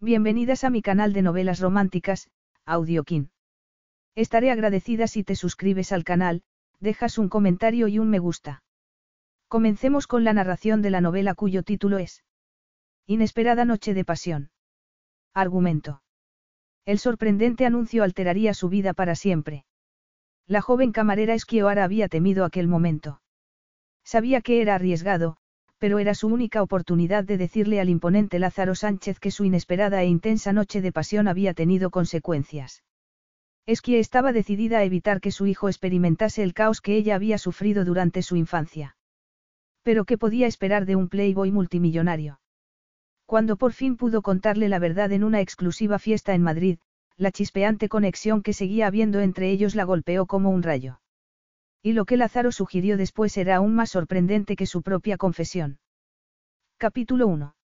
[0.00, 2.30] Bienvenidas a mi canal de novelas románticas,
[2.64, 3.32] Audiokin.
[4.14, 6.44] Estaré agradecida si te suscribes al canal,
[6.78, 8.62] dejas un comentario y un me gusta.
[9.48, 12.22] Comencemos con la narración de la novela cuyo título es
[13.06, 14.50] Inesperada Noche de Pasión.
[15.34, 16.00] Argumento.
[16.84, 19.64] El sorprendente anuncio alteraría su vida para siempre.
[20.46, 23.20] La joven camarera Esquioara había temido aquel momento.
[24.04, 25.38] Sabía que era arriesgado,
[25.78, 30.06] pero era su única oportunidad de decirle al imponente Lázaro Sánchez que su inesperada e
[30.06, 32.82] intensa noche de pasión había tenido consecuencias.
[33.66, 37.84] Esquie estaba decidida a evitar que su hijo experimentase el caos que ella había sufrido
[37.84, 38.96] durante su infancia.
[39.82, 42.40] Pero ¿qué podía esperar de un playboy multimillonario?
[43.26, 46.78] Cuando por fin pudo contarle la verdad en una exclusiva fiesta en Madrid,
[47.16, 51.00] la chispeante conexión que seguía habiendo entre ellos la golpeó como un rayo.
[51.82, 55.78] Y lo que Lázaro sugirió después era aún más sorprendente que su propia confesión.
[56.76, 57.54] Capítulo 1.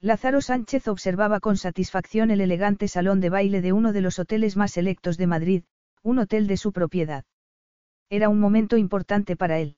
[0.00, 4.56] Lázaro Sánchez observaba con satisfacción el elegante salón de baile de uno de los hoteles
[4.56, 5.64] más selectos de Madrid,
[6.02, 7.24] un hotel de su propiedad.
[8.08, 9.76] Era un momento importante para él.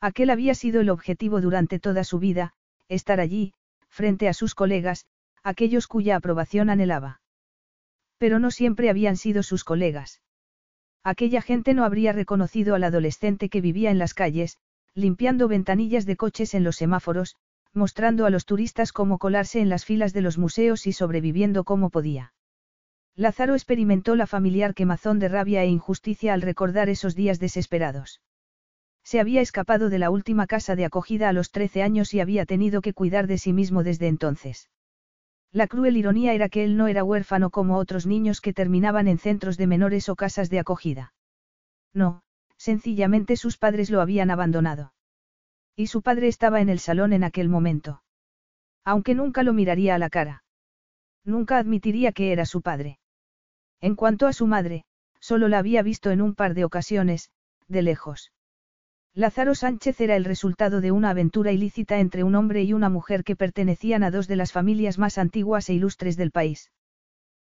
[0.00, 2.52] Aquel había sido el objetivo durante toda su vida,
[2.88, 3.54] estar allí,
[3.88, 5.06] frente a sus colegas,
[5.42, 7.20] aquellos cuya aprobación anhelaba.
[8.18, 10.20] Pero no siempre habían sido sus colegas.
[11.02, 14.58] Aquella gente no habría reconocido al adolescente que vivía en las calles,
[14.94, 17.36] limpiando ventanillas de coches en los semáforos,
[17.72, 21.90] mostrando a los turistas cómo colarse en las filas de los museos y sobreviviendo como
[21.90, 22.34] podía.
[23.14, 28.20] Lázaro experimentó la familiar quemazón de rabia e injusticia al recordar esos días desesperados.
[29.02, 32.46] Se había escapado de la última casa de acogida a los 13 años y había
[32.46, 34.68] tenido que cuidar de sí mismo desde entonces.
[35.52, 39.18] La cruel ironía era que él no era huérfano como otros niños que terminaban en
[39.18, 41.12] centros de menores o casas de acogida.
[41.92, 42.22] No,
[42.56, 44.92] sencillamente sus padres lo habían abandonado.
[45.74, 48.02] Y su padre estaba en el salón en aquel momento.
[48.84, 50.44] Aunque nunca lo miraría a la cara.
[51.24, 52.98] Nunca admitiría que era su padre.
[53.80, 54.84] En cuanto a su madre,
[55.18, 57.30] solo la había visto en un par de ocasiones,
[57.66, 58.32] de lejos.
[59.14, 63.24] Lázaro Sánchez era el resultado de una aventura ilícita entre un hombre y una mujer
[63.24, 66.70] que pertenecían a dos de las familias más antiguas e ilustres del país.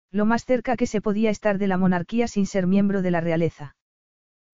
[0.10, 3.20] Lo más cerca que se podía estar de la monarquía sin ser miembro de la
[3.20, 3.76] realeza.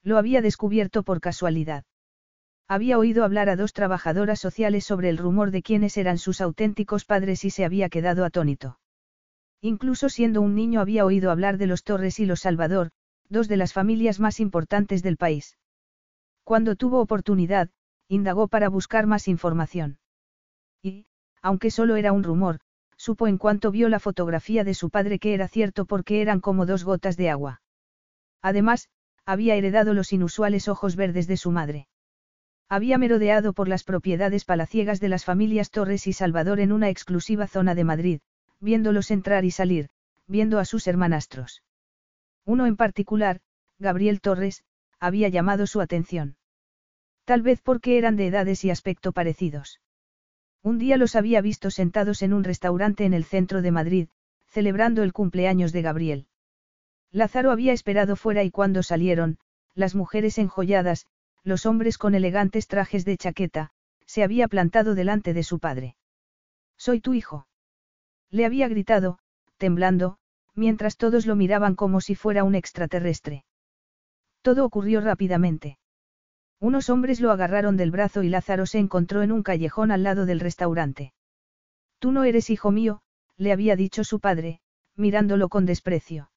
[0.02, 1.86] Lo había descubierto por casualidad.
[2.68, 7.06] Había oído hablar a dos trabajadoras sociales sobre el rumor de quiénes eran sus auténticos
[7.06, 8.80] padres y se había quedado atónito.
[9.62, 12.90] Incluso siendo un niño había oído hablar de los Torres y los Salvador,
[13.30, 15.58] dos de las familias más importantes del país.
[16.44, 17.70] Cuando tuvo oportunidad,
[18.08, 20.00] indagó para buscar más información.
[20.82, 21.06] Y,
[21.42, 22.60] aunque solo era un rumor,
[22.98, 26.66] supo en cuanto vio la fotografía de su padre que era cierto porque eran como
[26.66, 27.62] dos gotas de agua.
[28.42, 28.90] Además,
[29.26, 31.88] había heredado los inusuales ojos verdes de su madre.
[32.70, 37.48] Había merodeado por las propiedades palaciegas de las familias Torres y Salvador en una exclusiva
[37.48, 38.20] zona de Madrid,
[38.60, 39.90] viéndolos entrar y salir,
[40.28, 41.64] viendo a sus hermanastros.
[42.46, 43.40] Uno en particular,
[43.80, 44.64] Gabriel Torres,
[45.04, 46.38] había llamado su atención.
[47.26, 49.82] Tal vez porque eran de edades y aspecto parecidos.
[50.62, 54.08] Un día los había visto sentados en un restaurante en el centro de Madrid,
[54.48, 56.28] celebrando el cumpleaños de Gabriel.
[57.12, 59.40] Lázaro había esperado fuera y cuando salieron,
[59.76, 61.06] las mujeres enjolladas,
[61.44, 63.72] los hombres con elegantes trajes de chaqueta,
[64.06, 65.98] se había plantado delante de su padre.
[66.78, 67.46] Soy tu hijo.
[68.30, 69.20] Le había gritado,
[69.58, 70.18] temblando,
[70.56, 73.44] mientras todos lo miraban como si fuera un extraterrestre.
[74.44, 75.80] Todo ocurrió rápidamente.
[76.60, 80.26] Unos hombres lo agarraron del brazo y Lázaro se encontró en un callejón al lado
[80.26, 81.14] del restaurante.
[82.00, 83.02] Tú no eres hijo mío,
[83.38, 84.60] le había dicho su padre,
[84.98, 86.30] mirándolo con desprecio.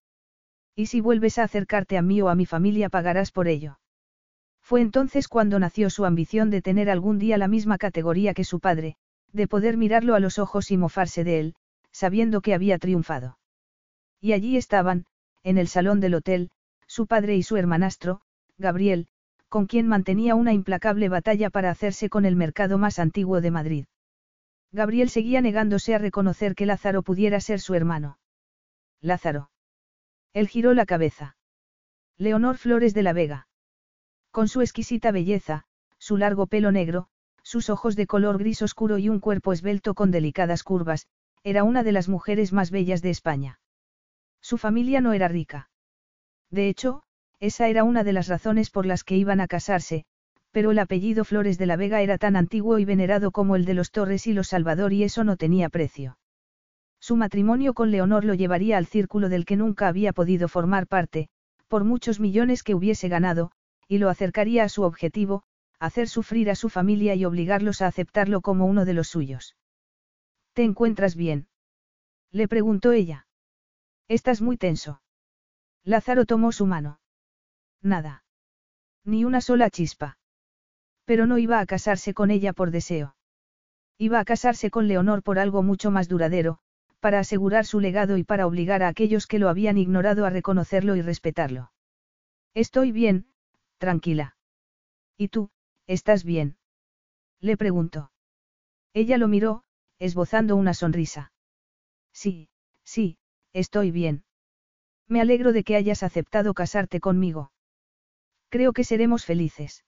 [0.76, 3.80] Y si vuelves a acercarte a mí o a mi familia pagarás por ello.
[4.62, 8.60] Fue entonces cuando nació su ambición de tener algún día la misma categoría que su
[8.60, 8.96] padre,
[9.32, 11.54] de poder mirarlo a los ojos y mofarse de él,
[11.90, 13.38] sabiendo que había triunfado.
[14.20, 15.06] Y allí estaban,
[15.42, 16.50] en el salón del hotel,
[16.86, 18.22] su padre y su hermanastro,
[18.58, 19.08] Gabriel,
[19.48, 23.86] con quien mantenía una implacable batalla para hacerse con el mercado más antiguo de Madrid.
[24.72, 28.18] Gabriel seguía negándose a reconocer que Lázaro pudiera ser su hermano.
[29.00, 29.50] Lázaro.
[30.32, 31.36] Él giró la cabeza.
[32.18, 33.48] Leonor Flores de la Vega.
[34.30, 35.64] Con su exquisita belleza,
[35.98, 37.08] su largo pelo negro,
[37.42, 41.06] sus ojos de color gris oscuro y un cuerpo esbelto con delicadas curvas,
[41.42, 43.60] era una de las mujeres más bellas de España.
[44.40, 45.70] Su familia no era rica.
[46.50, 47.02] De hecho,
[47.40, 50.04] esa era una de las razones por las que iban a casarse,
[50.52, 53.74] pero el apellido Flores de la Vega era tan antiguo y venerado como el de
[53.74, 56.18] los Torres y los Salvador y eso no tenía precio.
[56.98, 61.28] Su matrimonio con Leonor lo llevaría al círculo del que nunca había podido formar parte,
[61.68, 63.52] por muchos millones que hubiese ganado,
[63.86, 65.42] y lo acercaría a su objetivo,
[65.78, 69.56] hacer sufrir a su familia y obligarlos a aceptarlo como uno de los suyos.
[70.54, 71.48] ¿Te encuentras bien?
[72.32, 73.26] Le preguntó ella.
[74.08, 75.02] Estás muy tenso.
[75.86, 76.98] Lázaro tomó su mano.
[77.80, 78.24] Nada.
[79.04, 80.18] Ni una sola chispa.
[81.04, 83.14] Pero no iba a casarse con ella por deseo.
[83.96, 86.58] Iba a casarse con Leonor por algo mucho más duradero,
[86.98, 90.96] para asegurar su legado y para obligar a aquellos que lo habían ignorado a reconocerlo
[90.96, 91.70] y respetarlo.
[92.52, 93.28] Estoy bien,
[93.78, 94.36] tranquila.
[95.16, 95.50] ¿Y tú,
[95.86, 96.56] estás bien?
[97.40, 98.10] Le preguntó.
[98.92, 99.62] Ella lo miró,
[100.00, 101.32] esbozando una sonrisa.
[102.12, 102.48] Sí,
[102.82, 103.18] sí,
[103.52, 104.24] estoy bien.
[105.08, 107.52] Me alegro de que hayas aceptado casarte conmigo.
[108.48, 109.84] Creo que seremos felices.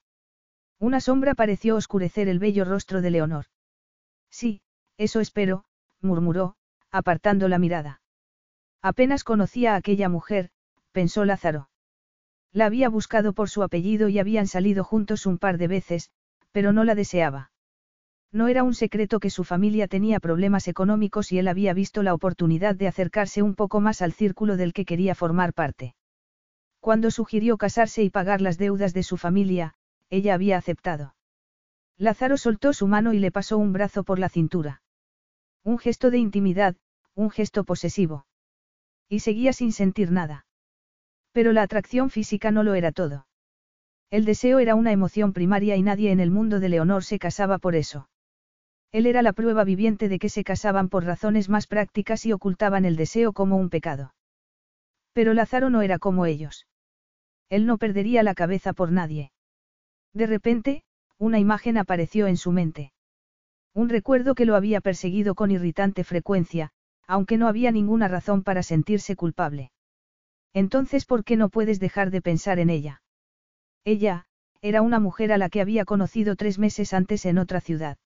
[0.78, 3.46] Una sombra pareció oscurecer el bello rostro de Leonor.
[4.30, 4.62] Sí,
[4.96, 5.64] eso espero,
[6.00, 6.56] murmuró,
[6.90, 8.00] apartando la mirada.
[8.80, 10.50] Apenas conocía a aquella mujer,
[10.92, 11.68] pensó Lázaro.
[12.52, 16.10] La había buscado por su apellido y habían salido juntos un par de veces,
[16.52, 17.50] pero no la deseaba.
[18.30, 22.12] No era un secreto que su familia tenía problemas económicos y él había visto la
[22.12, 25.94] oportunidad de acercarse un poco más al círculo del que quería formar parte.
[26.80, 29.74] Cuando sugirió casarse y pagar las deudas de su familia,
[30.10, 31.14] ella había aceptado.
[31.96, 34.82] Lázaro soltó su mano y le pasó un brazo por la cintura.
[35.64, 36.76] Un gesto de intimidad,
[37.14, 38.26] un gesto posesivo.
[39.08, 40.46] Y seguía sin sentir nada.
[41.32, 43.26] Pero la atracción física no lo era todo.
[44.10, 47.58] El deseo era una emoción primaria y nadie en el mundo de Leonor se casaba
[47.58, 48.08] por eso.
[48.90, 52.84] Él era la prueba viviente de que se casaban por razones más prácticas y ocultaban
[52.84, 54.14] el deseo como un pecado.
[55.12, 56.66] Pero Lázaro no era como ellos.
[57.50, 59.32] Él no perdería la cabeza por nadie.
[60.14, 60.84] De repente,
[61.18, 62.92] una imagen apareció en su mente.
[63.74, 66.70] Un recuerdo que lo había perseguido con irritante frecuencia,
[67.06, 69.70] aunque no había ninguna razón para sentirse culpable.
[70.54, 73.02] Entonces, ¿por qué no puedes dejar de pensar en ella?
[73.84, 74.26] Ella,
[74.60, 77.98] era una mujer a la que había conocido tres meses antes en otra ciudad.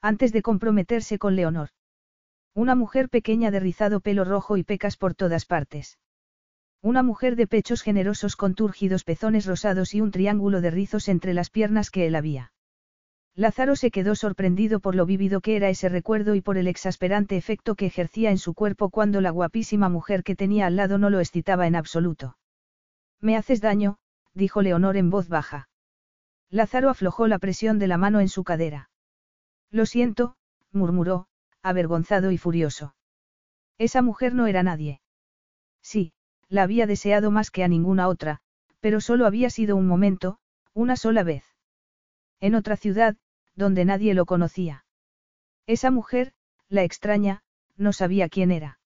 [0.00, 1.70] Antes de comprometerse con Leonor.
[2.54, 5.98] Una mujer pequeña de rizado pelo rojo y pecas por todas partes.
[6.80, 11.34] Una mujer de pechos generosos con túrgidos pezones rosados y un triángulo de rizos entre
[11.34, 12.52] las piernas que él había.
[13.34, 17.36] Lázaro se quedó sorprendido por lo vívido que era ese recuerdo y por el exasperante
[17.36, 21.10] efecto que ejercía en su cuerpo cuando la guapísima mujer que tenía al lado no
[21.10, 22.36] lo excitaba en absoluto.
[23.20, 23.98] Me haces daño,
[24.32, 25.68] dijo Leonor en voz baja.
[26.50, 28.90] Lázaro aflojó la presión de la mano en su cadera.
[29.70, 30.36] Lo siento,
[30.72, 31.26] murmuró,
[31.62, 32.94] avergonzado y furioso.
[33.78, 35.00] Esa mujer no era nadie.
[35.82, 36.12] Sí,
[36.48, 38.40] la había deseado más que a ninguna otra,
[38.80, 40.38] pero solo había sido un momento,
[40.72, 41.44] una sola vez.
[42.40, 43.16] En otra ciudad,
[43.54, 44.84] donde nadie lo conocía.
[45.66, 46.32] Esa mujer,
[46.68, 47.42] la extraña,
[47.76, 48.78] no sabía quién era.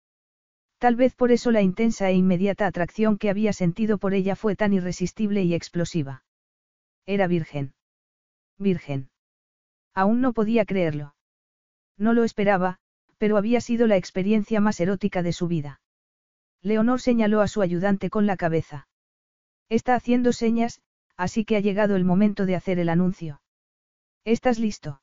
[0.79, 4.57] Tal vez por eso la intensa e inmediata atracción que había sentido por ella fue
[4.57, 6.25] tan irresistible y explosiva.
[7.07, 7.75] Era virgen.
[8.59, 9.12] Virgen.
[9.95, 11.15] Aún no podía creerlo.
[11.97, 12.79] No lo esperaba,
[13.19, 15.81] pero había sido la experiencia más erótica de su vida.
[16.63, 18.89] Leonor señaló a su ayudante con la cabeza.
[19.69, 20.81] Está haciendo señas,
[21.17, 23.43] así que ha llegado el momento de hacer el anuncio.
[24.25, 25.03] ¿Estás listo?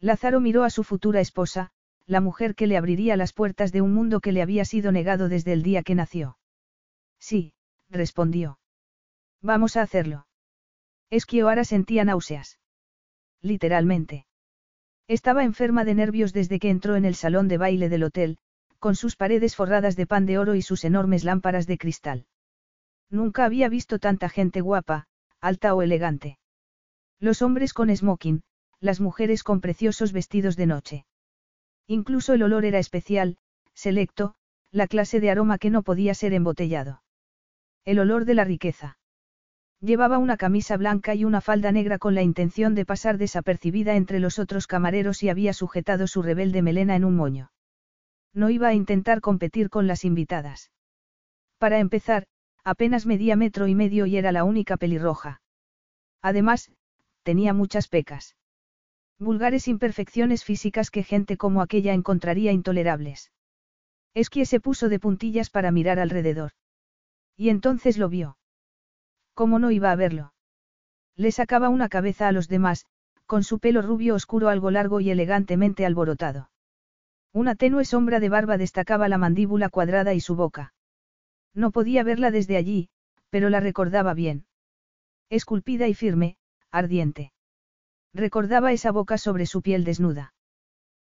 [0.00, 1.70] Lázaro miró a su futura esposa,
[2.06, 5.28] la mujer que le abriría las puertas de un mundo que le había sido negado
[5.28, 6.38] desde el día que nació.
[7.18, 7.52] Sí,
[7.90, 8.58] respondió.
[9.42, 10.26] Vamos a hacerlo.
[11.10, 12.58] Esquioara sentía náuseas.
[13.42, 14.26] Literalmente.
[15.06, 18.38] Estaba enferma de nervios desde que entró en el salón de baile del hotel,
[18.78, 22.26] con sus paredes forradas de pan de oro y sus enormes lámparas de cristal.
[23.10, 25.06] Nunca había visto tanta gente guapa,
[25.40, 26.38] alta o elegante.
[27.18, 28.42] Los hombres con smoking,
[28.80, 31.06] las mujeres con preciosos vestidos de noche.
[31.86, 33.38] Incluso el olor era especial,
[33.72, 34.34] selecto,
[34.70, 37.02] la clase de aroma que no podía ser embotellado.
[37.84, 38.97] El olor de la riqueza.
[39.80, 44.18] Llevaba una camisa blanca y una falda negra con la intención de pasar desapercibida entre
[44.18, 47.52] los otros camareros y había sujetado su rebelde melena en un moño.
[48.34, 50.72] No iba a intentar competir con las invitadas.
[51.58, 52.26] Para empezar,
[52.64, 55.42] apenas medía metro y medio y era la única pelirroja.
[56.22, 56.72] Además,
[57.22, 58.36] tenía muchas pecas.
[59.18, 63.30] Vulgares imperfecciones físicas que gente como aquella encontraría intolerables.
[64.14, 66.52] Esquie se puso de puntillas para mirar alrededor.
[67.36, 68.37] Y entonces lo vio.
[69.38, 70.32] ¿Cómo no iba a verlo?
[71.14, 72.86] Le sacaba una cabeza a los demás,
[73.24, 76.50] con su pelo rubio oscuro algo largo y elegantemente alborotado.
[77.32, 80.74] Una tenue sombra de barba destacaba la mandíbula cuadrada y su boca.
[81.54, 82.88] No podía verla desde allí,
[83.30, 84.46] pero la recordaba bien.
[85.30, 86.36] Esculpida y firme,
[86.72, 87.32] ardiente.
[88.12, 90.34] Recordaba esa boca sobre su piel desnuda.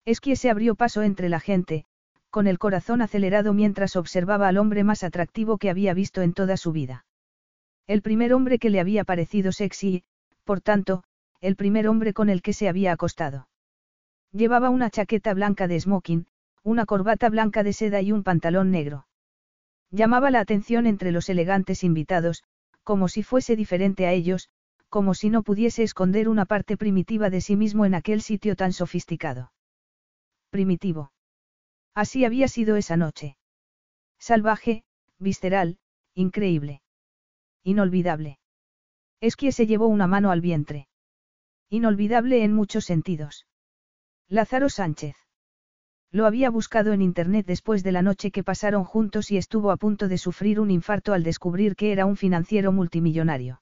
[0.04, 1.86] Esquie se abrió paso entre la gente,
[2.28, 6.58] con el corazón acelerado mientras observaba al hombre más atractivo que había visto en toda
[6.58, 7.06] su vida.
[7.88, 10.04] El primer hombre que le había parecido sexy,
[10.44, 11.04] por tanto,
[11.40, 13.48] el primer hombre con el que se había acostado.
[14.30, 16.26] Llevaba una chaqueta blanca de smoking,
[16.62, 19.06] una corbata blanca de seda y un pantalón negro.
[19.90, 22.44] Llamaba la atención entre los elegantes invitados,
[22.84, 24.50] como si fuese diferente a ellos,
[24.90, 28.74] como si no pudiese esconder una parte primitiva de sí mismo en aquel sitio tan
[28.74, 29.50] sofisticado.
[30.50, 31.10] Primitivo.
[31.94, 33.38] Así había sido esa noche.
[34.18, 34.84] Salvaje,
[35.18, 35.78] visceral,
[36.14, 36.82] increíble.
[37.68, 38.38] Inolvidable.
[39.20, 40.88] Esquie se llevó una mano al vientre.
[41.68, 43.46] Inolvidable en muchos sentidos.
[44.26, 45.16] Lázaro Sánchez.
[46.10, 49.76] Lo había buscado en internet después de la noche que pasaron juntos y estuvo a
[49.76, 53.60] punto de sufrir un infarto al descubrir que era un financiero multimillonario.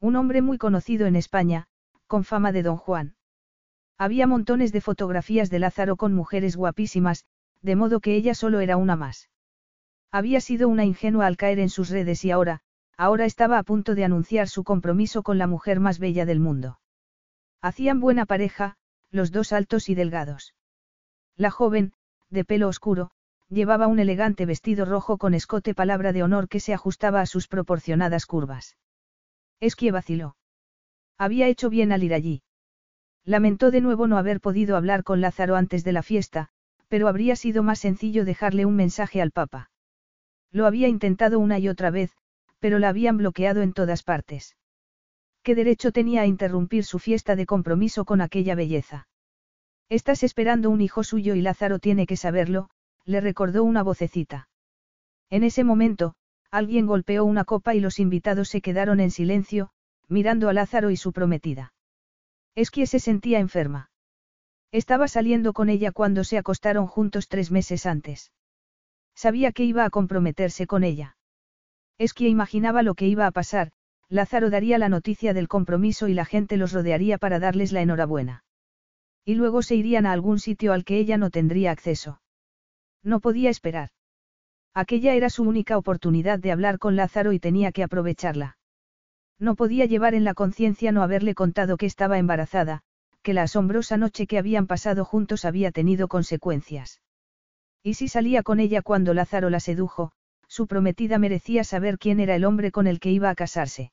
[0.00, 1.66] Un hombre muy conocido en España,
[2.06, 3.16] con fama de don Juan.
[3.96, 7.24] Había montones de fotografías de Lázaro con mujeres guapísimas,
[7.62, 9.30] de modo que ella solo era una más.
[10.10, 12.60] Había sido una ingenua al caer en sus redes y ahora,
[12.96, 16.78] ahora estaba a punto de anunciar su compromiso con la mujer más bella del mundo.
[17.60, 18.76] Hacían buena pareja,
[19.10, 20.54] los dos altos y delgados.
[21.36, 21.92] La joven,
[22.30, 23.10] de pelo oscuro,
[23.48, 27.48] llevaba un elegante vestido rojo con escote palabra de honor que se ajustaba a sus
[27.48, 28.76] proporcionadas curvas.
[29.60, 30.36] Esquie vaciló.
[31.16, 32.42] Había hecho bien al ir allí.
[33.24, 36.50] Lamentó de nuevo no haber podido hablar con Lázaro antes de la fiesta,
[36.88, 39.70] pero habría sido más sencillo dejarle un mensaje al Papa.
[40.50, 42.16] Lo había intentado una y otra vez,
[42.64, 44.56] pero la habían bloqueado en todas partes.
[45.42, 49.06] ¿Qué derecho tenía a interrumpir su fiesta de compromiso con aquella belleza?
[49.90, 52.70] Estás esperando un hijo suyo y Lázaro tiene que saberlo,
[53.04, 54.48] le recordó una vocecita.
[55.28, 56.14] En ese momento,
[56.50, 59.68] alguien golpeó una copa y los invitados se quedaron en silencio,
[60.08, 61.74] mirando a Lázaro y su prometida.
[62.54, 63.90] Es que se sentía enferma.
[64.72, 68.32] Estaba saliendo con ella cuando se acostaron juntos tres meses antes.
[69.14, 71.18] Sabía que iba a comprometerse con ella.
[71.98, 73.70] Es que imaginaba lo que iba a pasar,
[74.08, 78.44] Lázaro daría la noticia del compromiso y la gente los rodearía para darles la enhorabuena.
[79.24, 82.20] Y luego se irían a algún sitio al que ella no tendría acceso.
[83.02, 83.90] No podía esperar.
[84.74, 88.58] Aquella era su única oportunidad de hablar con Lázaro y tenía que aprovecharla.
[89.38, 92.82] No podía llevar en la conciencia no haberle contado que estaba embarazada,
[93.22, 97.00] que la asombrosa noche que habían pasado juntos había tenido consecuencias.
[97.82, 100.12] Y si salía con ella cuando Lázaro la sedujo,
[100.48, 103.92] su prometida merecía saber quién era el hombre con el que iba a casarse.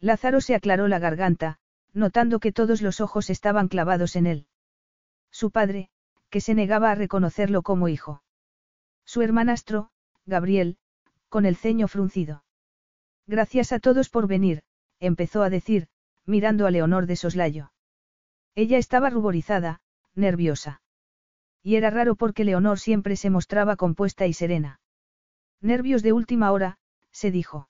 [0.00, 1.58] Lázaro se aclaró la garganta,
[1.92, 4.46] notando que todos los ojos estaban clavados en él.
[5.30, 5.90] Su padre,
[6.30, 8.22] que se negaba a reconocerlo como hijo.
[9.04, 9.90] Su hermanastro,
[10.26, 10.78] Gabriel,
[11.28, 12.44] con el ceño fruncido.
[13.26, 14.62] Gracias a todos por venir,
[14.98, 15.88] empezó a decir,
[16.26, 17.72] mirando a Leonor de soslayo.
[18.54, 19.80] Ella estaba ruborizada,
[20.14, 20.82] nerviosa.
[21.62, 24.79] Y era raro porque Leonor siempre se mostraba compuesta y serena.
[25.60, 26.78] Nervios de última hora,
[27.12, 27.68] se dijo.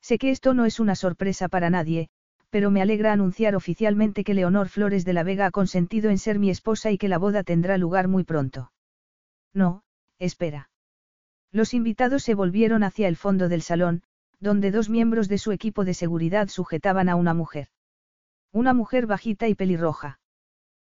[0.00, 2.08] Sé que esto no es una sorpresa para nadie,
[2.50, 6.38] pero me alegra anunciar oficialmente que Leonor Flores de la Vega ha consentido en ser
[6.38, 8.72] mi esposa y que la boda tendrá lugar muy pronto.
[9.52, 9.82] No,
[10.20, 10.68] Espera.
[11.50, 14.02] Los invitados se volvieron hacia el fondo del salón,
[14.38, 17.68] donde dos miembros de su equipo de seguridad sujetaban a una mujer.
[18.52, 20.20] Una mujer bajita y pelirroja.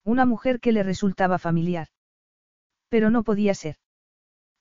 [0.03, 1.87] Una mujer que le resultaba familiar.
[2.89, 3.77] Pero no podía ser.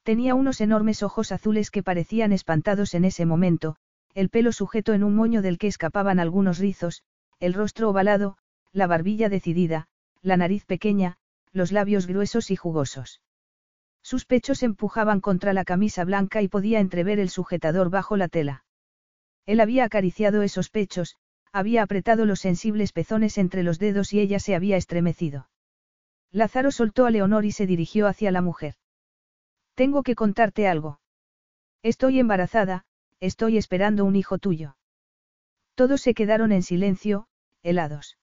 [0.03, 3.77] Tenía unos enormes ojos azules que parecían espantados en ese momento,
[4.15, 7.03] el pelo sujeto en un moño del que escapaban algunos rizos,
[7.39, 8.37] el rostro ovalado,
[8.73, 9.87] la barbilla decidida,
[10.21, 11.19] la nariz pequeña,
[11.53, 13.21] los labios gruesos y jugosos.
[14.03, 18.65] Sus pechos empujaban contra la camisa blanca y podía entrever el sujetador bajo la tela.
[19.47, 21.17] Él había acariciado esos pechos,
[21.53, 25.49] había apretado los sensibles pezones entre los dedos y ella se había estremecido.
[26.33, 28.75] Lázaro soltó a Leonor y se dirigió hacia la mujer.
[29.75, 31.01] Tengo que contarte algo.
[31.83, 32.85] Estoy embarazada,
[33.21, 34.77] estoy esperando un hijo tuyo.
[35.75, 37.27] Todos se quedaron en silencio,
[37.63, 38.19] helados.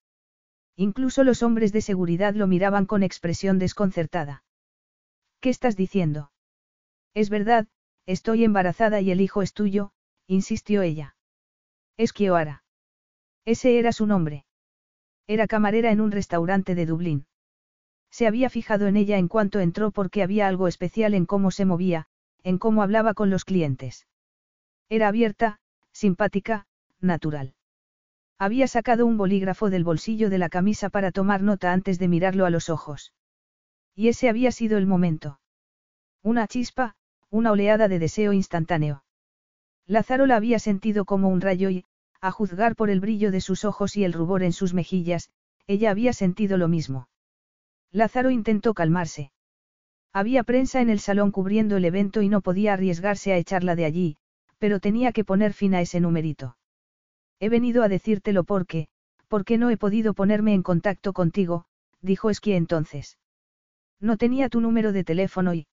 [0.76, 4.44] Incluso los hombres de seguridad lo miraban con expresión desconcertada.
[5.42, 6.32] ¿Qué estás diciendo?
[7.14, 7.68] Es verdad,
[8.06, 9.92] estoy embarazada y el hijo es tuyo,
[10.28, 11.16] insistió ella.
[11.98, 12.64] Es Kioara.
[13.46, 14.46] Ese era su nombre.
[15.28, 17.26] Era camarera en un restaurante de Dublín.
[18.12, 21.66] Se había fijado en ella en cuanto entró porque había algo especial en cómo se
[21.66, 22.08] movía,
[22.44, 24.08] en cómo hablaba con los clientes.
[24.90, 25.60] Era abierta,
[25.92, 26.66] simpática,
[27.00, 27.54] natural.
[28.38, 32.46] Había sacado un bolígrafo del bolsillo de la camisa para tomar nota antes de mirarlo
[32.46, 33.14] a los ojos.
[33.96, 35.40] Y ese había sido el momento.
[36.24, 36.96] Una chispa,
[37.30, 39.04] una oleada de deseo instantáneo.
[39.86, 41.86] Lázaro la había sentido como un rayo y,
[42.22, 45.30] a juzgar por el brillo de sus ojos y el rubor en sus mejillas,
[45.68, 47.08] ella había sentido lo mismo.
[47.92, 49.32] Lázaro intentó calmarse.
[50.14, 53.86] Había prensa en el salón cubriendo el evento y no podía arriesgarse a echarla de
[53.86, 54.18] allí,
[54.58, 56.58] pero tenía que poner fin a ese numerito.
[57.40, 58.88] He venido a decírtelo porque,
[59.28, 61.66] porque no he podido ponerme en contacto contigo,
[62.02, 63.18] dijo Esquí entonces.
[64.00, 65.68] No tenía tu número de teléfono y...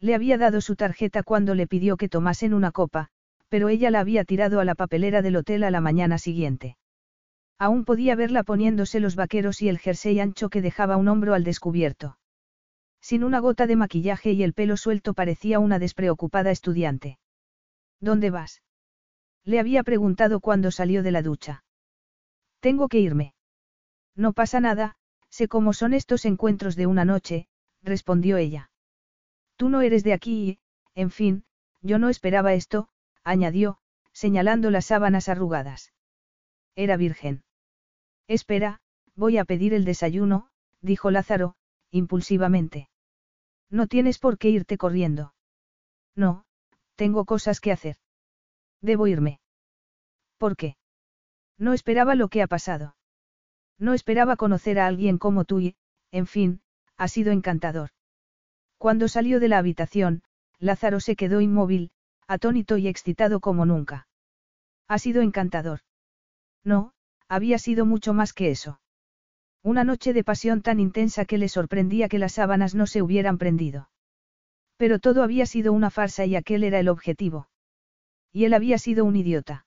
[0.00, 3.08] Le había dado su tarjeta cuando le pidió que tomasen una copa,
[3.48, 6.76] pero ella la había tirado a la papelera del hotel a la mañana siguiente.
[7.60, 11.44] Aún podía verla poniéndose los vaqueros y el jersey ancho que dejaba un hombro al
[11.44, 12.16] descubierto.
[13.02, 17.18] Sin una gota de maquillaje y el pelo suelto parecía una despreocupada estudiante.
[18.00, 18.62] ¿Dónde vas?
[19.44, 21.62] Le había preguntado cuando salió de la ducha.
[22.60, 23.34] Tengo que irme.
[24.16, 24.96] No pasa nada,
[25.28, 27.46] sé cómo son estos encuentros de una noche,
[27.82, 28.70] respondió ella.
[29.56, 30.58] Tú no eres de aquí y,
[30.94, 31.44] en fin,
[31.82, 32.88] yo no esperaba esto,
[33.22, 33.76] añadió,
[34.12, 35.92] señalando las sábanas arrugadas.
[36.74, 37.42] Era virgen.
[38.30, 38.80] Espera,
[39.16, 41.56] voy a pedir el desayuno, dijo Lázaro,
[41.90, 42.88] impulsivamente.
[43.70, 45.34] No tienes por qué irte corriendo.
[46.14, 46.44] No,
[46.94, 47.96] tengo cosas que hacer.
[48.80, 49.40] Debo irme.
[50.38, 50.76] ¿Por qué?
[51.58, 52.94] No esperaba lo que ha pasado.
[53.80, 55.74] No esperaba conocer a alguien como tú y,
[56.12, 56.62] en fin,
[56.96, 57.90] ha sido encantador.
[58.78, 60.22] Cuando salió de la habitación,
[60.60, 61.90] Lázaro se quedó inmóvil,
[62.28, 64.06] atónito y excitado como nunca.
[64.86, 65.80] Ha sido encantador.
[66.62, 66.94] No,
[67.30, 68.80] había sido mucho más que eso.
[69.62, 73.38] Una noche de pasión tan intensa que le sorprendía que las sábanas no se hubieran
[73.38, 73.88] prendido.
[74.76, 77.48] Pero todo había sido una farsa y aquel era el objetivo.
[78.32, 79.64] Y él había sido un idiota.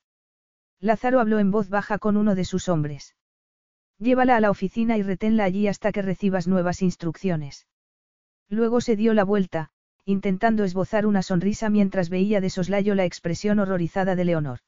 [0.81, 3.15] Lázaro habló en voz baja con uno de sus hombres.
[3.97, 7.67] Llévala a la oficina y reténla allí hasta que recibas nuevas instrucciones.
[8.49, 9.69] Luego se dio la vuelta,
[10.03, 14.59] intentando esbozar una sonrisa mientras veía de soslayo la expresión horrorizada de Leonor.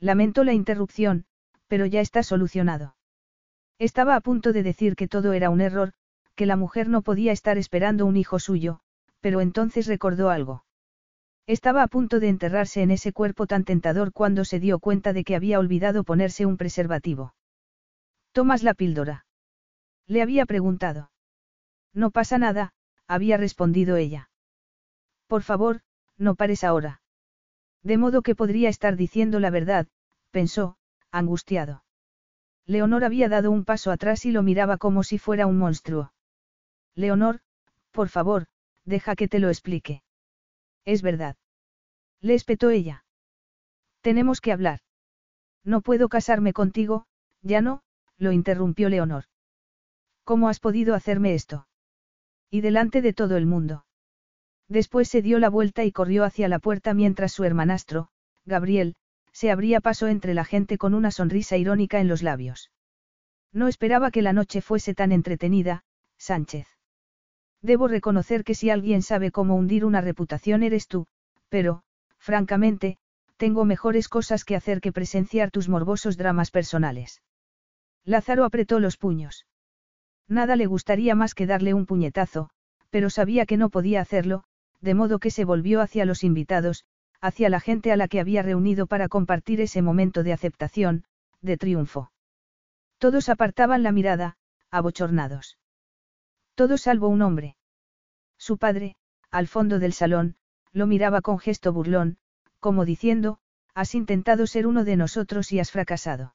[0.00, 1.26] Lamento la interrupción,
[1.68, 2.96] pero ya está solucionado.
[3.78, 5.92] Estaba a punto de decir que todo era un error,
[6.34, 8.80] que la mujer no podía estar esperando un hijo suyo,
[9.20, 10.64] pero entonces recordó algo.
[11.46, 15.24] Estaba a punto de enterrarse en ese cuerpo tan tentador cuando se dio cuenta de
[15.24, 17.34] que había olvidado ponerse un preservativo.
[18.32, 19.26] ¿Tomas la píldora?
[20.06, 21.10] Le había preguntado.
[21.94, 22.72] No pasa nada,
[23.06, 24.30] había respondido ella.
[25.26, 25.80] Por favor,
[26.16, 27.00] no pares ahora.
[27.82, 29.86] De modo que podría estar diciendo la verdad,
[30.30, 30.76] pensó,
[31.10, 31.84] angustiado.
[32.66, 36.12] Leonor había dado un paso atrás y lo miraba como si fuera un monstruo.
[36.94, 37.40] Leonor,
[37.92, 38.46] por favor,
[38.84, 40.02] deja que te lo explique.
[40.84, 41.36] Es verdad.
[42.20, 43.04] Le espetó ella.
[44.00, 44.80] Tenemos que hablar.
[45.64, 47.06] No puedo casarme contigo,
[47.42, 47.82] ya no,
[48.16, 49.24] lo interrumpió Leonor.
[50.24, 51.68] ¿Cómo has podido hacerme esto?
[52.50, 53.86] Y delante de todo el mundo.
[54.68, 58.10] Después se dio la vuelta y corrió hacia la puerta mientras su hermanastro,
[58.44, 58.96] Gabriel,
[59.38, 62.72] se abría paso entre la gente con una sonrisa irónica en los labios.
[63.52, 65.84] No esperaba que la noche fuese tan entretenida,
[66.16, 66.66] Sánchez.
[67.62, 71.06] Debo reconocer que si alguien sabe cómo hundir una reputación eres tú,
[71.50, 71.82] pero,
[72.18, 72.98] francamente,
[73.36, 77.22] tengo mejores cosas que hacer que presenciar tus morbosos dramas personales.
[78.04, 79.46] Lázaro apretó los puños.
[80.26, 82.50] Nada le gustaría más que darle un puñetazo,
[82.90, 84.42] pero sabía que no podía hacerlo,
[84.80, 86.86] de modo que se volvió hacia los invitados,
[87.20, 91.04] hacia la gente a la que había reunido para compartir ese momento de aceptación,
[91.40, 92.12] de triunfo.
[92.98, 94.36] Todos apartaban la mirada,
[94.70, 95.58] abochornados.
[96.54, 97.56] Todos salvo un hombre.
[98.38, 98.96] Su padre,
[99.30, 100.36] al fondo del salón,
[100.72, 102.18] lo miraba con gesto burlón,
[102.60, 103.38] como diciendo,
[103.74, 106.34] has intentado ser uno de nosotros y has fracasado.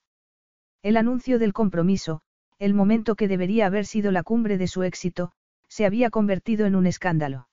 [0.82, 2.22] El anuncio del compromiso,
[2.60, 5.32] el momento que debería haber sido la cumbre de su éxito,
[5.68, 7.48] se había convertido en un escándalo.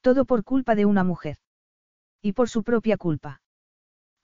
[0.00, 1.38] Todo por culpa de una mujer.
[2.22, 3.40] Y por su propia culpa.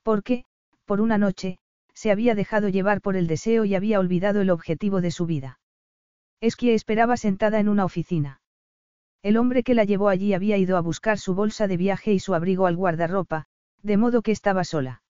[0.02, 0.44] Porque,
[0.84, 1.58] por una noche,
[1.94, 5.60] se había dejado llevar por el deseo y había olvidado el objetivo de su vida.
[6.40, 8.40] Esquie esperaba sentada en una oficina.
[9.22, 12.18] El hombre que la llevó allí había ido a buscar su bolsa de viaje y
[12.18, 13.46] su abrigo al guardarropa,
[13.82, 15.02] de modo que estaba sola.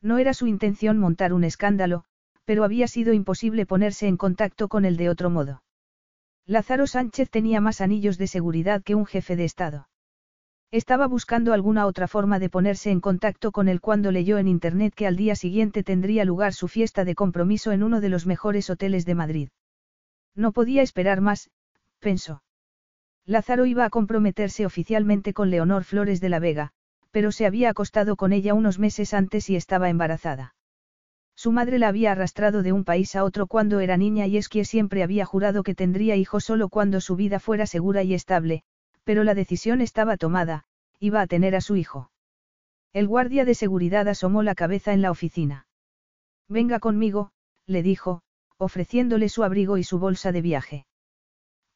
[0.00, 2.04] No era su intención montar un escándalo,
[2.44, 5.62] pero había sido imposible ponerse en contacto con él de otro modo.
[6.44, 9.88] Lázaro Sánchez tenía más anillos de seguridad que un jefe de Estado.
[10.72, 14.94] Estaba buscando alguna otra forma de ponerse en contacto con él cuando leyó en Internet
[14.94, 18.70] que al día siguiente tendría lugar su fiesta de compromiso en uno de los mejores
[18.70, 19.48] hoteles de Madrid.
[20.34, 21.50] No podía esperar más,
[21.98, 22.42] pensó.
[23.26, 26.72] Lázaro iba a comprometerse oficialmente con Leonor Flores de la Vega,
[27.10, 30.54] pero se había acostado con ella unos meses antes y estaba embarazada.
[31.36, 34.64] Su madre la había arrastrado de un país a otro cuando era niña y Esquie
[34.64, 38.64] siempre había jurado que tendría hijos solo cuando su vida fuera segura y estable,
[39.04, 40.64] pero la decisión estaba tomada,
[41.00, 42.10] iba a tener a su hijo.
[42.92, 45.66] El guardia de seguridad asomó la cabeza en la oficina.
[46.48, 47.32] Venga conmigo,
[47.66, 48.22] le dijo,
[48.58, 50.86] ofreciéndole su abrigo y su bolsa de viaje.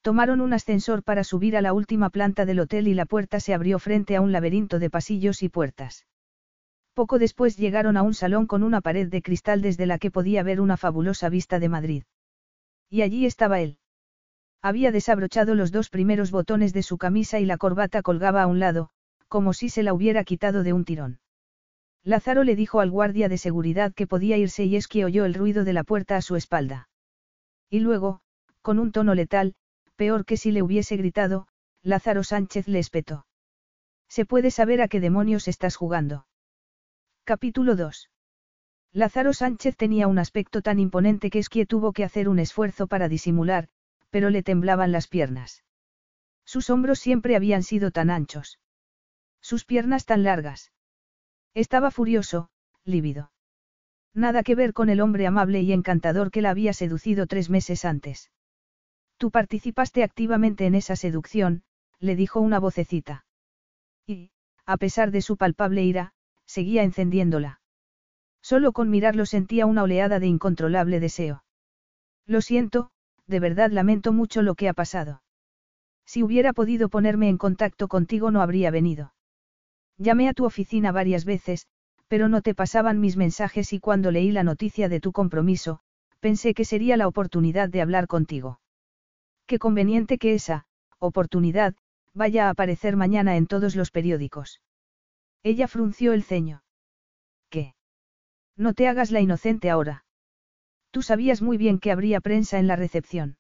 [0.03, 3.55] Tomaron un ascensor para subir a la última planta del hotel y la puerta se
[3.55, 6.07] abrió frente a un laberinto de pasillos y puertas.
[6.95, 10.43] Poco después llegaron a un salón con una pared de cristal desde la que podía
[10.43, 12.05] ver una fabulosa vista de Madrid.
[12.89, 13.79] Y allí estaba él.
[14.63, 18.59] Había desabrochado los dos primeros botones de su camisa y la corbata colgaba a un
[18.59, 18.91] lado,
[19.29, 21.21] como si se la hubiera quitado de un tirón.
[22.03, 25.35] Lázaro le dijo al guardia de seguridad que podía irse y es que oyó el
[25.35, 26.89] ruido de la puerta a su espalda.
[27.69, 28.21] Y luego,
[28.63, 29.55] con un tono letal,
[29.97, 31.49] peor que si le hubiese gritado,
[31.83, 33.27] Lázaro Sánchez le espetó.
[34.09, 36.27] ¿Se puede saber a qué demonios estás jugando?
[37.25, 38.11] Capítulo 2.
[38.93, 43.09] Lázaro Sánchez tenía un aspecto tan imponente que Esquie tuvo que hacer un esfuerzo para
[43.09, 43.69] disimular,
[44.11, 45.65] pero le temblaban las piernas.
[46.45, 48.61] Sus hombros siempre habían sido tan anchos.
[49.41, 50.73] Sus piernas tan largas.
[51.55, 52.51] Estaba furioso,
[52.85, 53.33] lívido.
[54.15, 57.85] Nada que ver con el hombre amable y encantador que la había seducido tres meses
[57.85, 58.31] antes.
[59.19, 61.63] Tú participaste activamente en esa seducción,
[61.99, 63.27] le dijo una vocecita.
[64.07, 64.31] Y,
[64.65, 66.13] a pesar de su palpable ira,
[66.45, 67.61] seguía encendiéndola.
[68.43, 71.45] Solo con mirarlo sentía una oleada de incontrolable deseo.
[72.27, 72.91] Lo siento,
[73.27, 75.23] de verdad lamento mucho lo que ha pasado.
[76.05, 79.15] Si hubiera podido ponerme en contacto contigo no habría venido.
[79.99, 81.67] Llamé a tu oficina varias veces,
[82.09, 85.81] pero no te pasaban mis mensajes y cuando leí la noticia de tu compromiso,
[86.21, 88.61] pensé que sería la oportunidad de hablar contigo.
[89.47, 90.67] Qué conveniente que esa,
[90.99, 91.75] oportunidad,
[92.15, 94.61] vaya a aparecer mañana en todos los periódicos.
[95.43, 96.63] Ella frunció el ceño.
[97.51, 97.75] ¿Qué?
[98.57, 100.06] No te hagas la inocente ahora.
[100.97, 103.37] Tú sabías muy bien que habría prensa en la recepción.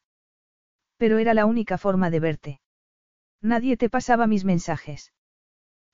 [0.98, 2.60] Pero era la única forma de verte.
[3.40, 5.14] Nadie te pasaba mis mensajes.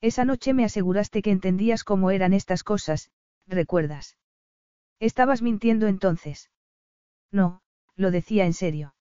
[0.00, 3.12] Esa noche me aseguraste que entendías cómo eran estas cosas,
[3.46, 4.16] ¿recuerdas?
[4.98, 6.50] Estabas mintiendo entonces.
[7.30, 7.62] No,
[7.94, 8.96] lo decía en serio.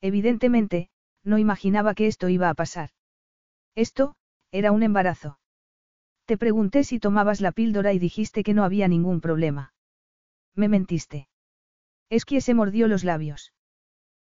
[0.00, 0.90] Evidentemente,
[1.22, 2.90] no imaginaba que esto iba a pasar.
[3.76, 4.16] Esto,
[4.50, 5.38] era un embarazo.
[6.24, 9.72] Te pregunté si tomabas la píldora y dijiste que no había ningún problema.
[10.56, 11.28] Me mentiste.
[12.08, 13.52] Esquie se mordió los labios.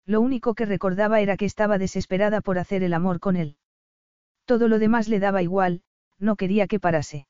[0.05, 3.57] Lo único que recordaba era que estaba desesperada por hacer el amor con él.
[4.45, 5.81] Todo lo demás le daba igual,
[6.17, 7.27] no quería que parase.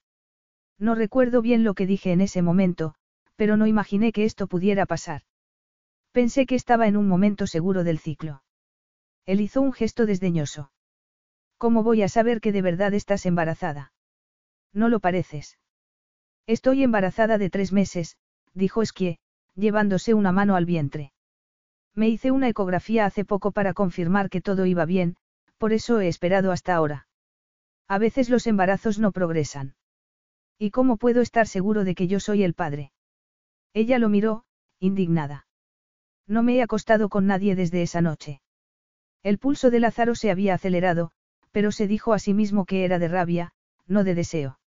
[0.78, 2.94] No recuerdo bien lo que dije en ese momento,
[3.36, 5.24] pero no imaginé que esto pudiera pasar.
[6.12, 8.44] Pensé que estaba en un momento seguro del ciclo.
[9.26, 10.72] Él hizo un gesto desdeñoso.
[11.58, 13.92] ¿Cómo voy a saber que de verdad estás embarazada?
[14.74, 15.58] No lo pareces.
[16.46, 18.18] Estoy embarazada de tres meses,
[18.54, 19.20] dijo Esquie,
[19.58, 21.12] llevándose una mano al vientre.
[21.94, 25.18] Me hice una ecografía hace poco para confirmar que todo iba bien,
[25.58, 27.08] por eso he esperado hasta ahora.
[27.88, 29.76] A veces los embarazos no progresan.
[30.60, 32.92] ¿Y cómo puedo estar seguro de que yo soy el padre?
[33.74, 34.44] Ella lo miró,
[34.80, 35.48] indignada.
[36.28, 38.42] No me he acostado con nadie desde esa noche.
[39.24, 41.12] El pulso de Lázaro se había acelerado,
[41.52, 43.54] pero se dijo a sí mismo que era de rabia,
[43.88, 44.60] no de deseo.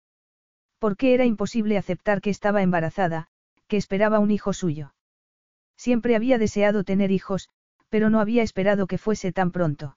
[0.78, 3.28] Porque era imposible aceptar que estaba embarazada,
[3.70, 4.94] que esperaba un hijo suyo.
[5.76, 7.48] Siempre había deseado tener hijos,
[7.88, 9.96] pero no había esperado que fuese tan pronto.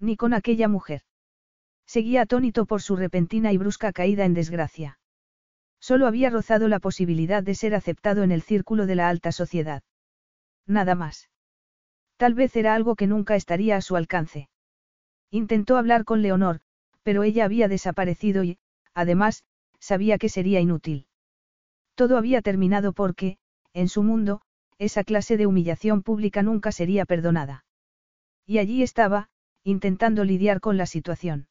[0.00, 1.02] Ni con aquella mujer.
[1.86, 4.98] Seguía atónito por su repentina y brusca caída en desgracia.
[5.78, 9.84] Solo había rozado la posibilidad de ser aceptado en el círculo de la alta sociedad.
[10.66, 11.30] Nada más.
[12.16, 14.50] Tal vez era algo que nunca estaría a su alcance.
[15.30, 16.60] Intentó hablar con Leonor,
[17.04, 18.58] pero ella había desaparecido y,
[18.94, 19.44] además,
[19.78, 21.06] sabía que sería inútil.
[22.00, 23.36] Todo había terminado porque,
[23.74, 24.40] en su mundo,
[24.78, 27.66] esa clase de humillación pública nunca sería perdonada.
[28.46, 29.28] Y allí estaba,
[29.64, 31.48] intentando lidiar con la situación.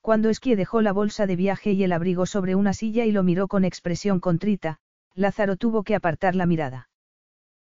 [0.00, 3.24] Cuando Esquie dejó la bolsa de viaje y el abrigo sobre una silla y lo
[3.24, 4.78] miró con expresión contrita,
[5.16, 6.88] Lázaro tuvo que apartar la mirada.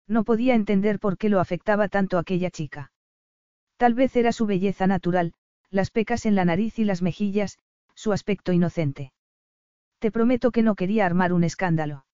[0.06, 2.92] No podía entender por qué lo afectaba tanto aquella chica.
[3.78, 5.32] Tal vez era su belleza natural,
[5.70, 7.56] las pecas en la nariz y las mejillas,
[7.94, 9.14] su aspecto inocente.
[10.04, 12.04] Te prometo que no quería armar un escándalo.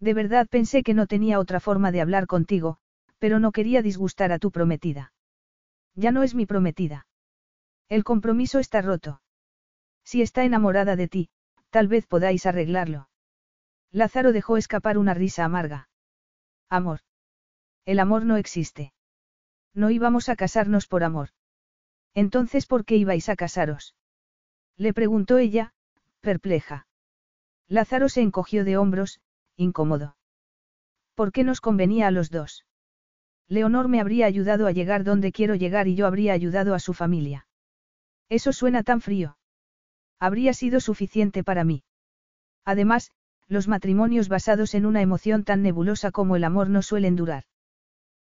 [0.00, 2.76] De verdad pensé que no tenía otra forma de hablar contigo,
[3.18, 5.14] pero no quería disgustar a tu prometida.
[5.94, 7.06] Ya no es mi prometida.
[7.88, 9.22] El compromiso está roto.
[10.04, 11.30] Si está enamorada de ti,
[11.70, 13.08] tal vez podáis arreglarlo.
[13.90, 15.88] Lázaro dejó escapar una risa amarga.
[16.68, 17.00] Amor.
[17.86, 18.92] El amor no existe.
[19.72, 21.30] No íbamos a casarnos por amor.
[22.12, 23.94] Entonces, ¿por qué ibais a casaros?
[24.76, 25.72] Le preguntó ella,
[26.20, 26.85] perpleja.
[27.68, 29.20] Lázaro se encogió de hombros,
[29.56, 30.16] incómodo.
[31.14, 32.64] ¿Por qué nos convenía a los dos?
[33.48, 36.94] Leonor me habría ayudado a llegar donde quiero llegar y yo habría ayudado a su
[36.94, 37.46] familia.
[38.28, 39.38] Eso suena tan frío.
[40.18, 41.84] Habría sido suficiente para mí.
[42.64, 43.12] Además,
[43.46, 47.44] los matrimonios basados en una emoción tan nebulosa como el amor no suelen durar.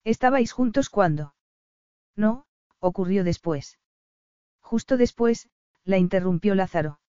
[0.04, 1.36] ¿Estabais juntos cuando?
[2.16, 2.46] No,
[2.80, 3.78] ocurrió después.
[4.62, 5.50] Justo después,
[5.84, 7.01] la interrumpió Lázaro.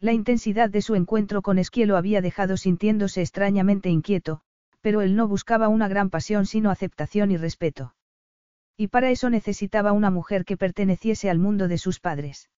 [0.00, 4.42] La intensidad de su encuentro con Esquielo había dejado sintiéndose extrañamente inquieto,
[4.80, 7.94] pero él no buscaba una gran pasión sino aceptación y respeto.
[8.76, 12.48] Y para eso necesitaba una mujer que perteneciese al mundo de sus padres.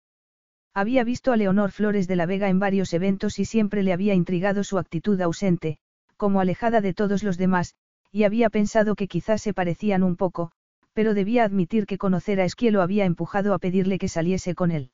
[0.75, 4.13] Había visto a Leonor Flores de la Vega en varios eventos y siempre le había
[4.13, 5.79] intrigado su actitud ausente,
[6.19, 7.75] como alejada de todos los demás,
[8.13, 10.53] y había pensado que quizás se parecían un poco,
[10.93, 14.91] pero debía admitir que conocer a Esquielo había empujado a pedirle que saliese con él.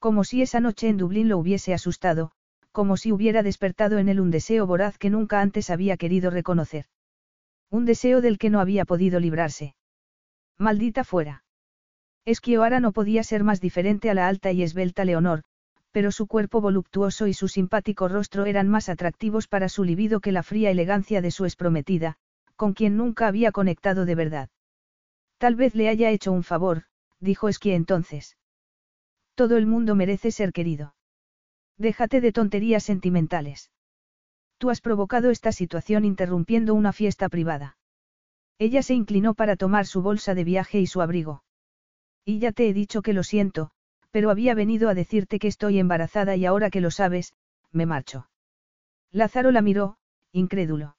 [0.00, 2.32] Como si esa noche en Dublín lo hubiese asustado,
[2.72, 6.86] como si hubiera despertado en él un deseo voraz que nunca antes había querido reconocer.
[7.70, 9.74] Un deseo del que no había podido librarse.
[10.58, 11.44] Maldita fuera.
[12.24, 15.42] Esquio ahora no podía ser más diferente a la alta y esbelta Leonor,
[15.90, 20.32] pero su cuerpo voluptuoso y su simpático rostro eran más atractivos para su libido que
[20.32, 22.16] la fría elegancia de su esprometida,
[22.56, 24.48] con quien nunca había conectado de verdad.
[25.36, 26.84] Tal vez le haya hecho un favor,
[27.18, 28.36] dijo Esquie entonces.
[29.40, 30.94] Todo el mundo merece ser querido.
[31.78, 33.70] Déjate de tonterías sentimentales.
[34.58, 37.78] Tú has provocado esta situación interrumpiendo una fiesta privada.
[38.58, 41.42] Ella se inclinó para tomar su bolsa de viaje y su abrigo.
[42.22, 43.70] Y ya te he dicho que lo siento,
[44.10, 47.32] pero había venido a decirte que estoy embarazada y ahora que lo sabes,
[47.72, 48.28] me marcho.
[49.10, 49.96] Lázaro la miró,
[50.32, 50.98] incrédulo.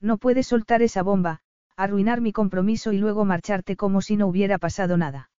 [0.00, 1.42] No puedes soltar esa bomba,
[1.76, 5.30] arruinar mi compromiso y luego marcharte como si no hubiera pasado nada.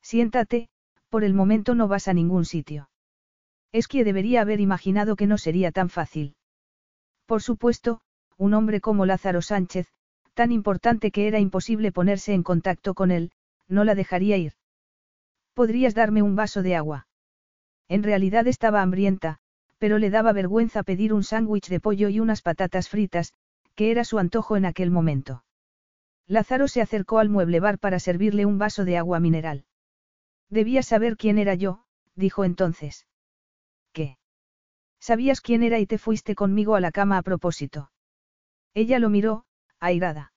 [0.00, 0.70] Siéntate,
[1.12, 2.88] por el momento no vas a ningún sitio.
[3.70, 6.36] Es que debería haber imaginado que no sería tan fácil.
[7.26, 8.00] Por supuesto,
[8.38, 9.88] un hombre como Lázaro Sánchez,
[10.32, 13.30] tan importante que era imposible ponerse en contacto con él,
[13.68, 14.54] no la dejaría ir.
[15.52, 17.08] ¿Podrías darme un vaso de agua?
[17.88, 19.36] En realidad estaba hambrienta,
[19.76, 23.34] pero le daba vergüenza pedir un sándwich de pollo y unas patatas fritas,
[23.74, 25.44] que era su antojo en aquel momento.
[26.26, 29.66] Lázaro se acercó al mueble bar para servirle un vaso de agua mineral.
[30.52, 31.82] Debías saber quién era yo,
[32.14, 33.06] dijo entonces.
[33.94, 34.18] ¿Qué?
[35.00, 37.90] Sabías quién era y te fuiste conmigo a la cama a propósito.
[38.74, 39.46] Ella lo miró,
[39.80, 40.34] airada.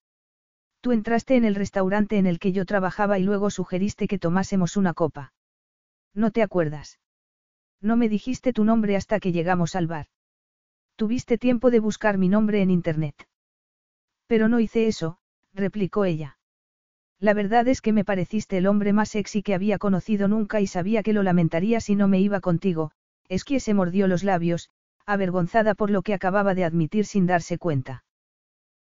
[0.79, 4.77] Tú entraste en el restaurante en el que yo trabajaba y luego sugeriste que tomásemos
[4.77, 5.33] una copa.
[6.13, 6.97] ¿No te acuerdas?
[7.81, 10.07] No me dijiste tu nombre hasta que llegamos al bar.
[10.95, 13.27] Tuviste tiempo de buscar mi nombre en Internet.
[14.27, 15.19] Pero no hice eso,
[15.53, 16.37] replicó ella.
[17.19, 20.67] La verdad es que me pareciste el hombre más sexy que había conocido nunca y
[20.67, 22.91] sabía que lo lamentaría si no me iba contigo,
[23.29, 24.69] Esquie se mordió los labios,
[25.05, 28.03] avergonzada por lo que acababa de admitir sin darse cuenta.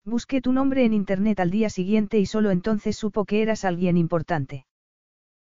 [0.05, 3.97] Busqué tu nombre en internet al día siguiente y solo entonces supo que eras alguien
[3.97, 4.67] importante.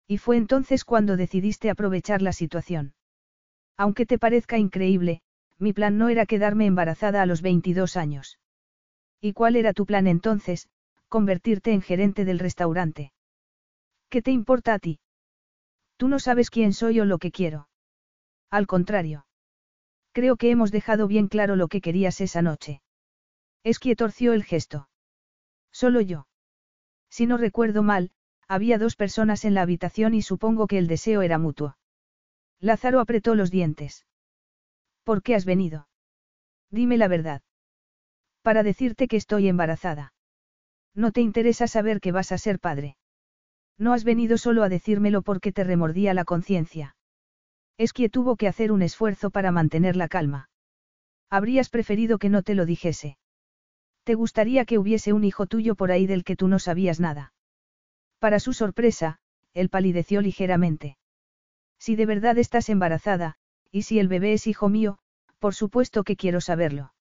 [0.07, 2.95] Y fue entonces cuando decidiste aprovechar la situación.
[3.77, 5.21] Aunque te parezca increíble,
[5.59, 8.39] mi plan no era quedarme embarazada a los 22 años.
[9.21, 10.69] ¿Y cuál era tu plan entonces?
[11.15, 13.13] Convertirte en gerente del restaurante.
[14.09, 14.99] ¿Qué te importa a ti?
[15.97, 17.69] Tú no sabes quién soy o lo que quiero.
[18.51, 19.25] Al contrario.
[20.11, 22.83] Creo que hemos dejado bien claro lo que querías esa noche.
[23.63, 24.89] Esquie torció el gesto.
[25.71, 26.27] Solo yo.
[27.11, 28.11] Si no recuerdo mal,
[28.49, 31.77] había dos personas en la habitación y supongo que el deseo era mutuo.
[32.59, 34.05] Lázaro apretó los dientes.
[35.05, 35.87] ¿Por qué has venido?
[36.71, 37.43] Dime la verdad.
[38.43, 40.13] Para decirte que estoy embarazada.
[40.95, 42.97] No te interesa saber que vas a ser padre.
[43.79, 46.97] No has venido solo a decírmelo porque te remordía la conciencia.
[47.77, 50.49] Esquie tuvo que hacer un esfuerzo para mantener la calma.
[51.29, 53.19] Habrías preferido que no te lo dijese.
[54.05, 57.33] Te gustaría que hubiese un hijo tuyo por ahí del que tú no sabías nada.
[58.21, 59.19] Para su sorpresa,
[59.55, 60.99] él palideció ligeramente.
[61.79, 63.35] Si de verdad estás embarazada,
[63.73, 64.99] y si el bebé es hijo mío,
[65.41, 66.95] por supuesto que quiero saberlo.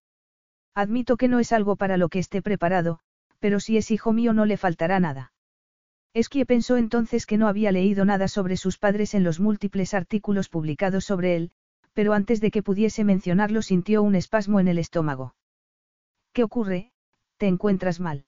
[0.73, 2.99] Admito que no es algo para lo que esté preparado,
[3.43, 5.33] pero si es hijo mío no le faltará nada.
[6.13, 10.47] Esquie pensó entonces que no había leído nada sobre sus padres en los múltiples artículos
[10.47, 11.51] publicados sobre él,
[11.91, 15.35] pero antes de que pudiese mencionarlo sintió un espasmo en el estómago.
[16.31, 16.93] ¿Qué ocurre?
[17.35, 18.23] ¿Te encuentras mal?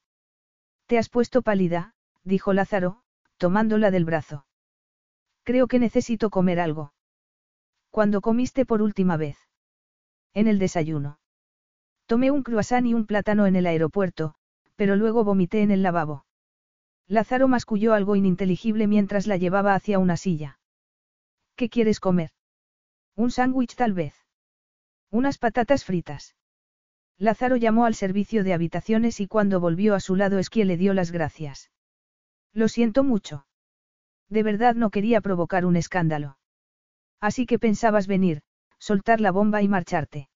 [0.86, 1.94] Te has puesto pálida,
[2.26, 3.02] dijo Lázaro,
[3.38, 4.46] tomándola del brazo.
[5.44, 6.92] Creo que necesito comer algo.
[7.90, 9.38] ¿Cuándo comiste por última vez?
[10.34, 11.20] En el desayuno.
[12.06, 14.36] Tomé un croissant y un plátano en el aeropuerto,
[14.76, 16.26] pero luego vomité en el lavabo.
[17.08, 20.60] Lázaro masculló algo ininteligible mientras la llevaba hacia una silla.
[21.56, 22.32] ¿Qué quieres comer?
[23.16, 24.14] Un sándwich tal vez.
[25.12, 26.36] Unas patatas fritas.
[27.18, 30.94] Lázaro llamó al servicio de habitaciones y cuando volvió a su lado Esquie le dio
[30.94, 31.72] las gracias.
[32.52, 33.46] Lo siento mucho.
[34.30, 36.38] De verdad no quería provocar un escándalo.
[37.22, 38.42] Así que pensabas venir,
[38.80, 40.30] soltar la bomba y marcharte.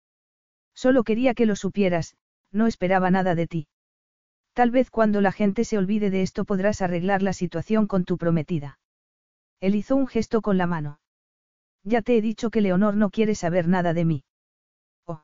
[0.74, 2.16] Solo quería que lo supieras,
[2.52, 3.68] no esperaba nada de ti.
[4.60, 8.18] Tal vez cuando la gente se olvide de esto podrás arreglar la situación con tu
[8.18, 8.78] prometida.
[9.62, 11.00] Él hizo un gesto con la mano.
[11.86, 14.26] Ya te he dicho que Leonor no quiere saber nada de mí.
[15.06, 15.24] Oh.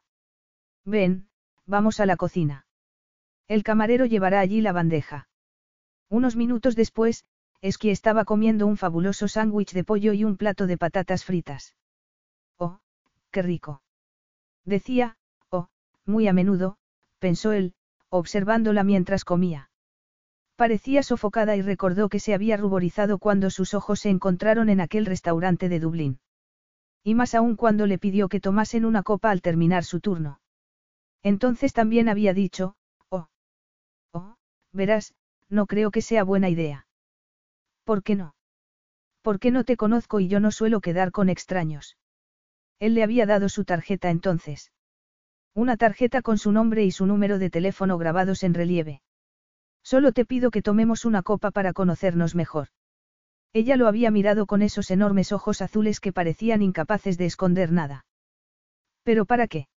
[0.86, 1.28] Ven,
[1.66, 2.66] vamos a la cocina.
[3.50, 5.28] El camarero llevará allí la bandeja.
[6.08, 7.26] Unos minutos después,
[7.60, 11.76] Esqui estaba comiendo un fabuloso sándwich de pollo y un plato de patatas fritas.
[12.58, 12.80] Oh,
[13.32, 13.82] qué rico.
[14.64, 15.18] Decía,
[15.50, 15.68] oh,
[16.06, 16.78] muy a menudo,
[17.20, 17.75] pensó él,
[18.10, 19.70] observándola mientras comía.
[20.56, 25.06] Parecía sofocada y recordó que se había ruborizado cuando sus ojos se encontraron en aquel
[25.06, 26.20] restaurante de Dublín.
[27.04, 30.40] Y más aún cuando le pidió que tomasen una copa al terminar su turno.
[31.24, 32.76] Entonces también había dicho,
[33.10, 33.28] oh,
[34.14, 34.36] oh,
[34.72, 35.14] verás,
[35.50, 36.88] no creo que sea buena idea.
[37.84, 38.36] ¿Por qué no?
[39.22, 41.98] ¿Por qué no te conozco y yo no suelo quedar con extraños?
[42.80, 44.72] Él le había dado su tarjeta entonces.
[45.56, 49.02] Una tarjeta con su nombre y su número de teléfono grabados en relieve.
[49.84, 52.68] Solo te pido que tomemos una copa para conocernos mejor.
[53.54, 58.06] Ella lo había mirado con esos enormes ojos azules que parecían incapaces de esconder nada.
[59.04, 59.70] ¿Pero para qué?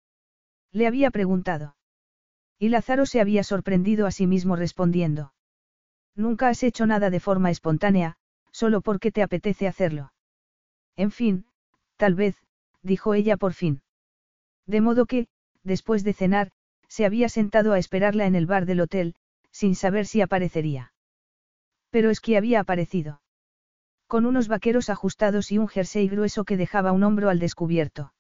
[0.72, 1.76] Le había preguntado.
[2.58, 5.32] Y Lázaro se había sorprendido a sí mismo respondiendo.
[6.16, 8.18] Nunca has hecho nada de forma espontánea,
[8.52, 10.12] solo porque te apetece hacerlo.
[10.96, 11.46] En fin,
[11.98, 12.36] tal vez,
[12.82, 13.84] dijo ella por fin.
[14.66, 15.28] De modo que,
[15.68, 16.52] después de cenar,
[16.88, 19.16] se había sentado a esperarla en el bar del hotel,
[19.52, 20.94] sin saber si aparecería.
[21.92, 23.22] Pero es que había aparecido.
[24.08, 28.14] Con unos vaqueros ajustados y un jersey grueso que dejaba un hombro al descubierto.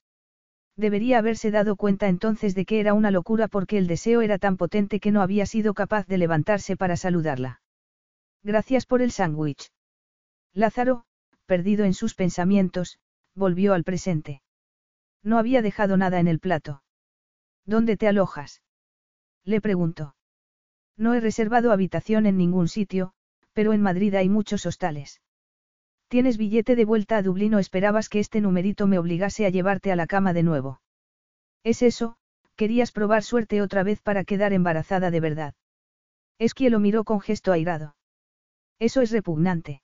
[0.75, 4.57] Debería haberse dado cuenta entonces de que era una locura porque el deseo era tan
[4.57, 7.61] potente que no había sido capaz de levantarse para saludarla.
[8.43, 9.71] Gracias por el sándwich.
[10.53, 11.05] Lázaro,
[11.45, 12.99] perdido en sus pensamientos,
[13.33, 14.41] volvió al presente.
[15.23, 16.83] No había dejado nada en el plato.
[17.67, 18.63] ¿Dónde te alojas?
[19.43, 20.15] Le preguntó.
[20.95, 23.11] No he reservado habitación en ningún sitio,
[23.53, 25.21] pero en Madrid hay muchos hostales.
[26.07, 29.91] ¿Tienes billete de vuelta a Dublín o esperabas que este numerito me obligase a llevarte
[29.91, 30.81] a la cama de nuevo?
[31.63, 32.15] Es eso,
[32.55, 35.53] querías probar suerte otra vez para quedar embarazada de verdad.
[36.39, 37.95] Esquie lo miró con gesto airado.
[38.79, 39.81] Eso es repugnante.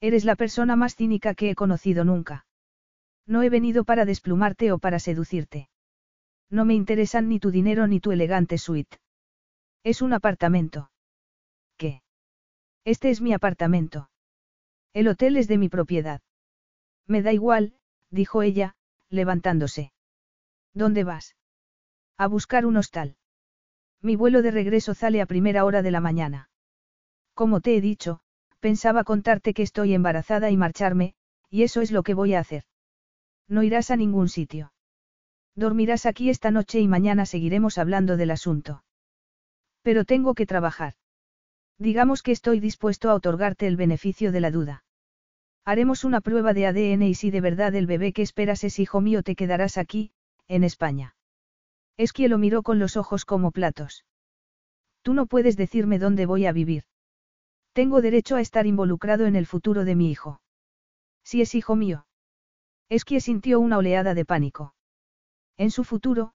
[0.00, 2.46] Eres la persona más cínica que he conocido nunca.
[3.26, 5.68] No he venido para desplumarte o para seducirte.
[6.50, 8.98] No me interesan ni tu dinero ni tu elegante suite.
[9.82, 10.90] Es un apartamento.
[11.76, 12.02] ¿Qué?
[12.84, 14.10] Este es mi apartamento.
[14.92, 16.20] El hotel es de mi propiedad.
[17.06, 17.74] Me da igual,
[18.10, 18.76] dijo ella,
[19.08, 19.92] levantándose.
[20.74, 21.36] ¿Dónde vas?
[22.16, 23.16] A buscar un hostal.
[24.00, 26.50] Mi vuelo de regreso sale a primera hora de la mañana.
[27.32, 28.20] Como te he dicho,
[28.60, 31.14] pensaba contarte que estoy embarazada y marcharme,
[31.48, 32.64] y eso es lo que voy a hacer.
[33.48, 34.73] No irás a ningún sitio.
[35.56, 38.82] Dormirás aquí esta noche y mañana seguiremos hablando del asunto.
[39.82, 40.94] Pero tengo que trabajar.
[41.78, 44.84] Digamos que estoy dispuesto a otorgarte el beneficio de la duda.
[45.64, 49.00] Haremos una prueba de ADN y si de verdad el bebé que esperas es hijo
[49.00, 50.12] mío te quedarás aquí,
[50.48, 51.16] en España.
[51.96, 54.04] Es que lo miró con los ojos como platos.
[55.02, 56.84] Tú no puedes decirme dónde voy a vivir.
[57.72, 60.40] Tengo derecho a estar involucrado en el futuro de mi hijo.
[61.24, 62.06] Si es hijo mío.
[62.88, 64.74] Es que sintió una oleada de pánico.
[65.56, 66.32] En su futuro,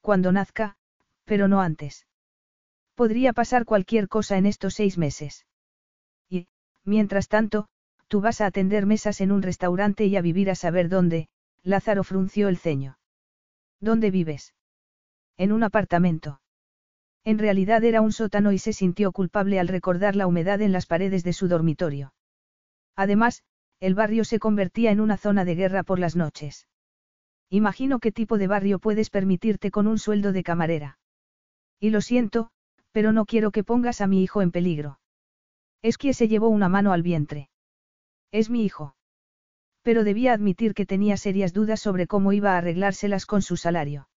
[0.00, 0.76] cuando nazca,
[1.24, 2.06] pero no antes.
[2.94, 5.46] Podría pasar cualquier cosa en estos seis meses.
[6.28, 6.48] Y,
[6.84, 7.68] mientras tanto,
[8.08, 11.28] tú vas a atender mesas en un restaurante y a vivir a saber dónde,
[11.62, 12.98] Lázaro frunció el ceño.
[13.80, 14.54] ¿Dónde vives?
[15.36, 16.40] En un apartamento.
[17.24, 20.86] En realidad era un sótano y se sintió culpable al recordar la humedad en las
[20.86, 22.14] paredes de su dormitorio.
[22.96, 23.42] Además,
[23.80, 26.66] el barrio se convertía en una zona de guerra por las noches.
[27.54, 30.98] Imagino qué tipo de barrio puedes permitirte con un sueldo de camarera.
[31.78, 32.50] Y lo siento,
[32.92, 35.00] pero no quiero que pongas a mi hijo en peligro.
[35.82, 37.50] Es que se llevó una mano al vientre.
[38.30, 38.96] Es mi hijo.
[39.82, 44.08] Pero debía admitir que tenía serias dudas sobre cómo iba a arreglárselas con su salario.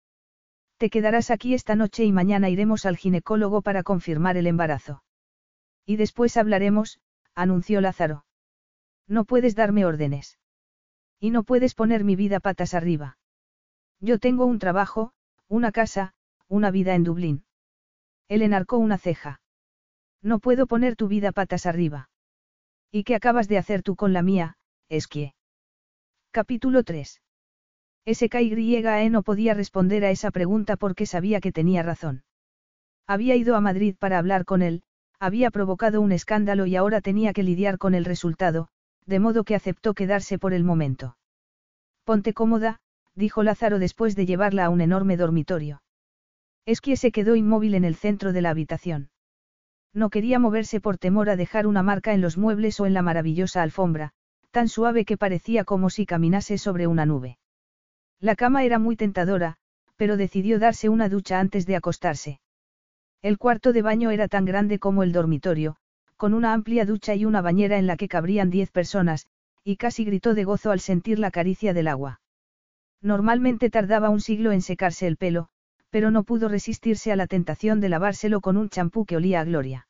[0.77, 5.03] Te quedarás aquí esta noche y mañana iremos al ginecólogo para confirmar el embarazo.
[5.85, 7.01] Y después hablaremos,
[7.33, 8.23] anunció Lázaro.
[9.09, 10.39] No puedes darme órdenes.
[11.19, 13.17] Y no puedes poner mi vida patas arriba.
[14.05, 15.13] Yo tengo un trabajo,
[15.47, 16.13] una casa,
[16.47, 17.43] una vida en Dublín.
[18.27, 19.41] Él enarcó una ceja.
[20.21, 22.11] No puedo poner tu vida patas arriba.
[22.91, 24.57] ¿Y qué acabas de hacer tú con la mía,
[24.89, 25.33] Esquie?
[26.29, 27.19] Capítulo 3.
[28.05, 32.23] SKYE no podía responder a esa pregunta porque sabía que tenía razón.
[33.07, 34.83] Había ido a Madrid para hablar con él,
[35.19, 38.67] había provocado un escándalo y ahora tenía que lidiar con el resultado,
[39.07, 41.17] de modo que aceptó quedarse por el momento.
[42.03, 42.81] Ponte cómoda,
[43.15, 45.81] dijo Lázaro después de llevarla a un enorme dormitorio.
[46.65, 49.09] Esquie se quedó inmóvil en el centro de la habitación.
[49.93, 53.01] No quería moverse por temor a dejar una marca en los muebles o en la
[53.01, 54.11] maravillosa alfombra,
[54.51, 57.37] tan suave que parecía como si caminase sobre una nube.
[58.19, 59.55] La cama era muy tentadora,
[59.95, 62.39] pero decidió darse una ducha antes de acostarse.
[63.21, 65.77] El cuarto de baño era tan grande como el dormitorio,
[66.17, 69.27] con una amplia ducha y una bañera en la que cabrían diez personas,
[69.63, 72.19] y casi gritó de gozo al sentir la caricia del agua.
[73.05, 75.47] Normalmente tardaba un siglo en secarse el pelo,
[75.91, 79.43] pero no pudo resistirse a la tentación de lavárselo con un champú que olía a
[79.43, 79.87] gloria.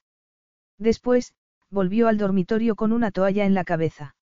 [0.77, 1.33] Después,
[1.71, 4.17] volvió al dormitorio con una toalla en la cabeza.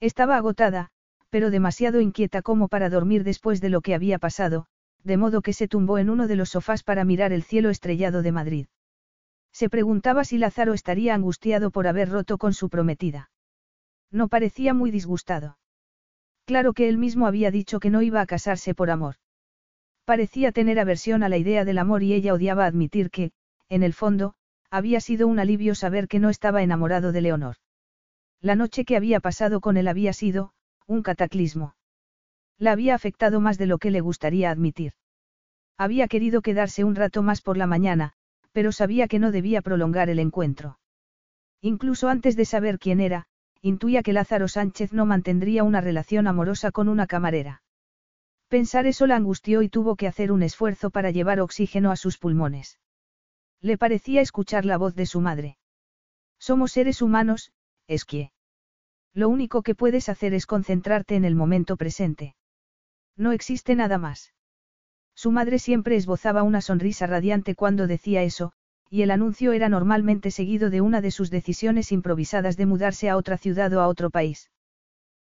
[0.00, 0.88] Estaba agotada,
[1.30, 4.66] pero demasiado inquieta como para dormir después de lo que había pasado,
[5.04, 8.22] de modo que se tumbó en uno de los sofás para mirar el cielo estrellado
[8.22, 8.66] de Madrid.
[9.52, 13.30] Se preguntaba si Lázaro estaría angustiado por haber roto con su prometida.
[14.10, 15.56] No parecía muy disgustado.
[16.48, 19.16] Claro que él mismo había dicho que no iba a casarse por amor.
[20.06, 23.32] Parecía tener aversión a la idea del amor y ella odiaba admitir que,
[23.68, 24.32] en el fondo,
[24.70, 27.56] había sido un alivio saber que no estaba enamorado de Leonor.
[28.40, 30.54] La noche que había pasado con él había sido,
[30.86, 31.74] un cataclismo.
[32.56, 34.94] La había afectado más de lo que le gustaría admitir.
[35.76, 38.14] Había querido quedarse un rato más por la mañana,
[38.52, 40.78] pero sabía que no debía prolongar el encuentro.
[41.60, 43.26] Incluso antes de saber quién era,
[43.62, 47.62] intuía que Lázaro Sánchez no mantendría una relación amorosa con una camarera.
[48.48, 52.18] Pensar eso la angustió y tuvo que hacer un esfuerzo para llevar oxígeno a sus
[52.18, 52.78] pulmones.
[53.60, 55.58] Le parecía escuchar la voz de su madre.
[56.38, 57.52] Somos seres humanos,
[57.88, 58.32] Esquie.
[59.12, 62.36] Lo único que puedes hacer es concentrarte en el momento presente.
[63.16, 64.32] No existe nada más.
[65.14, 68.52] Su madre siempre esbozaba una sonrisa radiante cuando decía eso,
[68.90, 73.16] y el anuncio era normalmente seguido de una de sus decisiones improvisadas de mudarse a
[73.16, 74.50] otra ciudad o a otro país.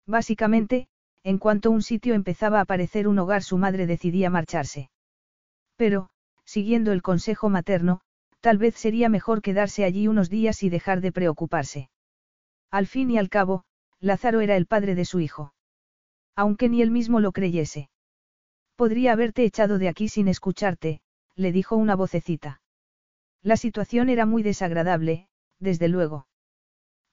[0.07, 0.87] Básicamente,
[1.23, 4.89] en cuanto un sitio empezaba a parecer un hogar su madre decidía marcharse.
[5.75, 6.09] Pero,
[6.43, 8.01] siguiendo el consejo materno,
[8.39, 11.89] tal vez sería mejor quedarse allí unos días y dejar de preocuparse.
[12.71, 13.63] Al fin y al cabo,
[13.99, 15.53] Lázaro era el padre de su hijo.
[16.35, 17.89] Aunque ni él mismo lo creyese.
[18.75, 21.01] Podría haberte echado de aquí sin escucharte,
[21.35, 22.60] le dijo una vocecita.
[23.43, 25.27] La situación era muy desagradable,
[25.59, 26.27] desde luego.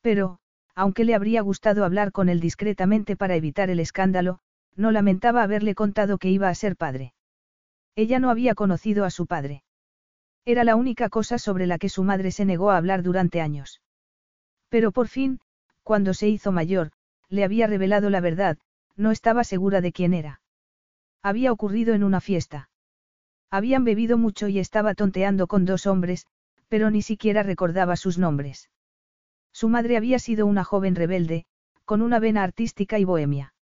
[0.03, 0.39] Pero,
[0.75, 4.41] aunque le habría gustado hablar con él discretamente para evitar el escándalo,
[4.77, 7.15] no lamentaba haberle contado que iba a ser padre.
[7.97, 9.65] Ella no había conocido a su padre.
[10.45, 13.83] Era la única cosa sobre la que su madre se negó a hablar durante años.
[14.69, 15.41] Pero por fin,
[15.83, 16.93] cuando se hizo mayor,
[17.29, 18.59] le había revelado la verdad,
[18.97, 20.41] no estaba segura de quién era.
[21.23, 22.71] Había ocurrido en una fiesta.
[23.51, 26.27] Habían bebido mucho y estaba tonteando con dos hombres,
[26.69, 28.71] pero ni siquiera recordaba sus nombres.
[29.53, 31.47] Su madre había sido una joven rebelde,
[31.85, 33.55] con una vena artística y bohemia.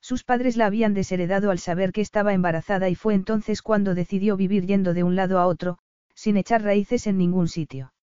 [0.00, 4.36] Sus padres la habían desheredado al saber que estaba embarazada y fue entonces cuando decidió
[4.36, 5.78] vivir yendo de un lado a otro,
[6.14, 7.94] sin echar raíces en ningún sitio.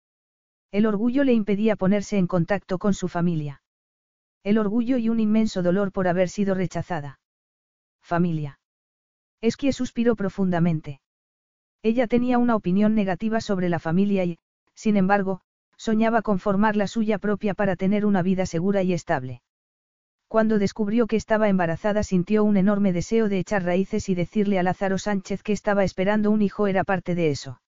[0.70, 3.62] El orgullo le impedía ponerse en contacto con su familia.
[4.44, 7.18] El orgullo y un inmenso dolor por haber sido rechazada.
[8.00, 8.59] Familia.
[9.40, 11.00] Esquie suspiró profundamente.
[11.82, 14.38] Ella tenía una opinión negativa sobre la familia y,
[14.74, 15.40] sin embargo,
[15.76, 19.40] soñaba con formar la suya propia para tener una vida segura y estable.
[20.28, 24.62] Cuando descubrió que estaba embarazada sintió un enorme deseo de echar raíces y decirle a
[24.62, 27.60] Lázaro Sánchez que estaba esperando un hijo era parte de eso.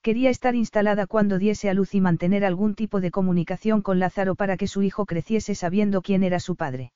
[0.00, 4.34] Quería estar instalada cuando diese a luz y mantener algún tipo de comunicación con Lázaro
[4.34, 6.92] para que su hijo creciese sabiendo quién era su padre.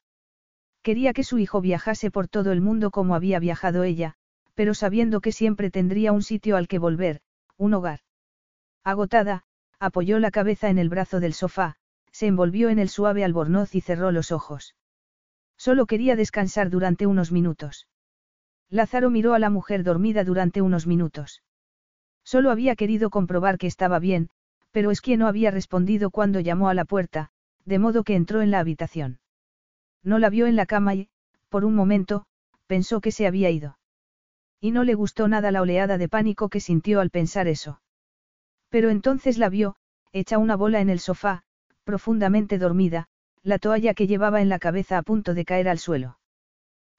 [0.89, 4.14] Quería que su hijo viajase por todo el mundo como había viajado ella,
[4.55, 7.20] pero sabiendo que siempre tendría un sitio al que volver,
[7.59, 8.01] un hogar.
[8.84, 9.45] Agotada,
[9.78, 11.76] apoyó la cabeza en el brazo del sofá,
[12.11, 14.76] se envolvió en el suave albornoz y cerró los ojos.
[15.59, 17.86] Solo quería descansar durante unos minutos.
[18.70, 21.43] Lázaro miró a la mujer dormida durante unos minutos.
[22.24, 24.30] Solo había querido comprobar que estaba bien,
[24.70, 27.28] pero es quien no había respondido cuando llamó a la puerta,
[27.66, 29.18] de modo que entró en la habitación.
[30.03, 31.09] No la vio en la cama y,
[31.49, 32.26] por un momento,
[32.66, 33.78] pensó que se había ido.
[34.61, 37.80] Y no le gustó nada la oleada de pánico que sintió al pensar eso.
[38.68, 39.76] Pero entonces la vio,
[40.12, 41.42] hecha una bola en el sofá,
[41.84, 43.09] profundamente dormida,
[43.42, 46.18] la toalla que llevaba en la cabeza a punto de caer al suelo.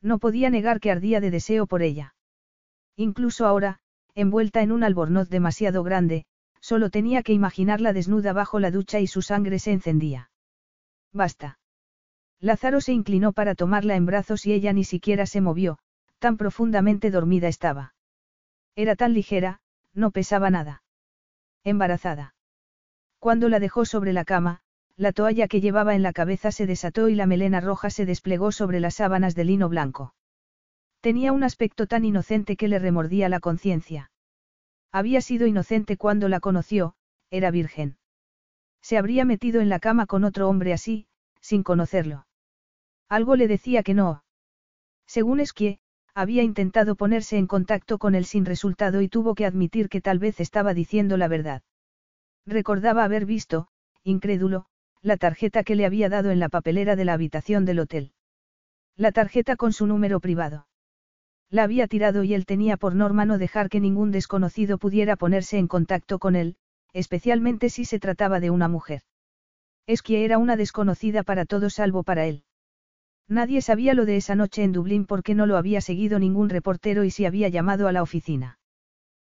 [0.02, 2.16] No podía negar que ardía de deseo por ella.
[2.96, 3.80] Incluso ahora,
[4.16, 6.26] envuelta en un albornoz demasiado grande,
[6.62, 10.32] solo tenía que imaginarla desnuda bajo la ducha y su sangre se encendía.
[11.14, 11.60] Basta.
[12.40, 15.80] Lázaro se inclinó para tomarla en brazos y ella ni siquiera se movió,
[16.20, 17.94] Tan profundamente dormida estaba.
[18.76, 19.62] Era tan ligera,
[19.94, 20.84] no pesaba nada.
[21.64, 22.36] Embarazada.
[23.20, 24.60] Cuando la dejó sobre la cama,
[24.98, 28.52] la toalla que llevaba en la cabeza se desató y la melena roja se desplegó
[28.52, 30.14] sobre las sábanas de lino blanco.
[31.00, 34.12] Tenía un aspecto tan inocente que le remordía la conciencia.
[34.92, 36.96] Había sido inocente cuando la conoció,
[37.30, 37.98] era virgen.
[38.82, 41.08] Se habría metido en la cama con otro hombre así,
[41.40, 42.26] sin conocerlo.
[43.10, 44.24] Algo le decía que no.
[45.08, 45.80] Según Esquie,
[46.14, 50.20] había intentado ponerse en contacto con él sin resultado y tuvo que admitir que tal
[50.20, 51.64] vez estaba diciendo la verdad.
[52.46, 53.68] Recordaba haber visto,
[54.04, 54.66] incrédulo,
[55.02, 58.12] la tarjeta que le había dado en la papelera de la habitación del hotel.
[58.96, 60.68] La tarjeta con su número privado.
[61.50, 65.58] La había tirado y él tenía por norma no dejar que ningún desconocido pudiera ponerse
[65.58, 66.58] en contacto con él,
[66.94, 69.02] especialmente si se trataba de una mujer.
[69.88, 72.44] Es que era una desconocida para todos salvo para él.
[73.30, 77.04] Nadie sabía lo de esa noche en Dublín porque no lo había seguido ningún reportero
[77.04, 78.58] y si había llamado a la oficina.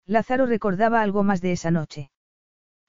[0.05, 2.11] Lázaro recordaba algo más de esa noche.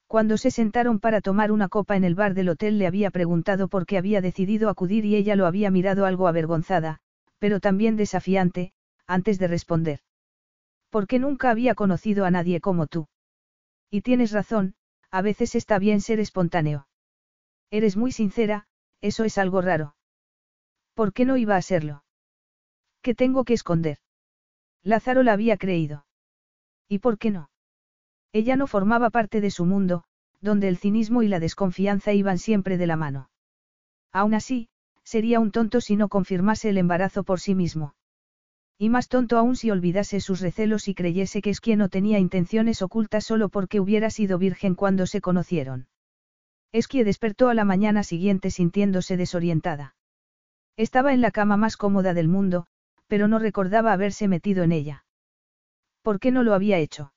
[0.08, 3.68] Cuando se sentaron para tomar una copa en el bar del hotel le había preguntado
[3.68, 6.98] por qué había decidido acudir y ella lo había mirado algo avergonzada,
[7.38, 8.72] pero también desafiante,
[9.06, 10.00] antes de responder.
[10.90, 13.08] Porque nunca había conocido a nadie como tú.
[13.90, 14.74] Y tienes razón,
[15.10, 16.88] a veces está bien ser espontáneo.
[17.70, 18.66] Eres muy sincera,
[19.00, 19.95] eso es algo raro.
[20.96, 22.04] ¿Por qué no iba a serlo?
[23.02, 23.98] ¿Qué tengo que esconder?
[24.82, 26.06] Lázaro la había creído.
[26.88, 27.50] ¿Y por qué no?
[28.32, 30.04] Ella no formaba parte de su mundo,
[30.40, 33.28] donde el cinismo y la desconfianza iban siempre de la mano.
[34.10, 34.70] Aún así,
[35.04, 37.94] sería un tonto si no confirmase el embarazo por sí mismo.
[38.78, 42.18] Y más tonto aún si olvidase sus recelos y creyese que es quien no tenía
[42.18, 45.88] intenciones ocultas solo porque hubiera sido virgen cuando se conocieron.
[46.72, 49.95] Esquie despertó a la mañana siguiente sintiéndose desorientada.
[50.76, 52.66] Estaba en la cama más cómoda del mundo,
[53.06, 55.04] pero no recordaba haberse metido en ella.
[56.02, 57.12] ¿Por qué no lo había hecho?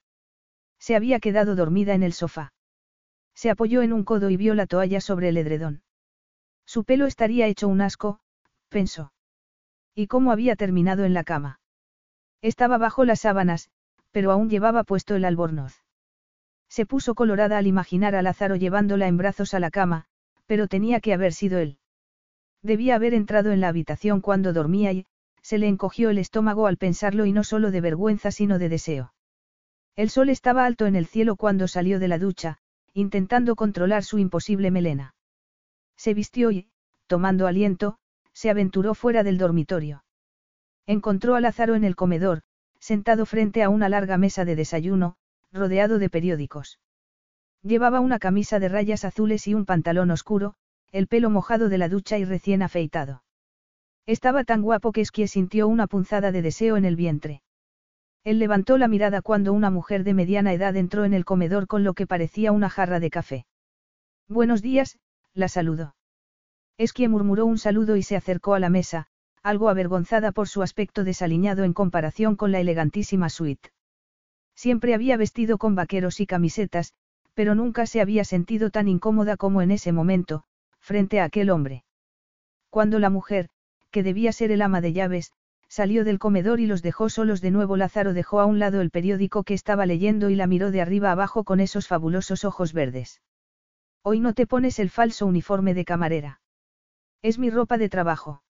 [0.80, 2.54] Se había quedado dormida en el sofá.
[3.36, 5.84] Se apoyó en un codo y vio la toalla sobre el edredón.
[6.66, 8.20] Su pelo estaría hecho un asco,
[8.70, 9.12] pensó.
[9.94, 11.60] ¿Y cómo había terminado en la cama?
[12.42, 13.70] Estaba bajo las sábanas,
[14.12, 15.84] pero aún llevaba puesto el albornoz.
[16.70, 20.06] Se puso colorada al imaginar a Lázaro llevándola en brazos a la cama,
[20.46, 21.80] pero tenía que haber sido él.
[22.62, 25.06] Debía haber entrado en la habitación cuando dormía y,
[25.42, 29.14] se le encogió el estómago al pensarlo y no solo de vergüenza sino de deseo.
[29.96, 32.60] El sol estaba alto en el cielo cuando salió de la ducha,
[32.94, 35.16] intentando controlar su imposible melena.
[35.96, 36.70] Se vistió y,
[37.08, 37.98] tomando aliento,
[38.34, 40.04] se aventuró fuera del dormitorio.
[40.86, 42.42] Encontró a Lázaro en el comedor,
[42.80, 45.18] sentado frente a una larga mesa de desayuno,
[45.52, 46.80] rodeado de periódicos.
[47.62, 50.56] Llevaba una camisa de rayas azules y un pantalón oscuro,
[50.92, 53.24] el pelo mojado de la ducha y recién afeitado.
[54.06, 57.42] Estaba tan guapo que Esquie sintió una punzada de deseo en el vientre.
[58.24, 61.84] Él levantó la mirada cuando una mujer de mediana edad entró en el comedor con
[61.84, 63.46] lo que parecía una jarra de café.
[64.28, 64.98] Buenos días,
[65.34, 65.96] la saludó.
[66.78, 69.08] Esquie murmuró un saludo y se acercó a la mesa,
[69.44, 73.72] algo avergonzada por su aspecto desaliñado en comparación con la elegantísima suite.
[74.56, 76.94] Siempre había vestido con vaqueros y camisetas,
[77.34, 80.44] pero nunca se había sentido tan incómoda como en ese momento,
[80.90, 81.84] frente a aquel hombre.
[82.72, 83.50] Cuando la mujer,
[83.92, 85.34] que debía ser el ama de llaves,
[85.68, 88.90] salió del comedor y los dejó solos de nuevo, Lázaro dejó a un lado el
[88.90, 93.22] periódico que estaba leyendo y la miró de arriba abajo con esos fabulosos ojos verdes.
[94.02, 96.42] Hoy no te pones el falso uniforme de camarera.
[97.22, 98.42] Es mi ropa de trabajo.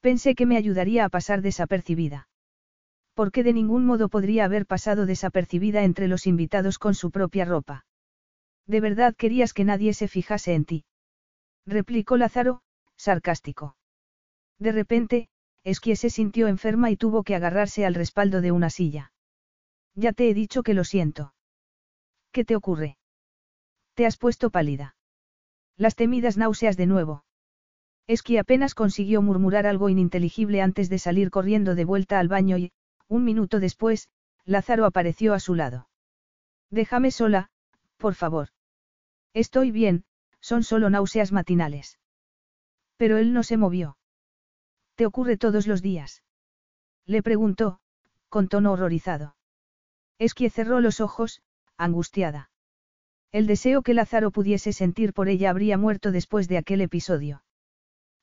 [0.00, 2.30] Pensé que me ayudaría a pasar desapercibida.
[3.12, 7.84] Porque de ningún modo podría haber pasado desapercibida entre los invitados con su propia ropa.
[8.66, 10.84] ¿De verdad querías que nadie se fijase en ti?
[11.66, 12.62] Replicó Lázaro,
[12.96, 13.76] sarcástico.
[14.58, 15.28] De repente,
[15.64, 19.12] Esquie se sintió enferma y tuvo que agarrarse al respaldo de una silla.
[19.94, 21.34] Ya te he dicho que lo siento.
[22.32, 22.96] ¿Qué te ocurre?
[23.94, 24.96] Te has puesto pálida.
[25.76, 27.24] Las temidas náuseas de nuevo.
[28.06, 32.72] Esquie apenas consiguió murmurar algo ininteligible antes de salir corriendo de vuelta al baño y,
[33.08, 34.08] un minuto después,
[34.44, 35.88] Lázaro apareció a su lado.
[36.70, 37.50] Déjame sola,
[37.98, 38.48] por favor.
[39.34, 40.04] Estoy bien,
[40.40, 41.98] son solo náuseas matinales.
[42.96, 43.96] Pero él no se movió.
[44.94, 46.22] ¿Te ocurre todos los días?
[47.06, 47.80] Le preguntó,
[48.28, 49.36] con tono horrorizado.
[50.18, 51.42] Esquie cerró los ojos,
[51.76, 52.50] angustiada.
[53.32, 57.42] El deseo que Lázaro pudiese sentir por ella habría muerto después de aquel episodio.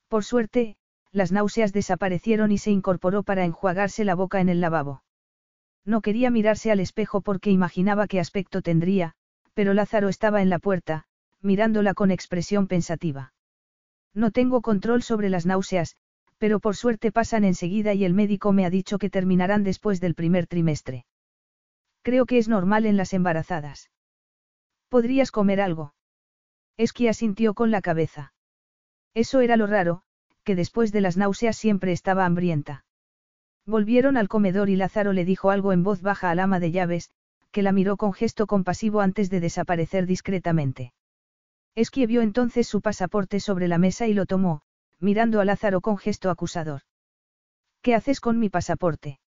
[0.06, 0.76] Por suerte,
[1.10, 5.02] las náuseas desaparecieron y se incorporó para enjuagarse la boca en el lavabo.
[5.84, 9.14] No quería mirarse al espejo porque imaginaba qué aspecto tendría,
[9.54, 11.07] pero Lázaro estaba en la puerta,
[11.42, 13.32] mirándola con expresión pensativa.
[14.14, 15.96] No tengo control sobre las náuseas,
[16.38, 20.14] Pero por suerte pasan enseguida y el médico me ha dicho que terminarán después del
[20.14, 21.04] primer trimestre.
[22.02, 23.90] Creo que es normal en las embarazadas.
[24.88, 25.94] ¿Podrías comer algo?
[26.76, 28.32] Esquia sintió con la cabeza.
[29.14, 30.02] Eso era lo raro,
[30.44, 32.84] que después de las náuseas siempre estaba hambrienta.
[33.66, 37.10] Volvieron al comedor y Lázaro le dijo algo en voz baja al ama de llaves,
[37.50, 40.92] que la miró con gesto compasivo antes de desaparecer discretamente.
[41.78, 44.62] Esquie vio entonces su pasaporte sobre la mesa y lo tomó,
[44.98, 46.82] mirando a Lázaro con gesto acusador.
[47.82, 49.20] ¿Qué haces con mi pasaporte?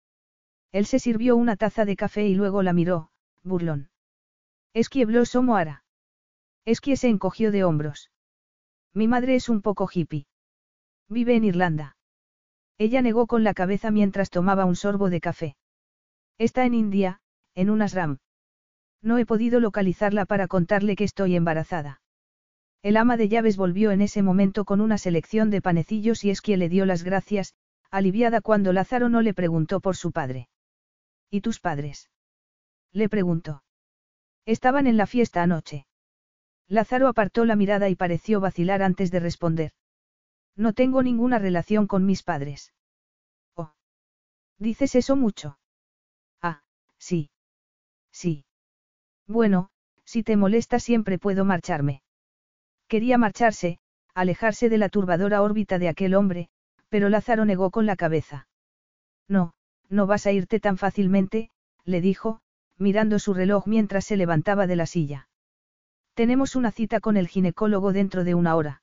[0.72, 3.12] Él se sirvió una taza de café y luego la miró,
[3.44, 3.92] burlón.
[4.74, 5.84] Esquie somo Moara.
[6.66, 8.10] Esquie se encogió de hombros.
[8.96, 10.26] Mi madre es un poco hippie.
[11.08, 11.98] Vive en Irlanda.
[12.80, 15.56] Ella negó con la cabeza mientras tomaba un sorbo de café.
[16.40, 17.22] Está en India,
[17.54, 18.18] en un ashram.
[19.04, 22.02] No he podido localizarla para contarle que estoy embarazada.
[22.82, 26.56] El ama de llaves volvió en ese momento con una selección de panecillos y Esquie
[26.56, 27.54] le dio las gracias,
[27.92, 30.48] aliviada cuando Lázaro no le preguntó por su padre.
[31.30, 32.10] ¿Y tus padres?
[32.94, 33.64] Le preguntó.
[34.46, 35.86] Estaban en la fiesta anoche.
[36.68, 39.72] Lázaro apartó la mirada y pareció vacilar antes de responder.
[40.56, 42.74] No tengo ninguna relación con mis padres.
[43.56, 43.74] Oh.
[44.58, 45.60] ¿Dices eso mucho?
[46.42, 46.64] Ah,
[46.98, 47.30] sí.
[48.12, 48.46] Sí.
[49.28, 49.70] Bueno,
[50.06, 52.04] si te molesta siempre puedo marcharme.
[52.90, 53.78] Quería marcharse,
[54.16, 56.50] alejarse de la turbadora órbita de aquel hombre,
[56.90, 58.48] pero Lázaro negó con la cabeza.
[59.28, 59.54] No,
[59.90, 61.52] no vas a irte tan fácilmente,
[61.86, 62.42] le dijo,
[62.80, 65.30] mirando su reloj mientras se levantaba de la silla.
[66.16, 68.82] Tenemos una cita con el ginecólogo dentro de una hora.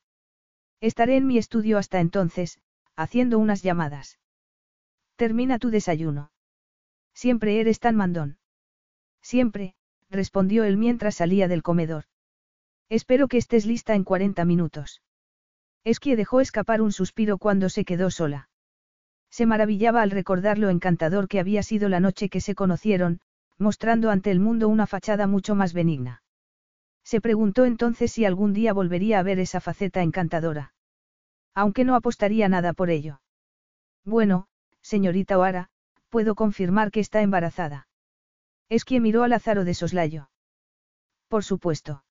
[0.80, 2.60] Estaré en mi estudio hasta entonces,
[2.94, 4.20] haciendo unas llamadas.
[5.16, 6.30] Termina tu desayuno.
[7.12, 8.38] Siempre eres tan mandón.
[9.20, 9.74] Siempre,
[10.10, 12.04] respondió él mientras salía del comedor.
[12.88, 15.02] Espero que estés lista en 40 minutos.
[15.84, 18.48] Esquie dejó escapar un suspiro cuando se quedó sola.
[19.30, 23.20] Se maravillaba al recordar lo encantador que había sido la noche que se conocieron,
[23.58, 26.22] mostrando ante el mundo una fachada mucho más benigna.
[27.04, 30.74] Se preguntó entonces si algún día volvería a ver esa faceta encantadora.
[31.54, 33.20] Aunque no apostaría nada por ello.
[34.04, 34.46] Bueno,
[34.80, 35.70] señorita Oara,
[36.08, 37.88] puedo confirmar que está embarazada.
[38.68, 40.30] Esquie miró a Lázaro de soslayo.
[41.28, 42.05] Por supuesto.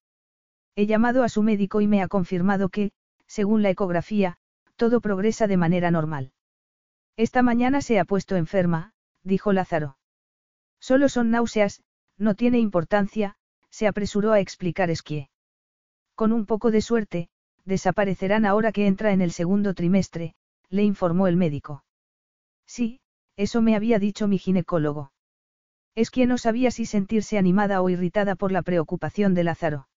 [0.75, 2.91] He llamado a su médico y me ha confirmado que,
[3.27, 4.37] según la ecografía,
[4.75, 6.33] todo progresa de manera normal.
[7.17, 9.97] Esta mañana se ha puesto enferma, dijo Lázaro.
[10.79, 11.81] Solo son náuseas,
[12.17, 13.35] no tiene importancia,
[13.69, 15.29] se apresuró a explicar Esquie.
[16.13, 17.29] Con un poco de suerte,
[17.63, 20.35] desaparecerán ahora que entra en el segundo trimestre,
[20.69, 21.83] le informó el médico.
[22.65, 22.99] Sí,
[23.37, 25.11] eso me había dicho mi ginecólogo.
[25.95, 29.87] Esquie no sabía si sentirse animada o irritada por la preocupación de Lázaro.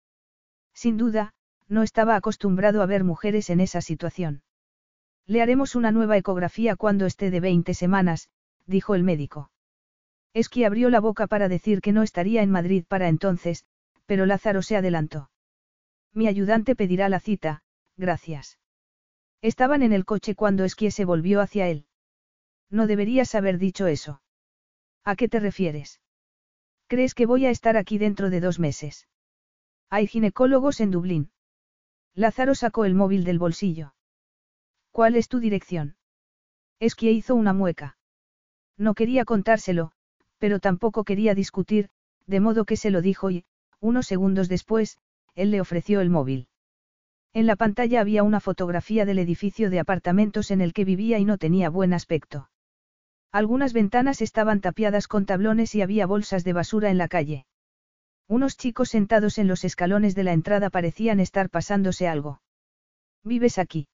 [0.83, 1.33] Sin duda,
[1.67, 4.43] no estaba acostumbrado a ver mujeres en esa situación.
[5.27, 8.29] Le haremos una nueva ecografía cuando esté de 20 semanas,
[8.65, 9.51] dijo el médico.
[10.35, 13.65] Esqui abrió la boca para decir que no estaría en Madrid para entonces,
[14.07, 15.33] pero Lázaro se adelantó.
[16.15, 17.65] Mi ayudante pedirá la cita,
[17.97, 18.61] gracias.
[19.43, 21.87] Estaban en el coche cuando Esquie se volvió hacia él.
[22.71, 24.23] No deberías haber dicho eso.
[25.03, 26.01] ¿A qué te refieres?
[26.87, 29.09] ¿Crees que voy a estar aquí dentro de dos meses?
[29.91, 31.31] Hay ginecólogos en Dublín.
[32.15, 33.95] Lázaro sacó el móvil del bolsillo.
[34.91, 35.97] ¿Cuál es tu dirección?
[36.79, 37.97] Es que hizo una mueca.
[38.77, 39.93] No quería contárselo,
[40.39, 41.89] pero tampoco quería discutir,
[42.27, 43.45] de modo que se lo dijo y,
[43.81, 44.99] unos segundos después,
[45.35, 46.49] él le ofreció el móvil.
[47.33, 51.25] En la pantalla había una fotografía del edificio de apartamentos en el que vivía y
[51.25, 52.51] no tenía buen aspecto.
[53.33, 57.47] Algunas ventanas estaban tapiadas con tablones y había bolsas de basura en la calle.
[58.29, 62.43] Unos chicos sentados en los escalones de la entrada parecían estar pasándose algo.
[63.25, 63.89] ¿Vives aquí?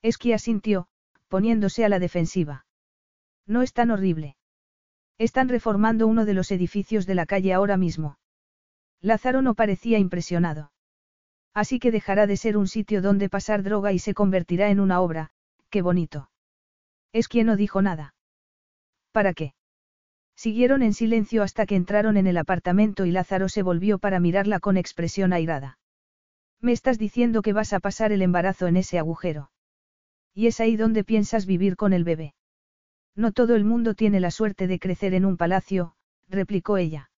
[0.00, 0.88] Esquia sintió,
[1.28, 2.64] poniéndose a la defensiva.
[3.46, 4.36] No es tan horrible.
[5.18, 8.16] Están reformando uno de los edificios de la calle ahora mismo.
[9.02, 10.72] Lázaro no parecía impresionado.
[11.52, 15.00] Así que dejará de ser un sitio donde pasar droga y se convertirá en una
[15.00, 15.32] obra,
[15.68, 16.30] qué bonito.
[17.12, 18.14] Esquia no dijo nada.
[19.12, 19.52] ¿Para qué?
[20.40, 24.58] Siguieron en silencio hasta que entraron en el apartamento y Lázaro se volvió para mirarla
[24.58, 25.78] con expresión airada.
[26.62, 29.50] Me estás diciendo que vas a pasar el embarazo en ese agujero.
[30.32, 32.34] Y es ahí donde piensas vivir con el bebé.
[33.14, 35.94] No todo el mundo tiene la suerte de crecer en un palacio,
[36.26, 37.10] replicó ella.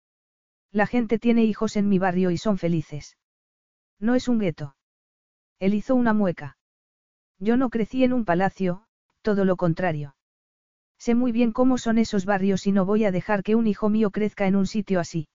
[0.73, 3.19] La gente tiene hijos en mi barrio y son felices.
[3.99, 4.77] No es un gueto.
[5.59, 6.57] Él hizo una mueca.
[7.39, 8.87] Yo no crecí en un palacio,
[9.21, 10.15] todo lo contrario.
[11.01, 13.89] Sé muy bien cómo son esos barrios y no voy a dejar que un hijo
[13.89, 15.29] mío crezca en un sitio así.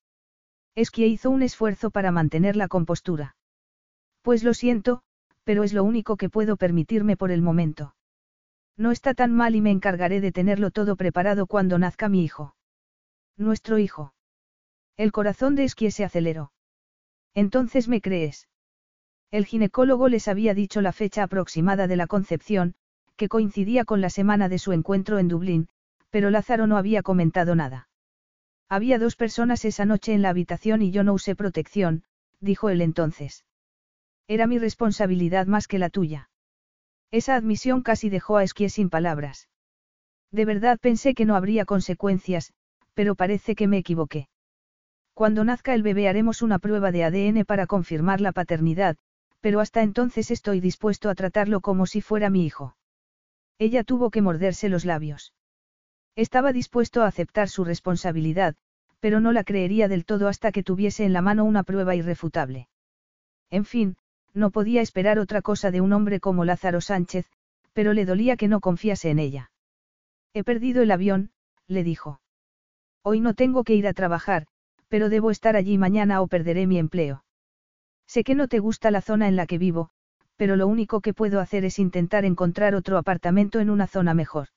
[0.75, 3.35] Es que hizo un esfuerzo para mantener la compostura.
[4.21, 5.01] Pues lo siento,
[5.43, 7.95] pero es lo único que puedo permitirme por el momento.
[8.77, 12.55] No está tan mal y me encargaré de tenerlo todo preparado cuando nazca mi hijo.
[13.35, 14.13] Nuestro hijo.
[14.97, 16.51] El corazón de Esquie se aceleró.
[17.33, 18.47] Entonces me crees.
[19.31, 22.75] El ginecólogo les había dicho la fecha aproximada de la concepción,
[23.15, 25.67] que coincidía con la semana de su encuentro en Dublín,
[26.09, 27.89] pero Lázaro no había comentado nada.
[28.69, 32.03] Había dos personas esa noche en la habitación y yo no usé protección,
[32.39, 33.45] dijo él entonces.
[34.27, 36.29] Era mi responsabilidad más que la tuya.
[37.11, 39.49] Esa admisión casi dejó a Esquie sin palabras.
[40.31, 42.53] De verdad pensé que no habría consecuencias,
[42.93, 44.29] pero parece que me equivoqué.
[45.13, 48.97] Cuando nazca el bebé haremos una prueba de ADN para confirmar la paternidad,
[49.39, 52.75] pero hasta entonces estoy dispuesto a tratarlo como si fuera mi hijo.
[53.57, 55.33] Ella tuvo que morderse los labios.
[56.15, 58.55] Estaba dispuesto a aceptar su responsabilidad,
[58.99, 62.67] pero no la creería del todo hasta que tuviese en la mano una prueba irrefutable.
[63.49, 63.97] En fin,
[64.33, 67.29] no podía esperar otra cosa de un hombre como Lázaro Sánchez,
[67.73, 69.51] pero le dolía que no confiase en ella.
[70.33, 71.31] He perdido el avión,
[71.67, 72.19] le dijo.
[73.03, 74.47] Hoy no tengo que ir a trabajar,
[74.89, 77.23] pero debo estar allí mañana o perderé mi empleo.
[78.07, 79.89] Sé que no te gusta la zona en la que vivo,
[80.37, 84.49] pero lo único que puedo hacer es intentar encontrar otro apartamento en una zona mejor.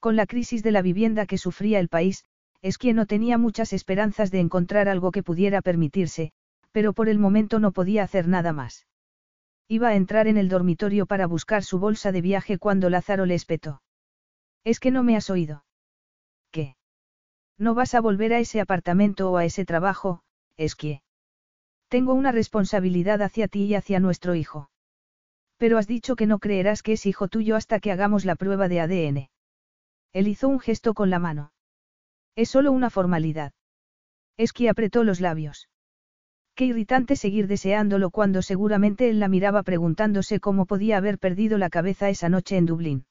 [0.00, 2.24] Con la crisis de la vivienda que sufría el país,
[2.62, 6.32] es quien no tenía muchas esperanzas de encontrar algo que pudiera permitirse,
[6.72, 8.86] pero por el momento no podía hacer nada más.
[9.68, 13.34] Iba a entrar en el dormitorio para buscar su bolsa de viaje cuando Lázaro le
[13.34, 13.82] espetó.
[14.64, 15.64] Es que no me has oído.
[16.50, 16.76] ¿Qué?
[17.58, 20.22] No vas a volver a ese apartamento o a ese trabajo,
[20.56, 21.02] es que.
[21.88, 24.70] Tengo una responsabilidad hacia ti y hacia nuestro hijo.
[25.58, 28.68] Pero has dicho que no creerás que es hijo tuyo hasta que hagamos la prueba
[28.68, 29.30] de ADN.
[30.12, 31.52] Él hizo un gesto con la mano.
[32.36, 33.52] Es solo una formalidad.
[34.36, 35.68] Es que apretó los labios.
[36.54, 41.70] Qué irritante seguir deseándolo cuando seguramente él la miraba preguntándose cómo podía haber perdido la
[41.70, 43.06] cabeza esa noche en Dublín.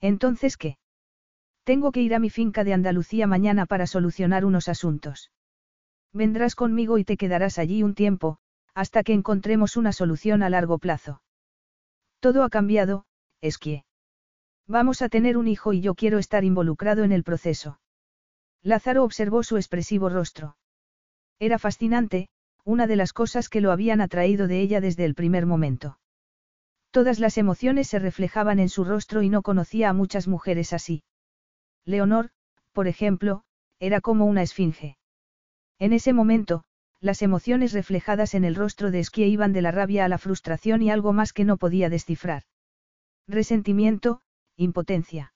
[0.00, 0.78] Entonces, ¿qué?
[1.64, 5.30] Tengo que ir a mi finca de Andalucía mañana para solucionar unos asuntos.
[6.14, 8.38] Vendrás conmigo y te quedarás allí un tiempo,
[8.74, 11.20] hasta que encontremos una solución a largo plazo.
[12.20, 13.04] Todo ha cambiado,
[13.40, 13.84] Esquie.
[14.66, 17.80] Vamos a tener un hijo y yo quiero estar involucrado en el proceso.
[18.62, 20.56] Lázaro observó su expresivo rostro.
[21.38, 22.28] Era fascinante,
[22.64, 25.98] una de las cosas que lo habían atraído de ella desde el primer momento.
[26.90, 31.04] Todas las emociones se reflejaban en su rostro y no conocía a muchas mujeres así.
[31.84, 32.30] Leonor,
[32.72, 33.44] por ejemplo,
[33.78, 34.98] era como una esfinge.
[35.78, 36.64] En ese momento,
[37.00, 40.82] las emociones reflejadas en el rostro de Esquie iban de la rabia a la frustración
[40.82, 42.42] y algo más que no podía descifrar.
[43.28, 44.20] Resentimiento,
[44.56, 45.32] impotencia.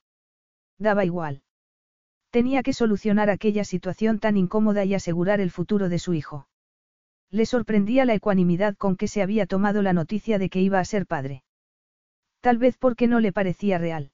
[0.78, 1.42] Daba igual.
[2.30, 6.48] Tenía que solucionar aquella situación tan incómoda y asegurar el futuro de su hijo.
[7.30, 10.84] Le sorprendía la ecuanimidad con que se había tomado la noticia de que iba a
[10.84, 11.44] ser padre.
[12.40, 14.10] Tal vez porque no le parecía real.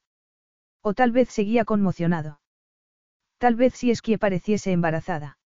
[0.81, 2.39] O tal vez seguía conmocionado.
[3.37, 5.37] Tal vez si Esquie pareciese embarazada.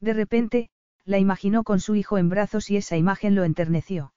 [0.00, 0.70] De repente,
[1.10, 4.12] la imaginó con su hijo en brazos y esa imagen lo enterneció.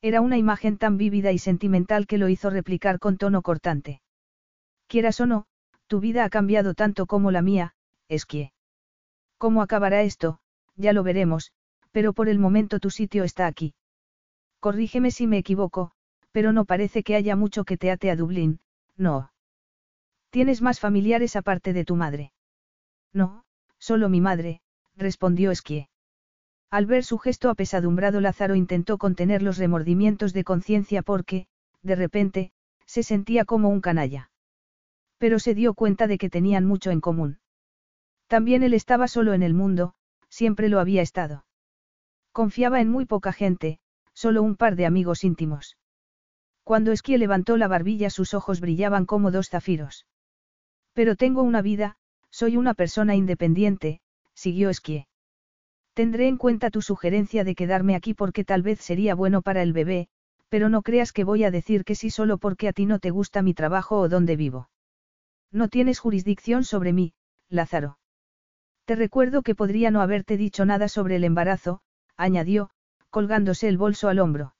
[0.00, 4.00] Era una imagen tan vívida y sentimental que lo hizo replicar con tono cortante.
[4.86, 5.44] Quieras o no,
[5.86, 7.74] tu vida ha cambiado tanto como la mía,
[8.08, 8.52] Esquie.
[9.36, 10.40] ¿Cómo acabará esto?
[10.74, 11.52] Ya lo veremos,
[11.92, 13.74] pero por el momento tu sitio está aquí.
[14.60, 15.92] Corrígeme si me equivoco,
[16.32, 18.60] pero no parece que haya mucho que te ate a Dublín,
[18.96, 19.32] no.
[20.30, 22.32] ¿Tienes más familiares aparte de tu madre?
[23.12, 23.44] No,
[23.78, 24.62] solo mi madre,
[24.96, 25.90] respondió Esquie.
[26.76, 31.46] Al ver su gesto apesadumbrado Lázaro intentó contener los remordimientos de conciencia porque,
[31.82, 32.52] de repente,
[32.84, 34.30] se sentía como un canalla.
[35.16, 37.38] Pero se dio cuenta de que tenían mucho en común.
[38.26, 39.94] También él estaba solo en el mundo,
[40.28, 41.46] siempre lo había estado.
[42.32, 43.78] Confiaba en muy poca gente,
[44.12, 45.78] solo un par de amigos íntimos.
[46.62, 50.04] Cuando Esquie levantó la barbilla sus ojos brillaban como dos zafiros.
[50.92, 51.96] Pero tengo una vida,
[52.28, 54.02] soy una persona independiente,
[54.34, 55.08] siguió Esquie.
[55.96, 59.72] Tendré en cuenta tu sugerencia de quedarme aquí porque tal vez sería bueno para el
[59.72, 60.08] bebé,
[60.50, 63.08] pero no creas que voy a decir que sí solo porque a ti no te
[63.08, 64.68] gusta mi trabajo o donde vivo.
[65.50, 67.14] No tienes jurisdicción sobre mí,
[67.48, 67.98] Lázaro.
[68.84, 71.80] Te recuerdo que podría no haberte dicho nada sobre el embarazo,
[72.18, 72.68] añadió,
[73.08, 74.54] colgándose el bolso al hombro.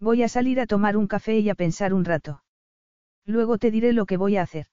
[0.00, 2.42] Voy a salir a tomar un café y a pensar un rato.
[3.24, 4.66] Luego te diré lo que voy a hacer.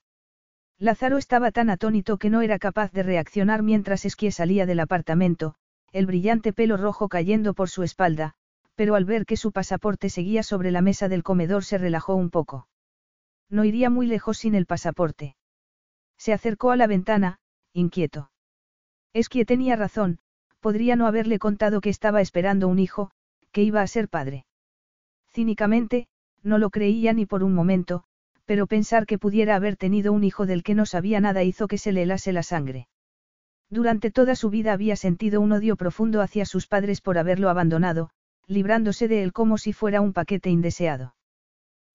[0.80, 5.56] Lázaro estaba tan atónito que no era capaz de reaccionar mientras Esquie salía del apartamento,
[5.92, 8.34] el brillante pelo rojo cayendo por su espalda,
[8.76, 12.30] pero al ver que su pasaporte seguía sobre la mesa del comedor se relajó un
[12.30, 12.68] poco.
[13.50, 15.36] No iría muy lejos sin el pasaporte.
[16.18, 17.40] Se acercó a la ventana,
[17.74, 18.32] inquieto.
[19.14, 20.20] Esquie tenía razón,
[20.60, 23.12] podría no haberle contado que estaba esperando un hijo,
[23.52, 24.46] que iba a ser padre.
[25.32, 26.08] Cínicamente,
[26.44, 28.04] no lo creía ni por un momento,
[28.46, 31.78] pero pensar que pudiera haber tenido un hijo del que no sabía nada hizo que
[31.78, 32.88] se le helase la sangre.
[33.70, 38.10] Durante toda su vida había sentido un odio profundo hacia sus padres por haberlo abandonado,
[38.48, 41.16] librándose de él como si fuera un paquete indeseado.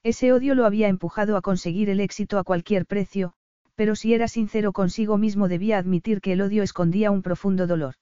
[0.03, 3.35] Ese odio lo había empujado a conseguir el éxito a cualquier precio,
[3.75, 7.95] pero si era sincero consigo mismo debía admitir que el odio escondía un profundo dolor.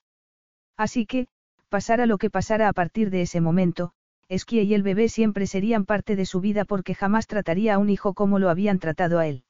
[0.77, 1.29] Así que,
[1.69, 3.93] pasara lo que pasara a partir de ese momento,
[4.29, 7.91] Esquie y el bebé siempre serían parte de su vida porque jamás trataría a un
[7.91, 9.45] hijo como lo habían tratado a él.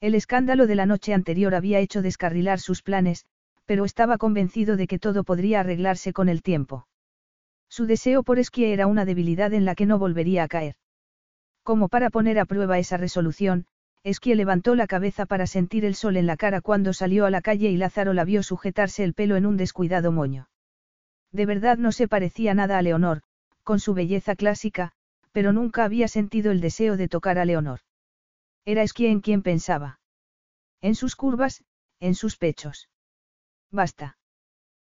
[0.00, 3.26] El escándalo de la noche anterior había hecho descarrilar sus planes,
[3.70, 6.88] pero estaba convencido de que todo podría arreglarse con el tiempo.
[7.68, 10.74] Su deseo por Esquie era una debilidad en la que no volvería a caer.
[11.62, 13.66] Como para poner a prueba esa resolución,
[14.02, 17.42] Esquie levantó la cabeza para sentir el sol en la cara cuando salió a la
[17.42, 20.48] calle y Lázaro la vio sujetarse el pelo en un descuidado moño.
[21.30, 23.22] De verdad no se parecía nada a Leonor,
[23.62, 24.90] con su belleza clásica,
[25.30, 27.78] pero nunca había sentido el deseo de tocar a Leonor.
[28.64, 30.00] Era Esquie en quien pensaba.
[30.80, 31.62] En sus curvas,
[32.00, 32.89] en sus pechos.
[33.70, 34.18] Basta.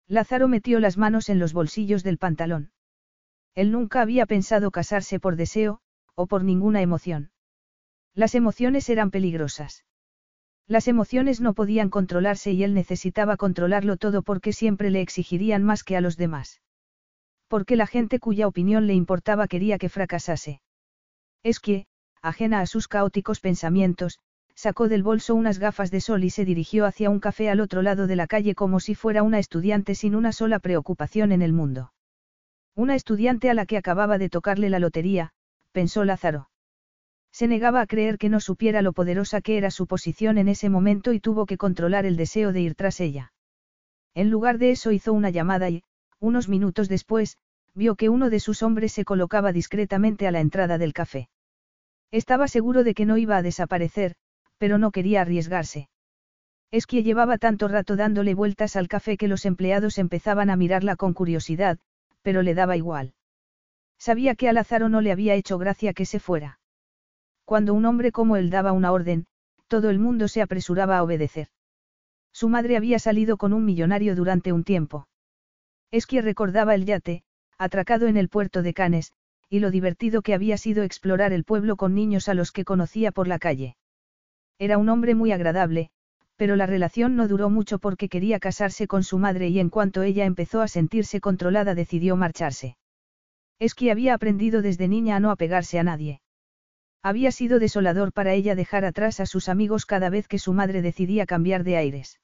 [0.08, 2.72] Lázaro metió las manos en los bolsillos del pantalón.
[3.56, 5.82] Él nunca había pensado casarse por deseo,
[6.16, 7.32] o por ninguna emoción.
[8.14, 9.86] Las emociones eran peligrosas.
[10.68, 15.84] Las emociones no podían controlarse y él necesitaba controlarlo todo porque siempre le exigirían más
[15.84, 16.62] que a los demás.
[17.48, 20.62] Porque la gente cuya opinión le importaba quería que fracasase.
[21.42, 21.88] Es que,
[22.22, 24.20] ajena a sus caóticos pensamientos,
[24.60, 27.82] sacó del bolso unas gafas de sol y se dirigió hacia un café al otro
[27.82, 31.54] lado de la calle como si fuera una estudiante sin una sola preocupación en el
[31.54, 31.94] mundo.
[32.76, 35.32] Una estudiante a la que acababa de tocarle la lotería,
[35.72, 36.50] pensó Lázaro.
[37.32, 40.68] Se negaba a creer que no supiera lo poderosa que era su posición en ese
[40.68, 43.32] momento y tuvo que controlar el deseo de ir tras ella.
[44.14, 45.84] En lugar de eso hizo una llamada y,
[46.20, 47.38] unos minutos después,
[47.74, 51.30] vio que uno de sus hombres se colocaba discretamente a la entrada del café.
[52.12, 54.16] Estaba seguro de que no iba a desaparecer,
[54.60, 55.90] pero no quería arriesgarse.
[56.70, 60.96] Es que llevaba tanto rato dándole vueltas al café que los empleados empezaban a mirarla
[60.96, 61.80] con curiosidad,
[62.22, 63.14] pero le daba igual.
[63.98, 66.60] Sabía que a Lázaro no le había hecho gracia que se fuera.
[67.46, 69.26] Cuando un hombre como él daba una orden,
[69.68, 71.48] todo el mundo se apresuraba a obedecer.
[72.32, 75.08] Su madre había salido con un millonario durante un tiempo.
[75.90, 77.24] Esquie recordaba el yate,
[77.58, 79.12] atracado en el puerto de Canes,
[79.50, 83.12] y lo divertido que había sido explorar el pueblo con niños a los que conocía
[83.12, 83.76] por la calle.
[84.60, 85.90] Era un hombre muy agradable,
[86.36, 90.04] pero la relación no duró mucho porque quería casarse con su madre y en cuanto
[90.04, 92.78] ella empezó a sentirse controlada decidió marcharse.
[93.58, 96.22] Esquie había aprendido desde niña a no apegarse a nadie.
[97.02, 100.82] Había sido desolador para ella dejar atrás a sus amigos cada vez que su madre
[100.82, 102.20] decidía cambiar de aires.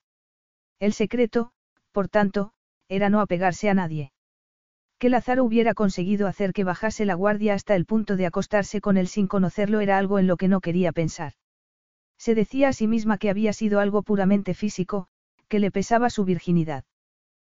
[0.79, 1.51] El secreto,
[1.93, 2.51] por tanto,
[2.89, 4.11] era no apegarse a nadie.
[4.99, 8.97] Que Lázaro hubiera conseguido hacer que bajase la guardia hasta el punto de acostarse con
[8.97, 11.33] él sin conocerlo era algo en lo que no quería pensar.
[12.17, 15.07] Se decía a sí misma que había sido algo puramente físico,
[15.47, 16.85] que le pesaba su virginidad.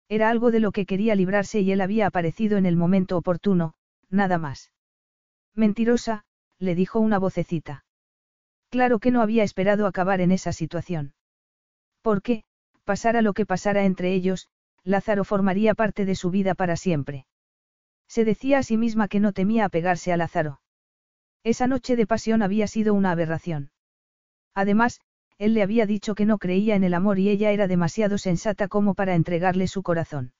[0.10, 3.74] Era algo de lo que quería librarse y él había aparecido en el momento oportuno,
[4.10, 4.72] nada más.
[5.56, 6.26] Mentirosa,
[6.60, 7.86] le dijo una vocecita.
[8.70, 11.14] Claro que no había esperado acabar en esa situación.
[12.02, 12.44] Porque,
[12.84, 14.50] pasara lo que pasara entre ellos,
[14.84, 17.26] Lázaro formaría parte de su vida para siempre.
[18.08, 20.62] Se decía a sí misma que no temía apegarse a Lázaro.
[21.44, 23.72] Esa noche de pasión había sido una aberración.
[24.56, 25.02] Además,
[25.38, 28.70] él le había dicho que no creía en el amor y ella era demasiado sensata
[28.70, 30.32] como para entregarle su corazón.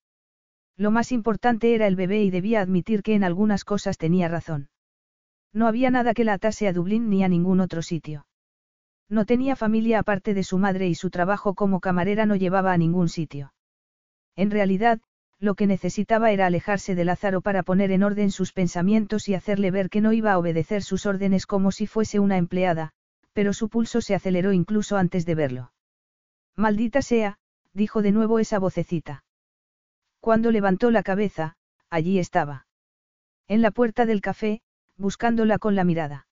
[0.78, 4.70] Lo más importante era el bebé y debía admitir que en algunas cosas tenía razón.
[5.54, 8.26] No había nada que la atase a Dublín ni a ningún otro sitio.
[9.10, 12.78] No tenía familia aparte de su madre y su trabajo como camarera no llevaba a
[12.78, 13.54] ningún sitio.
[14.36, 15.00] En realidad,
[15.40, 19.72] lo que necesitaba era alejarse de Lázaro para poner en orden sus pensamientos y hacerle
[19.72, 22.94] ver que no iba a obedecer sus órdenes como si fuese una empleada,
[23.36, 25.74] pero su pulso se aceleró incluso antes de verlo.
[26.56, 27.38] Maldita sea,
[27.74, 29.26] dijo de nuevo esa vocecita.
[30.22, 31.58] Cuando levantó la cabeza,
[31.90, 32.66] allí estaba.
[33.50, 34.62] En la puerta del café,
[34.96, 36.28] buscándola con la mirada.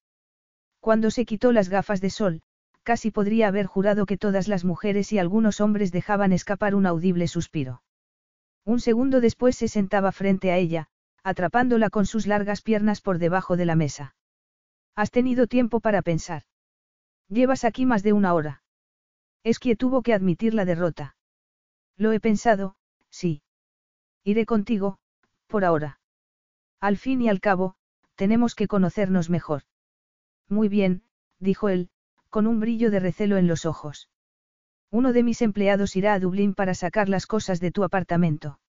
[0.80, 2.40] Cuando se quitó las gafas de sol,
[2.82, 7.28] casi podría haber jurado que todas las mujeres y algunos hombres dejaban escapar un audible
[7.28, 7.82] suspiro.
[8.64, 10.88] Un segundo después se sentaba frente a ella,
[11.22, 14.14] atrapándola con sus largas piernas por debajo de la mesa.
[14.96, 16.44] Has tenido tiempo para pensar.
[17.28, 18.62] Llevas aquí más de una hora.
[19.42, 21.16] Es que tuvo que admitir la derrota.
[21.96, 22.76] Lo he pensado,
[23.10, 23.42] sí.
[24.24, 24.98] Iré contigo,
[25.46, 26.00] por ahora.
[26.80, 27.76] Al fin y al cabo,
[28.14, 29.62] tenemos que conocernos mejor.
[30.48, 31.02] Muy bien,
[31.38, 31.90] dijo él,
[32.30, 34.08] con un brillo de recelo en los ojos.
[34.90, 38.60] Uno de mis empleados irá a Dublín para sacar las cosas de tu apartamento.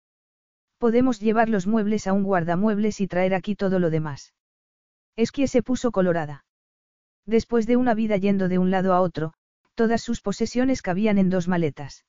[0.77, 4.33] Podemos llevar los muebles a un guardamuebles y traer aquí todo lo demás.
[5.15, 6.44] Es que se puso colorada.
[7.25, 9.33] Después de una vida yendo de un lado a otro,
[9.73, 12.05] todas sus posesiones cabían en dos maletas.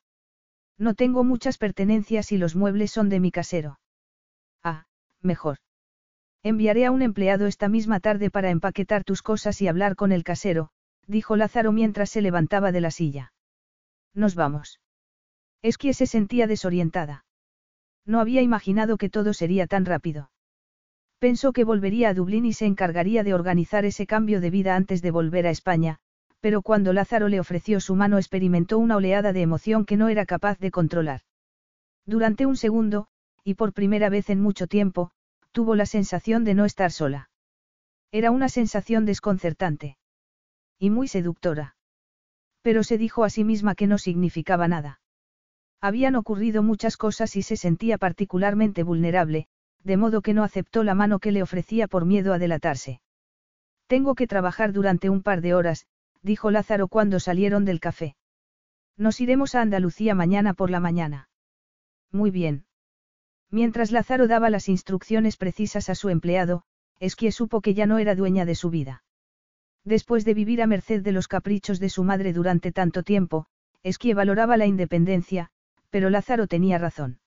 [0.79, 3.81] No tengo muchas pertenencias y los muebles son de mi casero.
[4.63, 4.87] Ah,
[5.23, 5.59] mejor.
[6.43, 10.23] Enviaré a un empleado esta misma tarde para empaquetar tus cosas y hablar con el
[10.23, 10.71] casero,
[11.07, 13.33] dijo Lázaro mientras se levantaba de la silla.
[14.15, 14.81] Nos vamos.
[15.63, 17.25] Esquie se sentía desorientada.
[18.05, 20.31] No había imaginado que todo sería tan rápido.
[21.19, 25.01] Pensó que volvería a Dublín y se encargaría de organizar ese cambio de vida antes
[25.01, 25.99] de volver a España,
[26.41, 30.27] pero cuando Lázaro le ofreció su mano experimentó una oleada de emoción que no era
[30.27, 31.23] capaz de controlar.
[32.05, 33.09] Durante un segundo,
[33.43, 35.11] y por primera vez en mucho tiempo,
[35.53, 37.31] tuvo la sensación de no estar sola.
[38.13, 39.97] Era una sensación desconcertante.
[40.79, 41.77] Y muy seductora.
[42.63, 45.01] Pero se dijo a sí misma que no significaba nada.
[45.81, 49.49] Habían ocurrido muchas cosas y se sentía particularmente vulnerable,
[49.87, 53.01] de modo que no aceptó la mano que le ofrecía por miedo a delatarse.
[53.87, 55.87] Tengo que trabajar durante un par de horas,
[56.23, 58.17] dijo Lázaro cuando salieron del café.
[58.97, 61.29] Nos iremos a Andalucía mañana por la mañana.
[62.11, 62.65] Muy bien.
[63.49, 66.65] Mientras Lázaro daba las instrucciones precisas a su empleado,
[66.99, 69.05] Esquie supo que ya no era dueña de su vida.
[69.85, 73.47] Después de vivir a merced de los caprichos de su madre durante tanto tiempo,
[73.85, 75.51] Esquie valoraba la independencia,
[75.91, 77.21] pero Lázaro tenía razón.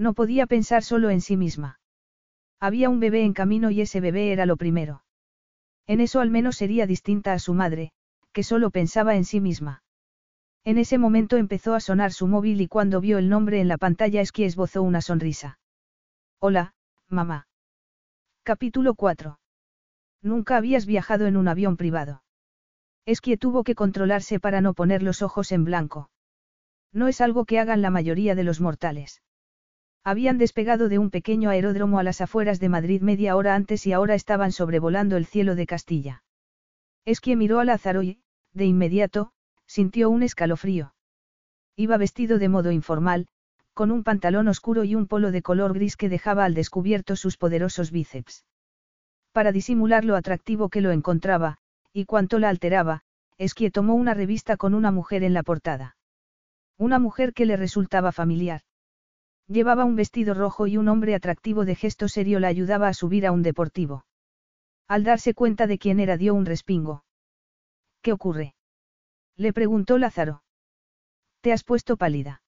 [0.00, 1.78] No podía pensar solo en sí misma.
[2.58, 5.04] Había un bebé en camino y ese bebé era lo primero.
[5.86, 7.92] En eso al menos sería distinta a su madre,
[8.32, 9.82] que solo pensaba en sí misma.
[10.64, 13.76] En ese momento empezó a sonar su móvil y cuando vio el nombre en la
[13.76, 15.58] pantalla Esquí esbozó una sonrisa.
[16.38, 16.72] Hola,
[17.08, 17.46] mamá.
[18.42, 19.38] Capítulo 4.
[20.22, 22.22] Nunca habías viajado en un avión privado.
[23.04, 26.08] Esquie tuvo que controlarse para no poner los ojos en blanco.
[26.90, 29.20] No es algo que hagan la mayoría de los mortales.
[30.02, 33.92] Habían despegado de un pequeño aeródromo a las afueras de Madrid media hora antes y
[33.92, 36.22] ahora estaban sobrevolando el cielo de Castilla.
[37.04, 38.20] Esquie miró a Lázaro y,
[38.54, 39.32] de inmediato,
[39.66, 40.94] sintió un escalofrío.
[41.76, 43.26] Iba vestido de modo informal,
[43.74, 47.36] con un pantalón oscuro y un polo de color gris que dejaba al descubierto sus
[47.36, 48.44] poderosos bíceps.
[49.32, 51.58] Para disimular lo atractivo que lo encontraba,
[51.92, 53.02] y cuánto la alteraba,
[53.38, 55.96] Esquie tomó una revista con una mujer en la portada.
[56.76, 58.62] Una mujer que le resultaba familiar.
[59.50, 63.26] Llevaba un vestido rojo y un hombre atractivo de gesto serio la ayudaba a subir
[63.26, 64.06] a un deportivo.
[64.86, 67.04] Al darse cuenta de quién era dio un respingo.
[68.00, 68.54] ¿Qué ocurre?
[69.36, 70.44] Le preguntó Lázaro.
[71.40, 72.42] Te has puesto pálida.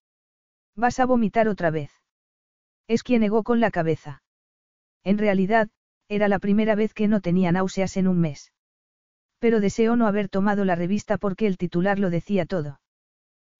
[0.76, 1.90] ¿Vas a vomitar otra vez?
[2.86, 4.22] Es quien negó con la cabeza.
[5.02, 5.70] En realidad,
[6.06, 8.52] era la primera vez que no tenía náuseas en un mes.
[9.40, 12.80] Pero deseó no haber tomado la revista porque el titular lo decía todo.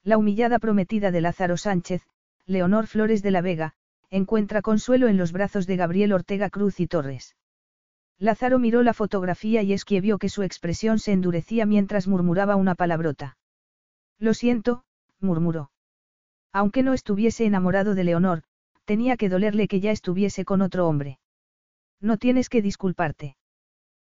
[0.05, 2.07] La humillada prometida de Lázaro Sánchez,
[2.47, 3.75] Leonor Flores de la Vega,
[4.11, 7.37] encuentra consuelo en los brazos de Gabriel Ortega Cruz y Torres.
[8.19, 12.75] Lázaro miró la fotografía y Esquie vio que su expresión se endurecía mientras murmuraba una
[12.75, 13.37] palabrota.
[14.19, 14.85] Lo siento,
[15.21, 15.71] murmuró.
[16.53, 18.43] Aunque no estuviese enamorado de Leonor,
[18.85, 21.19] tenía que dolerle que ya estuviese con otro hombre.
[22.01, 23.37] No tienes que disculparte.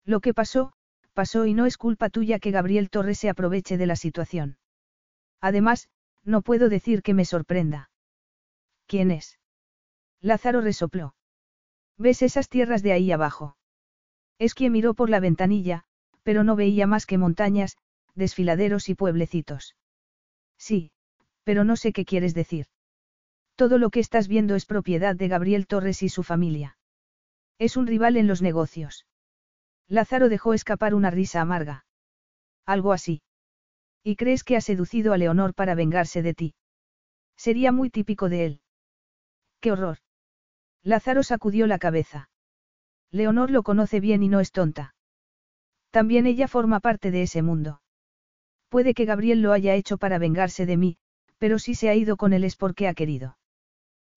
[0.06, 0.72] Lo que pasó,
[1.14, 4.58] pasó y no es culpa tuya que Gabriel Torres se aproveche de la situación.
[5.42, 5.90] Además,
[6.24, 7.90] no puedo decir que me sorprenda.
[8.90, 9.38] ¿Quién es?
[10.20, 11.14] Lázaro resopló.
[12.00, 13.56] ¿Ves esas tierras de ahí abajo?
[14.40, 15.84] Esquie miró por la ventanilla,
[16.24, 17.78] pero no veía más que montañas,
[18.16, 19.76] desfiladeros y pueblecitos.
[20.58, 20.92] Sí,
[21.44, 22.66] pero no sé qué quieres decir.
[23.56, 26.76] Todo lo que estás viendo es propiedad de Gabriel Torres y su familia.
[27.60, 29.06] Es un rival en los negocios.
[29.88, 31.86] Lázaro dejó escapar una risa amarga.
[32.66, 33.22] Algo así.
[34.04, 36.56] ¿Y crees que ha seducido a Leonor para vengarse de ti?
[37.38, 38.62] Sería muy típico de él.
[39.60, 39.98] ¡Qué horror!
[40.84, 42.30] Lázaro sacudió la cabeza.
[43.12, 44.96] Leonor lo conoce bien y no es tonta.
[45.92, 47.82] También ella forma parte de ese mundo.
[48.70, 50.98] Puede que Gabriel lo haya hecho para vengarse de mí,
[51.40, 53.38] pero si se ha ido con él es porque ha querido.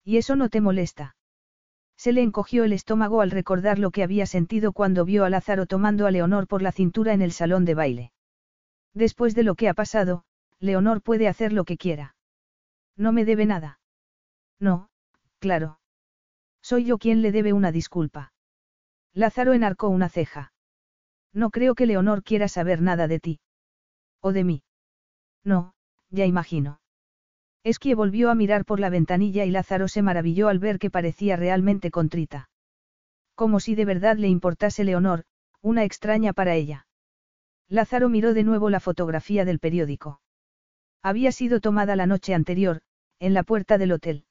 [0.03, 1.15] ¿Y eso no te molesta?
[1.97, 5.65] Se le encogió el estómago al recordar lo que había sentido cuando vio a Lázaro
[5.65, 8.11] tomando a Leonor por la cintura en el salón de baile.
[8.93, 10.25] Después de lo que ha pasado,
[10.59, 12.15] Leonor puede hacer lo que quiera.
[12.95, 13.79] No me debe nada.
[14.59, 14.89] No,
[15.43, 15.77] claro.
[16.61, 18.31] Soy yo quien le debe una disculpa.
[19.13, 20.53] Lázaro enarcó una ceja.
[21.33, 23.39] No creo que Leonor quiera saber nada de ti.
[24.21, 24.63] O de mí.
[25.43, 25.73] No,
[26.09, 26.79] ya imagino.
[27.65, 31.35] Esquie volvió a mirar por la ventanilla y Lázaro se maravilló al ver que parecía
[31.35, 32.49] realmente contrita.
[33.35, 35.25] Como si de verdad le importase Leonor,
[35.61, 36.87] una extraña para ella.
[37.67, 40.21] Lázaro miró de nuevo la fotografía del periódico.
[41.01, 42.81] Había sido tomada la noche anterior,
[43.19, 44.25] en la puerta del hotel.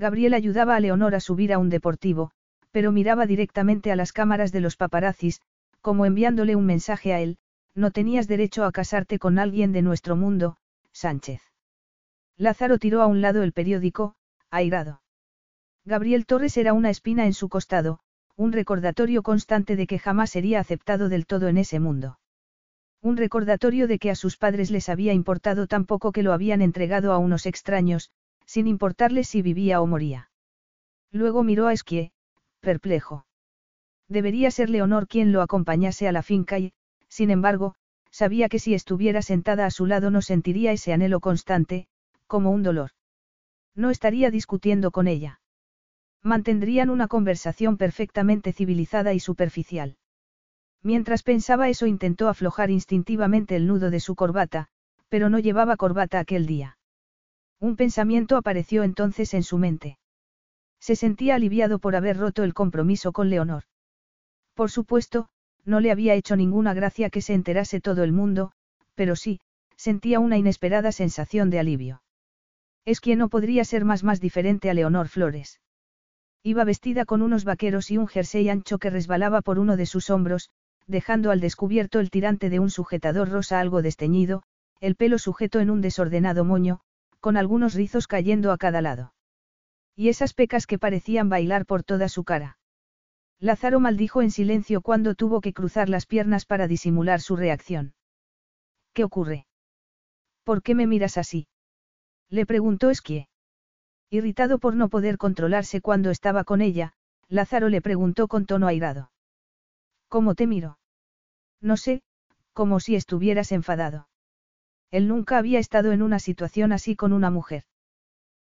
[0.00, 2.30] Gabriel ayudaba a Leonor a subir a un deportivo,
[2.70, 5.42] pero miraba directamente a las cámaras de los paparazzis,
[5.82, 7.36] como enviándole un mensaje a él,
[7.74, 10.56] no tenías derecho a casarte con alguien de nuestro mundo,
[10.92, 11.42] Sánchez.
[12.38, 14.14] Lázaro tiró a un lado el periódico,
[14.50, 15.02] airado.
[15.84, 18.00] Gabriel Torres era una espina en su costado,
[18.36, 22.18] un recordatorio constante de que jamás sería aceptado del todo en ese mundo.
[23.02, 26.62] Un recordatorio de que a sus padres les había importado tan poco que lo habían
[26.62, 28.10] entregado a unos extraños,
[28.50, 30.28] sin importarles si vivía o moría.
[31.12, 32.10] Luego miró a Esquie,
[32.58, 33.24] perplejo.
[34.08, 36.72] Debería ser Leonor quien lo acompañase a la finca y,
[37.06, 37.76] sin embargo,
[38.10, 41.86] sabía que si estuviera sentada a su lado no sentiría ese anhelo constante,
[42.26, 42.90] como un dolor.
[43.76, 45.40] No estaría discutiendo con ella.
[46.20, 49.96] Mantendrían una conversación perfectamente civilizada y superficial.
[50.82, 54.66] Mientras pensaba eso intentó aflojar instintivamente el nudo de su corbata,
[55.08, 56.78] pero no llevaba corbata aquel día.
[57.60, 59.98] Un pensamiento apareció entonces en su mente.
[60.80, 63.64] Se sentía aliviado por haber roto el compromiso con Leonor.
[64.54, 65.28] Por supuesto,
[65.64, 68.52] no le había hecho ninguna gracia que se enterase todo el mundo,
[68.94, 69.40] pero sí,
[69.76, 72.02] sentía una inesperada sensación de alivio.
[72.86, 75.60] Es quien no podría ser más más diferente a Leonor Flores.
[76.42, 80.08] Iba vestida con unos vaqueros y un jersey ancho que resbalaba por uno de sus
[80.08, 80.48] hombros,
[80.86, 84.42] dejando al descubierto el tirante de un sujetador rosa algo desteñido,
[84.80, 86.80] el pelo sujeto en un desordenado moño,
[87.20, 89.14] con algunos rizos cayendo a cada lado.
[89.94, 92.58] Y esas pecas que parecían bailar por toda su cara.
[93.38, 97.94] Lázaro maldijo en silencio cuando tuvo que cruzar las piernas para disimular su reacción.
[98.92, 99.46] ¿Qué ocurre?
[100.44, 101.48] ¿Por qué me miras así?
[102.28, 103.28] Le preguntó Esquie.
[104.10, 106.92] Irritado por no poder controlarse cuando estaba con ella,
[107.28, 109.10] Lázaro le preguntó con tono airado.
[110.08, 110.78] ¿Cómo te miro?
[111.60, 112.02] No sé,
[112.52, 114.09] como si estuvieras enfadado.
[114.90, 117.64] Él nunca había estado en una situación así con una mujer.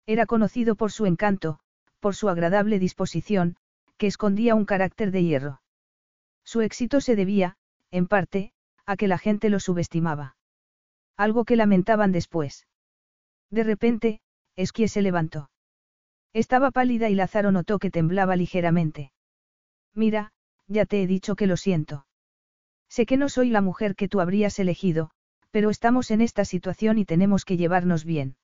[0.06, 1.60] Era conocido por su encanto,
[2.00, 3.56] por su agradable disposición,
[3.98, 5.62] que escondía un carácter de hierro.
[6.44, 7.56] Su éxito se debía,
[7.90, 8.52] en parte,
[8.86, 10.36] a que la gente lo subestimaba.
[11.16, 12.66] Algo que lamentaban después.
[13.50, 14.20] De repente,
[14.56, 15.50] Esquie se levantó.
[16.32, 19.12] Estaba pálida y Lázaro notó que temblaba ligeramente.
[19.94, 20.32] Mira,
[20.68, 22.06] ya te he dicho que lo siento.
[22.88, 25.10] Sé que no soy la mujer que tú habrías elegido,
[25.50, 28.36] pero estamos en esta situación y tenemos que llevarnos bien.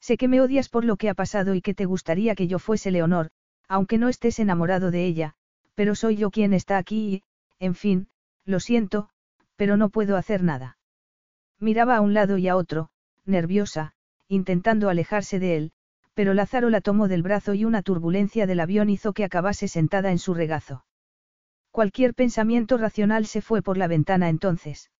[0.00, 2.58] Sé que me odias por lo que ha pasado y que te gustaría que yo
[2.58, 3.30] fuese Leonor,
[3.68, 5.34] aunque no estés enamorado de ella,
[5.74, 7.22] pero soy yo quien está aquí y,
[7.58, 8.08] en fin,
[8.44, 9.08] lo siento,
[9.56, 10.78] pero no puedo hacer nada.
[11.58, 12.90] Miraba a un lado y a otro,
[13.24, 13.92] nerviosa,
[14.28, 15.72] intentando alejarse de él,
[16.14, 20.10] pero Lázaro la tomó del brazo y una turbulencia del avión hizo que acabase sentada
[20.10, 20.84] en su regazo.
[21.70, 24.90] Cualquier pensamiento racional se fue por la ventana entonces.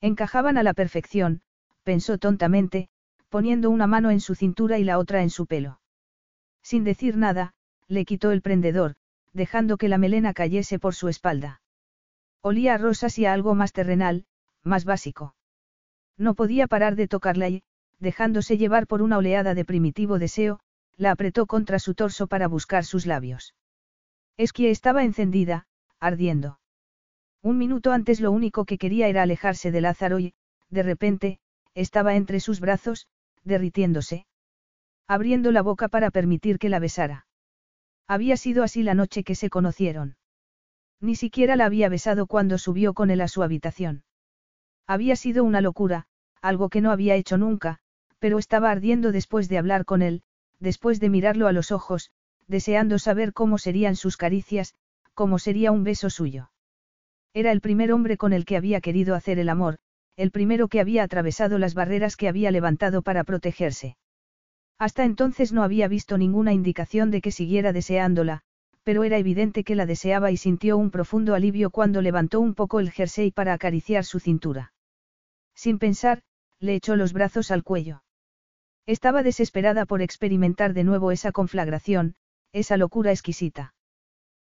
[0.00, 1.42] Encajaban a la perfección,
[1.82, 2.88] pensó tontamente,
[3.28, 5.80] poniendo una mano en su cintura y la otra en su pelo.
[6.62, 7.54] Sin decir nada,
[7.88, 8.94] le quitó el prendedor,
[9.32, 11.60] dejando que la melena cayese por su espalda.
[12.42, 14.26] Olía a rosas y a algo más terrenal,
[14.62, 15.34] más básico.
[16.16, 17.62] No podía parar de tocarla y,
[17.98, 20.60] dejándose llevar por una oleada de primitivo deseo,
[20.96, 23.54] la apretó contra su torso para buscar sus labios.
[24.36, 25.66] Esquie estaba encendida,
[26.00, 26.58] ardiendo.
[27.46, 30.34] Un minuto antes lo único que quería era alejarse de Lázaro y,
[30.68, 31.38] de repente,
[31.76, 33.06] estaba entre sus brazos,
[33.44, 34.26] derritiéndose.
[35.06, 37.28] Abriendo la boca para permitir que la besara.
[38.08, 40.16] Había sido así la noche que se conocieron.
[41.00, 44.02] Ni siquiera la había besado cuando subió con él a su habitación.
[44.88, 46.08] Había sido una locura,
[46.42, 47.78] algo que no había hecho nunca,
[48.18, 50.24] pero estaba ardiendo después de hablar con él,
[50.58, 52.10] después de mirarlo a los ojos,
[52.48, 54.74] deseando saber cómo serían sus caricias,
[55.14, 56.50] cómo sería un beso suyo.
[57.36, 59.76] Era el primer hombre con el que había querido hacer el amor,
[60.16, 63.98] el primero que había atravesado las barreras que había levantado para protegerse.
[64.78, 68.40] Hasta entonces no había visto ninguna indicación de que siguiera deseándola,
[68.84, 72.80] pero era evidente que la deseaba y sintió un profundo alivio cuando levantó un poco
[72.80, 74.72] el jersey para acariciar su cintura.
[75.54, 76.22] Sin pensar,
[76.58, 78.02] le echó los brazos al cuello.
[78.86, 82.14] Estaba desesperada por experimentar de nuevo esa conflagración,
[82.52, 83.74] esa locura exquisita.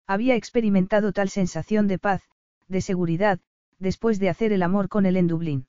[0.06, 2.22] Había experimentado tal sensación de paz,
[2.68, 3.40] de seguridad,
[3.78, 5.66] después de hacer el amor con él en Dublín.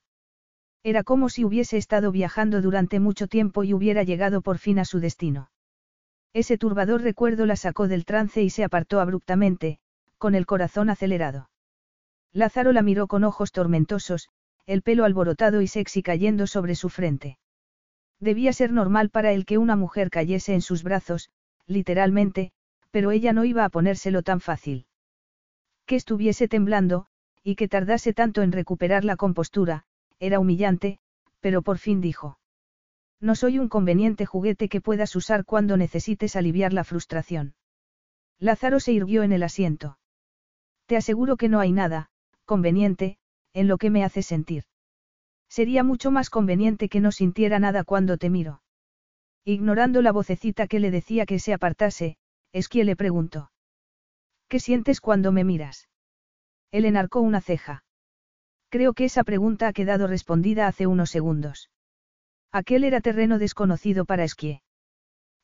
[0.82, 4.84] Era como si hubiese estado viajando durante mucho tiempo y hubiera llegado por fin a
[4.84, 5.50] su destino.
[6.32, 9.78] Ese turbador recuerdo la sacó del trance y se apartó abruptamente,
[10.16, 11.50] con el corazón acelerado.
[12.32, 14.28] Lázaro la miró con ojos tormentosos,
[14.66, 17.38] el pelo alborotado y sexy cayendo sobre su frente.
[18.20, 21.30] Debía ser normal para él que una mujer cayese en sus brazos,
[21.66, 22.52] literalmente,
[22.90, 24.86] pero ella no iba a ponérselo tan fácil.
[25.90, 27.06] Que estuviese temblando,
[27.42, 29.82] y que tardase tanto en recuperar la compostura,
[30.20, 31.00] era humillante,
[31.40, 32.38] pero por fin dijo.
[33.18, 37.56] No soy un conveniente juguete que puedas usar cuando necesites aliviar la frustración.
[38.38, 39.98] Lázaro se irguió en el asiento.
[40.86, 42.12] Te aseguro que no hay nada,
[42.44, 43.18] conveniente,
[43.52, 44.66] en lo que me hace sentir.
[45.48, 48.62] Sería mucho más conveniente que no sintiera nada cuando te miro.
[49.44, 52.16] Ignorando la vocecita que le decía que se apartase,
[52.52, 53.49] Esquie le preguntó.
[54.50, 55.88] ¿Qué sientes cuando me miras?
[56.72, 57.84] Él enarcó una ceja.
[58.68, 61.70] Creo que esa pregunta ha quedado respondida hace unos segundos.
[62.50, 64.62] Aquel era terreno desconocido para Esquie.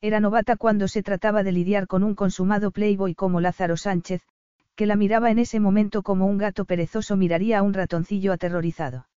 [0.01, 4.23] Era novata cuando se trataba de lidiar con un consumado playboy como Lázaro Sánchez,
[4.75, 9.07] que la miraba en ese momento como un gato perezoso miraría a un ratoncillo aterrorizado.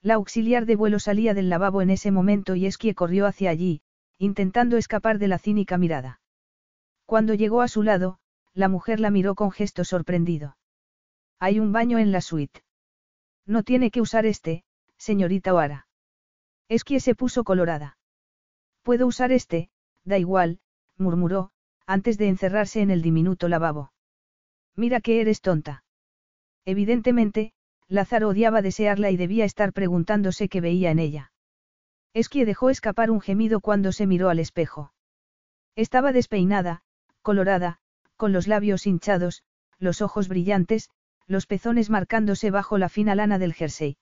[0.00, 3.82] La auxiliar de vuelo salía del lavabo en ese momento y Esquie corrió hacia allí,
[4.16, 6.20] intentando escapar de la cínica mirada.
[7.04, 8.20] Cuando llegó a su lado,
[8.58, 10.56] la mujer la miró con gesto sorprendido.
[11.38, 12.64] Hay un baño en la suite.
[13.46, 14.64] No tiene que usar este,
[14.96, 15.86] señorita Oara.
[16.68, 17.98] Esquie se puso colorada.
[18.82, 19.70] Puedo usar este,
[20.02, 20.58] da igual,
[20.96, 21.52] murmuró,
[21.86, 23.92] antes de encerrarse en el diminuto lavabo.
[24.74, 25.84] Mira que eres tonta.
[26.64, 27.52] Evidentemente,
[27.86, 31.32] Lázaro odiaba desearla y debía estar preguntándose qué veía en ella.
[32.12, 34.92] Esquie dejó escapar un gemido cuando se miró al espejo.
[35.76, 36.82] Estaba despeinada,
[37.22, 37.80] colorada,
[38.18, 39.42] con los labios hinchados,
[39.78, 40.90] los ojos brillantes,
[41.26, 43.96] los pezones marcándose bajo la fina lana del jersey.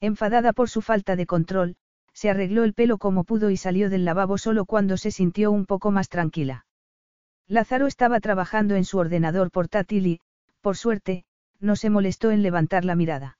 [0.00, 1.76] Enfadada por su falta de control,
[2.12, 5.66] se arregló el pelo como pudo y salió del lavabo solo cuando se sintió un
[5.66, 6.66] poco más tranquila.
[7.48, 10.20] Lázaro estaba trabajando en su ordenador portátil y,
[10.60, 11.24] por suerte,
[11.58, 13.38] no se molestó en levantar la mirada.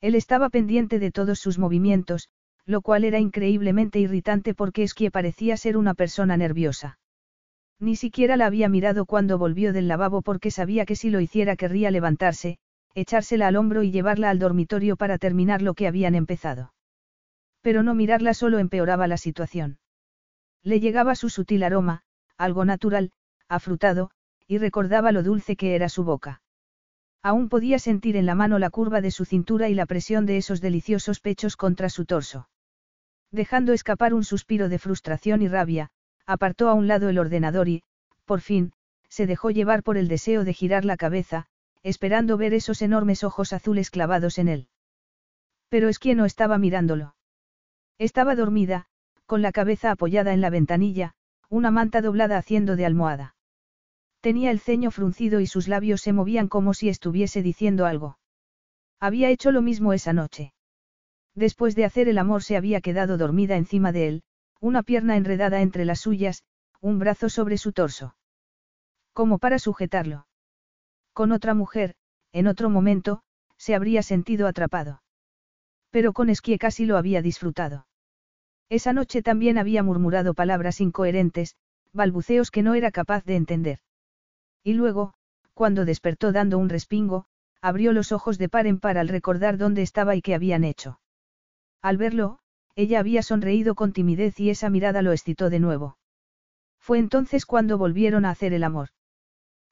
[0.00, 2.28] Él estaba pendiente de todos sus movimientos,
[2.64, 6.98] lo cual era increíblemente irritante porque Esquie parecía ser una persona nerviosa.
[7.82, 11.56] Ni siquiera la había mirado cuando volvió del lavabo porque sabía que si lo hiciera
[11.56, 12.58] querría levantarse,
[12.94, 16.72] echársela al hombro y llevarla al dormitorio para terminar lo que habían empezado.
[17.60, 19.80] Pero no mirarla solo empeoraba la situación.
[20.62, 22.02] Le llegaba su sutil aroma,
[22.36, 23.10] algo natural,
[23.48, 24.12] afrutado,
[24.46, 26.40] y recordaba lo dulce que era su boca.
[27.20, 30.36] Aún podía sentir en la mano la curva de su cintura y la presión de
[30.36, 32.48] esos deliciosos pechos contra su torso.
[33.32, 35.90] Dejando escapar un suspiro de frustración y rabia,
[36.26, 37.82] apartó a un lado el ordenador y,
[38.24, 38.72] por fin,
[39.08, 41.46] se dejó llevar por el deseo de girar la cabeza,
[41.82, 44.68] esperando ver esos enormes ojos azules clavados en él.
[45.68, 47.14] Pero es que no estaba mirándolo.
[47.98, 48.86] Estaba dormida,
[49.26, 51.14] con la cabeza apoyada en la ventanilla,
[51.48, 53.34] una manta doblada haciendo de almohada.
[54.20, 58.18] Tenía el ceño fruncido y sus labios se movían como si estuviese diciendo algo.
[59.00, 60.52] Había hecho lo mismo esa noche.
[61.34, 64.22] Después de hacer el amor se había quedado dormida encima de él,
[64.62, 66.44] una pierna enredada entre las suyas,
[66.80, 68.14] un brazo sobre su torso.
[69.12, 70.28] Como para sujetarlo.
[71.12, 71.96] Con otra mujer,
[72.32, 73.22] en otro momento,
[73.56, 75.02] se habría sentido atrapado.
[75.90, 77.88] Pero con Esquie casi lo había disfrutado.
[78.68, 81.56] Esa noche también había murmurado palabras incoherentes,
[81.92, 83.80] balbuceos que no era capaz de entender.
[84.62, 85.14] Y luego,
[85.54, 87.26] cuando despertó dando un respingo,
[87.60, 91.00] abrió los ojos de par en par al recordar dónde estaba y qué habían hecho.
[91.82, 92.38] Al verlo,
[92.74, 95.98] ella había sonreído con timidez y esa mirada lo excitó de nuevo.
[96.78, 98.88] Fue entonces cuando volvieron a hacer el amor.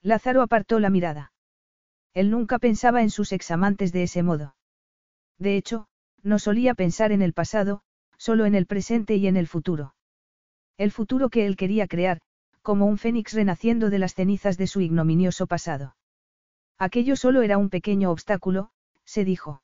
[0.03, 1.33] Lázaro apartó la mirada.
[2.15, 4.55] Él nunca pensaba en sus examantes de ese modo.
[5.39, 5.87] De hecho,
[6.23, 7.83] no solía pensar en el pasado,
[8.17, 9.95] solo en el presente y en el futuro.
[10.77, 12.21] El futuro que él quería crear,
[12.63, 15.97] como un fénix renaciendo de las cenizas de su ignominioso pasado.
[16.79, 18.71] Aquello solo era un pequeño obstáculo,
[19.05, 19.63] se dijo.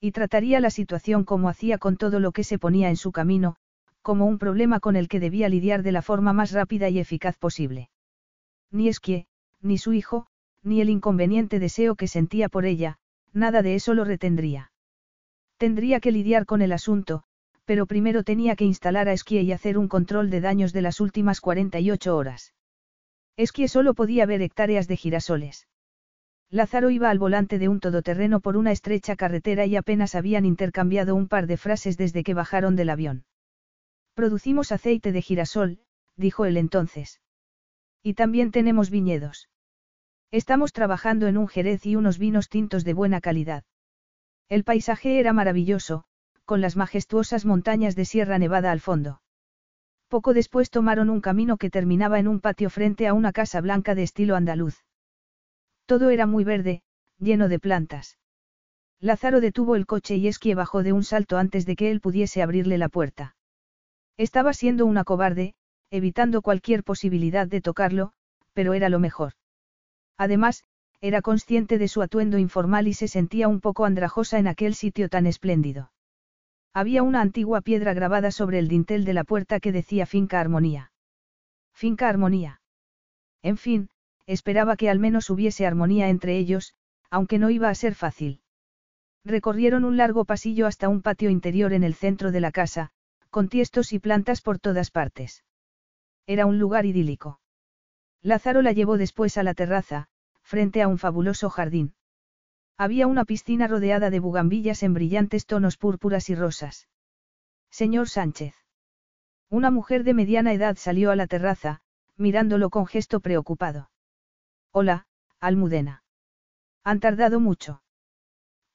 [0.00, 3.56] Y trataría la situación como hacía con todo lo que se ponía en su camino,
[4.02, 7.36] como un problema con el que debía lidiar de la forma más rápida y eficaz
[7.38, 7.90] posible.
[8.70, 9.26] Ni Esquie,
[9.62, 10.26] ni su hijo,
[10.62, 12.98] ni el inconveniente deseo que sentía por ella,
[13.32, 14.70] nada de eso lo retendría.
[15.56, 17.22] Tendría que lidiar con el asunto,
[17.64, 21.00] pero primero tenía que instalar a Esquie y hacer un control de daños de las
[21.00, 22.54] últimas 48 horas.
[23.36, 25.66] Esquie solo podía ver hectáreas de girasoles.
[26.50, 31.14] Lázaro iba al volante de un todoterreno por una estrecha carretera y apenas habían intercambiado
[31.14, 33.24] un par de frases desde que bajaron del avión.
[34.14, 35.80] Producimos aceite de girasol,
[36.16, 37.20] dijo él entonces.
[38.02, 39.48] Y también tenemos viñedos.
[40.30, 43.64] Estamos trabajando en un jerez y unos vinos tintos de buena calidad.
[44.48, 46.04] El paisaje era maravilloso,
[46.44, 49.20] con las majestuosas montañas de Sierra Nevada al fondo.
[50.08, 53.96] Poco después tomaron un camino que terminaba en un patio frente a una casa blanca
[53.96, 54.84] de estilo andaluz.
[55.86, 56.82] Todo era muy verde,
[57.18, 58.18] lleno de plantas.
[59.00, 62.42] Lázaro detuvo el coche y Esquie bajó de un salto antes de que él pudiese
[62.42, 63.36] abrirle la puerta.
[64.16, 65.54] Estaba siendo una cobarde,
[65.90, 68.12] evitando cualquier posibilidad de tocarlo,
[68.52, 69.34] pero era lo mejor.
[70.16, 70.64] Además,
[71.00, 75.08] era consciente de su atuendo informal y se sentía un poco andrajosa en aquel sitio
[75.08, 75.92] tan espléndido.
[76.72, 80.90] Había una antigua piedra grabada sobre el dintel de la puerta que decía Finca Armonía.
[81.72, 82.60] Finca Armonía.
[83.42, 83.88] En fin,
[84.26, 86.74] esperaba que al menos hubiese armonía entre ellos,
[87.10, 88.40] aunque no iba a ser fácil.
[89.24, 92.90] Recorrieron un largo pasillo hasta un patio interior en el centro de la casa,
[93.30, 95.44] con tiestos y plantas por todas partes.
[96.26, 97.40] Era un lugar idílico.
[98.22, 100.08] Lázaro la llevó después a la terraza,
[100.42, 101.94] frente a un fabuloso jardín.
[102.76, 106.88] Había una piscina rodeada de bugambillas en brillantes tonos púrpuras y rosas.
[107.70, 108.54] Señor Sánchez.
[109.48, 111.80] Una mujer de mediana edad salió a la terraza,
[112.16, 113.90] mirándolo con gesto preocupado.
[114.78, 115.06] Hola,
[115.40, 116.02] Almudena.
[116.84, 117.80] Han tardado mucho.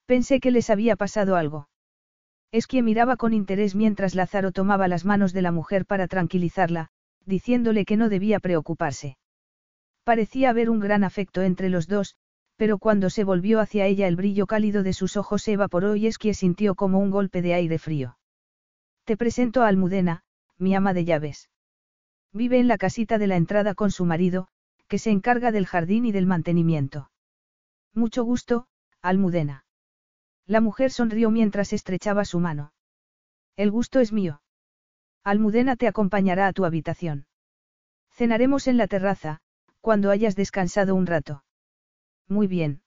[0.08, 1.70] Pensé que les había pasado algo.
[2.52, 6.90] Es que miraba con interés mientras Lázaro tomaba las manos de la mujer para tranquilizarla,
[7.28, 9.20] diciéndole que no debía preocuparse.
[10.04, 12.16] Parecía haber un gran afecto entre los dos,
[12.56, 16.08] pero cuando se volvió hacia ella el brillo cálido de sus ojos se evaporó y
[16.08, 18.18] Esquie sintió como un golpe de aire frío.
[19.04, 20.24] Te presento a Almudena,
[20.58, 21.52] mi ama de llaves.
[22.34, 24.48] Vive en la casita de la entrada con su marido,
[24.92, 27.12] que se encarga del jardín y del mantenimiento.
[27.94, 28.68] Mucho gusto,
[29.02, 29.64] Almudena.
[30.46, 32.74] La mujer sonrió mientras estrechaba su mano.
[33.56, 34.42] El gusto es mío.
[35.24, 37.26] Almudena te acompañará a tu habitación.
[38.12, 39.40] Cenaremos en la terraza,
[39.80, 41.46] cuando hayas descansado un rato.
[42.28, 42.82] Muy bien.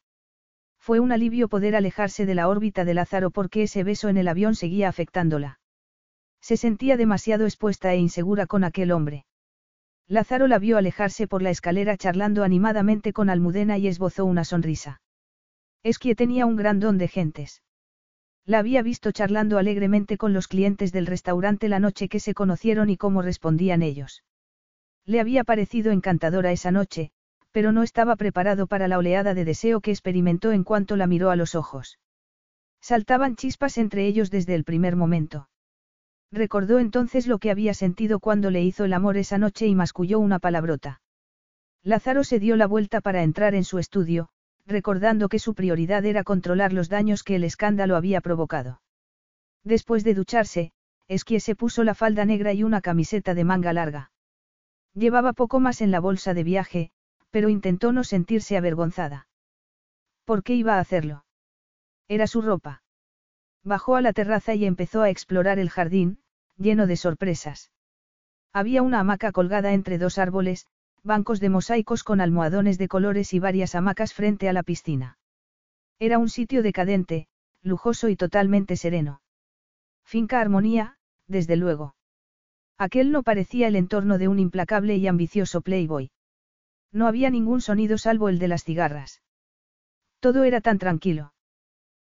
[0.78, 4.28] Fue un alivio poder alejarse de la órbita de Lázaro porque ese beso en el
[4.28, 5.58] avión seguía afectándola.
[6.42, 9.24] Se sentía demasiado expuesta e insegura con aquel hombre.
[10.08, 15.00] Lázaro la vio alejarse por la escalera charlando animadamente con Almudena y esbozó una sonrisa.
[15.82, 17.62] Es que tenía un gran don de gentes.
[18.44, 22.90] La había visto charlando alegremente con los clientes del restaurante la noche que se conocieron
[22.90, 24.22] y cómo respondían ellos.
[25.06, 27.10] Le había parecido encantadora esa noche,
[27.52, 31.30] pero no estaba preparado para la oleada de deseo que experimentó en cuanto la miró
[31.30, 31.98] a los ojos.
[32.80, 35.48] Saltaban chispas entre ellos desde el primer momento.
[36.34, 40.18] Recordó entonces lo que había sentido cuando le hizo el amor esa noche y masculló
[40.18, 41.00] una palabrota.
[41.84, 44.30] Lázaro se dio la vuelta para entrar en su estudio,
[44.66, 48.82] recordando que su prioridad era controlar los daños que el escándalo había provocado.
[49.62, 50.72] Después de ducharse,
[51.06, 54.10] Esquie se puso la falda negra y una camiseta de manga larga.
[54.92, 56.90] Llevaba poco más en la bolsa de viaje,
[57.30, 59.28] pero intentó no sentirse avergonzada.
[60.24, 61.26] ¿Por qué iba a hacerlo?
[62.08, 62.82] Era su ropa.
[63.62, 66.18] Bajó a la terraza y empezó a explorar el jardín,
[66.56, 67.70] lleno de sorpresas.
[68.52, 70.66] Había una hamaca colgada entre dos árboles,
[71.02, 75.18] bancos de mosaicos con almohadones de colores y varias hamacas frente a la piscina.
[75.98, 77.28] Era un sitio decadente,
[77.62, 79.20] lujoso y totalmente sereno.
[80.04, 81.94] Finca Armonía, desde luego.
[82.78, 86.10] Aquel no parecía el entorno de un implacable y ambicioso playboy.
[86.92, 89.22] No había ningún sonido salvo el de las cigarras.
[90.20, 91.34] Todo era tan tranquilo.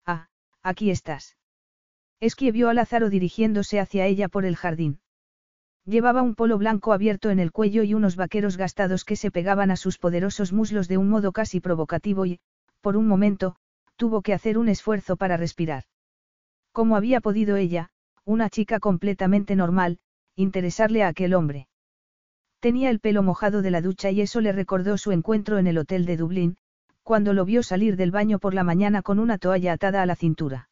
[0.06, 0.28] Ah,
[0.62, 1.38] aquí estás.
[2.20, 5.00] Esquie vio a Lázaro dirigiéndose hacia ella por el jardín.
[5.86, 9.70] Llevaba un polo blanco abierto en el cuello y unos vaqueros gastados que se pegaban
[9.70, 12.40] a sus poderosos muslos de un modo casi provocativo y,
[12.80, 13.58] por un momento,
[13.98, 15.84] tuvo que hacer un esfuerzo para respirar.
[16.72, 17.90] ¿Cómo había podido ella,
[18.26, 20.00] una chica completamente normal,
[20.36, 21.68] interesarle a aquel hombre?
[22.60, 25.78] Tenía el pelo mojado de la ducha y eso le recordó su encuentro en el
[25.78, 26.58] hotel de Dublín,
[27.04, 30.16] cuando lo vio salir del baño por la mañana con una toalla atada a la
[30.16, 30.70] cintura.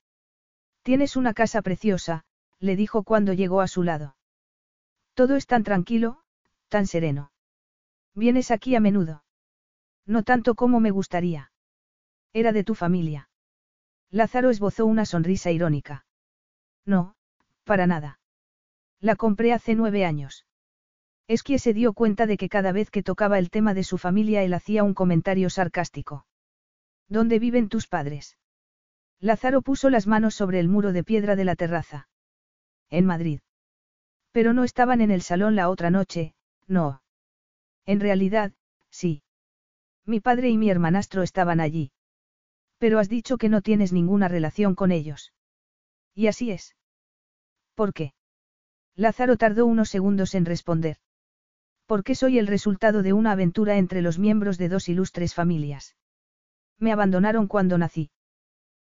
[0.84, 2.24] Tienes una casa preciosa,
[2.60, 4.16] le dijo cuando llegó a su lado.
[5.14, 6.24] Todo es tan tranquilo,
[6.70, 7.32] tan sereno.
[8.16, 9.24] Vienes aquí a menudo.
[10.06, 11.52] No tanto como me gustaría.
[12.34, 13.30] Era de tu familia.
[14.10, 16.06] Lázaro esbozó una sonrisa irónica.
[16.86, 17.16] No,
[17.64, 18.20] para nada.
[19.00, 20.46] La compré hace nueve años.
[21.28, 24.44] Esquie se dio cuenta de que cada vez que tocaba el tema de su familia
[24.44, 26.26] él hacía un comentario sarcástico.
[27.08, 28.38] ¿Dónde viven tus padres?
[29.22, 32.10] Lázaro puso las manos sobre el muro de piedra de la terraza.
[32.90, 33.40] En Madrid.
[34.34, 36.34] Pero no estaban en el salón la otra noche,
[36.68, 37.02] no.
[37.86, 38.52] En realidad,
[38.90, 39.24] sí.
[40.06, 41.92] Mi padre y mi hermanastro estaban allí.
[42.80, 45.32] Pero has dicho que no tienes ninguna relación con ellos.
[46.16, 46.76] Y así es.
[47.76, 48.14] ¿Por qué?
[48.96, 50.98] Lázaro tardó unos segundos en responder
[51.92, 55.98] porque soy el resultado de una aventura entre los miembros de dos ilustres familias.
[56.80, 58.12] Me abandonaron cuando nací.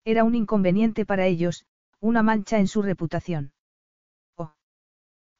[0.05, 1.65] Era un inconveniente para ellos,
[1.99, 3.53] una mancha en su reputación.
[4.35, 4.53] Oh.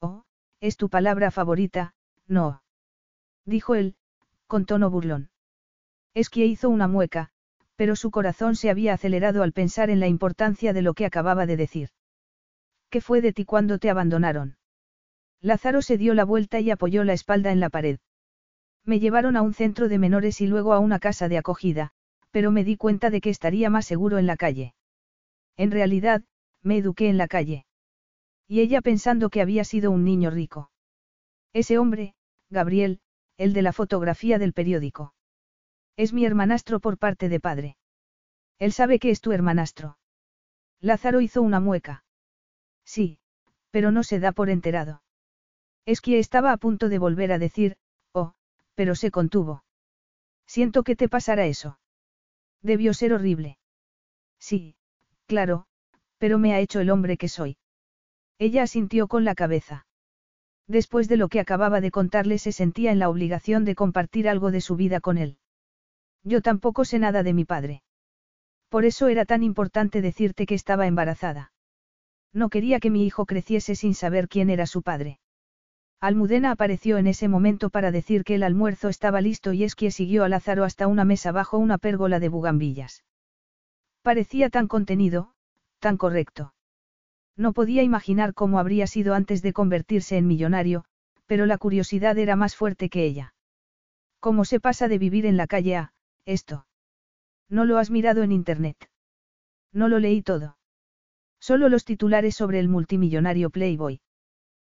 [0.00, 0.24] Oh,
[0.60, 1.94] es tu palabra favorita,
[2.26, 2.62] no.
[3.44, 3.96] Dijo él,
[4.46, 5.30] con tono burlón.
[6.14, 7.30] Es que hizo una mueca,
[7.76, 11.44] pero su corazón se había acelerado al pensar en la importancia de lo que acababa
[11.44, 11.90] de decir.
[12.88, 14.56] ¿Qué fue de ti cuando te abandonaron?
[15.40, 17.98] Lázaro se dio la vuelta y apoyó la espalda en la pared.
[18.84, 21.92] Me llevaron a un centro de menores y luego a una casa de acogida,
[22.34, 24.74] pero me di cuenta de que estaría más seguro en la calle.
[25.56, 26.24] En realidad,
[26.64, 27.64] me eduqué en la calle.
[28.48, 30.72] Y ella pensando que había sido un niño rico.
[31.52, 32.16] Ese hombre,
[32.50, 32.98] Gabriel,
[33.36, 35.14] el de la fotografía del periódico.
[35.96, 37.76] Es mi hermanastro por parte de padre.
[38.58, 39.96] Él sabe que es tu hermanastro.
[40.80, 42.04] Lázaro hizo una mueca.
[42.84, 43.20] Sí,
[43.70, 45.04] pero no se da por enterado.
[45.86, 47.76] Es que estaba a punto de volver a decir,
[48.12, 48.32] oh,
[48.74, 49.62] pero se contuvo.
[50.48, 51.78] Siento que te pasara eso.
[52.64, 53.58] Debió ser horrible.
[54.40, 54.74] Sí,
[55.26, 55.66] claro,
[56.16, 57.58] pero me ha hecho el hombre que soy.
[58.38, 59.86] Ella asintió con la cabeza.
[60.66, 64.50] Después de lo que acababa de contarle se sentía en la obligación de compartir algo
[64.50, 65.36] de su vida con él.
[66.22, 67.82] Yo tampoco sé nada de mi padre.
[68.70, 71.52] Por eso era tan importante decirte que estaba embarazada.
[72.32, 75.20] No quería que mi hijo creciese sin saber quién era su padre.
[76.00, 80.24] Almudena apareció en ese momento para decir que el almuerzo estaba listo y Esquie siguió
[80.24, 83.04] a Lázaro hasta una mesa bajo una pérgola de bugambillas.
[84.02, 85.32] Parecía tan contenido,
[85.78, 86.52] tan correcto.
[87.36, 90.84] No podía imaginar cómo habría sido antes de convertirse en millonario,
[91.26, 93.34] pero la curiosidad era más fuerte que ella.
[94.20, 95.92] ¿Cómo se pasa de vivir en la calle a
[96.26, 96.66] esto?
[97.48, 98.90] No lo has mirado en internet.
[99.72, 100.56] No lo leí todo.
[101.40, 104.00] Solo los titulares sobre el multimillonario Playboy.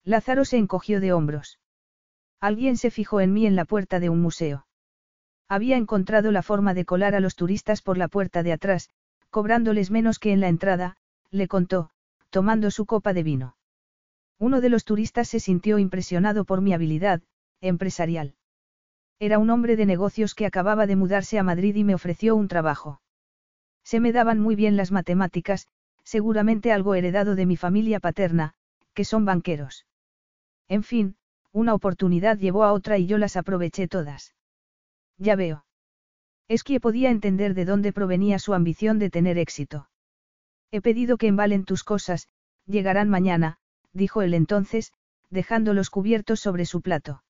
[0.07, 1.59] Lázaro se encogió de hombros.
[2.41, 4.69] Alguien se fijó en mí en la puerta de un museo.
[5.49, 8.89] Había encontrado la forma de colar a los turistas por la puerta de atrás,
[9.31, 10.97] cobrándoles menos que en la entrada,
[11.33, 11.91] le contó,
[12.31, 13.57] tomando su copa de vino.
[14.39, 17.21] Uno de los turistas se sintió impresionado por mi habilidad,
[17.61, 18.37] empresarial.
[19.19, 22.47] Era un hombre de negocios que acababa de mudarse a Madrid y me ofreció un
[22.47, 23.01] trabajo.
[23.83, 25.67] Se me daban muy bien las matemáticas,
[26.05, 28.55] seguramente algo heredado de mi familia paterna,
[28.95, 29.85] que son banqueros.
[30.69, 31.17] En fin,
[31.53, 34.35] una oportunidad llevó a otra y yo las aproveché todas.
[35.19, 35.65] Ya veo.
[36.49, 39.89] Es que podía entender de dónde provenía su ambición de tener éxito.
[40.71, 42.29] He pedido que embalen tus cosas,
[42.67, 43.59] llegarán mañana,
[43.93, 44.93] dijo él entonces,
[45.31, 47.23] dejando los cubiertos sobre su plato.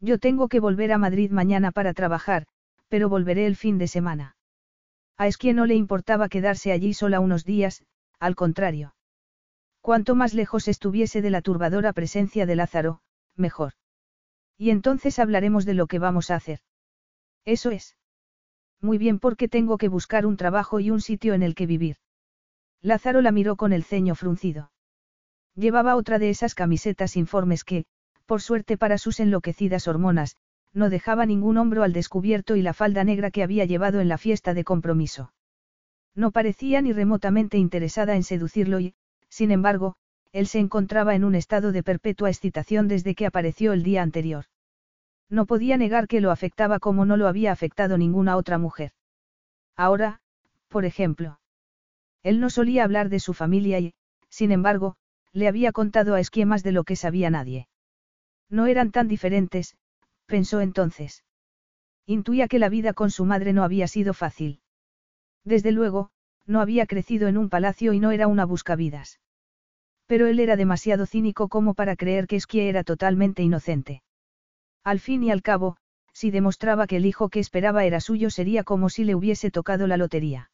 [0.00, 2.46] Yo tengo que volver a Madrid mañana para trabajar,
[2.88, 4.36] pero volveré el fin de semana.
[5.16, 7.82] A Esquie no le importaba quedarse allí sola unos días,
[8.18, 8.94] al contrario.
[9.80, 13.00] Cuanto más lejos estuviese de la turbadora presencia de Lázaro,
[13.36, 13.72] mejor.
[14.58, 16.60] Y entonces hablaremos de lo que vamos a hacer.
[17.44, 17.96] Eso es.
[18.80, 21.96] Muy bien porque tengo que buscar un trabajo y un sitio en el que vivir.
[22.82, 24.70] Lázaro la miró con el ceño fruncido.
[25.54, 27.84] Llevaba otra de esas camisetas informes que,
[28.26, 30.36] por suerte para sus enloquecidas hormonas,
[30.72, 34.18] no dejaba ningún hombro al descubierto y la falda negra que había llevado en la
[34.18, 35.32] fiesta de compromiso.
[36.14, 38.94] No parecía ni remotamente interesada en seducirlo y,
[39.30, 39.94] sin embargo,
[40.32, 44.44] él se encontraba en un estado de perpetua excitación desde que apareció el día anterior.
[45.28, 48.92] No podía negar que lo afectaba como no lo había afectado ninguna otra mujer.
[49.76, 50.20] Ahora,
[50.68, 51.40] por ejemplo.
[52.22, 53.94] Él no solía hablar de su familia y,
[54.28, 54.96] sin embargo,
[55.32, 57.68] le había contado a esquemas de lo que sabía nadie.
[58.48, 59.76] No eran tan diferentes,
[60.26, 61.24] pensó entonces.
[62.06, 64.60] Intuía que la vida con su madre no había sido fácil.
[65.44, 66.10] Desde luego,
[66.46, 69.20] no había crecido en un palacio y no era una buscavidas.
[70.06, 74.02] Pero él era demasiado cínico como para creer que Esquie era totalmente inocente.
[74.82, 75.76] Al fin y al cabo,
[76.12, 79.86] si demostraba que el hijo que esperaba era suyo sería como si le hubiese tocado
[79.86, 80.50] la lotería.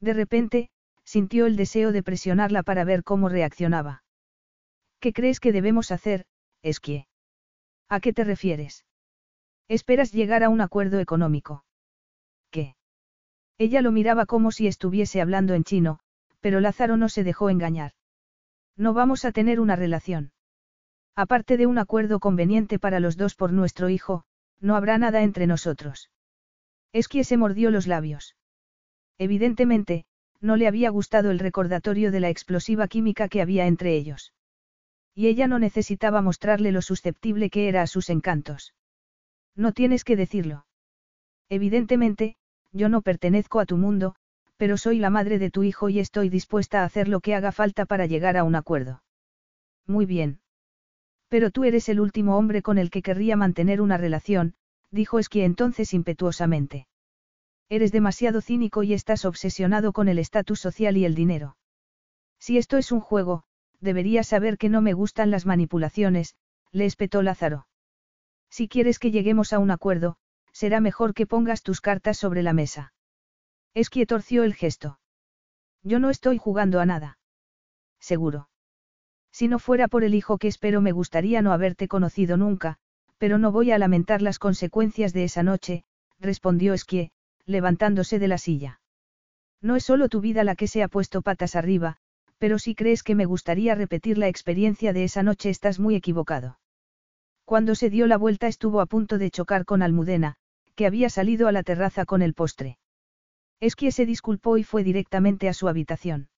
[0.00, 0.70] De repente,
[1.04, 4.04] sintió el deseo de presionarla para ver cómo reaccionaba.
[5.00, 6.26] ¿Qué crees que debemos hacer,
[6.62, 7.08] Esquie?
[7.88, 8.84] ¿A qué te refieres?
[9.68, 11.64] Esperas llegar a un acuerdo económico.
[13.58, 15.98] Ella lo miraba como si estuviese hablando en chino,
[16.40, 17.92] pero Lázaro no se dejó engañar.
[18.76, 20.30] No vamos a tener una relación.
[21.16, 24.24] Aparte de un acuerdo conveniente para los dos por nuestro hijo,
[24.60, 26.10] no habrá nada entre nosotros.
[26.92, 28.36] Esquie se mordió los labios.
[29.18, 30.04] Evidentemente,
[30.40, 34.32] no le había gustado el recordatorio de la explosiva química que había entre ellos.
[35.12, 38.74] Y ella no necesitaba mostrarle lo susceptible que era a sus encantos.
[39.56, 40.66] No tienes que decirlo.
[41.48, 42.36] Evidentemente,
[42.72, 44.14] yo no pertenezco a tu mundo,
[44.56, 47.52] pero soy la madre de tu hijo y estoy dispuesta a hacer lo que haga
[47.52, 49.02] falta para llegar a un acuerdo.
[49.86, 50.40] Muy bien.
[51.28, 54.54] Pero tú eres el último hombre con el que querría mantener una relación,
[54.90, 56.88] dijo Esquie entonces impetuosamente.
[57.68, 61.56] Eres demasiado cínico y estás obsesionado con el estatus social y el dinero.
[62.38, 63.44] Si esto es un juego,
[63.80, 66.34] deberías saber que no me gustan las manipulaciones,
[66.72, 67.66] le espetó Lázaro.
[68.50, 70.16] Si quieres que lleguemos a un acuerdo,
[70.58, 72.92] será mejor que pongas tus cartas sobre la mesa.
[73.74, 74.98] Esquie torció el gesto.
[75.84, 77.20] Yo no estoy jugando a nada.
[78.00, 78.48] Seguro.
[79.30, 82.76] Si no fuera por el hijo que espero me gustaría no haberte conocido nunca,
[83.18, 85.84] pero no voy a lamentar las consecuencias de esa noche,
[86.18, 87.12] respondió Esquie,
[87.46, 88.80] levantándose de la silla.
[89.62, 91.98] No es solo tu vida la que se ha puesto patas arriba,
[92.38, 96.58] pero si crees que me gustaría repetir la experiencia de esa noche estás muy equivocado.
[97.44, 100.34] Cuando se dio la vuelta estuvo a punto de chocar con Almudena,
[100.78, 102.78] que había salido a la terraza con el postre.
[103.58, 106.28] Esquie se disculpó y fue directamente a su habitación.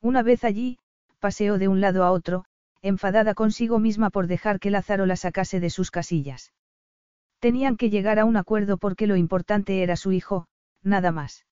[0.00, 0.78] Una vez allí,
[1.18, 2.44] paseó de un lado a otro,
[2.80, 6.52] enfadada consigo misma por dejar que Lázaro la sacase de sus casillas.
[7.40, 10.46] Tenían que llegar a un acuerdo porque lo importante era su hijo,
[10.84, 11.44] nada más.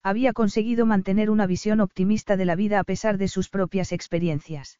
[0.00, 4.78] Había conseguido mantener una visión optimista de la vida a pesar de sus propias experiencias.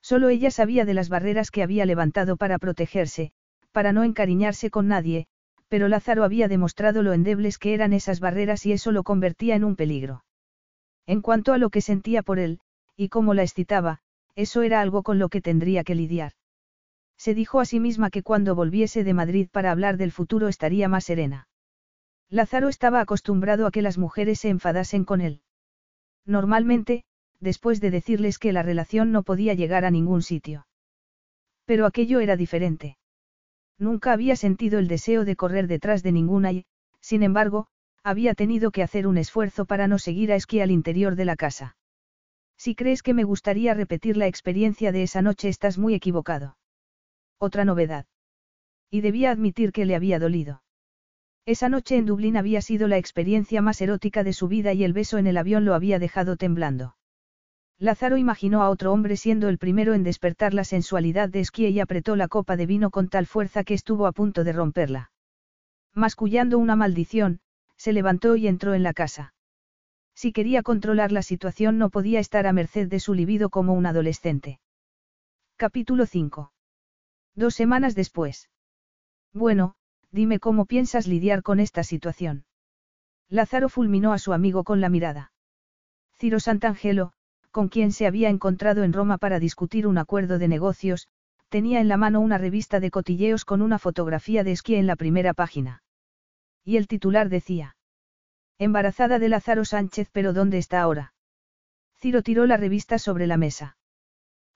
[0.00, 3.32] Solo ella sabía de las barreras que había levantado para protegerse,
[3.72, 5.26] para no encariñarse con nadie,
[5.72, 9.64] pero Lázaro había demostrado lo endebles que eran esas barreras y eso lo convertía en
[9.64, 10.22] un peligro.
[11.06, 12.60] En cuanto a lo que sentía por él,
[12.94, 14.00] y cómo la excitaba,
[14.34, 16.32] eso era algo con lo que tendría que lidiar.
[17.16, 20.88] Se dijo a sí misma que cuando volviese de Madrid para hablar del futuro estaría
[20.88, 21.48] más serena.
[22.28, 25.40] Lázaro estaba acostumbrado a que las mujeres se enfadasen con él.
[26.26, 27.04] Normalmente,
[27.40, 30.66] después de decirles que la relación no podía llegar a ningún sitio.
[31.64, 32.98] Pero aquello era diferente.
[33.78, 36.66] Nunca había sentido el deseo de correr detrás de ninguna y,
[37.00, 37.66] sin embargo,
[38.04, 41.36] había tenido que hacer un esfuerzo para no seguir a esquí al interior de la
[41.36, 41.76] casa.
[42.56, 46.56] Si crees que me gustaría repetir la experiencia de esa noche estás muy equivocado.
[47.38, 48.06] Otra novedad.
[48.90, 50.62] Y debía admitir que le había dolido.
[51.44, 54.92] Esa noche en Dublín había sido la experiencia más erótica de su vida y el
[54.92, 56.94] beso en el avión lo había dejado temblando.
[57.82, 61.80] Lázaro imaginó a otro hombre siendo el primero en despertar la sensualidad de Esquie y
[61.80, 65.10] apretó la copa de vino con tal fuerza que estuvo a punto de romperla.
[65.92, 67.40] Mascullando una maldición,
[67.76, 69.34] se levantó y entró en la casa.
[70.14, 73.84] Si quería controlar la situación no podía estar a merced de su libido como un
[73.84, 74.60] adolescente.
[75.56, 76.52] Capítulo 5.
[77.34, 78.48] Dos semanas después.
[79.32, 79.74] Bueno,
[80.12, 82.44] dime cómo piensas lidiar con esta situación.
[83.28, 85.32] Lázaro fulminó a su amigo con la mirada.
[86.16, 87.12] Ciro Santangelo,
[87.52, 91.06] con quien se había encontrado en Roma para discutir un acuerdo de negocios,
[91.50, 94.96] tenía en la mano una revista de cotilleos con una fotografía de esquí en la
[94.96, 95.82] primera página.
[96.64, 97.76] Y el titular decía.
[98.58, 101.12] Embarazada de Lázaro Sánchez, pero ¿dónde está ahora?
[102.00, 103.76] Ciro tiró la revista sobre la mesa.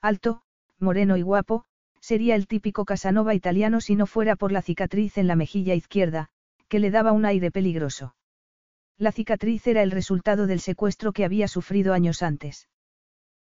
[0.01, 0.43] Alto,
[0.79, 1.67] moreno y guapo,
[2.01, 6.29] sería el típico Casanova italiano si no fuera por la cicatriz en la mejilla izquierda,
[6.69, 8.15] que le daba un aire peligroso.
[8.97, 12.69] La cicatriz era el resultado del secuestro que había sufrido años antes.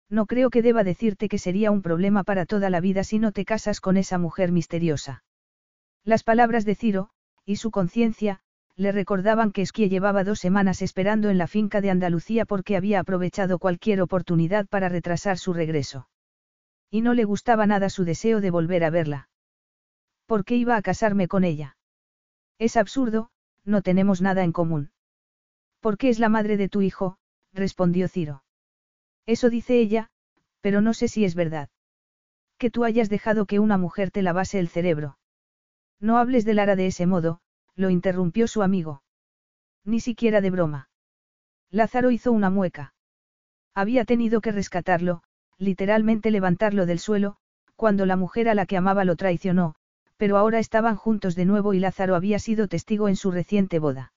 [0.09, 3.31] No creo que deba decirte que sería un problema para toda la vida si no
[3.31, 5.23] te casas con esa mujer misteriosa.
[6.03, 7.09] Las palabras de Ciro,
[7.45, 8.41] y su conciencia,
[8.75, 12.99] le recordaban que Esquie llevaba dos semanas esperando en la finca de Andalucía porque había
[12.99, 16.07] aprovechado cualquier oportunidad para retrasar su regreso.
[16.91, 19.29] Y no le gustaba nada su deseo de volver a verla.
[20.27, 21.77] ¿Por qué iba a casarme con ella?
[22.59, 23.29] Es absurdo,
[23.63, 24.91] no tenemos nada en común.
[25.79, 27.17] ¿Por qué es la madre de tu hijo?
[27.53, 28.44] respondió Ciro.
[29.25, 30.09] Eso dice ella,
[30.61, 31.69] pero no sé si es verdad.
[32.57, 35.17] Que tú hayas dejado que una mujer te lavase el cerebro.
[35.99, 37.41] No hables de Lara de ese modo,
[37.75, 39.03] lo interrumpió su amigo.
[39.83, 40.89] Ni siquiera de broma.
[41.69, 42.93] Lázaro hizo una mueca.
[43.73, 45.23] Había tenido que rescatarlo,
[45.57, 47.37] literalmente levantarlo del suelo,
[47.75, 49.75] cuando la mujer a la que amaba lo traicionó,
[50.17, 54.13] pero ahora estaban juntos de nuevo y Lázaro había sido testigo en su reciente boda.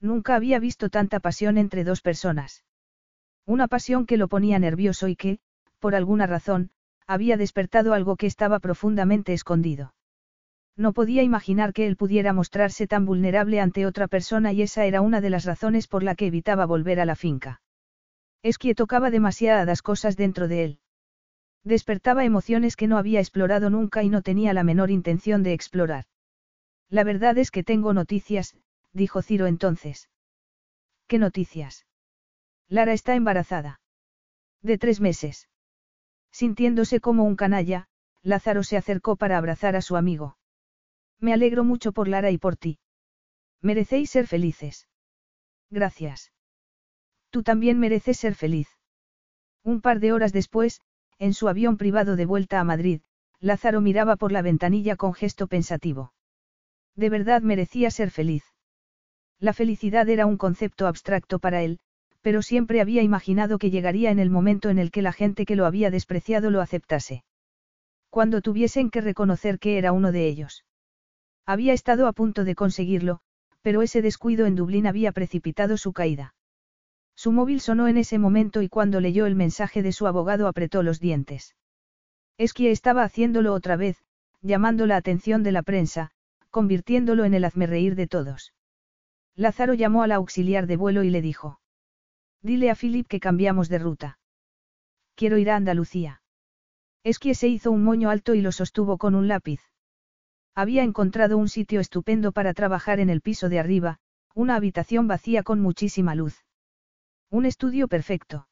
[0.00, 2.64] Nunca había visto tanta pasión entre dos personas.
[3.46, 5.38] Una pasión que lo ponía nervioso y que,
[5.78, 6.70] por alguna razón,
[7.06, 9.94] había despertado algo que estaba profundamente escondido.
[10.76, 15.00] No podía imaginar que él pudiera mostrarse tan vulnerable ante otra persona y esa era
[15.00, 17.60] una de las razones por la que evitaba volver a la finca.
[18.42, 20.78] Es que tocaba demasiadas cosas dentro de él.
[21.64, 26.06] Despertaba emociones que no había explorado nunca y no tenía la menor intención de explorar.
[26.88, 28.56] La verdad es que tengo noticias,
[28.92, 30.08] dijo Ciro entonces.
[31.06, 31.86] ¿Qué noticias?
[32.72, 33.82] Lara está embarazada.
[34.62, 35.50] De tres meses.
[36.30, 37.86] Sintiéndose como un canalla,
[38.22, 40.38] Lázaro se acercó para abrazar a su amigo.
[41.18, 42.78] Me alegro mucho por Lara y por ti.
[43.60, 44.88] Merecéis ser felices.
[45.68, 46.32] Gracias.
[47.28, 48.68] Tú también mereces ser feliz.
[49.62, 50.80] Un par de horas después,
[51.18, 53.02] en su avión privado de vuelta a Madrid,
[53.38, 56.14] Lázaro miraba por la ventanilla con gesto pensativo.
[56.96, 58.44] De verdad merecía ser feliz.
[59.38, 61.78] La felicidad era un concepto abstracto para él,
[62.22, 65.56] pero siempre había imaginado que llegaría en el momento en el que la gente que
[65.56, 67.24] lo había despreciado lo aceptase.
[68.08, 70.64] Cuando tuviesen que reconocer que era uno de ellos.
[71.44, 73.20] Había estado a punto de conseguirlo,
[73.62, 76.34] pero ese descuido en Dublín había precipitado su caída.
[77.16, 80.82] Su móvil sonó en ese momento y cuando leyó el mensaje de su abogado apretó
[80.82, 81.56] los dientes.
[82.38, 84.02] Esquie estaba haciéndolo otra vez,
[84.40, 86.10] llamando la atención de la prensa,
[86.50, 88.52] convirtiéndolo en el hazmerreír de todos.
[89.34, 91.61] Lázaro llamó al auxiliar de vuelo y le dijo.
[92.42, 94.18] Dile a Philip que cambiamos de ruta.
[95.14, 96.22] Quiero ir a Andalucía.
[97.04, 99.60] Esquie se hizo un moño alto y lo sostuvo con un lápiz.
[100.54, 103.98] Había encontrado un sitio estupendo para trabajar en el piso de arriba,
[104.34, 106.44] una habitación vacía con muchísima luz.
[107.30, 108.48] Un estudio perfecto.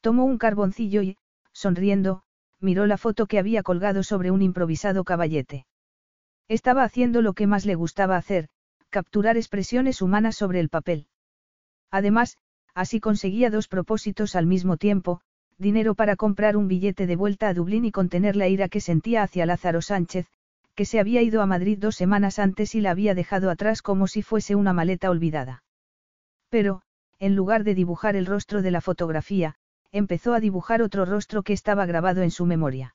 [0.00, 1.16] Tomó un carboncillo y,
[1.52, 2.22] sonriendo,
[2.60, 5.66] miró la foto que había colgado sobre un improvisado caballete.
[6.46, 8.48] Estaba haciendo lo que más le gustaba hacer,
[8.90, 11.06] capturar expresiones humanas sobre el papel.
[11.90, 12.36] Además,
[12.78, 15.20] así conseguía dos propósitos al mismo tiempo,
[15.58, 19.24] dinero para comprar un billete de vuelta a Dublín y contener la ira que sentía
[19.24, 20.28] hacia Lázaro Sánchez,
[20.76, 24.06] que se había ido a Madrid dos semanas antes y la había dejado atrás como
[24.06, 25.64] si fuese una maleta olvidada.
[26.50, 26.82] Pero,
[27.18, 29.56] en lugar de dibujar el rostro de la fotografía,
[29.90, 32.94] empezó a dibujar otro rostro que estaba grabado en su memoria.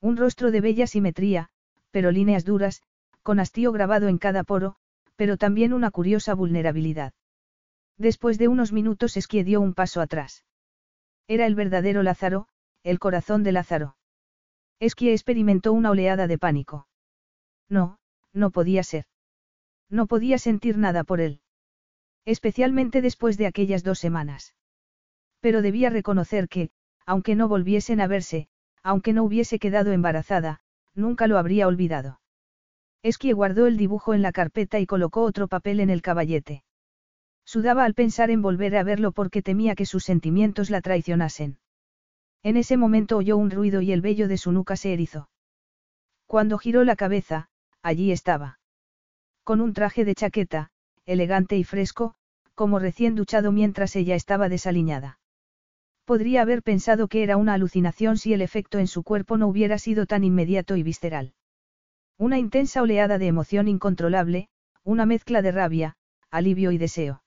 [0.00, 1.48] Un rostro de bella simetría,
[1.90, 2.82] pero líneas duras,
[3.24, 4.76] con hastío grabado en cada poro,
[5.16, 7.14] pero también una curiosa vulnerabilidad.
[8.02, 10.44] Después de unos minutos Esquie dio un paso atrás.
[11.28, 12.48] Era el verdadero Lázaro,
[12.82, 13.96] el corazón de Lázaro.
[14.80, 16.88] Esquie experimentó una oleada de pánico.
[17.68, 18.00] No,
[18.32, 19.04] no podía ser.
[19.88, 21.42] No podía sentir nada por él.
[22.24, 24.56] Especialmente después de aquellas dos semanas.
[25.38, 26.70] Pero debía reconocer que,
[27.06, 28.48] aunque no volviesen a verse,
[28.82, 30.58] aunque no hubiese quedado embarazada,
[30.92, 32.20] nunca lo habría olvidado.
[33.04, 36.64] Esquie guardó el dibujo en la carpeta y colocó otro papel en el caballete.
[37.44, 41.58] Sudaba al pensar en volver a verlo porque temía que sus sentimientos la traicionasen.
[42.42, 45.28] En ese momento oyó un ruido y el vello de su nuca se erizó.
[46.26, 47.48] Cuando giró la cabeza,
[47.82, 48.58] allí estaba.
[49.44, 50.70] Con un traje de chaqueta,
[51.04, 52.14] elegante y fresco,
[52.54, 55.18] como recién duchado mientras ella estaba desaliñada.
[56.04, 59.78] Podría haber pensado que era una alucinación si el efecto en su cuerpo no hubiera
[59.78, 61.34] sido tan inmediato y visceral.
[62.18, 64.48] Una intensa oleada de emoción incontrolable,
[64.84, 65.96] una mezcla de rabia,
[66.30, 67.21] alivio y deseo.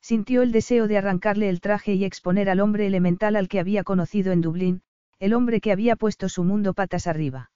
[0.00, 3.84] Sintió el deseo de arrancarle el traje y exponer al hombre elemental al que había
[3.84, 4.82] conocido en Dublín,
[5.18, 7.50] el hombre que había puesto su mundo patas arriba.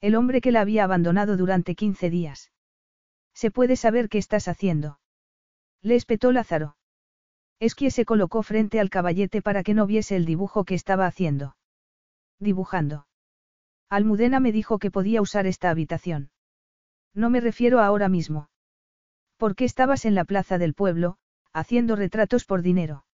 [0.00, 2.52] El hombre que la había abandonado durante 15 días.
[3.34, 5.00] ¿Se puede saber qué estás haciendo?
[5.82, 6.76] Le espetó Lázaro.
[7.58, 11.56] Esquie se colocó frente al caballete para que no viese el dibujo que estaba haciendo.
[12.38, 13.06] Dibujando.
[13.88, 16.30] Almudena me dijo que podía usar esta habitación.
[17.14, 18.50] No me refiero ahora mismo.
[19.36, 21.18] ¿Por qué estabas en la plaza del pueblo,
[21.56, 23.06] haciendo retratos por dinero?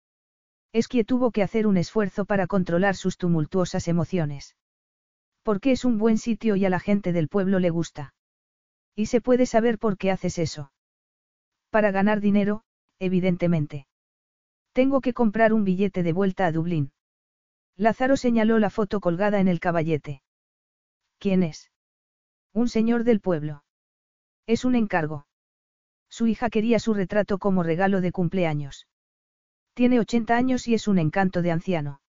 [0.73, 4.55] Esquie tuvo que hacer un esfuerzo para controlar sus tumultuosas emociones.
[5.43, 8.15] Porque es un buen sitio y a la gente del pueblo le gusta.
[8.95, 10.71] Y se puede saber por qué haces eso.
[11.69, 12.63] Para ganar dinero,
[12.99, 13.85] evidentemente.
[14.73, 16.93] Tengo que comprar un billete de vuelta a Dublín.
[17.77, 20.23] Lázaro señaló la foto colgada en el caballete.
[21.19, 21.71] ¿Quién es?
[22.53, 23.63] Un señor del pueblo.
[24.47, 25.27] Es un encargo.
[26.21, 28.85] Su hija quería su retrato como regalo de cumpleaños.
[29.73, 31.99] Tiene 80 años y es un encanto de anciano.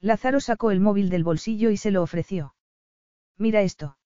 [0.00, 2.56] Lázaro sacó el móvil del bolsillo y se lo ofreció.
[3.36, 3.96] Mira esto.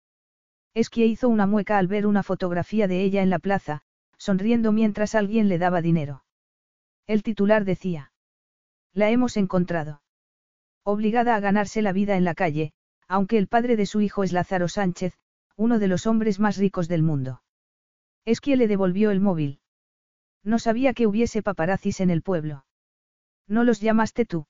[0.75, 3.81] Esquie hizo una mueca al ver una fotografía de ella en la plaza,
[4.19, 6.25] sonriendo mientras alguien le daba dinero.
[7.07, 8.13] El titular decía.
[8.93, 10.03] La hemos encontrado.
[10.85, 12.75] Obligada a ganarse la vida en la calle,
[13.09, 15.15] aunque el padre de su hijo es Lázaro Sánchez,
[15.57, 17.41] uno de los hombres más ricos del mundo.
[18.25, 19.61] Esquie le devolvió el móvil.
[20.45, 22.65] No sabía que hubiese paparazzis en el pueblo.
[23.47, 24.47] ¿No los llamaste tú?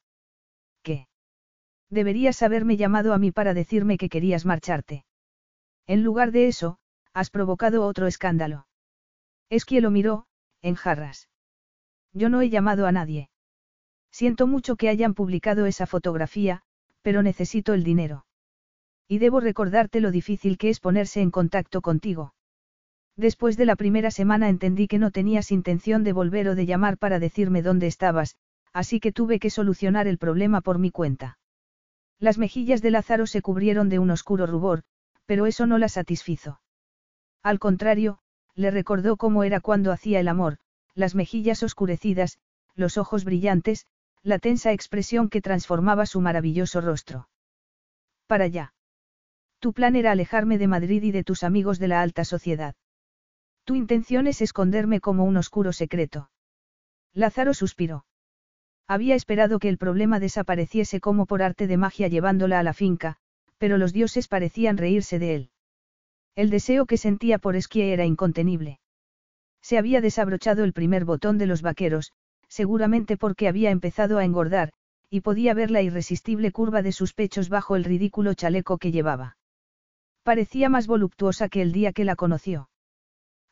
[0.82, 1.08] ¿Qué?
[1.90, 5.04] Deberías haberme llamado a mí para decirme que querías marcharte.
[5.86, 6.78] En lugar de eso,
[7.12, 8.66] has provocado otro escándalo.
[9.50, 10.26] Esquie lo miró,
[10.62, 11.28] en jarras.
[12.12, 13.30] Yo no he llamado a nadie.
[14.10, 16.62] Siento mucho que hayan publicado esa fotografía,
[17.02, 18.26] pero necesito el dinero.
[19.08, 22.34] Y debo recordarte lo difícil que es ponerse en contacto contigo.
[23.16, 26.96] Después de la primera semana entendí que no tenías intención de volver o de llamar
[26.96, 28.36] para decirme dónde estabas,
[28.72, 31.38] así que tuve que solucionar el problema por mi cuenta.
[32.18, 34.82] Las mejillas de Lázaro se cubrieron de un oscuro rubor,
[35.26, 36.60] pero eso no la satisfizo.
[37.42, 38.18] Al contrario,
[38.54, 40.58] le recordó cómo era cuando hacía el amor,
[40.94, 42.38] las mejillas oscurecidas,
[42.74, 43.86] los ojos brillantes,
[44.22, 47.28] la tensa expresión que transformaba su maravilloso rostro.
[48.26, 48.72] Para allá.
[49.58, 52.74] Tu plan era alejarme de Madrid y de tus amigos de la alta sociedad.
[53.64, 56.30] Tu intención es esconderme como un oscuro secreto.
[57.14, 58.04] Lázaro suspiró.
[58.88, 63.16] Había esperado que el problema desapareciese como por arte de magia llevándola a la finca,
[63.58, 65.50] pero los dioses parecían reírse de él.
[66.34, 68.80] El deseo que sentía por Esquie era incontenible.
[69.60, 72.12] Se había desabrochado el primer botón de los vaqueros,
[72.48, 74.72] seguramente porque había empezado a engordar,
[75.08, 79.36] y podía ver la irresistible curva de sus pechos bajo el ridículo chaleco que llevaba.
[80.22, 82.68] Parecía más voluptuosa que el día que la conoció.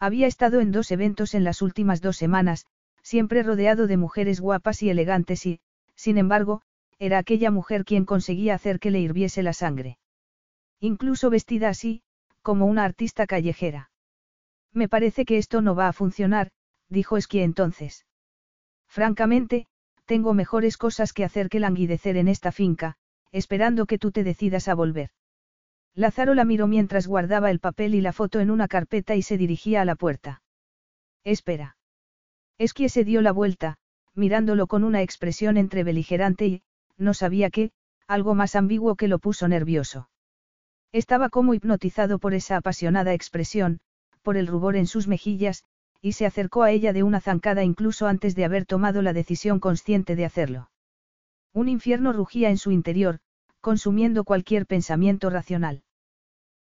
[0.01, 2.65] Había estado en dos eventos en las últimas dos semanas,
[3.03, 5.61] siempre rodeado de mujeres guapas y elegantes y,
[5.95, 6.63] sin embargo,
[6.99, 9.99] era aquella mujer quien conseguía hacer que le hirviese la sangre.
[10.81, 12.03] Incluso vestida así,
[12.41, 13.91] como una artista callejera.
[14.73, 16.51] Me parece que esto no va a funcionar,
[16.89, 18.07] dijo Esquie entonces.
[18.89, 19.67] Francamente,
[20.07, 22.97] tengo mejores cosas que hacer que languidecer en esta finca,
[23.33, 25.11] esperando que tú te decidas a volver.
[26.01, 29.37] Lázaro la miró mientras guardaba el papel y la foto en una carpeta y se
[29.37, 30.41] dirigía a la puerta.
[31.25, 31.77] Espera.
[32.57, 33.77] Esquie se dio la vuelta,
[34.15, 36.63] mirándolo con una expresión entre beligerante y,
[36.97, 37.71] no sabía qué,
[38.07, 40.09] algo más ambiguo que lo puso nervioso.
[40.91, 43.81] Estaba como hipnotizado por esa apasionada expresión,
[44.23, 45.65] por el rubor en sus mejillas,
[46.01, 49.61] y se acercó a ella de una zancada incluso antes de haber tomado la decisión
[49.61, 50.71] consciente de hacerlo.
[51.53, 53.19] Un infierno rugía en su interior,
[53.61, 55.83] consumiendo cualquier pensamiento racional.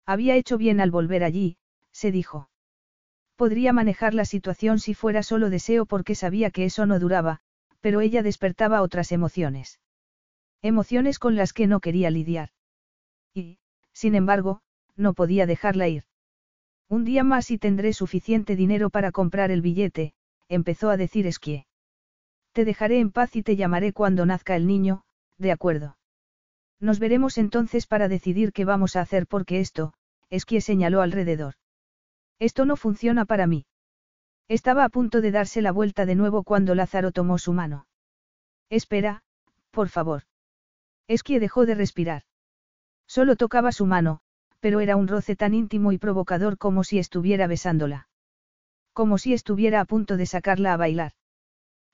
[0.10, 1.58] Había hecho bien al volver allí,
[1.92, 2.50] se dijo.
[3.36, 7.42] Podría manejar la situación si fuera solo deseo porque sabía que eso no duraba,
[7.80, 9.80] pero ella despertaba otras emociones.
[10.64, 12.50] Emociones con las que no quería lidiar.
[13.36, 13.60] Y,
[13.94, 14.62] sin embargo,
[14.96, 16.06] no podía dejarla ir.
[16.88, 20.16] Un día más y tendré suficiente dinero para comprar el billete,
[20.48, 21.68] empezó a decir Esquie.
[22.54, 25.04] Te dejaré en paz y te llamaré cuando nazca el niño,
[25.38, 25.98] de acuerdo.
[26.80, 29.94] Nos veremos entonces para decidir qué vamos a hacer porque esto,
[30.30, 31.56] Esquie señaló alrededor.
[32.40, 33.66] Esto no funciona para mí.
[34.48, 37.88] Estaba a punto de darse la vuelta de nuevo cuando Lázaro tomó su mano.
[38.70, 39.24] Espera,
[39.72, 40.24] por favor.
[41.08, 42.24] Esquie dejó de respirar.
[43.08, 44.20] Solo tocaba su mano,
[44.60, 48.08] pero era un roce tan íntimo y provocador como si estuviera besándola.
[48.94, 51.14] Como si estuviera a punto de sacarla a bailar.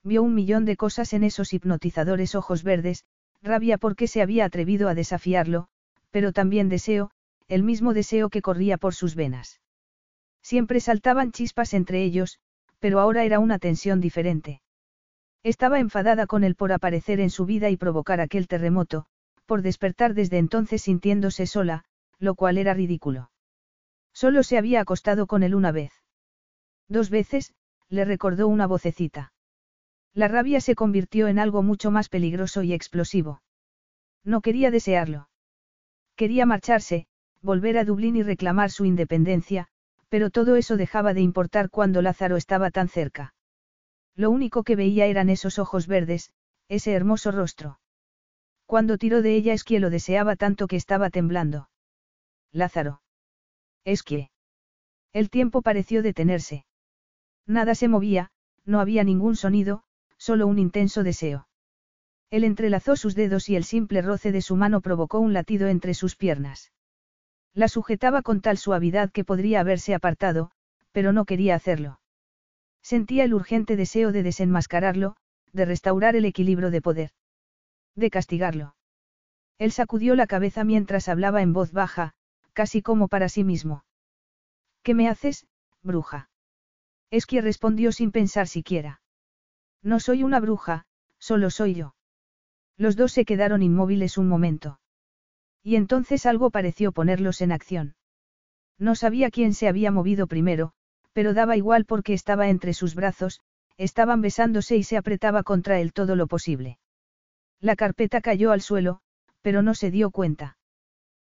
[0.04, 3.06] Vio un millón de cosas en esos hipnotizadores ojos verdes,
[3.42, 5.68] rabia porque se había atrevido a desafiarlo,
[6.12, 7.12] pero también deseo,
[7.48, 9.62] el mismo deseo que corría por sus venas.
[10.42, 12.40] Siempre saltaban chispas entre ellos,
[12.80, 14.62] pero ahora era una tensión diferente.
[15.44, 19.06] Estaba enfadada con él por aparecer en su vida y provocar aquel terremoto,
[19.46, 21.86] por despertar desde entonces sintiéndose sola,
[22.20, 23.32] lo cual era ridículo.
[24.14, 25.92] Solo se había acostado con él una vez.
[26.88, 27.54] Dos veces,
[27.90, 29.34] le recordó una vocecita.
[30.14, 33.42] La rabia se convirtió en algo mucho más peligroso y explosivo.
[34.24, 35.30] No quería desearlo.
[36.16, 37.08] Quería marcharse,
[37.46, 39.68] volver a Dublín y reclamar su independencia,
[40.10, 43.34] pero todo eso dejaba de importar cuando Lázaro estaba tan cerca.
[44.16, 46.32] Lo único que veía eran esos ojos verdes,
[46.68, 47.80] ese hermoso rostro.
[48.66, 51.70] Cuando tiró de ella Esquie lo deseaba tanto que estaba temblando.
[52.52, 53.02] Lázaro.
[53.84, 54.32] Esquie.
[55.14, 56.66] El tiempo pareció detenerse.
[57.46, 58.32] Nada se movía,
[58.66, 59.84] no había ningún sonido,
[60.18, 61.48] solo un intenso deseo.
[62.32, 65.94] Él entrelazó sus dedos y el simple roce de su mano provocó un latido entre
[65.94, 66.72] sus piernas.
[67.56, 70.52] La sujetaba con tal suavidad que podría haberse apartado,
[70.92, 72.02] pero no quería hacerlo.
[72.84, 75.16] Sentía el urgente deseo de desenmascararlo,
[75.54, 77.12] de restaurar el equilibrio de poder.
[77.96, 78.76] De castigarlo.
[79.58, 82.14] Él sacudió la cabeza mientras hablaba en voz baja,
[82.52, 83.86] casi como para sí mismo.
[84.84, 85.48] ¿Qué me haces,
[85.82, 86.30] bruja?
[87.10, 89.02] Esquia respondió sin pensar siquiera.
[89.82, 90.86] No soy una bruja,
[91.20, 91.96] solo soy yo.
[92.76, 94.80] Los dos se quedaron inmóviles un momento.
[95.66, 97.96] Y entonces algo pareció ponerlos en acción.
[98.78, 100.74] No sabía quién se había movido primero,
[101.12, 103.42] pero daba igual porque estaba entre sus brazos,
[103.76, 106.78] estaban besándose y se apretaba contra él todo lo posible.
[107.60, 109.00] La carpeta cayó al suelo,
[109.42, 110.60] pero no se dio cuenta.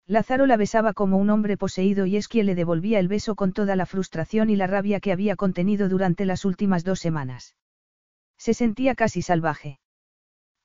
[0.07, 3.53] Lázaro la besaba como un hombre poseído y es quien le devolvía el beso con
[3.53, 7.55] toda la frustración y la rabia que había contenido durante las últimas dos semanas.
[8.39, 9.79] Se sentía casi salvaje.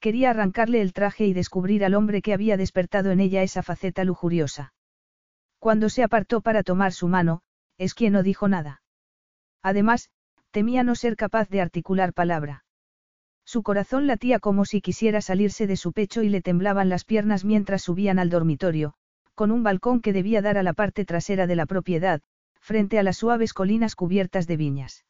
[0.01, 4.05] Quería arrancarle el traje y descubrir al hombre que había despertado en ella esa faceta
[4.05, 4.73] lujuriosa.
[5.59, 7.43] Cuando se apartó para tomar su mano,
[7.79, 8.83] es quien no dijo nada.
[9.63, 10.11] Además,
[10.51, 12.65] temía no ser capaz de articular palabra.
[13.45, 17.45] Su corazón latía como si quisiera salirse de su pecho y le temblaban las piernas
[17.45, 18.95] mientras subían al dormitorio,
[19.35, 22.21] con un balcón que debía dar a la parte trasera de la propiedad,
[22.61, 25.05] frente a las suaves colinas cubiertas de viñas.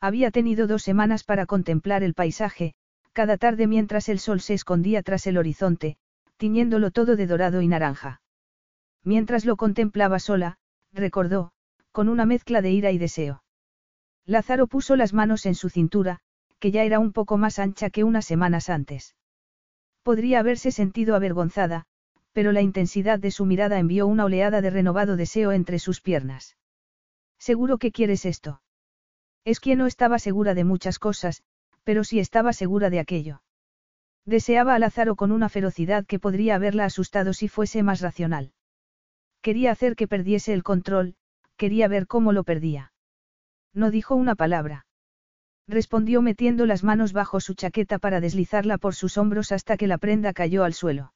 [0.00, 2.74] Había tenido dos semanas para contemplar el paisaje,
[3.12, 5.96] cada tarde mientras el sol se escondía tras el horizonte,
[6.36, 8.20] tiñéndolo todo de dorado y naranja.
[9.04, 10.58] Mientras lo contemplaba sola,
[10.92, 11.52] recordó,
[11.92, 13.42] con una mezcla de ira y deseo.
[14.24, 16.20] Lázaro puso las manos en su cintura,
[16.58, 19.16] que ya era un poco más ancha que unas semanas antes.
[20.02, 21.86] Podría haberse sentido avergonzada,
[22.32, 26.56] pero la intensidad de su mirada envió una oleada de renovado deseo entre sus piernas.
[27.38, 28.62] Seguro que quieres esto.
[29.44, 31.42] Es que no estaba segura de muchas cosas,
[31.84, 33.42] pero sí estaba segura de aquello.
[34.24, 38.52] Deseaba a Lázaro con una ferocidad que podría haberla asustado si fuese más racional.
[39.40, 41.16] Quería hacer que perdiese el control,
[41.56, 42.92] quería ver cómo lo perdía.
[43.74, 44.86] No dijo una palabra.
[45.66, 49.98] Respondió metiendo las manos bajo su chaqueta para deslizarla por sus hombros hasta que la
[49.98, 51.12] prenda cayó al suelo.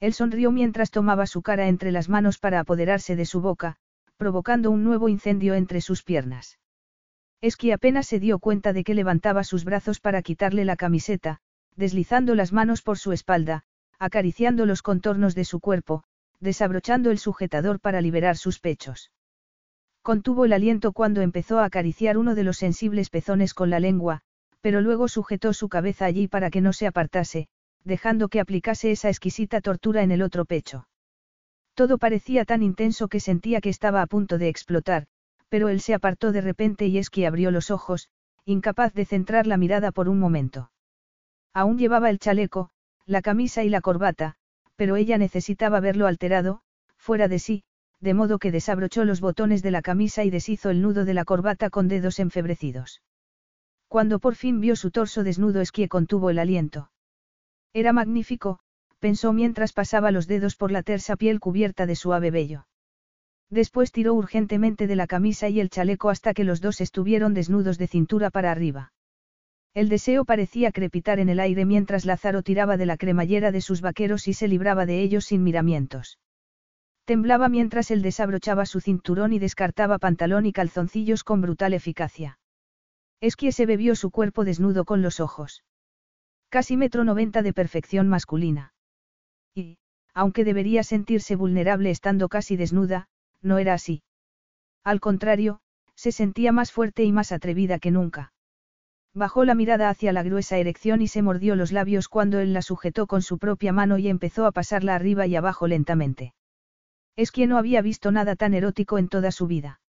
[0.00, 3.76] Él sonrió mientras tomaba su cara entre las manos para apoderarse de su boca,
[4.16, 6.58] provocando un nuevo incendio entre sus piernas.
[7.40, 11.40] Esqui apenas se dio cuenta de que levantaba sus brazos para quitarle la camiseta,
[11.76, 13.64] deslizando las manos por su espalda,
[13.98, 16.02] acariciando los contornos de su cuerpo,
[16.40, 19.10] desabrochando el sujetador para liberar sus pechos.
[20.02, 24.20] Contuvo el aliento cuando empezó a acariciar uno de los sensibles pezones con la lengua,
[24.60, 27.48] pero luego sujetó su cabeza allí para que no se apartase,
[27.84, 30.88] dejando que aplicase esa exquisita tortura en el otro pecho.
[31.74, 35.06] Todo parecía tan intenso que sentía que estaba a punto de explotar,
[35.48, 38.08] pero él se apartó de repente y Esqui abrió los ojos,
[38.44, 40.70] incapaz de centrar la mirada por un momento.
[41.52, 42.70] Aún llevaba el chaleco,
[43.06, 44.34] la camisa y la corbata,
[44.76, 46.60] pero ella necesitaba verlo alterado,
[46.96, 47.64] fuera de sí,
[48.00, 51.24] de modo que desabrochó los botones de la camisa y deshizo el nudo de la
[51.24, 53.02] corbata con dedos enfebrecidos.
[53.88, 56.90] Cuando por fin vio su torso desnudo Esquie contuvo el aliento.
[57.72, 58.58] Era magnífico,
[58.98, 62.66] pensó mientras pasaba los dedos por la tersa piel cubierta de suave vello.
[63.50, 67.78] Después tiró urgentemente de la camisa y el chaleco hasta que los dos estuvieron desnudos
[67.78, 68.92] de cintura para arriba.
[69.72, 73.82] El deseo parecía crepitar en el aire mientras Lázaro tiraba de la cremallera de sus
[73.82, 76.18] vaqueros y se libraba de ellos sin miramientos.
[77.04, 82.38] Temblaba mientras él desabrochaba su cinturón y descartaba pantalón y calzoncillos con brutal eficacia.
[83.20, 85.62] Esquie se bebió su cuerpo desnudo con los ojos.
[86.48, 88.72] Casi metro noventa de perfección masculina.
[89.54, 89.78] Y,
[90.14, 93.08] aunque debería sentirse vulnerable estando casi desnuda,
[93.46, 94.02] no era así.
[94.84, 95.60] Al contrario,
[95.94, 98.32] se sentía más fuerte y más atrevida que nunca.
[99.14, 102.60] Bajó la mirada hacia la gruesa erección y se mordió los labios cuando él la
[102.60, 106.34] sujetó con su propia mano y empezó a pasarla arriba y abajo lentamente.
[107.16, 109.80] Es que no había visto nada tan erótico en toda su vida.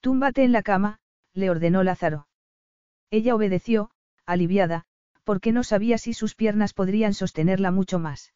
[0.00, 1.00] Túmbate en la cama,
[1.34, 2.28] le ordenó Lázaro.
[3.10, 3.90] Ella obedeció,
[4.24, 4.86] aliviada,
[5.24, 8.32] porque no sabía si sus piernas podrían sostenerla mucho más.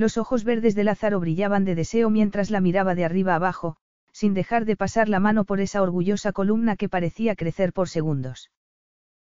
[0.00, 3.76] Los ojos verdes de Lázaro brillaban de deseo mientras la miraba de arriba abajo,
[4.12, 8.50] sin dejar de pasar la mano por esa orgullosa columna que parecía crecer por segundos.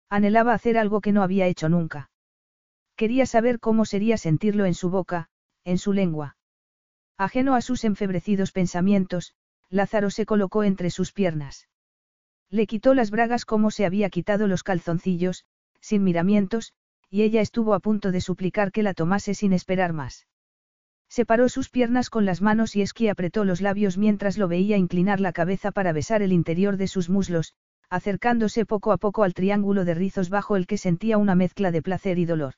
[0.08, 2.12] Anhelaba hacer algo que no había hecho nunca.
[2.96, 5.30] Quería saber cómo sería sentirlo en su boca,
[5.64, 6.38] en su lengua.
[7.18, 9.34] Ajeno a sus enfebrecidos pensamientos,
[9.72, 11.68] Lázaro se colocó entre sus piernas.
[12.52, 15.44] Le quitó las bragas como se había quitado los calzoncillos,
[15.82, 16.74] sin miramientos,
[17.10, 20.28] y ella estuvo a punto de suplicar que la tomase sin esperar más.
[21.10, 25.20] Separó sus piernas con las manos y Esqui apretó los labios mientras lo veía inclinar
[25.20, 27.54] la cabeza para besar el interior de sus muslos,
[27.90, 31.82] acercándose poco a poco al triángulo de rizos bajo el que sentía una mezcla de
[31.82, 32.54] placer y dolor.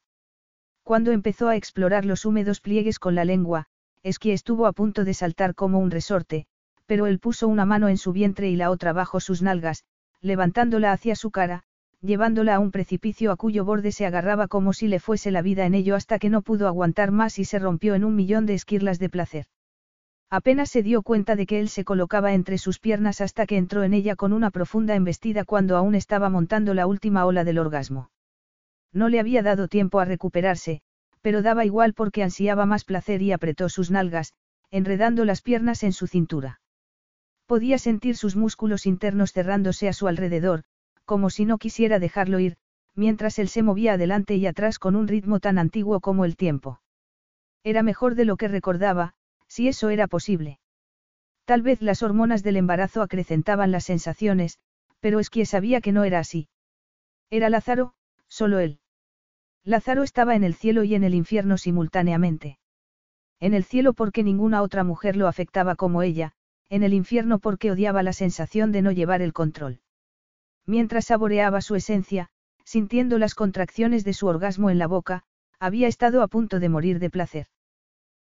[0.84, 3.67] Cuando empezó a explorar los húmedos pliegues con la lengua,
[4.01, 6.47] Esqui estuvo a punto de saltar como un resorte,
[6.88, 9.84] pero él puso una mano en su vientre y la otra bajo sus nalgas,
[10.21, 11.63] levantándola hacia su cara,
[12.01, 15.65] llevándola a un precipicio a cuyo borde se agarraba como si le fuese la vida
[15.65, 18.53] en ello hasta que no pudo aguantar más y se rompió en un millón de
[18.53, 19.45] esquirlas de placer.
[20.30, 23.84] Apenas se dio cuenta de que él se colocaba entre sus piernas hasta que entró
[23.84, 28.11] en ella con una profunda embestida cuando aún estaba montando la última ola del orgasmo.
[28.93, 30.81] No le había dado tiempo a recuperarse,
[31.21, 34.34] pero daba igual porque ansiaba más placer y apretó sus nalgas,
[34.71, 36.61] enredando las piernas en su cintura.
[37.47, 40.63] Podía sentir sus músculos internos cerrándose a su alrededor,
[41.10, 42.57] como si no quisiera dejarlo ir,
[42.94, 46.81] mientras él se movía adelante y atrás con un ritmo tan antiguo como el tiempo.
[47.64, 49.15] Era mejor de lo que recordaba,
[49.48, 50.60] si eso era posible.
[51.45, 54.60] Tal vez las hormonas del embarazo acrecentaban las sensaciones,
[54.99, 56.48] pero es que sabía que no era así.
[57.31, 57.95] Era Lázaro,
[58.27, 58.80] solo él.
[59.64, 62.60] Lázaro estaba en el cielo y en el infierno simultáneamente.
[63.40, 66.34] En el cielo porque ninguna otra mujer lo afectaba como ella,
[66.69, 69.81] en el infierno porque odiaba la sensación de no llevar el control.
[70.70, 72.30] Mientras saboreaba su esencia,
[72.64, 75.24] sintiendo las contracciones de su orgasmo en la boca,
[75.60, 77.48] había estado a punto de morir de placer.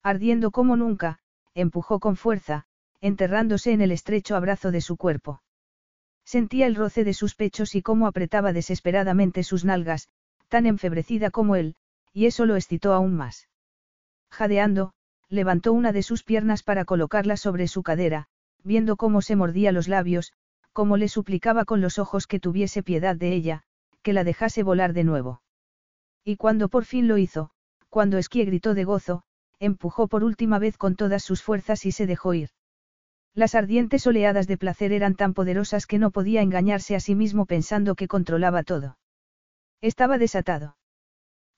[0.01, 1.19] Ardiendo como nunca,
[1.53, 2.65] empujó con fuerza,
[2.99, 5.43] enterrándose en el estrecho abrazo de su cuerpo.
[6.25, 10.09] Sentía el roce de sus pechos y cómo apretaba desesperadamente sus nalgas,
[10.47, 11.75] tan enfebrecida como él,
[12.11, 13.49] y eso lo excitó aún más.
[14.31, 14.93] Jadeando,
[15.29, 18.29] levantó una de sus piernas para colocarla sobre su cadera,
[18.63, 20.33] viendo cómo se mordía los labios,
[20.73, 23.63] cómo le suplicaba con los ojos que tuviese piedad de ella,
[24.01, 25.41] que la dejase volar de nuevo.
[26.23, 27.51] Y cuando por fin lo hizo,
[27.89, 29.23] cuando Esquie gritó de gozo,
[29.59, 32.49] empujó por última vez con todas sus fuerzas y se dejó ir.
[33.33, 37.45] Las ardientes oleadas de placer eran tan poderosas que no podía engañarse a sí mismo
[37.45, 38.97] pensando que controlaba todo.
[39.81, 40.77] Estaba desatado.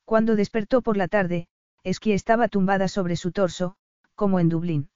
[0.05, 1.47] Cuando despertó por la tarde,
[1.83, 3.75] Esquie estaba tumbada sobre su torso,
[4.15, 4.89] como en Dublín.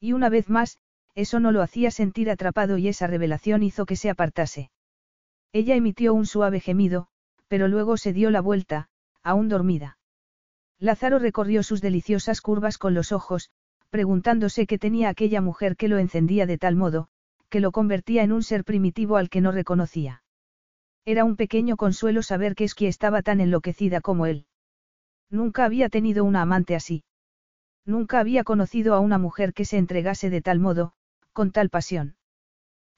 [0.00, 0.78] Y una vez más,
[1.14, 4.70] eso no lo hacía sentir atrapado y esa revelación hizo que se apartase.
[5.52, 7.08] Ella emitió un suave gemido,
[7.48, 8.88] pero luego se dio la vuelta,
[9.22, 9.98] aún dormida.
[10.78, 13.50] Lázaro recorrió sus deliciosas curvas con los ojos,
[13.90, 17.08] preguntándose qué tenía aquella mujer que lo encendía de tal modo,
[17.48, 20.22] que lo convertía en un ser primitivo al que no reconocía.
[21.04, 24.46] Era un pequeño consuelo saber que Esquie estaba tan enloquecida como él.
[25.28, 27.04] Nunca había tenido una amante así.
[27.84, 30.92] Nunca había conocido a una mujer que se entregase de tal modo,
[31.32, 32.16] con tal pasión.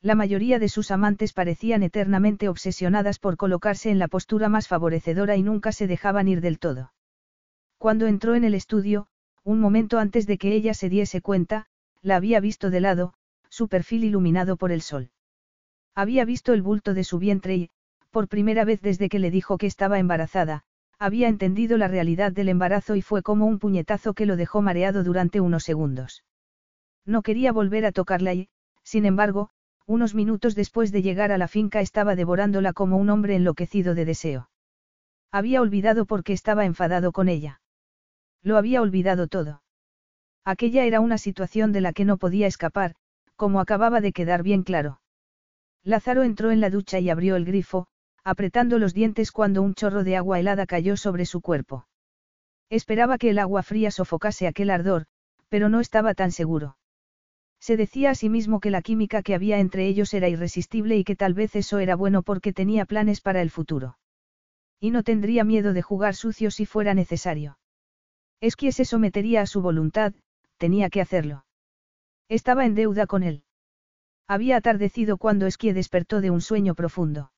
[0.01, 5.37] La mayoría de sus amantes parecían eternamente obsesionadas por colocarse en la postura más favorecedora
[5.37, 6.93] y nunca se dejaban ir del todo.
[7.79, 9.07] Cuando entró en el estudio,
[9.45, 11.67] un momento antes de que ella se diese cuenta,
[12.01, 13.15] la había visto de lado,
[13.49, 15.11] su perfil iluminado por el sol.
[15.95, 17.71] Había visto el bulto de su vientre y,
[18.11, 20.65] por primera vez desde que le dijo que estaba embarazada,
[20.99, 25.05] había entendido la realidad del embarazo y fue como un puñetazo que lo dejó mareado
[25.05, 26.25] durante unos segundos.
[27.05, 28.49] No quería volver a tocarla y,
[28.83, 29.51] sin embargo,
[29.87, 34.05] unos minutos después de llegar a la finca estaba devorándola como un hombre enloquecido de
[34.05, 34.51] deseo.
[35.31, 37.61] Había olvidado por qué estaba enfadado con ella.
[38.43, 39.63] Lo había olvidado todo.
[40.45, 42.95] Aquella era una situación de la que no podía escapar,
[43.37, 45.01] como acababa de quedar bien claro.
[45.85, 47.87] Lázaro entró en la ducha y abrió el grifo,
[48.25, 51.87] apretando los dientes cuando un chorro de agua helada cayó sobre su cuerpo.
[52.71, 55.07] Esperaba que el agua fría sofocase aquel ardor,
[55.49, 56.77] pero no estaba tan seguro.
[57.63, 61.05] Se decía a sí mismo que la química que había entre ellos era irresistible y
[61.05, 63.99] que tal vez eso era bueno porque tenía planes para el futuro.
[64.81, 67.59] Y no tendría miedo de jugar sucio si fuera necesario.
[68.41, 70.13] Es que se sometería a su voluntad,
[70.57, 71.45] tenía que hacerlo.
[72.29, 73.45] Estaba en deuda con él.
[74.27, 77.31] Había atardecido cuando Esquie despertó de un sueño profundo.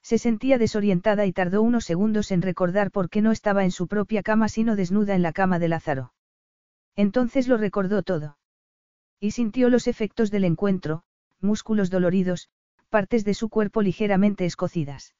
[0.00, 3.88] Se sentía desorientada y tardó unos segundos en recordar por qué no estaba en su
[3.88, 6.12] propia cama sino desnuda en la cama de Lázaro.
[6.94, 8.36] Entonces lo recordó todo.
[9.20, 11.02] Y sintió los efectos del encuentro,
[11.40, 12.48] músculos doloridos,
[12.88, 15.14] partes de su cuerpo ligeramente escocidas.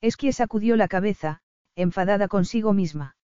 [0.00, 1.40] Esquie sacudió la cabeza,
[1.74, 3.16] enfadada consigo misma.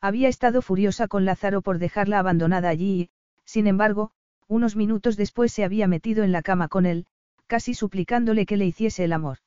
[0.00, 3.10] Había estado furiosa con Lázaro por dejarla abandonada allí y,
[3.44, 4.12] sin embargo,
[4.46, 7.06] unos minutos después se había metido en la cama con él,
[7.46, 9.38] casi suplicándole que le hiciese el amor.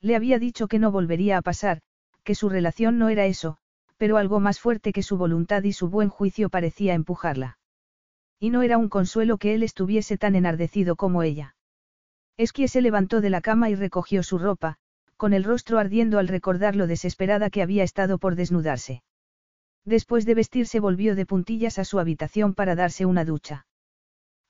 [0.00, 1.80] Le había dicho que no volvería a pasar,
[2.24, 3.58] que su relación no era eso,
[3.96, 7.58] pero algo más fuerte que su voluntad y su buen juicio parecía empujarla.
[8.38, 11.56] Y no era un consuelo que él estuviese tan enardecido como ella.
[12.36, 14.76] Esquie se levantó de la cama y recogió su ropa,
[15.16, 19.02] con el rostro ardiendo al recordar lo desesperada que había estado por desnudarse.
[19.86, 23.66] Después de vestirse volvió de puntillas a su habitación para darse una ducha.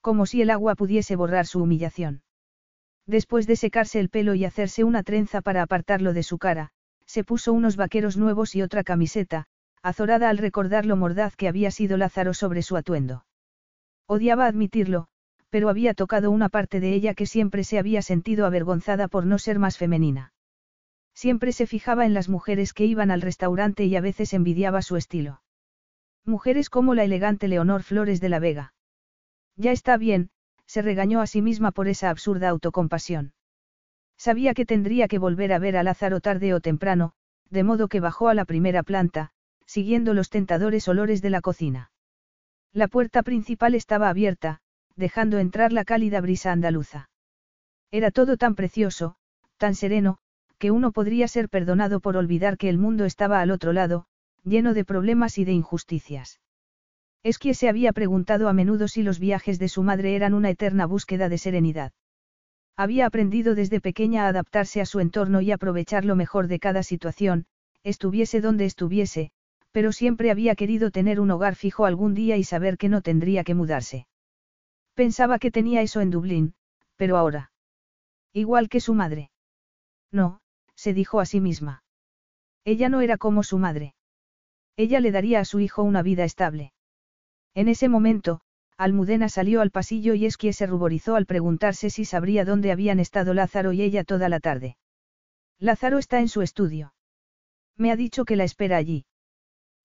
[0.01, 2.23] Como si el agua pudiese borrar su humillación.
[3.07, 6.71] Después de secarse el pelo y hacerse una trenza para apartarlo de su cara,
[7.05, 9.47] se puso unos vaqueros nuevos y otra camiseta,
[9.83, 13.25] azorada al recordar lo mordaz que había sido Lázaro sobre su atuendo.
[14.09, 15.09] Odiaba admitirlo,
[15.51, 19.39] pero había tocado una parte de ella que siempre se había sentido avergonzada por no
[19.39, 20.33] ser más femenina.
[21.15, 24.97] Siempre se fijaba en las mujeres que iban al restaurante y a veces envidiaba su
[24.97, 25.43] estilo.
[26.24, 28.74] Mujeres como la elegante Leonor Flores de la Vega.
[29.57, 30.31] Ya está bien,
[30.66, 33.33] se regañó a sí misma por esa absurda autocompasión.
[34.19, 37.12] Sabía que tendría que volver a ver a Lázaro tarde o temprano,
[37.51, 39.31] de modo que bajó a la primera planta,
[39.65, 41.91] siguiendo los tentadores olores de la cocina.
[42.77, 44.59] La puerta principal estaba abierta,
[44.97, 47.09] dejando entrar la cálida brisa andaluza.
[47.90, 49.16] Era todo tan precioso,
[49.57, 50.19] tan sereno,
[50.59, 54.05] que uno podría ser perdonado por olvidar que el mundo estaba al otro lado,
[54.44, 56.39] lleno de problemas y de injusticias.
[57.23, 60.51] Es que se había preguntado a menudo si los viajes de su madre eran una
[60.51, 61.93] eterna búsqueda de serenidad.
[62.77, 66.82] Había aprendido desde pequeña a adaptarse a su entorno y aprovechar lo mejor de cada
[66.82, 67.47] situación,
[67.85, 69.31] estuviese donde estuviese,
[69.77, 73.44] pero siempre había querido tener un hogar fijo algún día y saber que no tendría
[73.44, 74.07] que mudarse.
[74.94, 76.55] Pensaba que tenía eso en Dublín,
[76.97, 77.51] pero ahora.
[78.32, 79.31] Igual que su madre.
[80.11, 80.40] No,
[80.77, 81.85] se dijo a sí misma.
[82.65, 83.94] Ella no era como su madre.
[84.78, 86.73] Ella le daría a su hijo una vida estable.
[87.53, 88.40] En ese momento,
[88.78, 93.35] Almudena salió al pasillo y Esquie se ruborizó al preguntarse si sabría dónde habían estado
[93.35, 94.78] Lázaro y ella toda la tarde.
[95.59, 96.94] Lázaro está en su estudio.
[97.77, 99.05] Me ha dicho que la espera allí.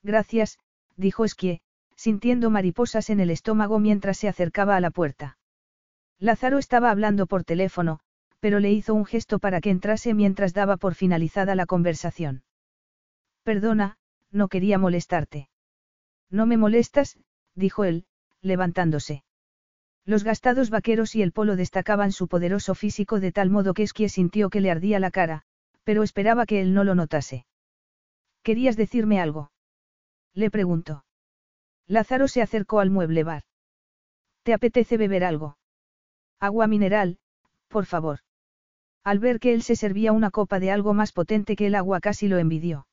[0.03, 0.59] Gracias,
[0.97, 1.61] dijo Esquie,
[1.95, 5.37] sintiendo mariposas en el estómago mientras se acercaba a la puerta.
[6.19, 7.99] Lázaro estaba hablando por teléfono,
[8.39, 12.43] pero le hizo un gesto para que entrase mientras daba por finalizada la conversación.
[13.43, 13.97] Perdona,
[14.31, 15.49] no quería molestarte.
[16.29, 17.17] No me molestas,
[17.55, 18.05] dijo él,
[18.41, 19.23] levantándose.
[20.05, 24.09] Los gastados vaqueros y el polo destacaban su poderoso físico de tal modo que Esquie
[24.09, 25.43] sintió que le ardía la cara,
[25.83, 27.45] pero esperaba que él no lo notase.
[28.41, 29.50] ¿Querías decirme algo?
[30.33, 31.05] Le preguntó.
[31.87, 33.43] Lázaro se acercó al mueble bar.
[34.43, 35.57] ¿Te apetece beber algo?
[36.39, 37.19] Agua mineral,
[37.67, 38.19] por favor.
[39.03, 41.99] Al ver que él se servía una copa de algo más potente que el agua
[41.99, 42.87] casi lo envidió.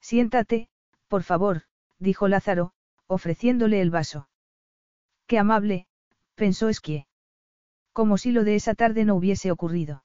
[0.00, 0.68] Siéntate,
[1.08, 1.62] por favor,
[1.98, 2.72] dijo Lázaro,
[3.06, 4.28] ofreciéndole el vaso.
[5.26, 5.86] Qué amable,
[6.34, 7.06] pensó Esquie.
[7.92, 10.04] Como si lo de esa tarde no hubiese ocurrido.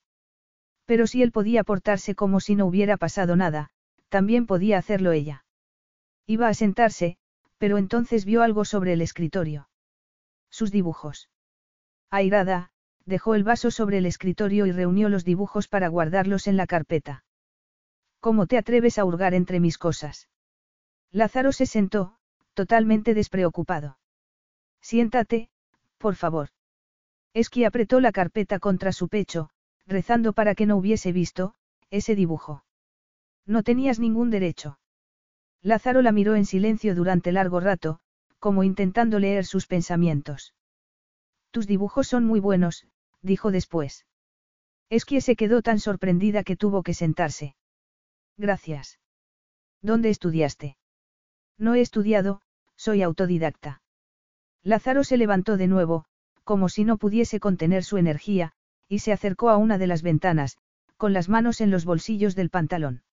[0.85, 3.69] Pero si él podía portarse como si no hubiera pasado nada,
[4.09, 5.45] también podía hacerlo ella.
[6.28, 7.18] Iba a sentarse,
[7.58, 9.70] pero entonces vio algo sobre el escritorio.
[10.49, 11.30] Sus dibujos.
[12.12, 12.72] Airada,
[13.06, 17.24] dejó el vaso sobre el escritorio y reunió los dibujos para guardarlos en la carpeta.
[18.20, 20.28] ¿Cómo te atreves a hurgar entre mis cosas?
[21.12, 22.18] Lázaro se sentó,
[22.54, 23.98] totalmente despreocupado.
[24.82, 25.49] Siéntate,
[25.98, 26.49] por favor.
[27.34, 29.49] Esqui apretó la carpeta contra su pecho,
[29.86, 31.56] rezando para que no hubiese visto,
[31.90, 32.66] ese dibujo.
[33.45, 34.78] No tenías ningún derecho.
[35.68, 37.99] Lázaro la miró en silencio durante largo rato,
[38.39, 40.53] como intentando leer sus pensamientos.
[41.52, 42.88] Tus dibujos son muy buenos,
[43.22, 44.06] dijo después.
[44.89, 47.57] Esquie se quedó tan sorprendida que tuvo que sentarse.
[48.38, 48.98] Gracias.
[49.81, 50.77] ¿Dónde estudiaste?
[51.57, 52.41] No he estudiado,
[52.77, 53.81] soy autodidacta.
[54.64, 56.06] Lázaro se levantó de nuevo,
[56.45, 58.53] como si no pudiese contener su energía,
[58.88, 60.60] y se acercó a una de las ventanas,
[60.95, 63.03] con las manos en los bolsillos del pantalón.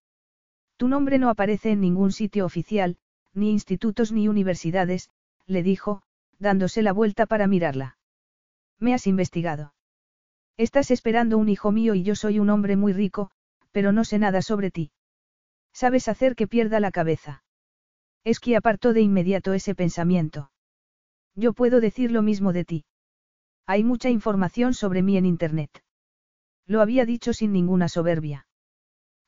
[0.76, 2.96] Tu nombre no aparece en ningún sitio oficial,
[3.32, 5.10] ni institutos ni universidades,
[5.46, 6.02] le dijo,
[6.38, 7.96] dándose la vuelta para mirarla.
[8.78, 9.74] Me has investigado.
[10.56, 13.30] Estás esperando un hijo mío y yo soy un hombre muy rico,
[13.72, 14.92] pero no sé nada sobre ti.
[15.72, 17.42] Sabes hacer que pierda la cabeza.
[18.22, 20.51] Es que apartó de inmediato ese pensamiento.
[21.34, 22.84] Yo puedo decir lo mismo de ti.
[23.66, 25.82] Hay mucha información sobre mí en Internet.
[26.66, 28.46] Lo había dicho sin ninguna soberbia.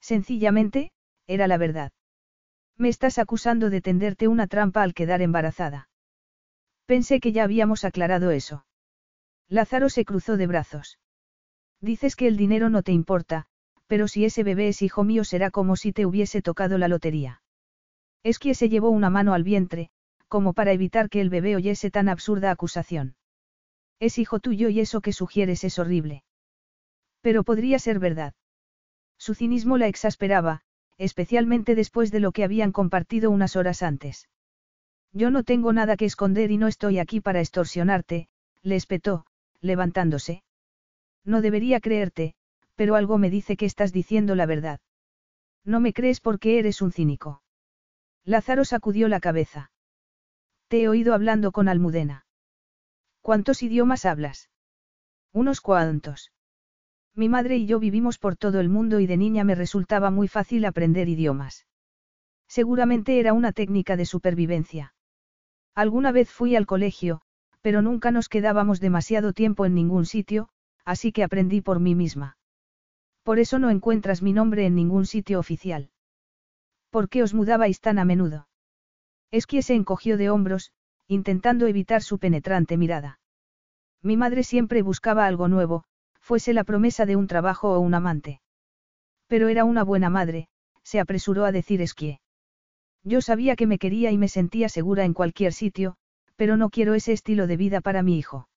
[0.00, 0.92] Sencillamente,
[1.26, 1.92] era la verdad.
[2.76, 5.88] Me estás acusando de tenderte una trampa al quedar embarazada.
[6.84, 8.66] Pensé que ya habíamos aclarado eso.
[9.48, 10.98] Lázaro se cruzó de brazos.
[11.80, 13.46] Dices que el dinero no te importa,
[13.86, 17.42] pero si ese bebé es hijo mío será como si te hubiese tocado la lotería.
[18.22, 19.90] Es que se llevó una mano al vientre,
[20.28, 23.16] como para evitar que el bebé oyese tan absurda acusación.
[24.00, 26.24] Es hijo tuyo y eso que sugieres es horrible.
[27.20, 28.34] Pero podría ser verdad.
[29.18, 30.62] Su cinismo la exasperaba,
[30.98, 34.28] especialmente después de lo que habían compartido unas horas antes.
[35.12, 38.28] Yo no tengo nada que esconder y no estoy aquí para extorsionarte,
[38.62, 39.26] le espetó,
[39.60, 40.42] levantándose.
[41.24, 42.34] No debería creerte,
[42.74, 44.80] pero algo me dice que estás diciendo la verdad.
[45.64, 47.42] No me crees porque eres un cínico.
[48.24, 49.70] Lázaro sacudió la cabeza.
[50.68, 52.26] Te he oído hablando con Almudena.
[53.20, 54.50] ¿Cuántos idiomas hablas?
[55.32, 56.32] Unos cuantos.
[57.18, 60.28] Mi madre y yo vivimos por todo el mundo y de niña me resultaba muy
[60.28, 61.66] fácil aprender idiomas.
[62.46, 64.94] Seguramente era una técnica de supervivencia.
[65.74, 67.22] Alguna vez fui al colegio,
[67.62, 70.50] pero nunca nos quedábamos demasiado tiempo en ningún sitio,
[70.84, 72.36] así que aprendí por mí misma.
[73.22, 75.90] Por eso no encuentras mi nombre en ningún sitio oficial.
[76.90, 78.46] ¿Por qué os mudabais tan a menudo?
[79.30, 80.70] Esquie se encogió de hombros,
[81.08, 83.20] intentando evitar su penetrante mirada.
[84.02, 85.84] Mi madre siempre buscaba algo nuevo,
[86.26, 88.40] fuese la promesa de un trabajo o un amante.
[89.28, 90.48] Pero era una buena madre,
[90.82, 92.18] se apresuró a decir Esquie.
[93.04, 95.94] Yo sabía que me quería y me sentía segura en cualquier sitio,
[96.34, 98.48] pero no quiero ese estilo de vida para mi hijo.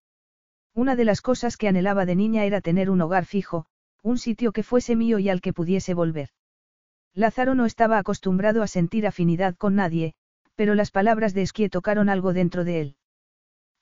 [0.74, 3.68] Una de las cosas que anhelaba de niña era tener un hogar fijo,
[4.02, 6.30] un sitio que fuese mío y al que pudiese volver.
[7.14, 10.16] Lázaro no estaba acostumbrado a sentir afinidad con nadie,
[10.56, 12.96] pero las palabras de Esquie tocaron algo dentro de él.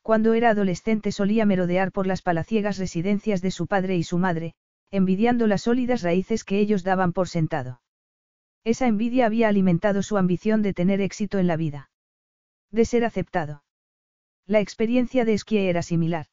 [0.08, 4.54] Cuando era adolescente solía merodear por las palaciegas residencias de su padre y su madre,
[4.90, 7.82] envidiando las sólidas raíces que ellos daban por sentado.
[8.64, 11.90] Esa envidia había alimentado su ambición de tener éxito en la vida.
[12.72, 13.66] De ser aceptado.
[14.46, 16.28] La experiencia de Esquie era similar.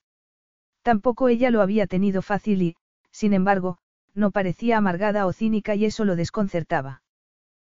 [0.82, 2.76] Tampoco ella lo había tenido fácil y,
[3.10, 3.78] sin embargo,
[4.14, 7.02] no parecía amargada o cínica y eso lo desconcertaba.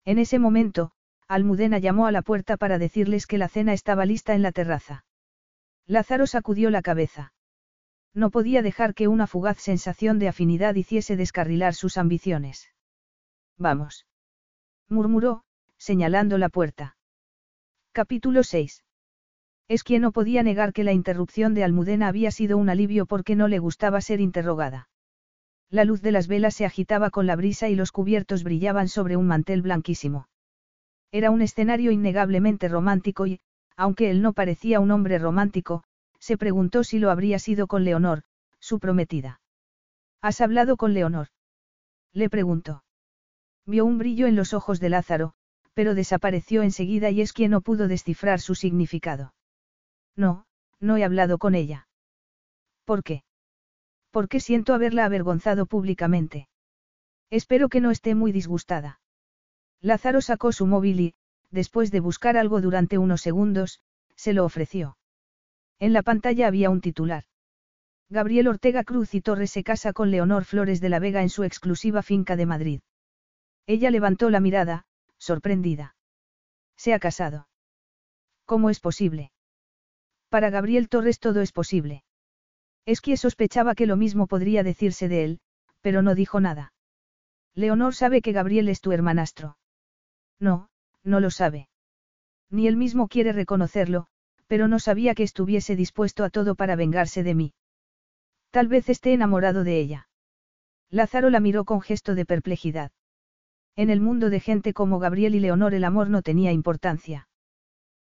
[0.04, 0.92] En ese momento,
[1.30, 5.06] Almudena llamó a la puerta para decirles que la cena estaba lista en la terraza.
[5.88, 7.34] Lázaro sacudió la cabeza.
[8.14, 12.70] No podía dejar que una fugaz sensación de afinidad hiciese descarrilar sus ambiciones.
[13.58, 14.08] Vamos.
[14.90, 15.44] murmuró,
[15.78, 16.98] señalando la puerta.
[17.92, 18.84] Capítulo 6.
[19.68, 23.36] Es quien no podía negar que la interrupción de Almudena había sido un alivio porque
[23.36, 24.90] no le gustaba ser interrogada.
[25.70, 29.18] La luz de las velas se agitaba con la brisa y los cubiertos brillaban sobre
[29.18, 30.30] un mantel blanquísimo.
[31.12, 33.40] Era un escenario innegablemente romántico y,
[33.78, 35.84] aunque él no parecía un hombre romántico,
[36.20, 38.24] se preguntó si lo habría sido con Leonor,
[38.60, 39.42] su prometida.
[40.22, 41.28] ¿Has hablado con Leonor?
[42.14, 42.84] Le preguntó.
[43.66, 45.34] Vio un brillo en los ojos de Lázaro,
[45.74, 49.34] pero desapareció enseguida y es quien no pudo descifrar su significado.
[50.16, 50.46] No,
[50.80, 51.88] no he hablado con ella.
[52.86, 53.24] ¿Por qué?
[54.12, 56.48] Porque siento haberla avergonzado públicamente.
[57.30, 59.02] Espero que no esté muy disgustada.
[59.82, 61.16] Lázaro sacó su móvil y,
[61.52, 63.82] después de buscar algo durante unos segundos,
[64.16, 64.98] se lo ofreció.
[65.80, 67.26] En la pantalla había un titular.
[68.10, 71.44] Gabriel Ortega Cruz y Torres se casa con Leonor Flores de la Vega en su
[71.44, 72.82] exclusiva finca de Madrid.
[73.66, 74.86] Ella levantó la mirada,
[75.18, 75.96] sorprendida.
[76.78, 77.48] Se ha casado.
[78.46, 79.32] ¿Cómo es posible?
[80.30, 82.04] Para Gabriel Torres todo es posible.
[82.86, 85.40] Es que sospechaba que lo mismo podría decirse de él,
[85.82, 86.74] pero no dijo nada.
[87.56, 89.58] Leonor sabe que Gabriel es tu hermanastro.
[90.40, 90.70] No,
[91.06, 91.70] no lo sabe.
[92.50, 94.08] Ni él mismo quiere reconocerlo,
[94.48, 97.54] pero no sabía que estuviese dispuesto a todo para vengarse de mí.
[98.52, 100.10] Tal vez esté enamorado de ella.
[100.90, 102.92] Lázaro la miró con gesto de perplejidad.
[103.76, 107.28] En el mundo de gente como Gabriel y Leonor el amor no tenía importancia.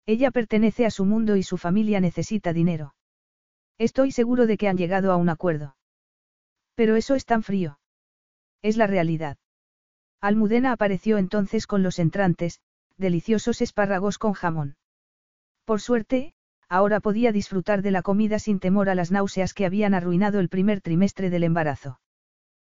[0.05, 2.95] Ella pertenece a su mundo y su familia necesita dinero.
[3.77, 5.75] Estoy seguro de que han llegado a un acuerdo.
[6.75, 7.79] Pero eso es tan frío.
[8.61, 9.37] Es la realidad.
[10.19, 12.59] Almudena apareció entonces con los entrantes,
[13.01, 14.77] deliciosos espárragos con jamón.
[15.65, 16.33] Por suerte,
[16.69, 20.47] ahora podía disfrutar de la comida sin temor a las náuseas que habían arruinado el
[20.47, 21.99] primer trimestre del embarazo.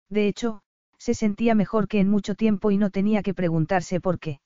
[0.09, 0.63] De hecho,
[0.99, 4.41] se sentía mejor que en mucho tiempo y no tenía que preguntarse por qué.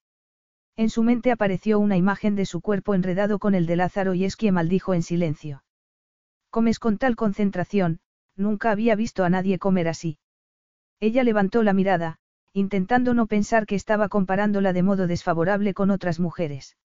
[0.77, 4.25] En su mente apareció una imagen de su cuerpo enredado con el de Lázaro y
[4.25, 5.65] Esquie maldijo en silencio.
[6.49, 8.01] Comes con tal concentración,
[8.37, 10.19] nunca había visto a nadie comer así.
[11.01, 12.21] Ella levantó la mirada,
[12.53, 16.77] intentando no pensar que estaba comparándola de modo desfavorable con otras mujeres.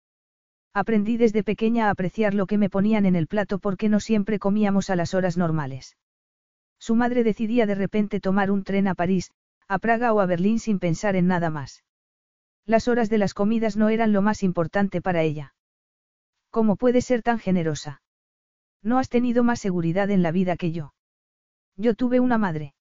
[0.73, 4.39] Aprendí desde pequeña a apreciar lo que me ponían en el plato porque no siempre
[4.39, 5.98] comíamos a las horas normales.
[6.80, 9.31] Su madre decidía de repente tomar un tren a París,
[9.68, 11.84] a Praga o a Berlín sin pensar en nada más.
[12.65, 15.56] Las horas de las comidas no eran lo más importante para ella.
[16.49, 18.02] ¿Cómo puede ser tan generosa?
[18.84, 20.94] No has tenido más seguridad en la vida que yo.
[21.76, 22.73] Yo tuve una madre.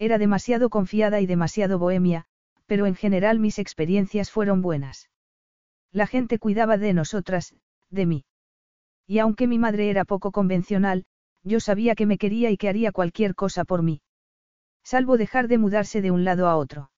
[0.00, 2.24] Era demasiado confiada y demasiado bohemia,
[2.64, 5.10] pero en general mis experiencias fueron buenas.
[5.92, 7.54] La gente cuidaba de nosotras,
[7.90, 8.24] de mí.
[9.06, 11.04] Y aunque mi madre era poco convencional,
[11.44, 14.00] yo sabía que me quería y que haría cualquier cosa por mí.
[14.82, 16.90] Salvo dejar de mudarse de un lado a otro.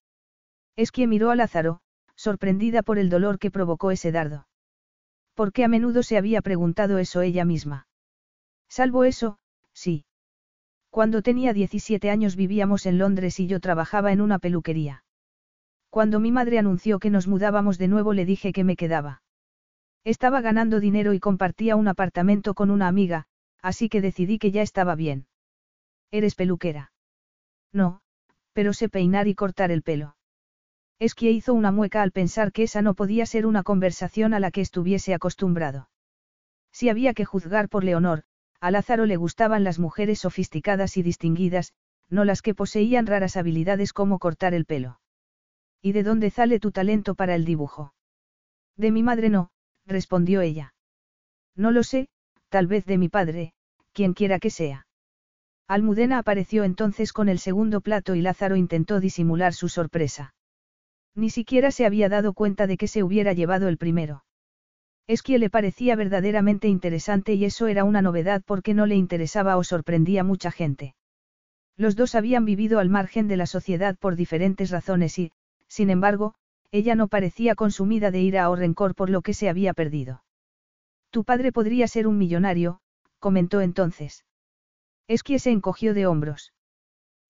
[0.77, 1.81] Es que miró a Lázaro,
[2.15, 4.47] sorprendida por el dolor que provocó ese dardo.
[5.35, 7.89] Porque a menudo se había preguntado eso ella misma.
[8.69, 9.39] Salvo eso,
[9.73, 10.05] sí.
[10.93, 15.05] Cuando tenía 17 años vivíamos en Londres y yo trabajaba en una peluquería.
[15.89, 19.23] Cuando mi madre anunció que nos mudábamos de nuevo le dije que me quedaba.
[20.05, 23.25] Estaba ganando dinero y compartía un apartamento con una amiga,
[23.63, 25.27] así que decidí que ya estaba bien.
[26.11, 26.93] ¿Eres peluquera?
[27.73, 28.03] No,
[28.53, 30.17] pero sé peinar y cortar el pelo.
[30.99, 34.41] Es que hizo una mueca al pensar que esa no podía ser una conversación a
[34.41, 35.89] la que estuviese acostumbrado.
[36.71, 38.25] Si había que juzgar por Leonor,
[38.63, 41.73] a Lázaro le gustaban las mujeres sofisticadas y distinguidas,
[42.09, 45.01] no las que poseían raras habilidades como cortar el pelo.
[45.83, 47.93] ¿Y de dónde sale tu talento para el dibujo?
[48.77, 49.51] De mi madre no,
[49.85, 50.75] respondió ella.
[51.57, 52.07] No lo sé,
[52.51, 53.53] tal vez de mi padre,
[53.93, 54.87] quien quiera que sea.
[55.67, 60.35] Almudena apareció entonces con el segundo plato y Lázaro intentó disimular su sorpresa.
[61.17, 64.23] Ni siquiera se había dado cuenta de que se hubiera llevado el primero.
[65.07, 69.57] Es que le parecía verdaderamente interesante y eso era una novedad porque no le interesaba
[69.57, 70.95] o sorprendía mucha gente.
[71.77, 75.33] Los dos habían vivido al margen de la sociedad por diferentes razones y,
[75.69, 76.35] sin embargo,
[76.71, 80.23] ella no parecía consumida de ira o rencor por lo que se había perdido.
[81.11, 82.81] Tu padre podría ser un millonario,
[83.19, 84.25] comentó entonces.
[85.09, 86.53] Es que se encogió de hombros.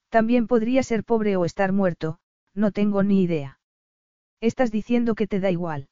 [0.09, 2.19] También podría ser pobre o estar muerto,
[2.55, 3.59] no tengo ni idea.
[4.41, 5.89] Estás diciendo que te da igual.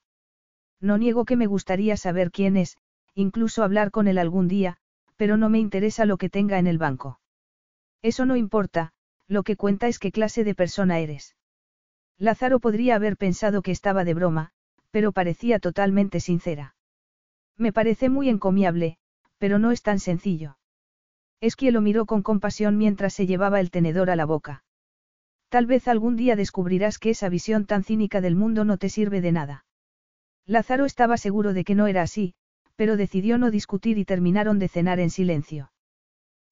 [0.81, 2.77] No niego que me gustaría saber quién es,
[3.15, 4.79] incluso hablar con él algún día,
[5.17, 7.21] pero no me interesa lo que tenga en el banco.
[8.03, 8.93] Eso no importa,
[9.29, 11.37] lo que cuenta es qué clase de persona eres.
[12.19, 14.53] Lázaro podría haber pensado que estaba de broma,
[14.91, 16.75] pero parecía totalmente sincera.
[17.57, 18.97] Me parece muy encomiable,
[19.39, 20.57] pero no es tan sencillo.
[21.41, 24.65] Es que lo miró con compasión mientras se llevaba el tenedor a la boca.
[25.49, 29.21] Tal vez algún día descubrirás que esa visión tan cínica del mundo no te sirve
[29.21, 29.65] de nada.
[30.51, 32.35] Lázaro estaba seguro de que no era así,
[32.75, 35.71] pero decidió no discutir y terminaron de cenar en silencio.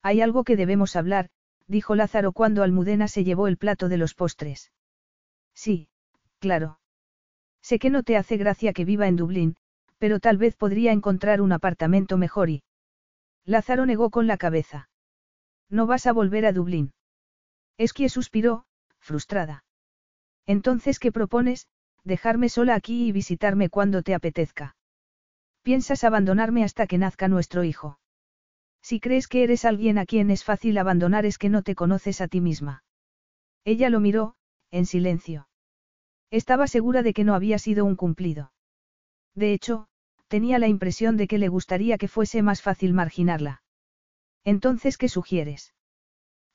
[0.01, 1.29] Hay algo que debemos hablar,
[1.67, 4.71] dijo Lázaro cuando Almudena se llevó el plato de los postres.
[5.53, 5.89] Sí,
[6.39, 6.79] claro.
[7.61, 9.57] Sé que no te hace gracia que viva en Dublín,
[9.97, 12.63] pero tal vez podría encontrar un apartamento mejor y...
[13.43, 14.89] Lázaro negó con la cabeza.
[15.69, 16.93] No vas a volver a Dublín.
[17.77, 18.63] Es que suspiró,
[18.99, 19.65] frustrada.
[20.45, 21.67] Entonces, ¿qué propones?
[22.09, 24.75] Dejarme sola aquí y visitarme cuando te apetezca.
[25.61, 27.99] Piensas abandonarme hasta que nazca nuestro hijo.
[28.81, 32.19] Si crees que eres alguien a quien es fácil abandonar es que no te conoces
[32.19, 32.83] a ti misma.
[33.63, 34.35] Ella lo miró,
[34.71, 35.47] en silencio.
[36.31, 38.51] Estaba segura de que no había sido un cumplido.
[39.35, 39.87] De hecho,
[40.27, 43.63] tenía la impresión de que le gustaría que fuese más fácil marginarla.
[44.43, 45.73] Entonces, ¿qué sugieres?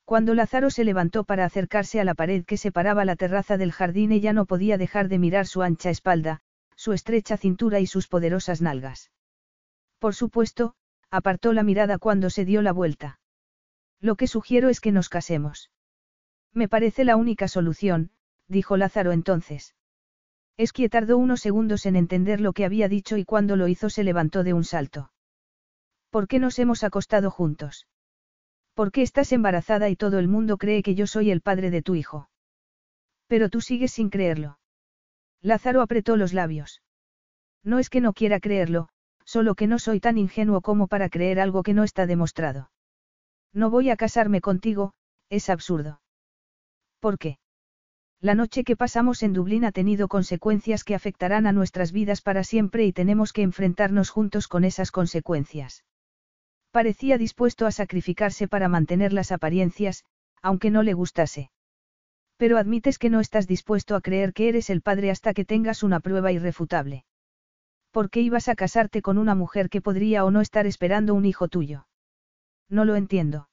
[0.04, 4.12] Cuando Lázaro se levantó para acercarse a la pared que separaba la terraza del jardín,
[4.12, 6.40] ella no podía dejar de mirar su ancha espalda,
[6.76, 9.10] su estrecha cintura y sus poderosas nalgas.
[9.98, 10.74] Por supuesto,
[11.10, 13.18] apartó la mirada cuando se dio la vuelta.
[14.00, 15.70] Lo que sugiero es que nos casemos.
[16.52, 18.10] Me parece la única solución,
[18.46, 19.74] dijo Lázaro entonces.
[20.58, 24.04] Esquie tardó unos segundos en entender lo que había dicho y cuando lo hizo se
[24.04, 25.10] levantó de un salto.
[26.10, 27.86] ¿Por qué nos hemos acostado juntos?
[28.74, 31.80] ¿Por qué estás embarazada y todo el mundo cree que yo soy el padre de
[31.80, 32.28] tu hijo?
[33.28, 34.58] Pero tú sigues sin creerlo.
[35.40, 36.82] Lázaro apretó los labios.
[37.62, 38.88] No es que no quiera creerlo,
[39.24, 42.70] solo que no soy tan ingenuo como para creer algo que no está demostrado.
[43.52, 44.92] No voy a casarme contigo,
[45.30, 46.00] es absurdo.
[46.98, 47.38] ¿Por qué?
[48.20, 52.42] La noche que pasamos en Dublín ha tenido consecuencias que afectarán a nuestras vidas para
[52.42, 55.84] siempre y tenemos que enfrentarnos juntos con esas consecuencias.
[56.74, 60.04] Parecía dispuesto a sacrificarse para mantener las apariencias,
[60.42, 61.52] aunque no le gustase.
[62.36, 65.84] Pero admites que no estás dispuesto a creer que eres el padre hasta que tengas
[65.84, 67.04] una prueba irrefutable.
[67.92, 71.26] ¿Por qué ibas a casarte con una mujer que podría o no estar esperando un
[71.26, 71.86] hijo tuyo?
[72.68, 73.48] No lo entiendo.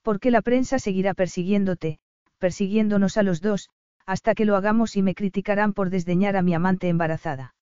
[0.00, 1.98] Porque la prensa seguirá persiguiéndote,
[2.38, 3.68] persiguiéndonos a los dos,
[4.06, 7.54] hasta que lo hagamos y me criticarán por desdeñar a mi amante embarazada.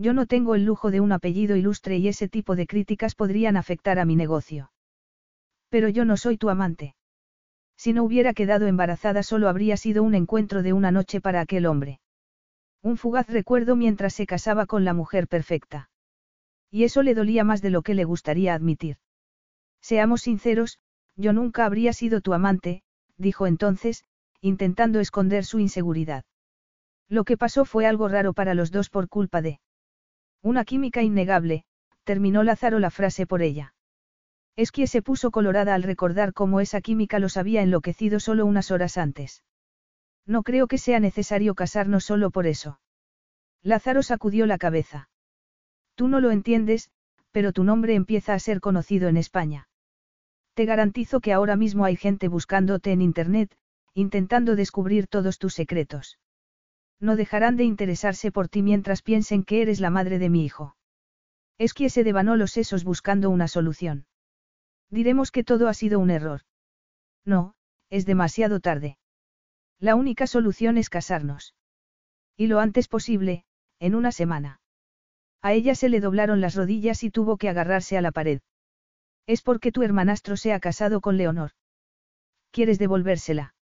[0.00, 3.58] Yo no tengo el lujo de un apellido ilustre y ese tipo de críticas podrían
[3.58, 4.72] afectar a mi negocio.
[5.68, 6.94] Pero yo no soy tu amante.
[7.76, 11.66] Si no hubiera quedado embarazada solo habría sido un encuentro de una noche para aquel
[11.66, 12.00] hombre.
[12.82, 15.90] Un fugaz recuerdo mientras se casaba con la mujer perfecta.
[16.70, 18.96] Y eso le dolía más de lo que le gustaría admitir.
[19.82, 20.78] Seamos sinceros,
[21.14, 22.84] yo nunca habría sido tu amante,
[23.18, 24.04] dijo entonces,
[24.40, 26.24] intentando esconder su inseguridad.
[27.06, 29.60] Lo que pasó fue algo raro para los dos por culpa de...
[30.42, 31.64] Una química innegable,
[32.04, 33.74] terminó Lázaro la frase por ella.
[34.56, 38.98] Esquie se puso colorada al recordar cómo esa química los había enloquecido solo unas horas
[38.98, 39.44] antes.
[40.26, 42.80] No creo que sea necesario casarnos solo por eso.
[43.62, 45.08] Lázaro sacudió la cabeza.
[45.94, 46.90] Tú no lo entiendes,
[47.30, 49.68] pero tu nombre empieza a ser conocido en España.
[50.54, 53.56] Te garantizo que ahora mismo hay gente buscándote en Internet,
[53.94, 56.18] intentando descubrir todos tus secretos.
[57.00, 60.76] No dejarán de interesarse por ti mientras piensen que eres la madre de mi hijo.
[61.58, 64.06] Es que se devanó los sesos buscando una solución.
[64.90, 66.42] Diremos que todo ha sido un error.
[67.24, 67.54] No,
[67.88, 68.98] es demasiado tarde.
[69.78, 71.54] La única solución es casarnos.
[72.36, 73.44] Y lo antes posible,
[73.78, 74.60] en una semana.
[75.42, 78.40] A ella se le doblaron las rodillas y tuvo que agarrarse a la pared.
[79.26, 81.52] Es porque tu hermanastro se ha casado con Leonor.
[82.50, 83.54] ¿Quieres devolvérsela?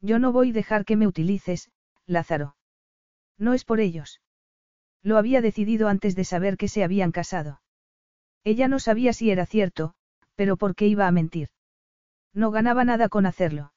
[0.00, 1.70] Yo no voy a dejar que me utilices,
[2.06, 2.56] Lázaro.
[3.38, 4.20] No es por ellos.
[5.02, 7.60] Lo había decidido antes de saber que se habían casado.
[8.42, 9.94] Ella no sabía si era cierto,
[10.34, 11.48] pero ¿por qué iba a mentir?
[12.32, 13.72] No ganaba nada con hacerlo.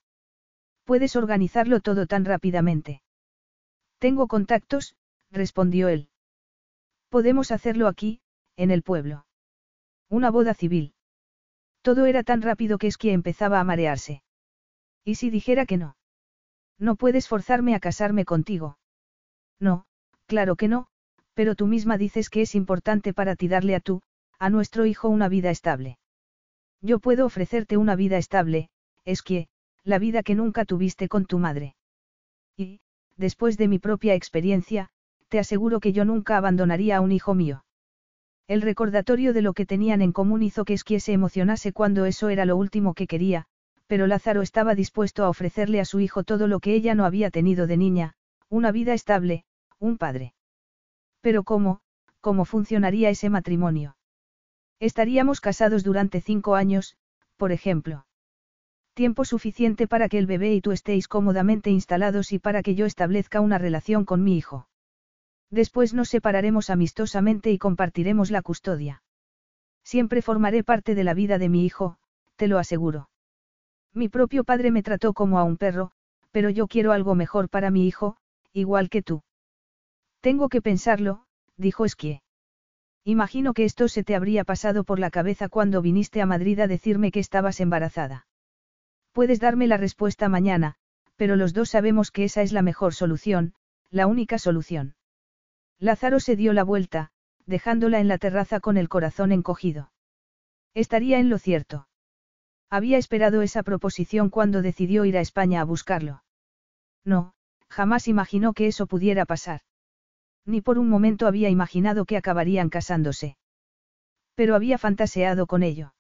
[0.84, 3.02] Puedes organizarlo todo tan rápidamente.
[4.00, 4.96] Tengo contactos,
[5.32, 6.10] respondió él.
[7.10, 8.22] Podemos hacerlo aquí,
[8.56, 9.26] en el pueblo.
[10.10, 10.94] Una boda civil.
[11.82, 14.24] Todo era tan rápido que Esquia empezaba a marearse.
[15.04, 15.96] ¿Y si dijera que no?
[16.80, 18.78] No puedes forzarme a casarme contigo.
[19.60, 19.86] No,
[20.28, 20.88] claro que no,
[21.34, 24.02] pero tú misma dices que es importante para ti darle a tú,
[24.40, 25.98] a nuestro hijo una vida estable.
[26.82, 28.70] Yo puedo ofrecerte una vida estable,
[29.06, 29.48] es que,
[29.84, 31.76] la vida que nunca tuviste con tu madre.
[32.56, 32.82] Y,
[33.16, 34.90] después de mi propia experiencia,
[35.30, 37.64] te aseguro que yo nunca abandonaría a un hijo mío.
[38.48, 42.30] El recordatorio de lo que tenían en común hizo que Esquie se emocionase cuando eso
[42.30, 43.46] era lo último que quería,
[43.88, 47.32] pero Lázaro estaba dispuesto a ofrecerle a su hijo todo lo que ella no había
[47.32, 48.14] tenido de niña,
[48.50, 49.46] una vida estable,
[49.80, 50.34] un padre.
[51.22, 51.80] Pero ¿cómo,
[52.22, 53.98] cómo funcionaría ese matrimonio?
[54.80, 56.98] Estaríamos casados durante cinco años,
[57.38, 58.06] por ejemplo.
[58.94, 62.86] Tiempo suficiente para que el bebé y tú estéis cómodamente instalados y para que yo
[62.86, 64.68] establezca una relación con mi hijo.
[65.50, 69.04] Después nos separaremos amistosamente y compartiremos la custodia.
[69.84, 71.98] Siempre formaré parte de la vida de mi hijo,
[72.36, 73.10] te lo aseguro.
[73.94, 75.92] Mi propio padre me trató como a un perro,
[76.32, 78.18] pero yo quiero algo mejor para mi hijo,
[78.54, 79.24] igual que tú.
[80.22, 81.26] Tengo que pensarlo,
[81.58, 82.22] dijo Esquie.
[83.04, 86.68] Imagino que esto se te habría pasado por la cabeza cuando viniste a Madrid a
[86.68, 88.28] decirme que estabas embarazada.
[89.14, 90.76] Puedes darme la respuesta mañana,
[91.16, 93.54] pero los dos sabemos que esa es la mejor solución,
[93.90, 94.96] la única solución.
[95.80, 97.12] Lázaro se dio la vuelta,
[97.46, 99.92] dejándola en la terraza con el corazón encogido.
[100.74, 101.87] Estaría en lo cierto.
[102.70, 106.24] Había esperado esa proposición cuando decidió ir a España a buscarlo.
[107.06, 107.34] No,
[107.70, 109.62] jamás imaginó que eso pudiera pasar.
[110.46, 113.38] Ni por un momento había imaginado que acabarían casándose.
[114.36, 115.94] Pero había fantaseado con ello.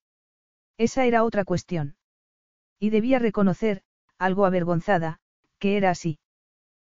[0.77, 1.95] Esa era otra cuestión.
[2.79, 3.81] Y debía reconocer,
[4.17, 5.19] algo avergonzada,
[5.59, 6.19] que era así.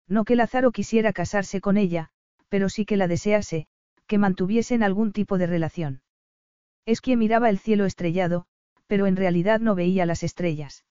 [0.08, 2.10] No que Lázaro quisiera casarse con ella,
[2.48, 3.66] pero sí que la desease,
[4.06, 6.02] que mantuviesen algún tipo de relación.
[6.86, 8.46] Es que miraba el cielo estrellado,
[8.86, 10.84] pero en realidad no veía las estrellas.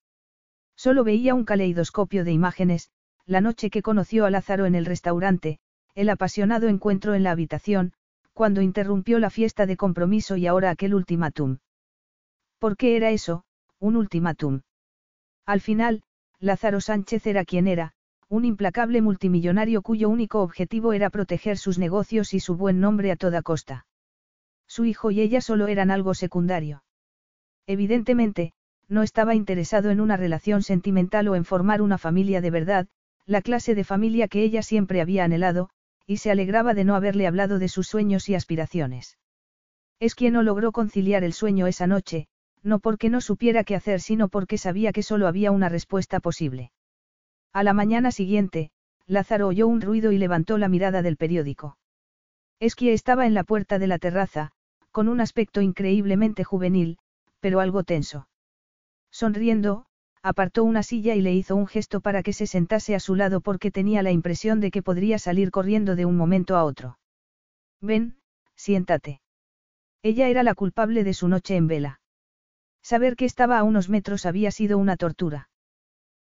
[0.76, 2.90] Solo veía un caleidoscopio de imágenes,
[3.26, 5.60] la noche que conoció a Lázaro en el restaurante,
[5.96, 7.94] el apasionado encuentro en la habitación,
[8.34, 11.60] cuando interrumpió la fiesta de compromiso y ahora aquel ultimátum.
[12.60, 13.44] ¿Por qué era eso,
[13.80, 14.62] un ultimátum?
[15.46, 16.04] Al final,
[16.40, 17.94] Lázaro Sánchez era quien era,
[18.28, 23.16] un implacable multimillonario cuyo único objetivo era proteger sus negocios y su buen nombre a
[23.16, 23.86] toda costa.
[24.68, 26.84] Su hijo y ella solo eran algo secundario.
[27.68, 28.54] Evidentemente,
[28.90, 32.88] no estaba interesado en una relación sentimental o en formar una familia de verdad,
[33.26, 35.70] la clase de familia que ella siempre había anhelado,
[36.06, 39.18] y se alegraba de no haberle hablado de sus sueños y aspiraciones.
[40.00, 42.28] Es quien no logró conciliar el sueño esa noche,
[42.62, 46.72] no porque no supiera qué hacer, sino porque sabía que solo había una respuesta posible.
[47.54, 48.72] A la mañana siguiente,
[49.06, 51.78] Lázaro oyó un ruido y levantó la mirada del periódico.
[52.60, 54.52] Esquie estaba en la puerta de la terraza,
[54.92, 56.98] con un aspecto increíblemente juvenil,
[57.44, 58.30] pero algo tenso.
[59.12, 59.86] Sonriendo,
[60.22, 63.42] apartó una silla y le hizo un gesto para que se sentase a su lado
[63.42, 67.00] porque tenía la impresión de que podría salir corriendo de un momento a otro.
[67.82, 68.16] Ven,
[68.56, 69.20] siéntate.
[70.04, 72.00] Ella era la culpable de su noche en vela.
[72.82, 75.50] Saber que estaba a unos metros había sido una tortura.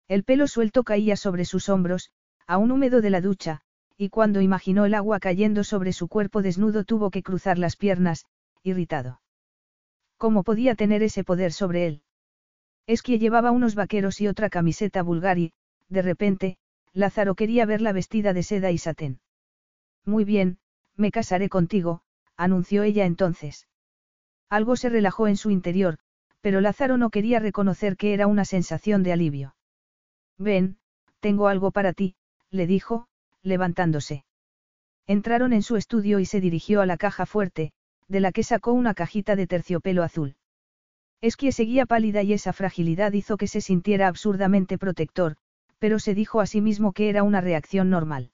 [0.08, 2.12] El pelo suelto caía sobre sus hombros,
[2.46, 3.60] aún húmedo de la ducha,
[3.98, 8.24] y cuando imaginó el agua cayendo sobre su cuerpo desnudo tuvo que cruzar las piernas,
[8.62, 9.20] irritado.
[10.20, 12.02] ¿Cómo podía tener ese poder sobre él?
[12.86, 15.54] Es que llevaba unos vaqueros y otra camiseta vulgar y,
[15.88, 16.58] de repente,
[16.92, 19.20] Lázaro quería verla vestida de seda y satén.
[20.04, 20.58] Muy bien,
[20.94, 22.02] me casaré contigo,
[22.36, 23.66] anunció ella entonces.
[24.50, 25.96] Algo se relajó en su interior,
[26.42, 29.56] pero Lázaro no quería reconocer que era una sensación de alivio.
[30.36, 30.76] Ven,
[31.20, 32.14] tengo algo para ti,
[32.50, 33.08] le dijo,
[33.40, 34.26] levantándose.
[35.06, 37.72] Entraron en su estudio y se dirigió a la caja fuerte,
[38.10, 40.34] de la que sacó una cajita de terciopelo azul.
[41.20, 45.36] Esquie seguía pálida y esa fragilidad hizo que se sintiera absurdamente protector,
[45.78, 48.32] pero se dijo a sí mismo que era una reacción normal.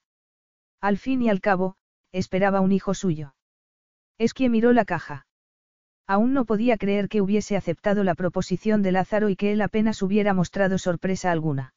[0.80, 1.76] Al fin y al cabo,
[2.10, 3.34] esperaba un hijo suyo.
[4.16, 5.26] Esquie miró la caja.
[6.06, 10.00] Aún no podía creer que hubiese aceptado la proposición de Lázaro y que él apenas
[10.00, 11.74] hubiera mostrado sorpresa alguna.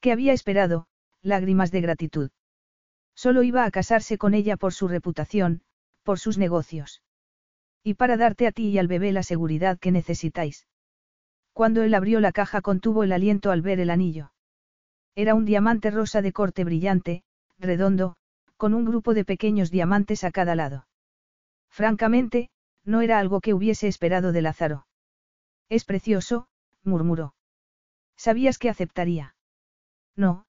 [0.00, 0.86] ¿Qué había esperado?
[1.22, 2.30] Lágrimas de gratitud.
[3.14, 5.62] Solo iba a casarse con ella por su reputación,
[6.02, 7.00] por sus negocios.
[7.86, 10.66] Y para darte a ti y al bebé la seguridad que necesitáis.
[11.52, 14.32] Cuando él abrió la caja contuvo el aliento al ver el anillo.
[15.14, 17.22] Era un diamante rosa de corte brillante,
[17.60, 18.16] redondo,
[18.56, 20.88] con un grupo de pequeños diamantes a cada lado.
[21.70, 22.50] Francamente,
[22.84, 24.88] no era algo que hubiese esperado de Lázaro.
[25.68, 26.48] Es precioso,
[26.82, 27.36] murmuró.
[28.16, 29.36] ¿Sabías que aceptaría?
[30.16, 30.44] No,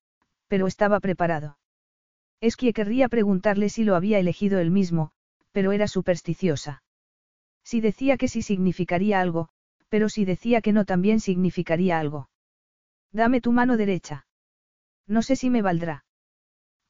[0.47, 1.59] pero estaba preparado.
[2.41, 5.11] Es que querría preguntarle si lo había elegido él mismo,
[5.51, 6.81] pero era supersticiosa.
[7.69, 9.49] Si decía que sí significaría algo,
[9.89, 12.29] pero si decía que no también significaría algo.
[13.11, 14.25] Dame tu mano derecha.
[15.05, 16.05] No sé si me valdrá.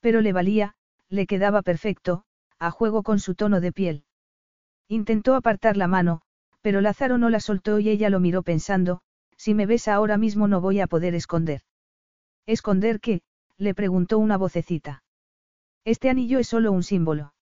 [0.01, 0.75] Pero le valía,
[1.09, 2.25] le quedaba perfecto,
[2.59, 4.03] a juego con su tono de piel.
[4.87, 6.21] Intentó apartar la mano,
[6.61, 9.01] pero Lázaro no la soltó y ella lo miró pensando,
[9.35, 11.61] si me ves ahora mismo no voy a poder esconder.
[12.45, 13.23] ¿Esconder qué?
[13.57, 15.01] le preguntó una vocecita.
[15.85, 17.33] Este anillo es solo un símbolo.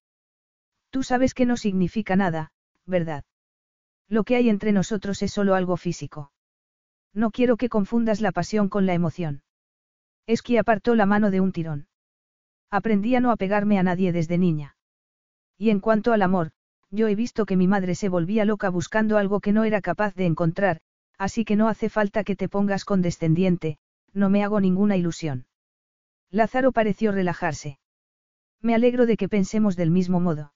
[0.90, 2.54] Tú sabes que no significa nada,
[2.86, 3.24] ¿verdad?
[4.08, 6.32] Lo que hay entre nosotros es solo algo físico.
[7.14, 9.44] No quiero que confundas la pasión con la emoción.
[10.28, 11.88] Esqui apartó la mano de un tirón.
[12.70, 14.76] Aprendí a no apegarme a nadie desde niña.
[15.58, 16.52] Y en cuanto al amor,
[16.92, 20.14] yo he visto que mi madre se volvía loca buscando algo que no era capaz
[20.16, 20.82] de encontrar,
[21.18, 23.78] así que no hace falta que te pongas condescendiente,
[24.14, 25.46] no me hago ninguna ilusión.
[26.32, 27.80] Lázaro pareció relajarse.
[28.62, 30.54] Me alegro de que pensemos del mismo modo.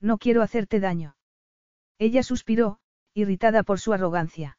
[0.00, 1.14] No quiero hacerte daño.
[2.00, 2.78] Ella suspiró,
[3.12, 4.56] irritada por su arrogancia.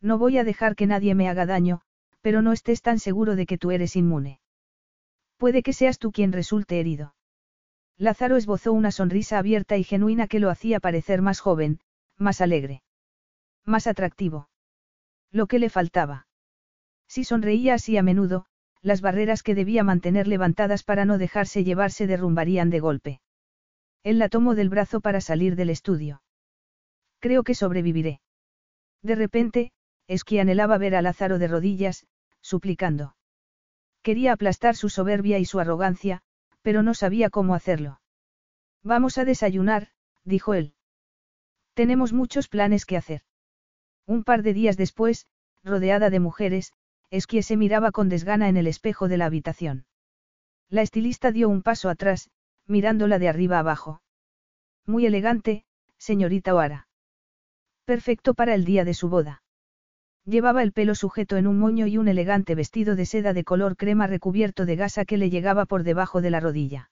[0.00, 1.80] No voy a dejar que nadie me haga daño,
[2.20, 4.38] pero no estés tan seguro de que tú eres inmune.
[5.38, 7.16] Puede que seas tú quien resulte herido.
[7.98, 11.80] Lázaro esbozó una sonrisa abierta y genuina que lo hacía parecer más joven,
[12.16, 12.84] más alegre.
[13.64, 14.48] Más atractivo.
[15.32, 16.28] Lo que le faltaba.
[17.08, 18.46] Si sonreía así a menudo,
[18.82, 23.20] las barreras que debía mantener levantadas para no dejarse llevar se derrumbarían de golpe.
[24.04, 26.21] Él la tomó del brazo para salir del estudio.
[27.22, 28.20] Creo que sobreviviré.
[29.00, 29.70] De repente,
[30.08, 32.04] Esqui anhelaba ver a Lázaro de rodillas,
[32.40, 33.14] suplicando.
[34.02, 36.22] Quería aplastar su soberbia y su arrogancia,
[36.62, 38.00] pero no sabía cómo hacerlo.
[38.82, 39.90] Vamos a desayunar,
[40.24, 40.74] dijo él.
[41.74, 43.22] Tenemos muchos planes que hacer.
[44.04, 45.28] Un par de días después,
[45.62, 46.72] rodeada de mujeres,
[47.10, 49.86] Esquie se miraba con desgana en el espejo de la habitación.
[50.68, 52.30] La estilista dio un paso atrás,
[52.66, 54.02] mirándola de arriba abajo.
[54.86, 55.64] Muy elegante,
[55.98, 56.88] señorita Oara.
[57.84, 59.42] Perfecto para el día de su boda.
[60.24, 63.76] Llevaba el pelo sujeto en un moño y un elegante vestido de seda de color
[63.76, 66.90] crema recubierto de gasa que le llegaba por debajo de la rodilla.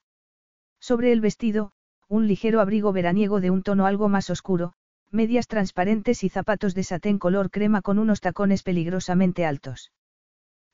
[0.80, 1.72] Sobre el vestido,
[2.08, 4.72] un ligero abrigo veraniego de un tono algo más oscuro,
[5.12, 9.92] medias transparentes y zapatos de satén color crema con unos tacones peligrosamente altos.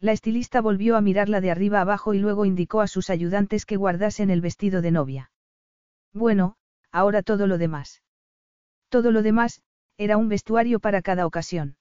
[0.01, 3.76] La estilista volvió a mirarla de arriba abajo y luego indicó a sus ayudantes que
[3.76, 5.30] guardasen el vestido de novia.
[6.14, 6.56] Bueno,
[6.90, 8.02] ahora todo lo demás.
[8.88, 9.62] Todo lo demás,
[9.98, 11.77] era un vestuario para cada ocasión.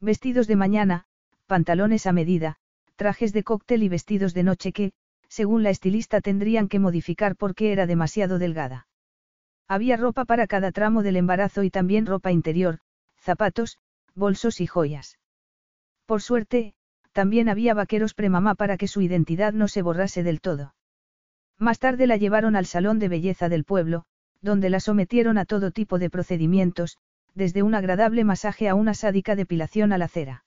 [0.00, 1.04] Vestidos de mañana,
[1.46, 2.56] pantalones a medida,
[2.96, 4.92] trajes de cóctel y vestidos de noche que,
[5.28, 8.86] según la estilista, tendrían que modificar porque era demasiado delgada.
[9.68, 12.78] Había ropa para cada tramo del embarazo y también ropa interior,
[13.18, 13.78] zapatos,
[14.14, 15.18] bolsos y joyas.
[16.06, 16.74] Por suerte,
[17.12, 20.74] también había vaqueros premamá para que su identidad no se borrase del todo.
[21.58, 24.04] Más tarde la llevaron al salón de belleza del pueblo,
[24.40, 26.98] donde la sometieron a todo tipo de procedimientos,
[27.36, 30.44] desde un agradable masaje a una sádica depilación a la cera.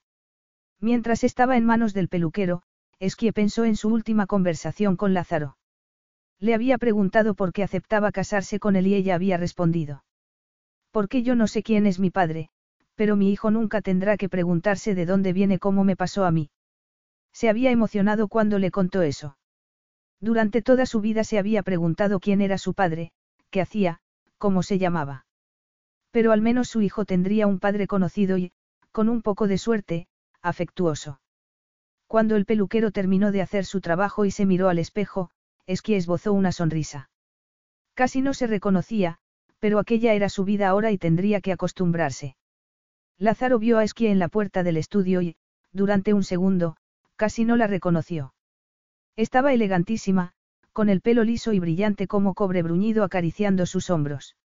[0.82, 2.64] Mientras estaba en manos del peluquero,
[3.00, 5.56] Esquie pensó en su última conversación con Lázaro.
[6.40, 10.04] Le había preguntado por qué aceptaba casarse con él y ella había respondido.
[10.92, 12.50] Porque yo no sé quién es mi padre,
[12.96, 16.50] pero mi hijo nunca tendrá que preguntarse de dónde viene como me pasó a mí.
[17.32, 19.38] Se había emocionado cuando le contó eso.
[20.20, 23.12] Durante toda su vida se había preguntado quién era su padre,
[23.52, 24.00] qué hacía,
[24.38, 25.26] cómo se llamaba.
[26.12, 28.52] Pero al menos su hijo tendría un padre conocido y,
[28.92, 30.08] con un poco de suerte,
[30.42, 31.22] afectuoso.
[32.08, 35.30] Cuando el peluquero terminó de hacer su trabajo y se miró al espejo,
[35.68, 37.12] Esquí esbozó una sonrisa.
[37.94, 39.20] Casi no se reconocía,
[39.60, 42.36] pero aquella era su vida ahora y tendría que acostumbrarse.
[43.18, 45.36] Lázaro vio a Esquí en la puerta del estudio y,
[45.72, 46.78] durante un segundo,
[47.16, 48.34] Casi no la reconoció.
[49.18, 50.32] Estaba elegantísima,
[50.72, 54.38] con el pelo liso y brillante como cobre bruñido acariciando sus hombros.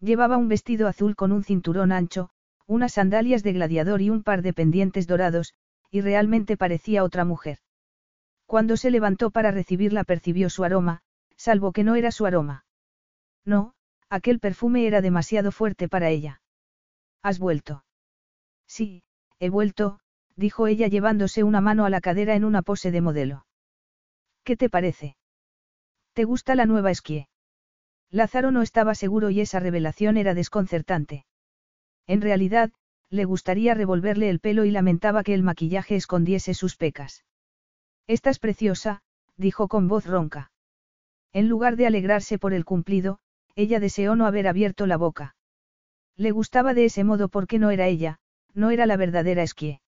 [0.00, 2.30] Llevaba un vestido azul con un cinturón ancho,
[2.66, 5.54] unas sandalias de gladiador y un par de pendientes dorados,
[5.90, 7.58] y realmente parecía otra mujer.
[8.46, 11.02] Cuando se levantó para recibirla percibió su aroma,
[11.36, 12.64] salvo que no era su aroma.
[13.44, 13.74] No,
[14.08, 16.40] aquel perfume era demasiado fuerte para ella.
[17.22, 17.84] ¿Has vuelto?
[18.66, 19.02] Sí,
[19.38, 20.00] he vuelto,
[20.36, 23.46] dijo ella llevándose una mano a la cadera en una pose de modelo.
[24.44, 25.16] ¿Qué te parece?
[26.12, 27.26] ¿Te gusta la nueva esquí?
[28.10, 31.24] Lázaro no estaba seguro y esa revelación era desconcertante.
[32.06, 32.72] En realidad,
[33.08, 37.24] le gustaría revolverle el pelo y lamentaba que el maquillaje escondiese sus pecas.
[38.06, 39.02] Estás preciosa,
[39.36, 40.50] dijo con voz ronca.
[41.32, 43.20] En lugar de alegrarse por el cumplido,
[43.54, 45.36] ella deseó no haber abierto la boca.
[46.16, 48.18] Le gustaba de ese modo porque no era ella,
[48.54, 49.80] no era la verdadera esquí.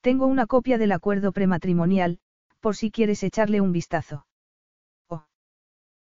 [0.00, 2.18] Tengo una copia del acuerdo prematrimonial,
[2.60, 4.26] por si quieres echarle un vistazo.
[5.08, 5.26] Oh.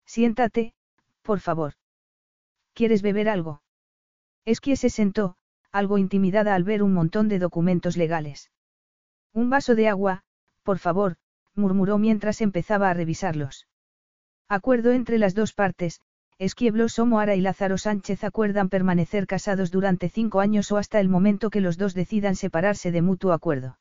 [0.05, 0.75] Siéntate,
[1.29, 1.75] por favor.
[2.73, 3.61] ¿Quieres beber algo?
[4.47, 5.37] Esquie se sentó,
[5.71, 8.51] algo intimidada al ver un montón de documentos legales.
[9.35, 10.23] Un vaso de agua,
[10.63, 11.17] por favor,
[11.55, 13.69] murmuró mientras empezaba a revisarlos.
[14.49, 16.01] Acuerdo entre las dos partes,
[16.39, 21.51] Esquieblo Somoara y Lázaro Sánchez acuerdan permanecer casados durante cinco años o hasta el momento
[21.51, 23.77] que los dos decidan separarse de mutuo acuerdo.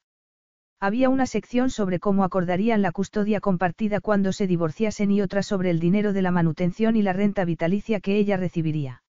[0.79, 5.71] Había una sección sobre cómo acordarían la custodia compartida cuando se divorciasen y otra sobre
[5.71, 9.01] el dinero de la manutención y la renta vitalicia que ella recibiría.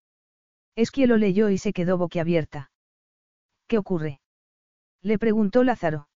[0.77, 2.71] Esquie lo leyó y se quedó boquiabierta.
[3.67, 4.21] ¿Qué ocurre?
[5.03, 6.09] Le preguntó Lázaro.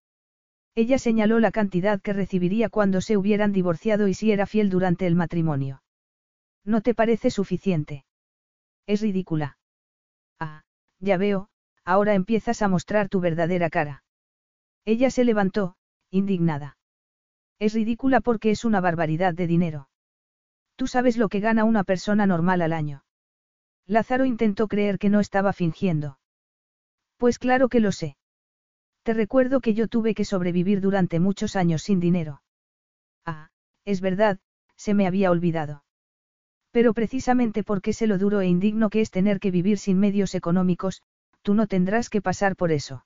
[0.75, 5.07] Ella señaló la cantidad que recibiría cuando se hubieran divorciado y si era fiel durante
[5.07, 5.83] el matrimonio.
[6.65, 8.07] ¿No te parece suficiente?
[8.87, 9.59] Es ridícula.
[10.41, 10.63] Ah,
[10.99, 11.49] ya veo,
[11.85, 14.03] ahora empiezas a mostrar tu verdadera cara.
[14.85, 15.77] Ella se levantó,
[16.11, 16.77] indignada.
[17.59, 19.89] Es ridícula porque es una barbaridad de dinero.
[20.77, 23.05] Tú sabes lo que gana una persona normal al año.
[23.87, 26.19] Lázaro intentó creer que no estaba fingiendo.
[27.17, 28.17] Pues claro que lo sé.
[29.05, 32.43] Te recuerdo que yo tuve que sobrevivir durante muchos años sin dinero.
[33.25, 33.51] Ah,
[33.85, 34.41] es verdad,
[34.77, 35.85] se me había olvidado.
[36.73, 40.35] Pero precisamente porque sé lo duro e indigno que es tener que vivir sin medios
[40.35, 41.03] económicos,
[41.43, 43.05] tú no tendrás que pasar por eso.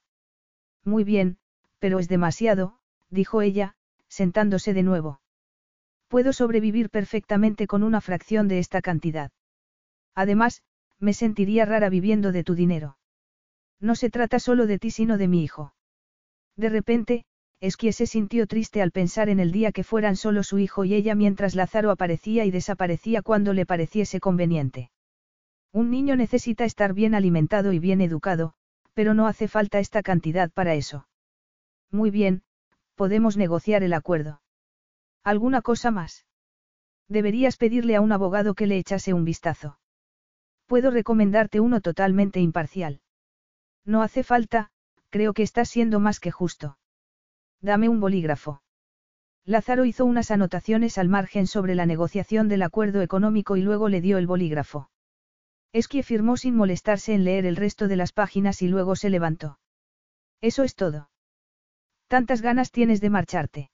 [0.83, 1.37] Muy bien,
[1.79, 2.79] pero es demasiado,
[3.09, 3.75] dijo ella,
[4.07, 5.21] sentándose de nuevo.
[6.07, 9.31] Puedo sobrevivir perfectamente con una fracción de esta cantidad.
[10.15, 10.63] Además,
[10.99, 12.97] me sentiría rara viviendo de tu dinero.
[13.79, 15.73] No se trata solo de ti sino de mi hijo.
[16.55, 17.25] De repente,
[17.59, 20.93] Esquie se sintió triste al pensar en el día que fueran solo su hijo y
[20.93, 24.91] ella mientras Lázaro aparecía y desaparecía cuando le pareciese conveniente.
[25.71, 28.53] Un niño necesita estar bien alimentado y bien educado,
[28.93, 31.07] Pero no hace falta esta cantidad para eso.
[31.91, 32.43] Muy bien,
[32.95, 34.41] podemos negociar el acuerdo.
[35.23, 36.25] ¿Alguna cosa más?
[37.07, 39.79] Deberías pedirle a un abogado que le echase un vistazo.
[40.65, 43.01] Puedo recomendarte uno totalmente imparcial.
[43.85, 44.69] No hace falta,
[45.09, 46.77] creo que estás siendo más que justo.
[47.61, 48.61] Dame un bolígrafo.
[49.45, 54.01] Lázaro hizo unas anotaciones al margen sobre la negociación del acuerdo económico y luego le
[54.01, 54.89] dio el bolígrafo.
[55.71, 59.59] Esquie firmó sin molestarse en leer el resto de las páginas y luego se levantó.
[60.41, 61.09] Eso es todo.
[62.07, 63.69] Tantas ganas tienes de marcharte.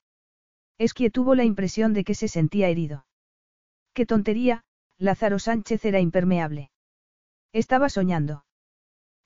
[0.78, 3.06] Esquie tuvo la impresión de que se sentía herido.
[3.94, 4.64] Qué tontería,
[4.98, 6.72] Lázaro Sánchez era impermeable.
[7.52, 8.46] Estaba soñando.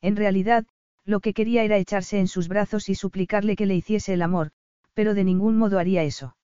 [0.02, 0.66] En realidad,
[1.06, 4.52] lo que quería era echarse en sus brazos y suplicarle que le hiciese el amor,
[4.94, 6.36] pero de ningún modo haría eso.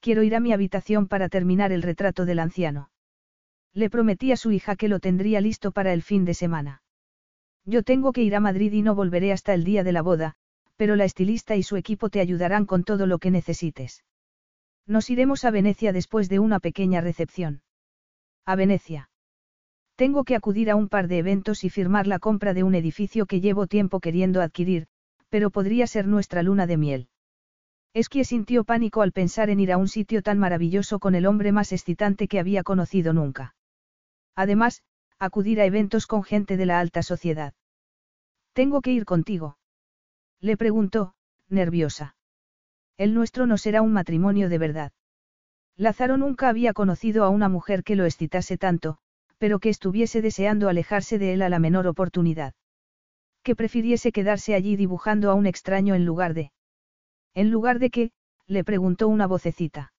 [0.00, 2.90] Quiero ir a mi habitación para terminar el retrato del anciano.
[3.74, 6.82] Le prometí a su hija que lo tendría listo para el fin de semana.
[7.66, 10.36] Yo tengo que ir a Madrid y no volveré hasta el día de la boda,
[10.76, 14.04] pero la estilista y su equipo te ayudarán con todo lo que necesites.
[14.86, 17.62] Nos iremos a Venecia después de una pequeña recepción.
[18.44, 19.10] A Venecia.
[19.96, 23.26] Tengo que acudir a un par de eventos y firmar la compra de un edificio
[23.26, 24.86] que llevo tiempo queriendo adquirir,
[25.28, 27.08] pero podría ser nuestra luna de miel.
[27.94, 31.52] Esquie sintió pánico al pensar en ir a un sitio tan maravilloso con el hombre
[31.52, 33.54] más excitante que había conocido nunca.
[34.34, 34.82] Además,
[35.20, 37.54] acudir a eventos con gente de la alta sociedad.
[38.52, 39.56] Tengo que ir contigo.
[40.44, 41.14] Le preguntó,
[41.48, 42.16] nerviosa.
[42.98, 44.92] El nuestro no será un matrimonio de verdad.
[45.74, 48.98] Lázaro nunca había conocido a una mujer que lo excitase tanto,
[49.38, 52.52] pero que estuviese deseando alejarse de él a la menor oportunidad.
[53.42, 56.52] Que prefiriese quedarse allí dibujando a un extraño en lugar de...
[57.32, 58.10] En lugar de qué,
[58.46, 59.94] le preguntó una vocecita.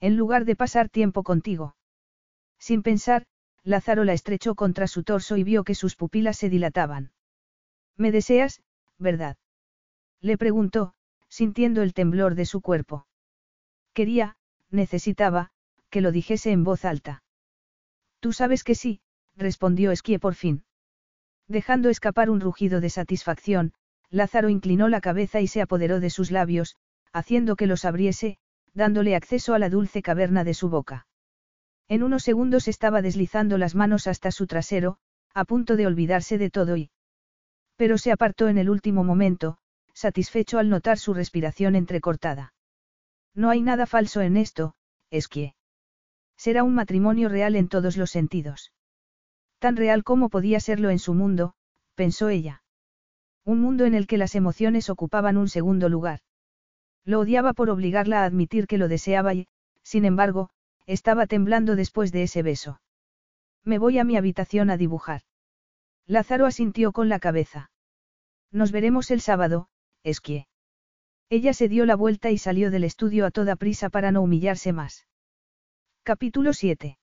[0.00, 1.76] En lugar de pasar tiempo contigo.
[2.58, 3.24] Sin pensar,
[3.62, 7.12] Lázaro la estrechó contra su torso y vio que sus pupilas se dilataban.
[7.96, 8.62] ¿Me deseas,
[8.98, 9.36] verdad?
[10.20, 10.94] Le preguntó,
[11.28, 13.06] sintiendo el temblor de su cuerpo.
[13.94, 14.36] Quería,
[14.70, 15.50] necesitaba,
[15.88, 17.22] que lo dijese en voz alta.
[18.20, 19.00] Tú sabes que sí,
[19.36, 20.64] respondió Esquie por fin.
[21.48, 23.72] Dejando escapar un rugido de satisfacción,
[24.10, 26.76] Lázaro inclinó la cabeza y se apoderó de sus labios,
[27.12, 28.38] haciendo que los abriese,
[28.74, 31.06] dándole acceso a la dulce caverna de su boca.
[31.88, 34.98] En unos segundos estaba deslizando las manos hasta su trasero,
[35.34, 36.90] a punto de olvidarse de todo y...
[37.76, 39.58] Pero se apartó en el último momento,
[40.00, 42.54] satisfecho al notar su respiración entrecortada.
[43.34, 44.74] No hay nada falso en esto,
[45.10, 45.54] Esquie.
[46.36, 48.72] Será un matrimonio real en todos los sentidos.
[49.58, 51.52] Tan real como podía serlo en su mundo,
[51.94, 52.62] pensó ella.
[53.44, 56.20] Un mundo en el que las emociones ocupaban un segundo lugar.
[57.04, 59.48] Lo odiaba por obligarla a admitir que lo deseaba y,
[59.82, 60.48] sin embargo,
[60.86, 62.80] estaba temblando después de ese beso.
[63.64, 65.22] Me voy a mi habitación a dibujar.
[66.06, 67.70] Lázaro asintió con la cabeza.
[68.50, 69.68] Nos veremos el sábado,
[70.02, 70.46] Esquie.
[71.28, 74.72] Ella se dio la vuelta y salió del estudio a toda prisa para no humillarse
[74.72, 75.06] más.
[76.02, 76.98] Capítulo 7.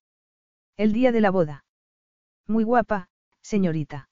[0.78, 1.64] El día de la boda.
[2.48, 3.10] Muy guapa,
[3.42, 4.10] señorita.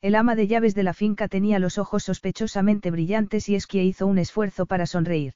[0.00, 4.06] El ama de llaves de la finca tenía los ojos sospechosamente brillantes y Esquie hizo
[4.06, 5.34] un esfuerzo para sonreír.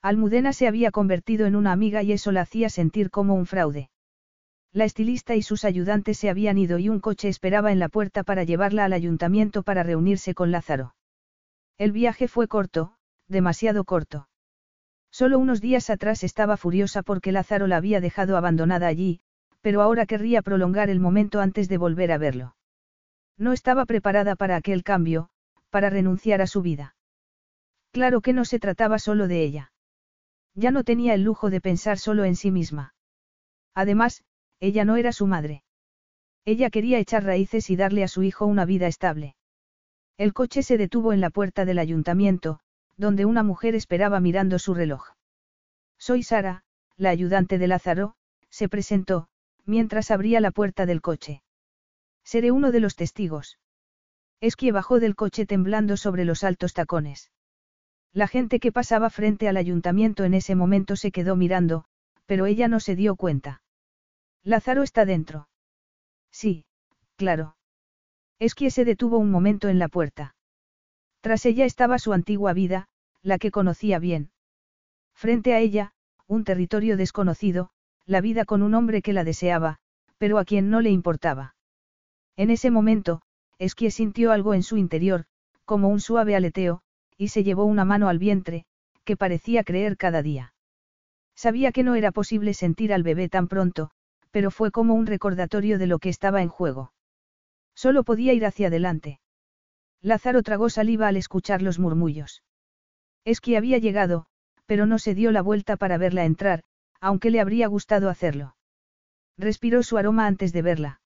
[0.00, 3.90] Almudena se había convertido en una amiga y eso la hacía sentir como un fraude.
[4.72, 8.24] La estilista y sus ayudantes se habían ido y un coche esperaba en la puerta
[8.24, 10.94] para llevarla al ayuntamiento para reunirse con Lázaro.
[11.82, 12.94] El viaje fue corto,
[13.26, 14.28] demasiado corto.
[15.10, 19.18] Solo unos días atrás estaba furiosa porque Lázaro la había dejado abandonada allí,
[19.62, 22.54] pero ahora querría prolongar el momento antes de volver a verlo.
[23.36, 25.30] No estaba preparada para aquel cambio,
[25.70, 26.94] para renunciar a su vida.
[27.90, 29.72] Claro que no se trataba solo de ella.
[30.54, 32.94] Ya no tenía el lujo de pensar solo en sí misma.
[33.74, 34.22] Además,
[34.60, 35.64] ella no era su madre.
[36.44, 39.34] Ella quería echar raíces y darle a su hijo una vida estable.
[40.16, 42.60] El coche se detuvo en la puerta del ayuntamiento,
[42.96, 45.10] donde una mujer esperaba mirando su reloj.
[45.98, 46.64] Soy Sara,
[46.96, 48.14] la ayudante de Lázaro,
[48.50, 49.28] se presentó,
[49.64, 51.42] mientras abría la puerta del coche.
[52.24, 53.58] Seré uno de los testigos.
[54.40, 57.30] Esquie bajó del coche temblando sobre los altos tacones.
[58.12, 61.84] La gente que pasaba frente al ayuntamiento en ese momento se quedó mirando,
[62.26, 63.62] pero ella no se dio cuenta.
[64.42, 65.48] Lázaro está dentro.
[66.30, 66.66] Sí,
[67.16, 67.56] claro.
[68.42, 70.34] Esquie se detuvo un momento en la puerta.
[71.20, 72.88] Tras ella estaba su antigua vida,
[73.22, 74.32] la que conocía bien.
[75.14, 75.92] Frente a ella,
[76.26, 77.70] un territorio desconocido,
[78.04, 79.78] la vida con un hombre que la deseaba,
[80.18, 81.54] pero a quien no le importaba.
[82.36, 83.22] En ese momento,
[83.60, 85.26] Esquie sintió algo en su interior,
[85.64, 86.82] como un suave aleteo,
[87.16, 88.64] y se llevó una mano al vientre,
[89.04, 90.52] que parecía creer cada día.
[91.36, 93.92] Sabía que no era posible sentir al bebé tan pronto,
[94.32, 96.92] pero fue como un recordatorio de lo que estaba en juego.
[97.74, 99.20] Solo podía ir hacia adelante.
[100.00, 102.42] Lázaro tragó saliva al escuchar los murmullos.
[103.24, 104.26] Es que había llegado,
[104.66, 106.64] pero no se dio la vuelta para verla entrar,
[107.00, 108.56] aunque le habría gustado hacerlo.
[109.38, 111.00] Respiró su aroma antes de verla.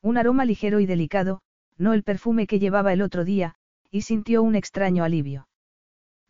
[0.00, 1.42] Un aroma ligero y delicado,
[1.76, 3.54] no el perfume que llevaba el otro día,
[3.90, 5.48] y sintió un extraño alivio.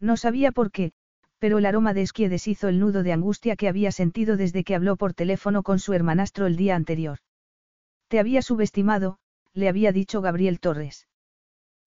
[0.01, 0.93] No sabía por qué,
[1.39, 4.75] pero el aroma de esquí deshizo el nudo de angustia que había sentido desde que
[4.75, 7.19] habló por teléfono con su hermanastro el día anterior.
[8.09, 9.19] Te había subestimado,
[9.55, 11.09] le había dicho Gabriel Torres.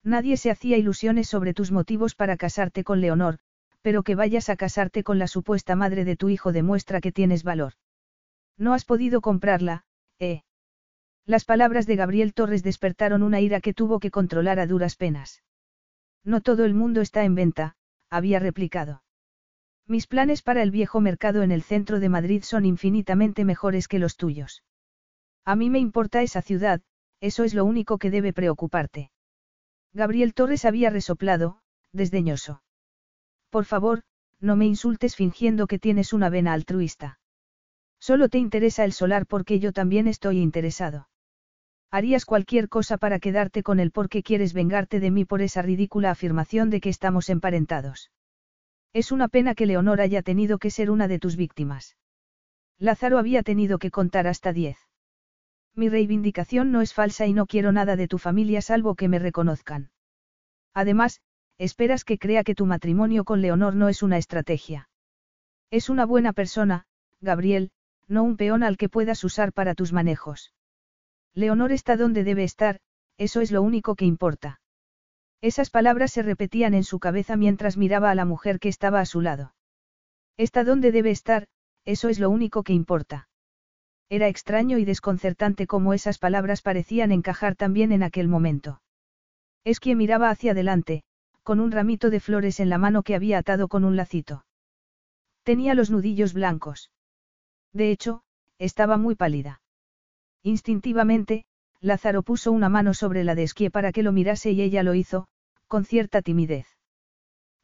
[0.02, 3.38] Nadie se hacía ilusiones sobre tus motivos para casarte con Leonor,
[3.82, 7.42] pero que vayas a casarte con la supuesta madre de tu hijo demuestra que tienes
[7.42, 7.74] valor.
[8.56, 9.84] No has podido comprarla,
[10.18, 10.42] ¿eh?
[11.24, 15.42] Las palabras de Gabriel Torres despertaron una ira que tuvo que controlar a duras penas.
[16.24, 17.76] No todo el mundo está en venta,
[18.10, 19.02] había replicado.
[19.88, 23.98] Mis planes para el viejo mercado en el centro de Madrid son infinitamente mejores que
[23.98, 24.62] los tuyos.
[25.44, 26.80] A mí me importa esa ciudad,
[27.20, 29.10] eso es lo único que debe preocuparte.
[29.92, 31.58] Gabriel Torres había resoplado,
[31.92, 32.62] desdeñoso.
[33.50, 34.02] Por favor,
[34.40, 37.18] no me insultes fingiendo que tienes una vena altruista.
[37.98, 41.08] Solo te interesa el solar porque yo también estoy interesado.
[41.90, 46.10] Harías cualquier cosa para quedarte con él porque quieres vengarte de mí por esa ridícula
[46.10, 48.10] afirmación de que estamos emparentados.
[48.92, 51.96] Es una pena que Leonor haya tenido que ser una de tus víctimas.
[52.78, 54.85] Lázaro había tenido que contar hasta diez.
[55.76, 59.18] Mi reivindicación no es falsa y no quiero nada de tu familia salvo que me
[59.18, 59.90] reconozcan.
[60.72, 61.20] Además,
[61.58, 64.88] esperas que crea que tu matrimonio con Leonor no es una estrategia.
[65.70, 66.86] Es una buena persona,
[67.20, 67.70] Gabriel,
[68.08, 70.54] no un peón al que puedas usar para tus manejos.
[71.34, 72.80] Leonor está donde debe estar,
[73.18, 74.60] eso es lo único que importa.
[75.42, 79.06] Esas palabras se repetían en su cabeza mientras miraba a la mujer que estaba a
[79.06, 79.54] su lado.
[80.38, 81.48] Está donde debe estar,
[81.84, 83.28] eso es lo único que importa.
[84.08, 88.80] Era extraño y desconcertante cómo esas palabras parecían encajar también en aquel momento.
[89.64, 91.02] Es que miraba hacia adelante,
[91.42, 94.44] con un ramito de flores en la mano que había atado con un lacito.
[95.42, 96.92] Tenía los nudillos blancos.
[97.72, 98.22] De hecho,
[98.58, 99.60] estaba muy pálida.
[100.42, 101.44] Instintivamente,
[101.80, 104.94] Lázaro puso una mano sobre la de Esquie para que lo mirase y ella lo
[104.94, 105.26] hizo,
[105.66, 106.66] con cierta timidez.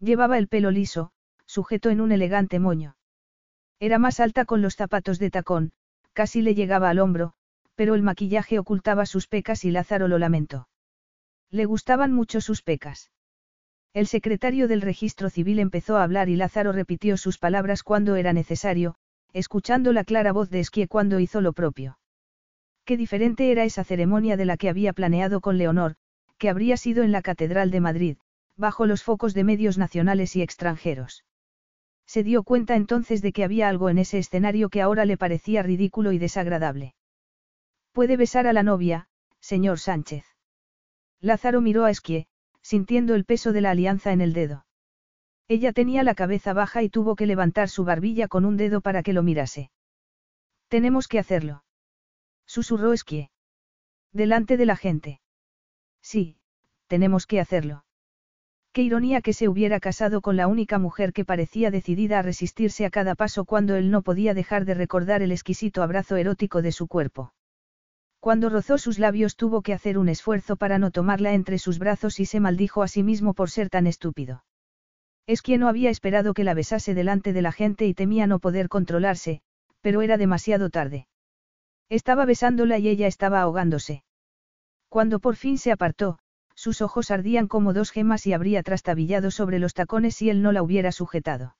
[0.01, 1.13] Llevaba el pelo liso,
[1.47, 2.97] sujeto en un elegante moño.
[3.79, 5.73] Era más alta con los zapatos de tacón,
[6.13, 7.33] casi le llegaba al hombro,
[7.75, 10.69] pero el maquillaje ocultaba sus pecas y Lázaro lo lamentó.
[11.51, 13.11] Le gustaban mucho sus pecas.
[13.95, 18.33] El secretario del registro civil empezó a hablar y Lázaro repitió sus palabras cuando era
[18.33, 18.95] necesario,
[19.33, 21.99] escuchando la clara voz de Esquie cuando hizo lo propio.
[22.85, 25.97] Qué diferente era esa ceremonia de la que había planeado con Leonor,
[26.39, 28.17] que habría sido en la Catedral de Madrid,
[28.57, 31.25] bajo los focos de medios nacionales y extranjeros.
[32.07, 35.63] Se dio cuenta entonces de que había algo en ese escenario que ahora le parecía
[35.63, 36.95] ridículo y desagradable.
[37.93, 39.09] Puede besar a la novia,
[39.41, 40.25] señor Sánchez.
[41.21, 42.27] Lázaro miró a Esquie,
[42.63, 44.67] sintiendo el peso de la alianza en el dedo.
[45.49, 49.03] Ella tenía la cabeza baja y tuvo que levantar su barbilla con un dedo para
[49.03, 49.71] que lo mirase.
[50.69, 51.65] Tenemos que hacerlo.
[52.47, 53.31] Susurró Esquie.
[54.13, 55.21] Delante de la gente.
[56.01, 56.39] Sí,
[56.87, 57.85] tenemos que hacerlo.
[58.73, 62.87] Qué ironía que se hubiera casado con la única mujer que parecía decidida a resistirse
[62.87, 66.73] a cada paso cuando él no podía dejar de recordar el exquisito abrazo erótico de
[66.73, 67.35] su cuerpo.
[68.19, 72.19] Cuando rozó sus labios tuvo que hacer un esfuerzo para no tomarla entre sus brazos
[72.19, 74.45] y se maldijo a sí mismo por ser tan estúpido.
[75.27, 78.39] Es quien no había esperado que la besase delante de la gente y temía no
[78.39, 79.43] poder controlarse,
[79.83, 81.09] pero era demasiado tarde.
[81.91, 84.03] Estaba besándola y ella estaba ahogándose.
[84.89, 86.19] Cuando por fin se apartó,
[86.63, 90.53] sus ojos ardían como dos gemas y habría trastabillado sobre los tacones si él no
[90.53, 91.57] la hubiera sujetado.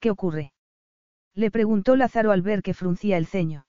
[0.00, 0.54] ¿Qué ocurre?
[1.34, 3.66] Le preguntó Lázaro al ver que fruncía el ceño.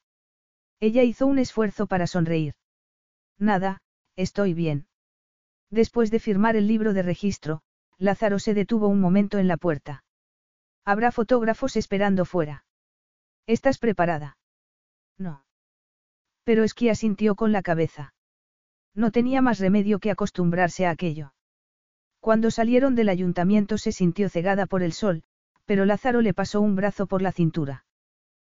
[0.80, 2.53] Ella hizo un esfuerzo para sonreír.
[3.38, 3.82] Nada,
[4.16, 4.88] estoy bien.
[5.69, 7.61] Después de firmar el libro de registro,
[7.98, 10.06] Lázaro se detuvo un momento en la puerta.
[10.85, 12.64] Habrá fotógrafos esperando fuera.
[13.45, 14.38] ¿Estás preparada?
[15.18, 15.43] No.
[16.45, 18.14] Pero es que asintió con la cabeza.
[18.95, 21.34] No tenía más remedio que acostumbrarse a aquello.
[22.19, 25.24] Cuando salieron del ayuntamiento se sintió cegada por el sol,
[25.66, 27.85] pero Lázaro le pasó un brazo por la cintura.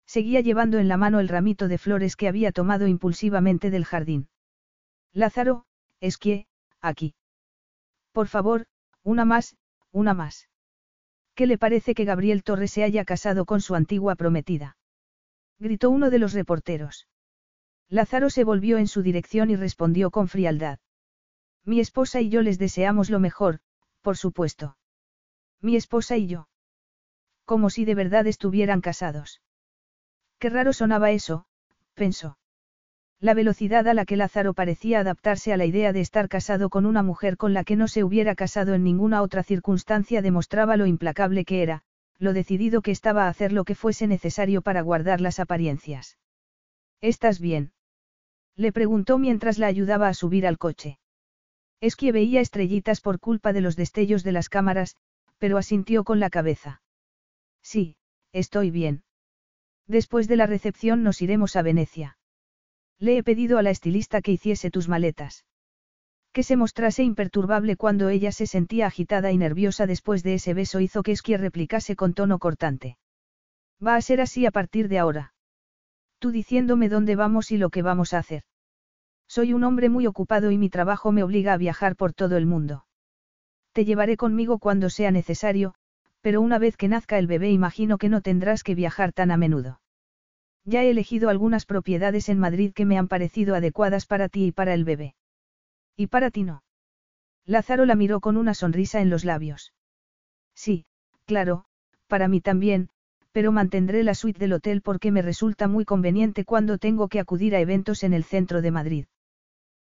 [0.06, 4.30] Seguía llevando en la mano el ramito de flores que había tomado impulsivamente del jardín.
[5.11, 5.66] Lázaro,
[5.99, 6.48] esquie,
[6.82, 7.16] aquí.
[8.11, 8.67] Por favor,
[9.03, 9.56] una más,
[9.91, 10.49] una más.
[11.35, 14.77] ¿Qué le parece que Gabriel Torres se haya casado con su antigua prometida?
[15.58, 17.08] Gritó uno de los reporteros.
[17.90, 20.80] Lázaro se volvió en su dirección y respondió con frialdad.
[21.66, 23.59] Mi esposa y yo les deseamos lo mejor,
[24.01, 24.77] por supuesto.
[25.59, 26.48] Mi esposa y yo.
[27.45, 29.42] Como si de verdad estuvieran casados.
[30.38, 31.48] Qué raro sonaba eso,
[31.95, 32.38] pensó.
[33.19, 36.85] La velocidad a la que Lázaro parecía adaptarse a la idea de estar casado con
[36.85, 40.85] una mujer con la que no se hubiera casado en ninguna otra circunstancia demostraba lo
[40.85, 41.82] implacable que era,
[42.19, 46.18] lo decidido que estaba a hacer lo que fuese necesario para guardar las apariencias.
[47.01, 47.74] ¿Estás bien?
[48.59, 50.99] Le preguntó mientras la ayudaba a subir al coche.
[51.79, 54.97] Es que veía estrellitas por culpa de los destellos de las cámaras,
[55.38, 56.81] pero asintió con la cabeza.
[57.63, 57.95] Sí,
[58.33, 59.03] estoy bien.
[59.88, 62.17] Después de la recepción nos iremos a Venecia.
[62.99, 65.45] Le he pedido a la estilista que hiciese tus maletas.
[66.33, 70.81] Que se mostrase imperturbable cuando ella se sentía agitada y nerviosa después de ese beso
[70.81, 72.97] hizo que Esquie replicase con tono cortante.
[73.81, 75.33] Va a ser así a partir de ahora.
[76.19, 78.43] Tú diciéndome dónde vamos y lo que vamos a hacer.
[79.30, 82.48] Soy un hombre muy ocupado y mi trabajo me obliga a viajar por todo el
[82.48, 82.88] mundo.
[83.74, 85.75] Te llevaré conmigo cuando sea necesario,
[86.22, 89.38] pero una vez que nazca el bebé imagino que no tendrás que viajar tan a
[89.38, 89.82] menudo.
[90.66, 94.51] Ya he elegido algunas propiedades en Madrid que me han parecido adecuadas para ti y
[94.51, 95.14] para el bebé.
[95.95, 96.64] ¿Y para ti no?
[97.45, 99.74] Lázaro la miró con una sonrisa en los labios.
[100.56, 100.85] Sí,
[101.25, 101.66] claro,
[102.08, 102.90] para mí también,
[103.32, 107.56] pero mantendré la suite del hotel porque me resulta muy conveniente cuando tengo que acudir
[107.56, 109.06] a eventos en el centro de Madrid.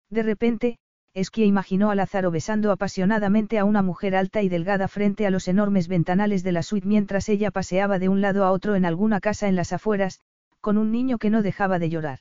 [0.09, 0.77] De repente,
[1.13, 5.47] Esquia imaginó a Lázaro besando apasionadamente a una mujer alta y delgada frente a los
[5.47, 9.19] enormes ventanales de la suite mientras ella paseaba de un lado a otro en alguna
[9.19, 10.19] casa en las afueras,
[10.61, 12.19] con un niño que no dejaba de llorar.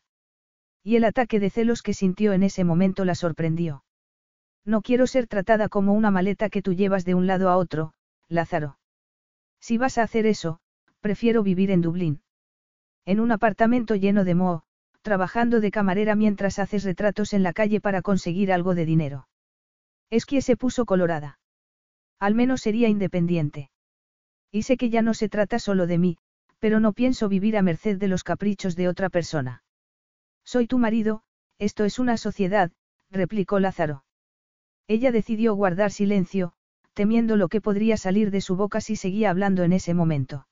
[0.83, 3.85] Y el ataque de celos que sintió en ese momento la sorprendió.
[4.65, 7.93] No quiero ser tratada como una maleta que tú llevas de un lado a otro,
[8.29, 8.79] Lázaro.
[9.61, 10.59] Si vas a hacer eso,
[11.01, 12.23] prefiero vivir en Dublín.
[13.05, 14.65] En un apartamento lleno de moho,
[15.07, 19.28] trabajando de camarera mientras haces retratos en la calle para conseguir algo de dinero.
[20.10, 21.39] Es que se puso colorada.
[22.18, 23.70] Al menos sería independiente.
[24.51, 26.18] Y sé que ya no se trata solo de mí,
[26.59, 29.62] pero no pienso vivir a merced de los caprichos de otra persona.
[30.44, 31.23] Soy tu marido,
[31.60, 32.73] esto es una sociedad,
[33.09, 34.02] replicó Lázaro.
[34.89, 36.52] Ella decidió guardar silencio,
[36.94, 40.49] temiendo lo que podría salir de su boca si seguía hablando en ese momento.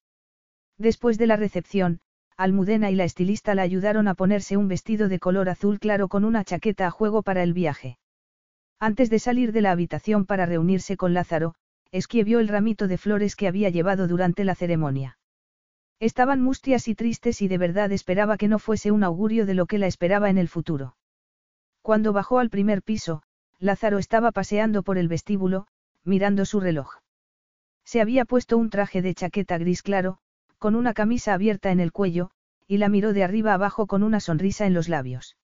[0.78, 1.99] Después de la recepción,
[2.37, 6.25] Almudena y la estilista la ayudaron a ponerse un vestido de color azul claro con
[6.25, 7.99] una chaqueta a juego para el viaje.
[8.81, 11.55] Antes de salir de la habitación para reunirse con Lázaro,
[11.93, 15.17] Esquie vio el ramito de flores que había llevado durante la ceremonia.
[16.01, 19.67] Estaban mustias y tristes y de verdad esperaba que no fuese un augurio de lo
[19.67, 20.97] que la esperaba en el futuro.
[21.83, 23.23] Cuando bajó al primer piso,
[23.61, 25.69] Lázaro estaba paseando por el vestíbulo,
[26.03, 26.97] mirando su reloj.
[27.85, 30.19] Se había puesto un traje de chaqueta gris claro,
[30.65, 32.31] con una camisa abierta en el cuello,
[32.67, 35.36] y la miró de arriba abajo con una sonrisa en los labios.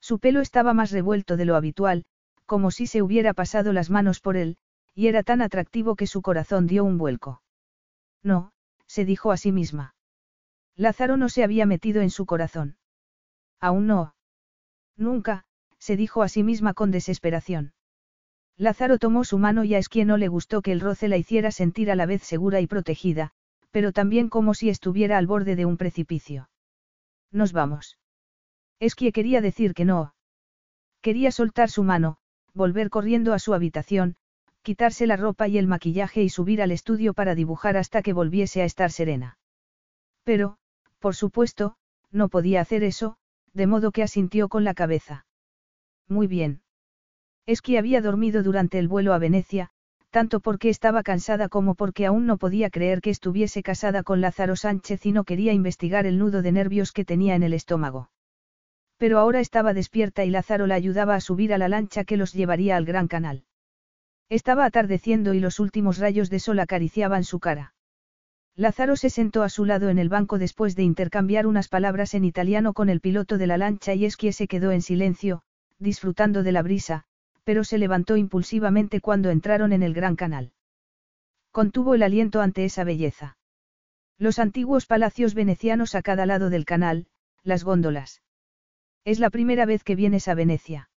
[0.00, 2.04] Su pelo estaba más revuelto de lo habitual,
[2.44, 4.56] como si se hubiera pasado las manos por él,
[4.94, 7.42] y era tan atractivo que su corazón dio un vuelco.
[8.22, 8.52] No,
[8.86, 9.96] se dijo a sí misma.
[10.76, 12.76] Lázaro no se había metido en su corazón.
[13.58, 14.14] Aún no.
[14.96, 15.42] Nunca,
[15.80, 17.72] se dijo a sí misma con desesperación.
[18.56, 21.50] Lázaro tomó su mano y a Esquie no le gustó que el roce la hiciera
[21.50, 23.32] sentir a la vez segura y protegida,
[23.70, 26.48] pero también como si estuviera al borde de un precipicio.
[27.30, 27.98] Nos vamos.
[28.80, 30.14] Esquie quería decir que no.
[31.00, 32.18] Quería soltar su mano,
[32.54, 34.16] volver corriendo a su habitación,
[34.62, 38.62] quitarse la ropa y el maquillaje y subir al estudio para dibujar hasta que volviese
[38.62, 39.38] a estar serena.
[40.24, 40.58] Pero,
[40.98, 41.76] por supuesto,
[42.10, 43.16] no podía hacer eso,
[43.52, 45.26] de modo que asintió con la cabeza.
[46.08, 46.62] Muy bien.
[47.46, 49.70] Es que había dormido durante el vuelo a Venecia,
[50.10, 54.56] tanto porque estaba cansada como porque aún no podía creer que estuviese casada con Lázaro
[54.56, 58.10] Sánchez y no quería investigar el nudo de nervios que tenía en el estómago.
[58.98, 62.32] Pero ahora estaba despierta y Lázaro la ayudaba a subir a la lancha que los
[62.32, 63.44] llevaría al Gran Canal.
[64.28, 67.74] Estaba atardeciendo y los últimos rayos de sol acariciaban su cara.
[68.56, 72.24] Lázaro se sentó a su lado en el banco después de intercambiar unas palabras en
[72.24, 75.42] italiano con el piloto de la lancha y Esquie se quedó en silencio,
[75.78, 77.04] disfrutando de la brisa,
[77.46, 80.52] pero se levantó impulsivamente cuando entraron en el gran canal.
[81.52, 83.38] Contuvo el aliento ante esa belleza.
[84.18, 87.06] Los antiguos palacios venecianos a cada lado del canal,
[87.44, 88.20] las góndolas.
[89.04, 90.90] Es la primera vez que vienes a Venecia.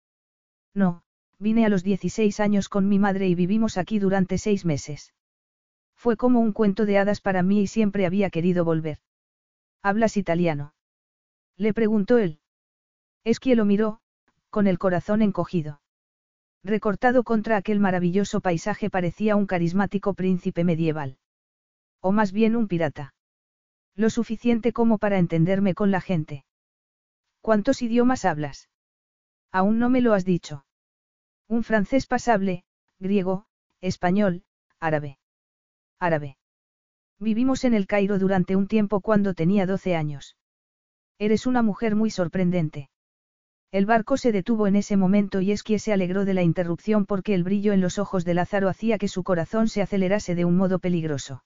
[0.74, 1.04] No,
[1.38, 5.14] vine a los 16 años con mi madre y vivimos aquí durante seis meses.
[5.94, 8.98] Fue como un cuento de hadas para mí y siempre había querido volver.
[9.82, 10.74] ¿Hablas italiano?
[11.56, 12.40] Le preguntó él.
[13.22, 14.00] Esquie lo miró,
[14.48, 15.79] con el corazón encogido.
[16.62, 21.18] Recortado contra aquel maravilloso paisaje parecía un carismático príncipe medieval.
[22.00, 23.14] O más bien un pirata.
[23.94, 26.44] Lo suficiente como para entenderme con la gente.
[27.40, 28.68] ¿Cuántos idiomas hablas?
[29.50, 30.64] Aún no me lo has dicho.
[31.48, 32.64] Un francés pasable,
[32.98, 33.46] griego,
[33.80, 34.44] español,
[34.78, 35.18] árabe.
[35.98, 36.36] Árabe.
[37.18, 40.36] Vivimos en el Cairo durante un tiempo cuando tenía 12 años.
[41.18, 42.90] Eres una mujer muy sorprendente.
[43.72, 47.34] El barco se detuvo en ese momento y Esquie se alegró de la interrupción porque
[47.34, 50.56] el brillo en los ojos de Lázaro hacía que su corazón se acelerase de un
[50.56, 51.44] modo peligroso.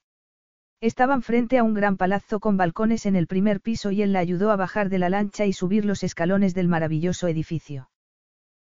[0.81, 4.20] Estaban frente a un gran palazzo con balcones en el primer piso y él la
[4.20, 7.91] ayudó a bajar de la lancha y subir los escalones del maravilloso edificio.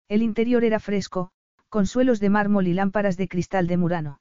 [0.08, 1.30] El interior era fresco,
[1.68, 4.20] con suelos de mármol y lámparas de cristal de Murano.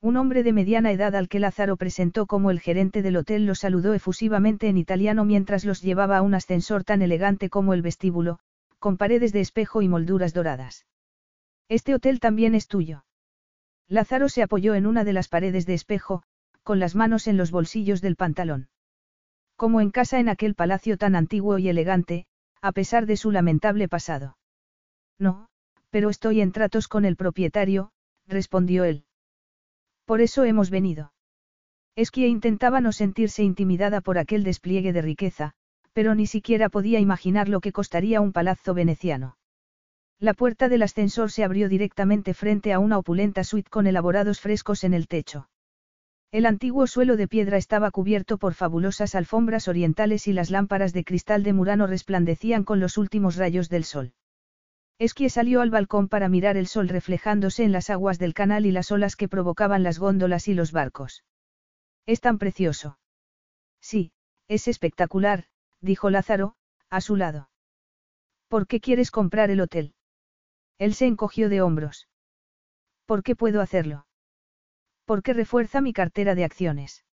[0.00, 3.54] Un hombre de mediana edad al que Lázaro presentó como el gerente del hotel lo
[3.54, 8.38] saludó efusivamente en italiano mientras los llevaba a un ascensor tan elegante como el vestíbulo,
[8.78, 10.86] con paredes de espejo y molduras doradas.
[11.68, 13.04] Este hotel también es tuyo.
[13.88, 16.22] Lázaro se apoyó en una de las paredes de espejo,
[16.62, 18.68] con las manos en los bolsillos del pantalón.
[19.56, 22.26] Como en casa en aquel palacio tan antiguo y elegante,
[22.60, 24.38] a pesar de su lamentable pasado.
[25.18, 25.48] No,
[25.90, 27.90] pero estoy en tratos con el propietario,
[28.26, 29.04] respondió él.
[30.04, 31.12] Por eso hemos venido.
[31.96, 35.54] Esquia intentaba no sentirse intimidada por aquel despliegue de riqueza,
[35.98, 39.36] pero ni siquiera podía imaginar lo que costaría un palazzo veneciano.
[40.20, 44.84] La puerta del ascensor se abrió directamente frente a una opulenta suite con elaborados frescos
[44.84, 45.50] en el techo.
[46.30, 51.02] El antiguo suelo de piedra estaba cubierto por fabulosas alfombras orientales y las lámparas de
[51.02, 54.12] cristal de Murano resplandecían con los últimos rayos del sol.
[55.00, 58.70] Esquie salió al balcón para mirar el sol reflejándose en las aguas del canal y
[58.70, 61.24] las olas que provocaban las góndolas y los barcos.
[62.06, 63.00] Es tan precioso.
[63.80, 64.12] Sí,
[64.46, 65.48] es espectacular,
[65.80, 66.54] dijo Lázaro,
[66.90, 67.50] a su lado.
[68.48, 69.94] ¿Por qué quieres comprar el hotel?
[70.78, 72.08] Él se encogió de hombros.
[73.04, 74.06] ¿Por qué puedo hacerlo?
[75.04, 77.04] Porque refuerza mi cartera de acciones.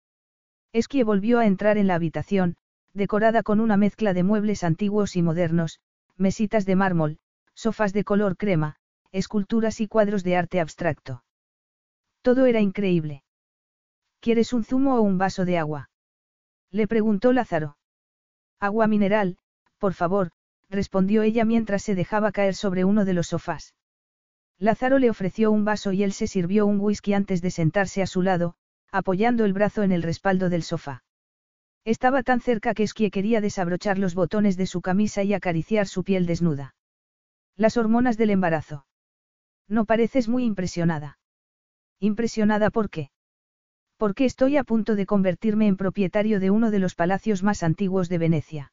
[0.72, 2.56] Esquie volvió a entrar en la habitación,
[2.92, 5.80] decorada con una mezcla de muebles antiguos y modernos,
[6.16, 7.18] mesitas de mármol,
[7.54, 8.76] sofás de color crema,
[9.12, 11.24] esculturas y cuadros de arte abstracto.
[12.22, 13.22] Todo era increíble.
[14.20, 15.90] ¿Quieres un zumo o un vaso de agua?
[16.70, 17.76] Le preguntó Lázaro.
[18.60, 19.36] Agua mineral,
[19.78, 20.30] por favor,
[20.70, 23.74] respondió ella mientras se dejaba caer sobre uno de los sofás.
[24.58, 28.06] Lázaro le ofreció un vaso y él se sirvió un whisky antes de sentarse a
[28.06, 28.54] su lado,
[28.90, 31.02] apoyando el brazo en el respaldo del sofá.
[31.84, 36.02] Estaba tan cerca que Esquie quería desabrochar los botones de su camisa y acariciar su
[36.02, 36.74] piel desnuda.
[37.56, 38.86] Las hormonas del embarazo.
[39.68, 41.18] No pareces muy impresionada.
[42.00, 43.10] ¿Impresionada por qué?
[43.96, 48.08] Porque estoy a punto de convertirme en propietario de uno de los palacios más antiguos
[48.08, 48.72] de Venecia.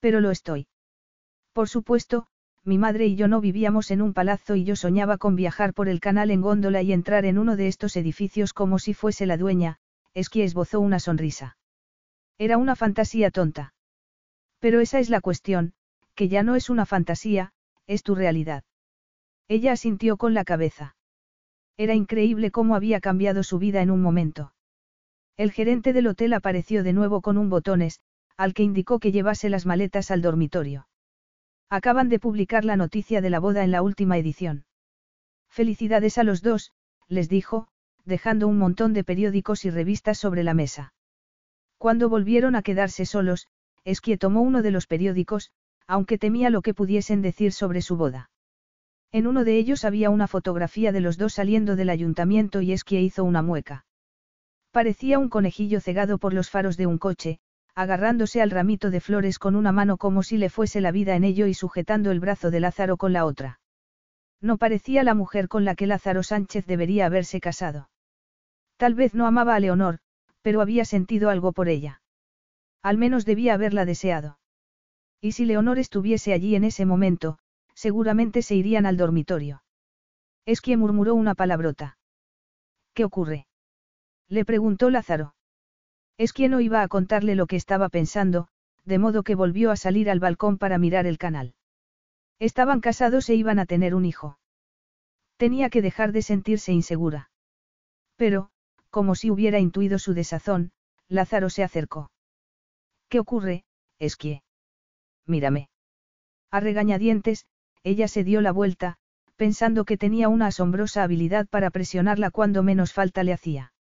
[0.00, 0.66] Pero lo estoy.
[1.52, 2.26] Por supuesto,
[2.64, 5.88] mi madre y yo no vivíamos en un palazzo y yo soñaba con viajar por
[5.88, 9.36] el canal en góndola y entrar en uno de estos edificios como si fuese la
[9.36, 9.78] dueña,
[10.14, 11.58] es que esbozó una sonrisa.
[12.38, 13.74] Era una fantasía tonta.
[14.58, 15.74] Pero esa es la cuestión,
[16.14, 17.52] que ya no es una fantasía,
[17.86, 18.64] es tu realidad.
[19.46, 20.96] Ella asintió con la cabeza.
[21.76, 24.52] Era increíble cómo había cambiado su vida en un momento.
[25.36, 28.00] El gerente del hotel apareció de nuevo con un botones,
[28.36, 30.88] al que indicó que llevase las maletas al dormitorio.
[31.70, 34.66] Acaban de publicar la noticia de la boda en la última edición.
[35.48, 36.72] Felicidades a los dos,
[37.08, 37.68] les dijo,
[38.04, 40.94] dejando un montón de periódicos y revistas sobre la mesa.
[41.78, 43.48] Cuando volvieron a quedarse solos,
[43.84, 45.50] Esquie tomó uno de los periódicos,
[45.86, 48.30] aunque temía lo que pudiesen decir sobre su boda.
[49.14, 53.00] En uno de ellos había una fotografía de los dos saliendo del ayuntamiento y Esquie
[53.00, 53.86] hizo una mueca.
[54.72, 57.38] Parecía un conejillo cegado por los faros de un coche,
[57.76, 61.22] agarrándose al ramito de flores con una mano como si le fuese la vida en
[61.22, 63.60] ello y sujetando el brazo de Lázaro con la otra.
[64.40, 67.90] No parecía la mujer con la que Lázaro Sánchez debería haberse casado.
[68.78, 70.00] Tal vez no amaba a Leonor,
[70.42, 72.02] pero había sentido algo por ella.
[72.82, 74.40] Al menos debía haberla deseado.
[75.20, 77.38] Y si Leonor estuviese allí en ese momento,
[77.74, 79.62] seguramente se irían al dormitorio.
[80.46, 81.98] Es quien murmuró una palabrota.
[82.92, 83.46] ¿Qué ocurre?
[84.28, 85.34] Le preguntó Lázaro.
[86.16, 88.48] Es quien no iba a contarle lo que estaba pensando,
[88.84, 91.54] de modo que volvió a salir al balcón para mirar el canal.
[92.38, 94.38] Estaban casados e iban a tener un hijo.
[95.36, 97.30] Tenía que dejar de sentirse insegura.
[98.16, 98.50] Pero,
[98.90, 100.72] como si hubiera intuido su desazón,
[101.08, 102.10] Lázaro se acercó.
[103.08, 103.64] ¿Qué ocurre,
[103.98, 104.42] Esquie?
[105.26, 105.68] mírame.
[106.50, 107.46] A regañadientes,
[107.84, 108.96] ella se dio la vuelta,
[109.36, 113.72] pensando que tenía una asombrosa habilidad para presionarla cuando menos falta le hacía.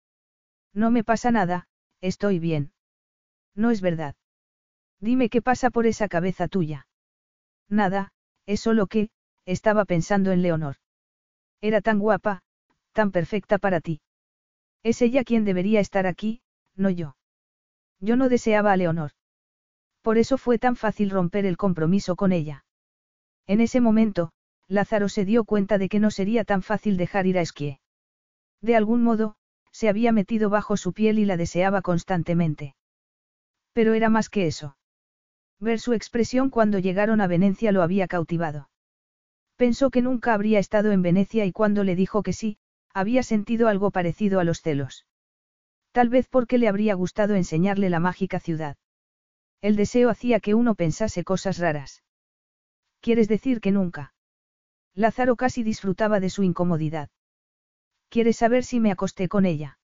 [0.73, 1.67] No me pasa nada,
[2.01, 2.73] estoy bien.
[3.55, 4.15] No es verdad.
[4.99, 6.87] Dime qué pasa por esa cabeza tuya.
[7.69, 8.11] Nada,
[8.45, 9.09] es solo que,
[9.45, 10.75] estaba pensando en Leonor.
[11.61, 12.43] Era tan guapa,
[12.91, 14.01] tan perfecta para ti.
[14.83, 16.41] Es ella quien debería estar aquí,
[16.75, 17.15] no yo.
[17.99, 19.11] Yo no deseaba a Leonor.
[20.01, 22.65] Por eso fue tan fácil romper el compromiso con ella.
[23.47, 24.31] En ese momento,
[24.67, 27.79] Lázaro se dio cuenta de que no sería tan fácil dejar ir a Esquie.
[28.61, 29.35] De algún modo,
[29.71, 32.75] se había metido bajo su piel y la deseaba constantemente.
[33.73, 34.77] Pero era más que eso.
[35.59, 38.69] Ver su expresión cuando llegaron a Venecia lo había cautivado.
[39.55, 42.57] Pensó que nunca habría estado en Venecia y cuando le dijo que sí,
[42.93, 45.05] había sentido algo parecido a los celos.
[45.91, 48.77] Tal vez porque le habría gustado enseñarle la mágica ciudad.
[49.61, 52.03] El deseo hacía que uno pensase cosas raras.
[53.03, 54.13] ¿Quieres decir que nunca?
[54.95, 57.09] Lázaro casi disfrutaba de su incomodidad.
[58.07, 59.77] ¿Quieres saber si me acosté con ella?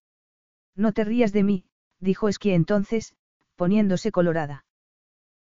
[0.73, 1.65] No te rías de mí,
[1.99, 3.13] dijo Esquie entonces,
[3.57, 4.63] poniéndose colorada.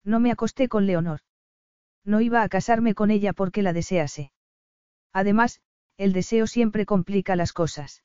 [0.04, 1.20] No me acosté con Leonor.
[2.04, 4.32] No iba a casarme con ella porque la desease.
[5.14, 5.62] Además,
[5.98, 8.04] el deseo siempre complica las cosas.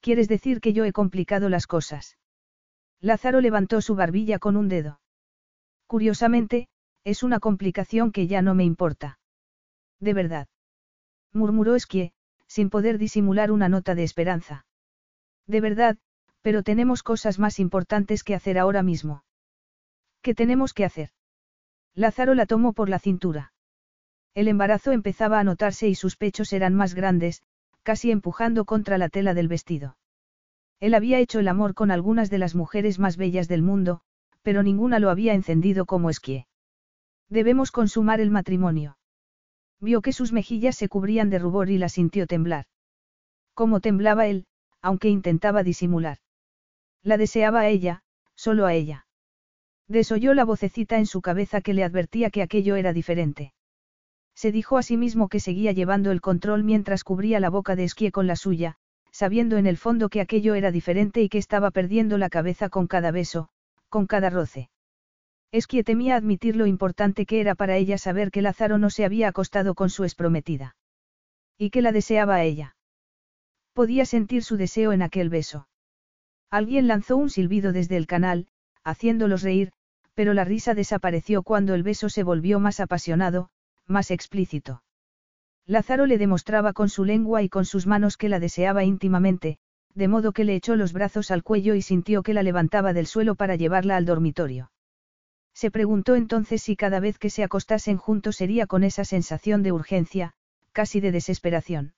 [0.00, 2.18] ¿Quieres decir que yo he complicado las cosas?
[3.00, 5.00] Lázaro levantó su barbilla con un dedo.
[5.86, 6.68] Curiosamente,
[7.06, 9.20] es una complicación que ya no me importa.
[10.00, 10.48] De verdad.
[11.32, 12.12] Murmuró Esquie,
[12.48, 14.66] sin poder disimular una nota de esperanza.
[15.46, 15.98] De verdad,
[16.42, 19.22] pero tenemos cosas más importantes que hacer ahora mismo.
[20.20, 21.10] ¿Qué tenemos que hacer?
[21.94, 23.52] Lázaro la tomó por la cintura.
[24.34, 27.40] El embarazo empezaba a notarse y sus pechos eran más grandes,
[27.84, 29.96] casi empujando contra la tela del vestido.
[30.80, 34.00] Él había hecho el amor con algunas de las mujeres más bellas del mundo,
[34.42, 36.48] pero ninguna lo había encendido como esquie.
[37.28, 38.98] Debemos consumar el matrimonio.
[39.80, 42.66] Vio que sus mejillas se cubrían de rubor y la sintió temblar.
[43.54, 44.46] Como temblaba él,
[44.80, 46.18] aunque intentaba disimular.
[47.02, 48.02] La deseaba a ella,
[48.34, 49.06] solo a ella.
[49.88, 53.52] Desoyó la vocecita en su cabeza que le advertía que aquello era diferente.
[54.34, 57.84] Se dijo a sí mismo que seguía llevando el control mientras cubría la boca de
[57.84, 58.76] Esquie con la suya,
[59.10, 62.86] sabiendo en el fondo que aquello era diferente y que estaba perdiendo la cabeza con
[62.86, 63.48] cada beso,
[63.88, 64.68] con cada roce.
[65.52, 69.28] Esquie temía admitir lo importante que era para ella saber que Lázaro no se había
[69.28, 70.76] acostado con su esprometida.
[71.56, 72.76] Y que la deseaba a ella.
[73.72, 75.68] Podía sentir su deseo en aquel beso.
[76.50, 78.48] Alguien lanzó un silbido desde el canal,
[78.84, 79.72] haciéndolos reír,
[80.14, 83.50] pero la risa desapareció cuando el beso se volvió más apasionado,
[83.86, 84.82] más explícito.
[85.66, 89.58] Lázaro le demostraba con su lengua y con sus manos que la deseaba íntimamente,
[89.94, 93.06] de modo que le echó los brazos al cuello y sintió que la levantaba del
[93.06, 94.70] suelo para llevarla al dormitorio.
[95.56, 99.72] Se preguntó entonces si cada vez que se acostasen juntos sería con esa sensación de
[99.72, 100.34] urgencia,
[100.72, 101.94] casi de desesperación.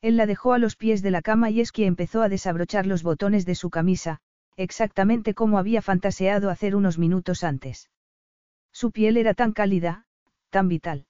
[0.00, 2.86] Él la dejó a los pies de la cama y es que empezó a desabrochar
[2.86, 4.20] los botones de su camisa,
[4.56, 7.90] exactamente como había fantaseado hacer unos minutos antes.
[8.72, 10.06] Su piel era tan cálida,
[10.48, 11.04] tan vital.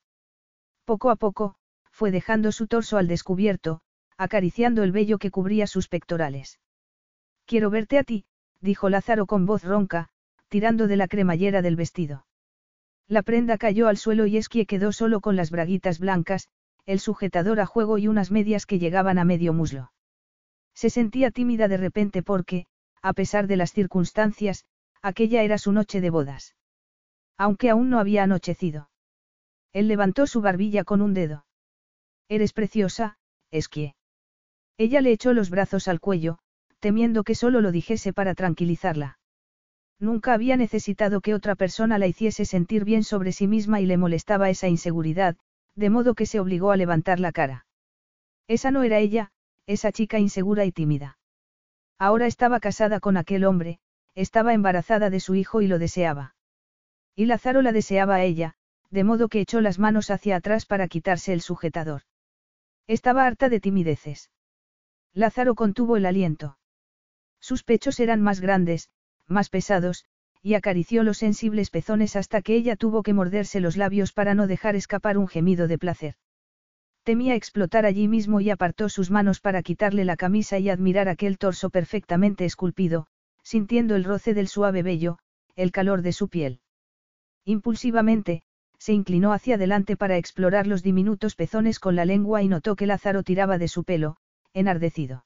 [0.84, 1.54] Poco a poco,
[1.92, 3.80] fue dejando su torso al descubierto,
[4.16, 6.58] acariciando el vello que cubría sus pectorales.
[7.46, 8.24] Quiero verte a ti,
[8.60, 10.10] dijo Lázaro con voz ronca,
[10.50, 12.26] tirando de la cremallera del vestido.
[13.08, 16.48] La prenda cayó al suelo y Esquie quedó solo con las braguitas blancas,
[16.86, 19.92] el sujetador a juego y unas medias que llegaban a medio muslo.
[20.74, 22.66] Se sentía tímida de repente porque,
[23.00, 24.64] a pesar de las circunstancias,
[25.02, 26.56] aquella era su noche de bodas.
[27.36, 28.90] Aunque aún no había anochecido.
[29.72, 31.46] Él levantó su barbilla con un dedo.
[32.28, 33.18] Eres preciosa,
[33.50, 33.94] Esquie.
[34.78, 36.38] Ella le echó los brazos al cuello,
[36.80, 39.19] temiendo que solo lo dijese para tranquilizarla.
[40.00, 43.98] Nunca había necesitado que otra persona la hiciese sentir bien sobre sí misma y le
[43.98, 45.36] molestaba esa inseguridad,
[45.76, 47.66] de modo que se obligó a levantar la cara.
[48.48, 49.30] Esa no era ella,
[49.66, 51.18] esa chica insegura y tímida.
[51.98, 53.78] Ahora estaba casada con aquel hombre,
[54.14, 56.34] estaba embarazada de su hijo y lo deseaba.
[57.14, 58.54] Y Lázaro la deseaba a ella,
[58.88, 62.02] de modo que echó las manos hacia atrás para quitarse el sujetador.
[62.86, 64.30] Estaba harta de timideces.
[65.12, 66.58] Lázaro contuvo el aliento.
[67.38, 68.90] Sus pechos eran más grandes,
[69.30, 70.04] más pesados,
[70.42, 74.46] y acarició los sensibles pezones hasta que ella tuvo que morderse los labios para no
[74.46, 76.14] dejar escapar un gemido de placer.
[77.02, 81.38] Temía explotar allí mismo y apartó sus manos para quitarle la camisa y admirar aquel
[81.38, 83.06] torso perfectamente esculpido,
[83.42, 85.18] sintiendo el roce del suave vello,
[85.56, 86.60] el calor de su piel.
[87.44, 88.42] Impulsivamente,
[88.78, 92.86] se inclinó hacia adelante para explorar los diminutos pezones con la lengua y notó que
[92.86, 94.16] Lázaro tiraba de su pelo,
[94.54, 95.24] enardecido.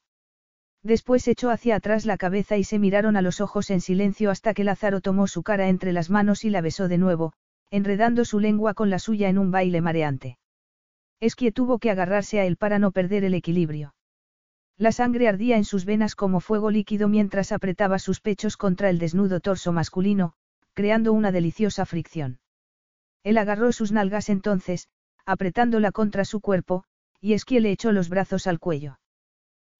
[0.85, 4.53] Después echó hacia atrás la cabeza y se miraron a los ojos en silencio hasta
[4.53, 7.33] que Lázaro tomó su cara entre las manos y la besó de nuevo,
[7.71, 10.37] enredando su lengua con la suya en un baile mareante.
[11.19, 13.95] Esquie tuvo que agarrarse a él para no perder el equilibrio.
[14.77, 18.99] La sangre ardía en sus venas como fuego líquido mientras apretaba sus pechos contra el
[18.99, 20.33] desnudo torso masculino,
[20.75, 22.37] creando una deliciosa fricción.
[23.23, 24.87] Él agarró sus nalgas entonces,
[25.25, 26.83] apretándola contra su cuerpo,
[27.19, 28.99] y Esquie le echó los brazos al cuello.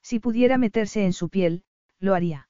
[0.06, 1.64] Si pudiera meterse en su piel,
[2.00, 2.48] lo haría.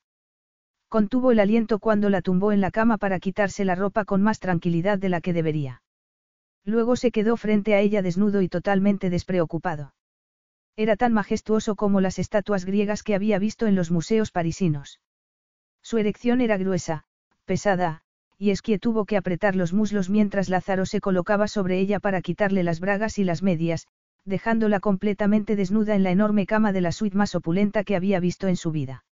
[0.90, 4.42] Contuvo el aliento cuando la tumbó en la cama para quitarse la ropa con más
[4.42, 5.82] tranquilidad de la que debería.
[6.66, 9.94] Luego se quedó frente a ella desnudo y totalmente despreocupado.
[10.76, 15.00] Era tan majestuoso como las estatuas griegas que había visto en los museos parisinos.
[15.82, 17.06] Su erección era gruesa,
[17.46, 18.02] pesada,
[18.38, 22.64] y Esquie tuvo que apretar los muslos mientras Lázaro se colocaba sobre ella para quitarle
[22.64, 23.88] las bragas y las medias,
[24.26, 28.48] dejándola completamente desnuda en la enorme cama de la suite más opulenta que había visto
[28.48, 29.06] en su vida.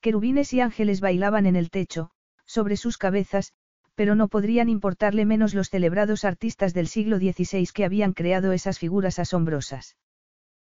[0.00, 2.10] Querubines y ángeles bailaban en el techo,
[2.44, 3.52] sobre sus cabezas,
[3.94, 8.78] pero no podrían importarle menos los celebrados artistas del siglo XVI que habían creado esas
[8.78, 9.96] figuras asombrosas.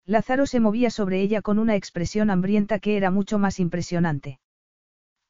[0.04, 4.40] Lázaro se movía sobre ella con una expresión hambrienta que era mucho más impresionante.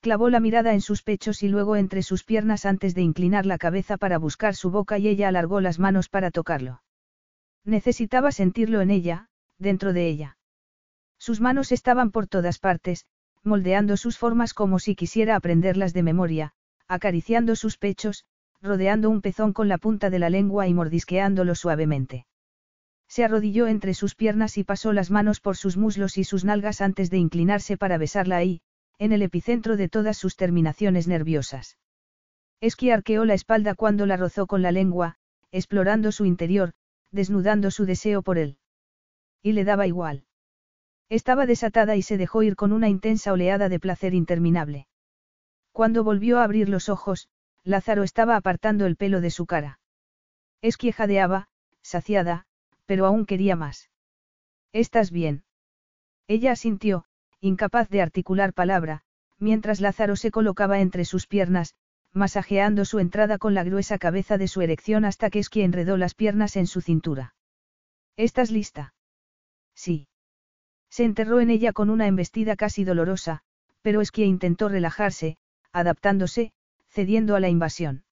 [0.01, 3.59] Clavó la mirada en sus pechos y luego entre sus piernas antes de inclinar la
[3.59, 6.81] cabeza para buscar su boca y ella alargó las manos para tocarlo.
[7.65, 10.39] Necesitaba sentirlo en ella, dentro de ella.
[11.19, 13.07] Sus manos estaban por todas partes,
[13.45, 16.53] moldeando sus formas como si quisiera aprenderlas de memoria,
[16.89, 18.25] acariciando sus pechos,
[18.61, 22.27] rodeando un pezón con la punta de la lengua y mordisqueándolo suavemente.
[23.09, 26.81] Se arrodilló entre sus piernas y pasó las manos por sus muslos y sus nalgas
[26.81, 28.61] antes de inclinarse para besarla ahí,
[28.99, 31.79] en el epicentro de todas sus terminaciones nerviosas.
[32.61, 35.17] Esqui arqueó la espalda cuando la rozó con la lengua,
[35.51, 36.73] explorando su interior,
[37.13, 38.59] desnudando su deseo por él.
[39.43, 40.25] Y le daba igual.
[41.09, 44.89] Estaba desatada y se dejó ir con una intensa oleada de placer interminable.
[45.71, 47.29] Cuando volvió a abrir los ojos,
[47.65, 49.79] Lázaro estaba apartando el pelo de su cara.
[50.63, 51.49] Esquie jadeaba,
[51.83, 52.47] saciada,
[52.87, 53.91] pero aún quería más.
[54.73, 55.45] ¿Estás bien?
[56.29, 57.05] Ella asintió,
[57.41, 59.03] incapaz de articular palabra,
[59.39, 61.75] mientras Lázaro se colocaba entre sus piernas,
[62.13, 66.15] masajeando su entrada con la gruesa cabeza de su erección hasta que Esquie enredó las
[66.15, 67.35] piernas en su cintura.
[68.17, 68.95] ¿Estás lista?
[69.75, 70.09] Sí.
[70.91, 73.43] Se enterró en ella con una embestida casi dolorosa,
[73.81, 75.39] pero Esquie intentó relajarse,
[75.73, 76.53] adaptándose,
[76.89, 78.05] cediendo a la invasión.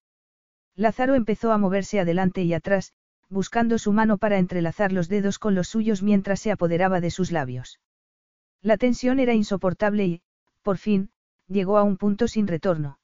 [0.75, 2.95] Lázaro empezó a moverse adelante y atrás,
[3.29, 7.31] buscando su mano para entrelazar los dedos con los suyos mientras se apoderaba de sus
[7.33, 7.81] labios.
[8.63, 10.23] La tensión era insoportable y,
[10.63, 11.11] por fin,
[11.49, 13.00] llegó a un punto sin retorno.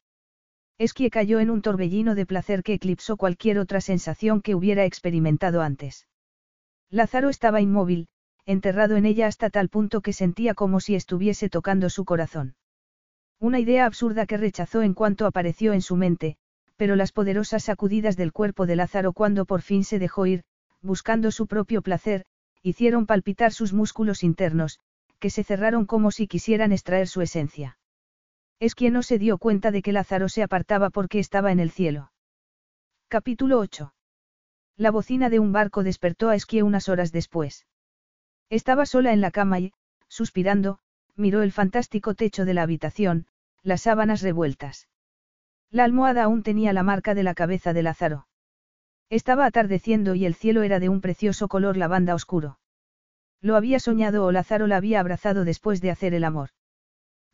[0.79, 5.63] Esquie cayó en un torbellino de placer que eclipsó cualquier otra sensación que hubiera experimentado
[5.63, 6.07] antes.
[6.91, 8.09] Lázaro estaba inmóvil,
[8.45, 12.57] enterrado en ella hasta tal punto que sentía como si estuviese tocando su corazón.
[13.41, 16.37] Una idea absurda que rechazó en cuanto apareció en su mente,
[16.77, 20.45] pero las poderosas sacudidas del cuerpo de Lázaro cuando por fin se dejó ir,
[20.83, 22.27] buscando su propio placer,
[22.63, 24.79] hicieron palpitar sus músculos internos,
[25.19, 27.79] que se cerraron como si quisieran extraer su esencia.
[28.59, 31.71] Es quien no se dio cuenta de que Lázaro se apartaba porque estaba en el
[31.71, 32.11] cielo.
[33.09, 33.93] Capítulo 8.
[34.79, 37.67] La bocina de un barco despertó a Esquie unas horas después.
[38.49, 39.73] Estaba sola en la cama y,
[40.09, 40.79] suspirando,
[41.17, 43.27] miró el fantástico techo de la habitación,
[43.63, 44.89] las sábanas revueltas.
[45.71, 48.27] La almohada aún tenía la marca de la cabeza de Lázaro.
[49.11, 52.59] Estaba atardeciendo y el cielo era de un precioso color lavanda oscuro.
[53.43, 56.51] Lo había soñado o Lázaro la había abrazado después de hacer el amor.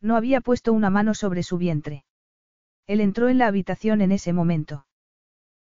[0.03, 2.03] No había puesto una mano sobre su vientre.
[2.87, 4.85] Él entró en la habitación en ese momento.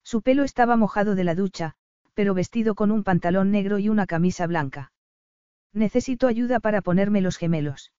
[0.04, 1.74] Su pelo estaba mojado de la ducha,
[2.14, 4.92] pero vestido con un pantalón negro y una camisa blanca.
[5.72, 7.92] Necesito ayuda para ponerme los gemelos.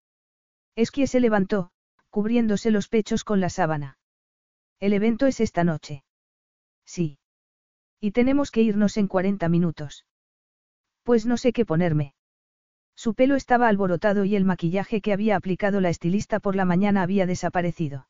[0.76, 1.72] Esquie se levantó,
[2.10, 3.98] cubriéndose los pechos con la sábana.
[4.80, 6.06] El evento es esta noche.
[6.86, 7.20] Sí.
[8.00, 10.06] Y tenemos que irnos en 40 minutos.
[11.04, 12.14] Pues no sé qué ponerme.
[13.02, 17.02] Su pelo estaba alborotado y el maquillaje que había aplicado la estilista por la mañana
[17.02, 18.10] había desaparecido.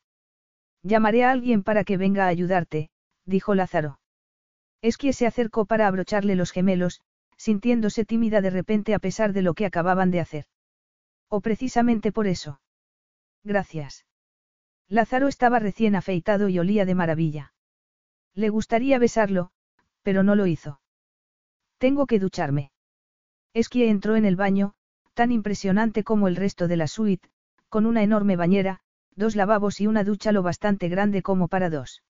[0.82, 2.90] Llamaré a alguien para que venga a ayudarte,
[3.24, 4.00] dijo Lázaro.
[4.82, 7.02] Esquie se acercó para abrocharle los gemelos,
[7.36, 10.46] sintiéndose tímida de repente a pesar de lo que acababan de hacer.
[11.28, 12.60] O precisamente por eso.
[13.44, 14.06] Gracias.
[14.88, 17.54] Lázaro estaba recién afeitado y olía de maravilla.
[18.34, 19.52] Le gustaría besarlo,
[20.02, 20.80] pero no lo hizo.
[21.78, 22.72] Tengo que ducharme.
[23.54, 24.74] Esquie entró en el baño,
[25.14, 27.28] tan impresionante como el resto de la suite,
[27.68, 28.80] con una enorme bañera,
[29.14, 32.02] dos lavabos y una ducha lo bastante grande como para dos.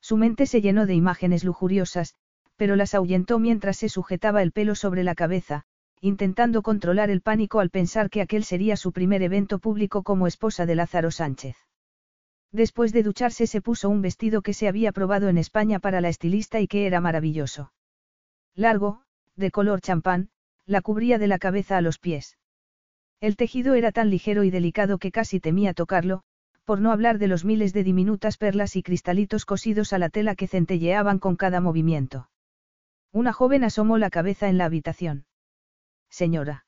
[0.00, 2.14] Su mente se llenó de imágenes lujuriosas,
[2.56, 5.64] pero las ahuyentó mientras se sujetaba el pelo sobre la cabeza,
[6.00, 10.66] intentando controlar el pánico al pensar que aquel sería su primer evento público como esposa
[10.66, 11.56] de Lázaro Sánchez.
[12.52, 16.08] Después de ducharse se puso un vestido que se había probado en España para la
[16.08, 17.72] estilista y que era maravilloso.
[18.54, 19.02] Largo,
[19.34, 20.30] de color champán,
[20.66, 22.36] la cubría de la cabeza a los pies.
[23.20, 26.22] El tejido era tan ligero y delicado que casi temía tocarlo,
[26.64, 30.34] por no hablar de los miles de diminutas perlas y cristalitos cosidos a la tela
[30.34, 32.28] que centelleaban con cada movimiento.
[33.12, 35.26] Una joven asomó la cabeza en la habitación.
[36.10, 36.66] Señora.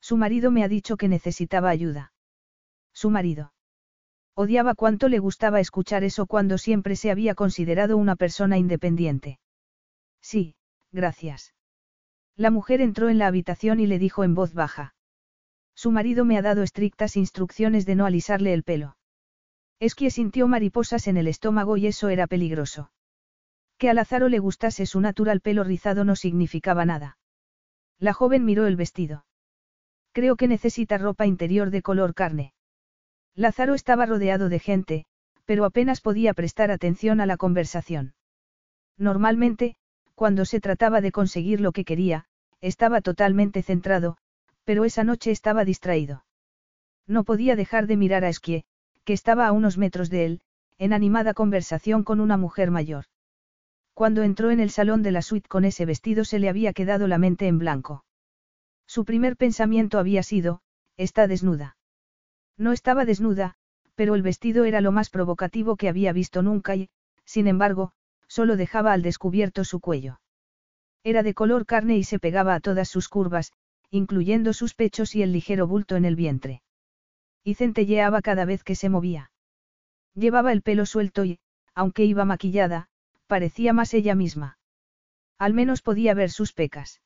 [0.00, 2.12] Su marido me ha dicho que necesitaba ayuda.
[2.94, 3.52] Su marido.
[4.34, 9.38] Odiaba cuánto le gustaba escuchar eso cuando siempre se había considerado una persona independiente.
[10.22, 10.56] Sí,
[10.92, 11.52] gracias.
[12.36, 14.94] La mujer entró en la habitación y le dijo en voz baja.
[15.74, 18.96] Su marido me ha dado estrictas instrucciones de no alisarle el pelo.
[19.78, 22.90] Esquie sintió mariposas en el estómago y eso era peligroso.
[23.78, 27.16] Que a Lázaro le gustase su natural pelo rizado no significaba nada.
[27.98, 29.24] La joven miró el vestido.
[30.12, 32.52] Creo que necesita ropa interior de color carne.
[33.34, 35.06] Lázaro estaba rodeado de gente,
[35.46, 38.14] pero apenas podía prestar atención a la conversación.
[38.98, 39.76] Normalmente,
[40.20, 42.26] cuando se trataba de conseguir lo que quería,
[42.60, 44.18] estaba totalmente centrado,
[44.64, 46.26] pero esa noche estaba distraído.
[47.06, 48.64] No podía dejar de mirar a Esquie,
[49.04, 50.40] que estaba a unos metros de él,
[50.76, 53.06] en animada conversación con una mujer mayor.
[53.94, 57.08] Cuando entró en el salón de la suite con ese vestido se le había quedado
[57.08, 58.04] la mente en blanco.
[58.86, 60.60] Su primer pensamiento había sido,
[60.98, 61.78] está desnuda.
[62.58, 63.54] No estaba desnuda,
[63.94, 66.90] pero el vestido era lo más provocativo que había visto nunca y,
[67.24, 67.94] sin embargo,
[68.30, 70.20] solo dejaba al descubierto su cuello.
[71.02, 73.52] Era de color carne y se pegaba a todas sus curvas,
[73.90, 76.62] incluyendo sus pechos y el ligero bulto en el vientre.
[77.42, 79.32] Y centelleaba cada vez que se movía.
[80.14, 81.40] Llevaba el pelo suelto y,
[81.74, 82.88] aunque iba maquillada,
[83.26, 84.58] parecía más ella misma.
[85.36, 87.00] Al menos podía ver sus pecas.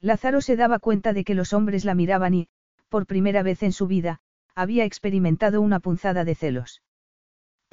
[0.00, 2.48] Lázaro se daba cuenta de que los hombres la miraban y,
[2.88, 4.20] por primera vez en su vida,
[4.54, 6.82] había experimentado una punzada de celos.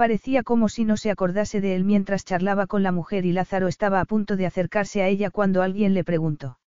[0.03, 3.69] Parecía como si no se acordase de él mientras charlaba con la mujer y Lázaro
[3.69, 6.59] estaba a punto de acercarse a ella cuando alguien le preguntó.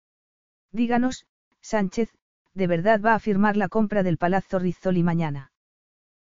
[0.70, 1.26] Díganos,
[1.60, 2.14] Sánchez,
[2.54, 5.50] ¿de verdad va a firmar la compra del Palazzo Rizzoli mañana?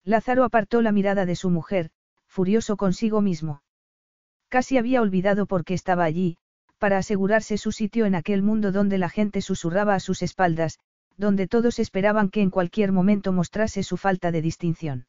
[0.03, 1.91] Lázaro apartó la mirada de su mujer,
[2.25, 3.61] furioso consigo mismo.
[4.49, 6.37] Casi había olvidado por qué estaba allí,
[6.79, 10.79] para asegurarse su sitio en aquel mundo donde la gente susurraba a sus espaldas,
[11.17, 15.05] donde todos esperaban que en cualquier momento mostrase su falta de distinción.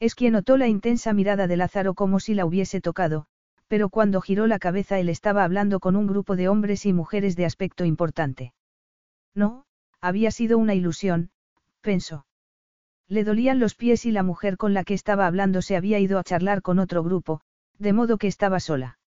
[0.00, 3.26] Es quien notó la intensa mirada de Lázaro como si la hubiese tocado,
[3.68, 7.36] pero cuando giró la cabeza él estaba hablando con un grupo de hombres y mujeres
[7.36, 8.52] de aspecto importante.
[9.34, 9.64] No,
[10.00, 11.30] había sido una ilusión,
[11.80, 12.26] pensó.
[13.08, 16.18] Le dolían los pies y la mujer con la que estaba hablando se había ido
[16.18, 17.40] a charlar con otro grupo,
[17.78, 18.98] de modo que estaba sola.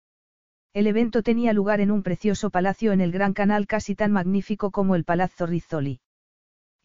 [0.74, 4.70] El evento tenía lugar en un precioso palacio en el Gran Canal casi tan magnífico
[4.72, 6.00] como el Palazzo Rizzoli.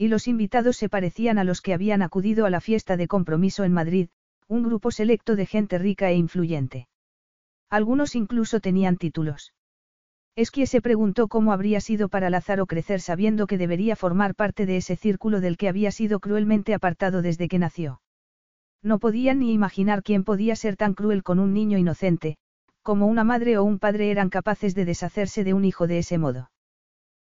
[0.02, 3.62] Y los invitados se parecían a los que habían acudido a la fiesta de compromiso
[3.62, 4.08] en Madrid,
[4.48, 6.88] un grupo selecto de gente rica e influyente.
[7.70, 9.54] Algunos incluso tenían títulos.
[10.34, 14.78] Esquie se preguntó cómo habría sido para Lázaro crecer sabiendo que debería formar parte de
[14.78, 18.02] ese círculo del que había sido cruelmente apartado desde que nació.
[18.82, 22.38] No podían ni imaginar quién podía ser tan cruel con un niño inocente,
[22.82, 26.18] como una madre o un padre eran capaces de deshacerse de un hijo de ese
[26.18, 26.50] modo.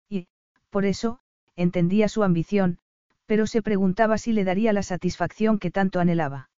[0.08, 0.28] Y,
[0.70, 1.22] por eso,
[1.58, 2.78] entendía su ambición,
[3.26, 6.50] pero se preguntaba si le daría la satisfacción que tanto anhelaba.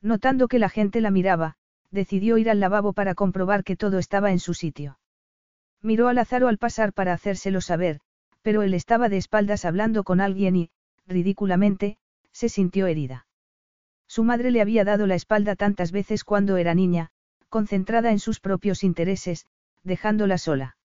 [0.00, 1.56] Notando que la gente la miraba,
[1.90, 5.00] decidió ir al lavabo para comprobar que todo estaba en su sitio.
[5.82, 8.00] Miró a Lázaro al pasar para hacérselo saber,
[8.42, 10.70] pero él estaba de espaldas hablando con alguien y,
[11.06, 11.98] ridículamente,
[12.32, 13.26] se sintió herida.
[14.06, 17.10] Su madre le había dado la espalda tantas veces cuando era niña,
[17.48, 19.46] concentrada en sus propios intereses,
[19.82, 20.77] dejándola sola.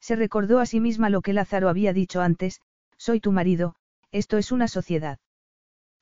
[0.00, 2.60] Se recordó a sí misma lo que Lázaro había dicho antes,
[2.96, 3.76] soy tu marido,
[4.10, 5.18] esto es una sociedad.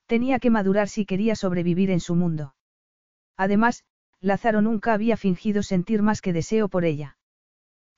[0.07, 2.55] Tenía que madurar si quería sobrevivir en su mundo.
[3.37, 3.83] Además,
[4.21, 7.17] Lázaro nunca había fingido sentir más que deseo por ella.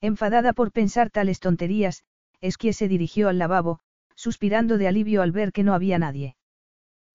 [0.01, 2.03] Enfadada por pensar tales tonterías,
[2.41, 3.80] Esquie se dirigió al lavabo,
[4.15, 6.35] suspirando de alivio al ver que no había nadie.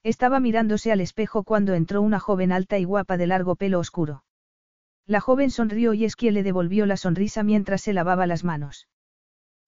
[0.02, 4.24] Estaba mirándose al espejo cuando entró una joven alta y guapa de largo pelo oscuro.
[5.06, 8.88] La joven sonrió y Esquie le devolvió la sonrisa mientras se lavaba las manos.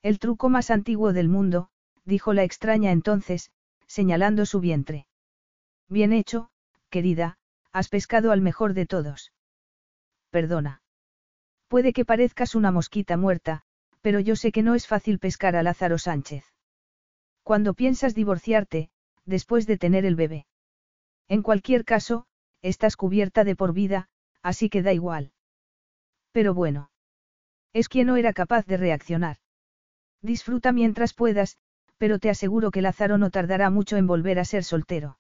[0.02, 1.70] El truco más antiguo del mundo,
[2.04, 3.52] dijo la extraña entonces,
[3.86, 5.06] señalando su vientre.
[5.88, 6.50] Bien hecho,
[6.90, 7.38] querida,
[7.72, 9.32] has pescado al mejor de todos.
[10.30, 10.82] Perdona.
[11.68, 13.62] Puede que parezcas una mosquita muerta,
[14.00, 16.44] pero yo sé que no es fácil pescar a Lázaro Sánchez.
[17.42, 18.90] Cuando piensas divorciarte,
[19.24, 20.46] después de tener el bebé.
[21.28, 22.26] En cualquier caso,
[22.62, 24.08] estás cubierta de por vida,
[24.48, 25.32] así que da igual.
[26.32, 26.90] Pero bueno.
[27.74, 29.36] Es quien no era capaz de reaccionar.
[30.22, 31.58] Disfruta mientras puedas,
[31.98, 35.18] pero te aseguro que Lázaro no tardará mucho en volver a ser soltero.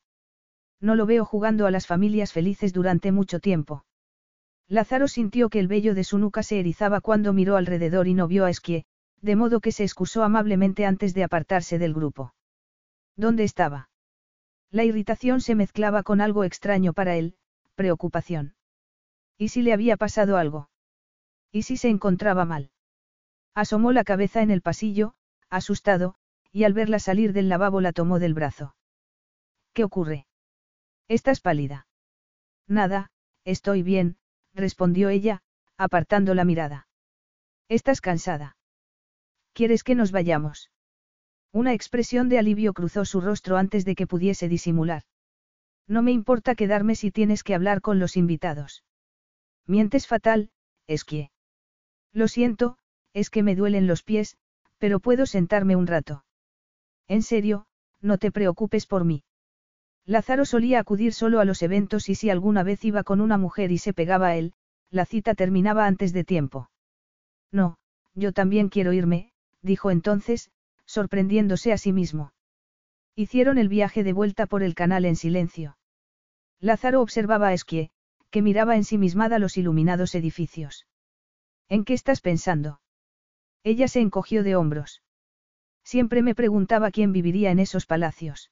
[0.80, 3.84] No lo veo jugando a las familias felices durante mucho tiempo.
[4.66, 8.28] Lázaro sintió que el vello de su nuca se erizaba cuando miró alrededor y no
[8.28, 8.84] vio a Esquie,
[9.20, 12.34] de modo que se excusó amablemente antes de apartarse del grupo.
[13.16, 13.90] ¿Dónde estaba?
[14.70, 17.34] La irritación se mezclaba con algo extraño para él,
[17.74, 18.54] preocupación.
[19.38, 20.68] ¿Y si le había pasado algo?
[21.52, 22.70] ¿Y si se encontraba mal?
[23.54, 25.14] Asomó la cabeza en el pasillo,
[25.48, 26.16] asustado,
[26.52, 28.74] y al verla salir del lavabo la tomó del brazo.
[29.72, 30.26] ¿Qué ocurre?
[31.06, 31.86] Estás pálida.
[32.66, 33.10] Nada,
[33.44, 34.16] estoy bien,
[34.54, 35.40] respondió ella,
[35.76, 36.88] apartando la mirada.
[37.68, 38.56] Estás cansada.
[39.52, 40.70] ¿Quieres que nos vayamos?
[41.52, 45.04] Una expresión de alivio cruzó su rostro antes de que pudiese disimular.
[45.86, 48.82] No me importa quedarme si tienes que hablar con los invitados.
[49.68, 50.50] Mientes fatal,
[50.86, 51.30] Esquie.
[52.14, 52.78] Lo siento,
[53.12, 54.38] es que me duelen los pies,
[54.78, 56.24] pero puedo sentarme un rato.
[57.06, 57.66] En serio,
[58.00, 59.24] no te preocupes por mí.
[60.06, 63.70] Lázaro solía acudir solo a los eventos y si alguna vez iba con una mujer
[63.70, 64.54] y se pegaba a él,
[64.90, 66.70] la cita terminaba antes de tiempo.
[67.52, 67.76] No,
[68.14, 70.50] yo también quiero irme, dijo entonces,
[70.86, 72.32] sorprendiéndose a sí mismo.
[73.14, 75.76] Hicieron el viaje de vuelta por el canal en silencio.
[76.58, 77.90] Lázaro observaba a Esquie,
[78.30, 80.86] que miraba ensimismada los iluminados edificios.
[81.68, 82.80] ¿En qué estás pensando?
[83.64, 85.02] Ella se encogió de hombros.
[85.84, 88.50] Siempre me preguntaba quién viviría en esos palacios.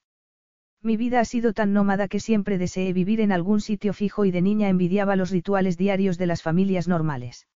[0.82, 4.30] Mi vida ha sido tan nómada que siempre deseé vivir en algún sitio fijo y
[4.30, 7.48] de niña envidiaba los rituales diarios de las familias normales.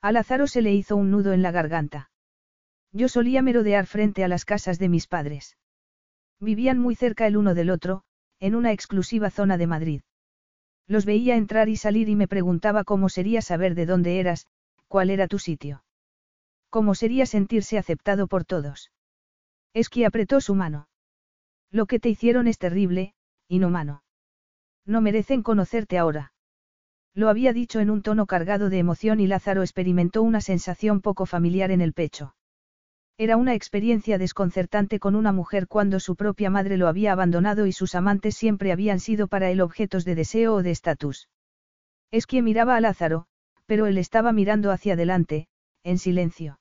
[0.00, 2.10] A Lázaro se le hizo un nudo en la garganta.
[2.92, 5.56] Yo solía merodear frente a las casas de mis padres.
[6.40, 8.02] Vivían muy cerca el uno del otro,
[8.40, 10.00] en una exclusiva zona de Madrid.
[10.88, 14.46] Los veía entrar y salir y me preguntaba cómo sería saber de dónde eras,
[14.88, 15.84] cuál era tu sitio.
[16.70, 18.90] Cómo sería sentirse aceptado por todos.
[19.74, 20.88] Esqui apretó su mano.
[21.70, 23.14] Lo que te hicieron es terrible,
[23.48, 24.02] inhumano.
[24.86, 26.32] No merecen conocerte ahora.
[27.14, 31.26] Lo había dicho en un tono cargado de emoción y Lázaro experimentó una sensación poco
[31.26, 32.34] familiar en el pecho.
[33.20, 37.72] Era una experiencia desconcertante con una mujer cuando su propia madre lo había abandonado y
[37.72, 41.28] sus amantes siempre habían sido para él objetos de deseo o de estatus.
[42.12, 43.26] Es que miraba a Lázaro,
[43.66, 45.48] pero él estaba mirando hacia adelante,
[45.82, 46.60] en silencio.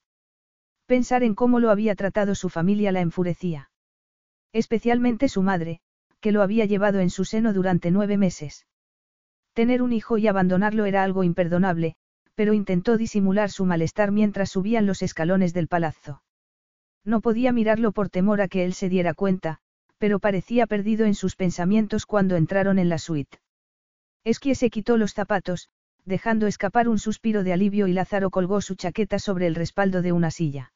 [0.87, 3.69] Pensar en cómo lo había tratado su familia la enfurecía.
[4.51, 5.79] Especialmente su madre,
[6.21, 8.65] que lo había llevado en su seno durante nueve meses.
[9.53, 11.95] Tener un hijo y abandonarlo era algo imperdonable,
[12.33, 16.23] pero intentó disimular su malestar mientras subían los escalones del palazzo.
[17.07, 19.59] No podía mirarlo por temor a que él se diera cuenta,
[19.97, 23.39] pero parecía perdido en sus pensamientos cuando entraron en la suite.
[24.25, 25.69] Esquie se quitó los zapatos,
[26.03, 30.11] dejando escapar un suspiro de alivio y Lázaro colgó su chaqueta sobre el respaldo de
[30.11, 30.73] una silla.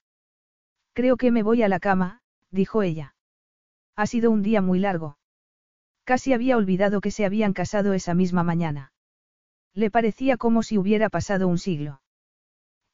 [0.93, 3.14] Creo que me voy a la cama, dijo ella.
[3.98, 5.18] Ha sido un día muy largo.
[6.06, 8.93] Casi había olvidado que se habían casado esa misma mañana.
[9.74, 12.01] Le parecía como si hubiera pasado un siglo.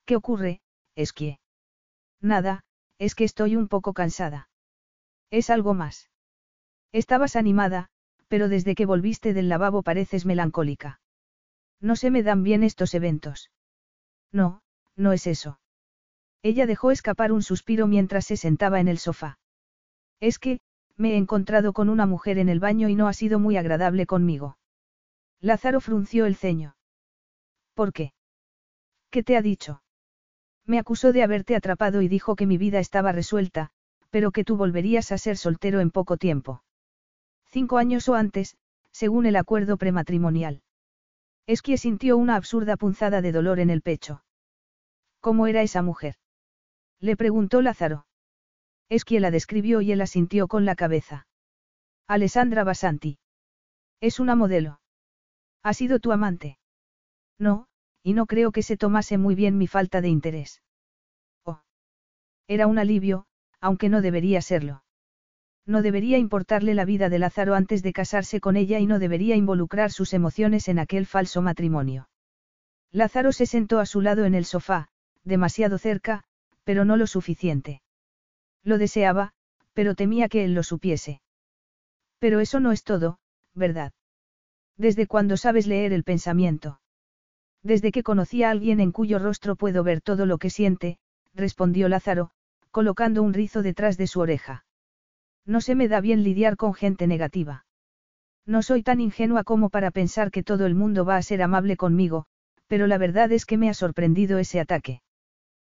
[0.05, 0.61] ¿Qué ocurre,
[0.95, 1.39] Esquie?
[2.19, 2.63] Nada,
[2.99, 4.49] es que estoy un poco cansada.
[5.29, 6.09] Es algo más.
[6.91, 7.89] Estabas animada,
[8.27, 10.99] pero desde que volviste del lavabo pareces melancólica.
[11.79, 13.51] No se me dan bien estos eventos.
[14.31, 14.61] No,
[14.95, 15.59] no es eso.
[16.41, 19.39] Ella dejó escapar un suspiro mientras se sentaba en el sofá.
[20.19, 20.59] Es que,
[20.95, 24.05] me he encontrado con una mujer en el baño y no ha sido muy agradable
[24.05, 24.57] conmigo.
[25.39, 26.75] Lázaro frunció el ceño.
[27.75, 28.13] ¿Por qué?
[29.11, 29.83] ¿Qué te ha dicho?
[30.67, 33.71] Me acusó de haberte atrapado y dijo que mi vida estaba resuelta,
[34.09, 36.61] pero que tú volverías a ser soltero en poco tiempo.
[37.45, 38.57] Cinco años o antes,
[38.91, 40.61] según el acuerdo prematrimonial.
[41.47, 44.23] Esquie sintió una absurda punzada de dolor en el pecho.
[45.21, 46.15] ¿Cómo era esa mujer?
[46.99, 48.05] Le preguntó Lázaro.
[48.89, 51.27] Esquie la describió y él asintió con la cabeza.
[52.07, 53.19] Alessandra Basanti.
[54.01, 54.81] Es una modelo.
[55.63, 56.57] ¿Ha sido tu amante?
[57.39, 57.67] No,
[58.07, 60.61] y no creo que se tomase muy bien mi falta de interés.
[61.43, 61.59] Oh.
[62.47, 63.25] Era un alivio,
[63.59, 64.81] aunque no debería serlo.
[65.65, 69.35] No debería importarle la vida de Lázaro antes de casarse con ella y no debería
[69.35, 72.07] involucrar sus emociones en aquel falso matrimonio.
[72.93, 74.87] Lázaro se sentó a su lado en el sofá,
[75.25, 76.23] demasiado cerca,
[76.63, 77.81] pero no lo suficiente.
[78.63, 79.33] Lo deseaba,
[79.73, 81.19] pero temía que él lo supiese.
[82.19, 83.19] Pero eso no es todo,
[83.53, 83.91] ¿verdad?
[84.77, 86.79] ¿Desde cuándo sabes leer el pensamiento?
[87.67, 90.99] Desde que conocí a alguien en cuyo rostro puedo ver todo lo que siente,
[91.33, 92.31] respondió Lázaro,
[92.71, 94.63] colocando un rizo detrás de su oreja.
[95.45, 97.65] No se me da bien lidiar con gente negativa.
[98.45, 101.75] No soy tan ingenua como para pensar que todo el mundo va a ser amable
[101.75, 102.25] conmigo,
[102.67, 105.01] pero la verdad es que me ha sorprendido ese ataque.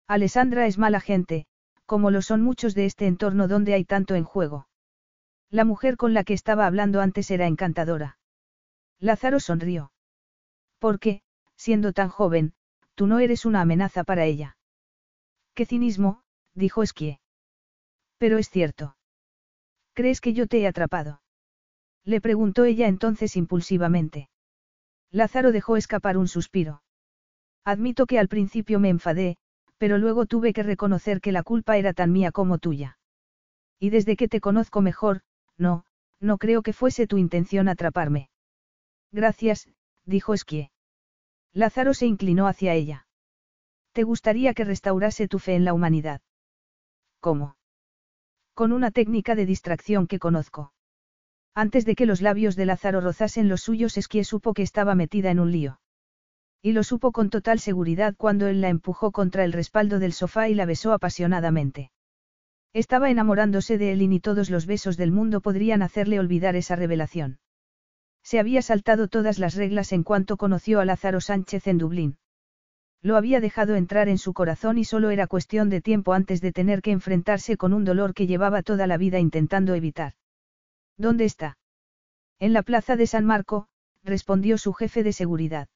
[0.07, 1.45] Alessandra es mala gente,
[1.85, 4.69] como lo son muchos de este entorno donde hay tanto en juego.
[5.49, 8.17] La mujer con la que estaba hablando antes era encantadora.
[8.97, 9.91] Lázaro sonrió.
[10.79, 11.21] ¿Por qué,
[11.61, 12.53] siendo tan joven,
[12.95, 14.57] tú no eres una amenaza para ella.
[15.53, 16.23] Qué cinismo,
[16.55, 17.19] dijo Esquie.
[18.17, 18.97] Pero es cierto.
[19.93, 21.21] ¿Crees que yo te he atrapado?
[22.03, 24.27] Le preguntó ella entonces impulsivamente.
[25.11, 26.81] Lázaro dejó escapar un suspiro.
[27.63, 29.37] Admito que al principio me enfadé,
[29.77, 32.97] pero luego tuve que reconocer que la culpa era tan mía como tuya.
[33.77, 35.21] Y desde que te conozco mejor,
[35.57, 35.85] no,
[36.19, 38.31] no creo que fuese tu intención atraparme.
[39.11, 39.69] Gracias,
[40.05, 40.71] dijo Esquie.
[41.53, 43.07] Lázaro se inclinó hacia ella.
[43.93, 46.21] ¿Te gustaría que restaurase tu fe en la humanidad?
[47.19, 47.55] ¿Cómo?
[48.53, 50.73] Con una técnica de distracción que conozco.
[51.53, 55.31] Antes de que los labios de Lázaro rozasen los suyos, Esquie supo que estaba metida
[55.31, 55.81] en un lío.
[56.61, 60.47] Y lo supo con total seguridad cuando él la empujó contra el respaldo del sofá
[60.47, 61.91] y la besó apasionadamente.
[62.71, 66.77] Estaba enamorándose de él y ni todos los besos del mundo podrían hacerle olvidar esa
[66.77, 67.39] revelación.
[68.23, 72.17] Se había saltado todas las reglas en cuanto conoció a Lázaro Sánchez en Dublín.
[73.01, 76.51] Lo había dejado entrar en su corazón y solo era cuestión de tiempo antes de
[76.51, 80.13] tener que enfrentarse con un dolor que llevaba toda la vida intentando evitar.
[80.97, 81.57] ¿Dónde está?
[82.39, 83.67] En la plaza de San Marco,
[84.03, 85.67] respondió su jefe de seguridad.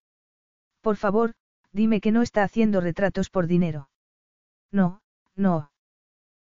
[0.82, 1.34] Por favor,
[1.72, 3.90] dime que no está haciendo retratos por dinero.
[4.72, 5.02] No,
[5.36, 5.72] no.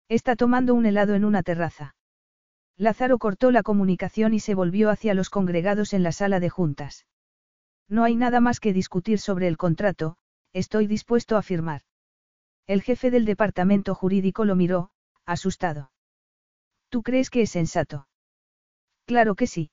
[0.08, 1.96] Está tomando un helado en una terraza.
[2.80, 7.06] Lázaro cortó la comunicación y se volvió hacia los congregados en la sala de juntas.
[7.90, 10.16] No hay nada más que discutir sobre el contrato,
[10.54, 11.82] estoy dispuesto a firmar.
[12.68, 14.92] El jefe del departamento jurídico lo miró,
[15.26, 15.92] asustado.
[16.88, 18.08] ¿Tú crees que es sensato?
[19.06, 19.72] Claro que sí.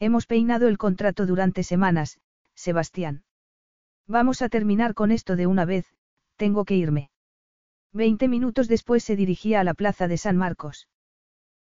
[0.00, 2.18] Hemos peinado el contrato durante semanas,
[2.56, 3.22] Sebastián.
[4.08, 5.86] Vamos a terminar con esto de una vez,
[6.34, 7.10] tengo que irme.
[7.92, 10.88] Veinte minutos después se dirigía a la plaza de San Marcos.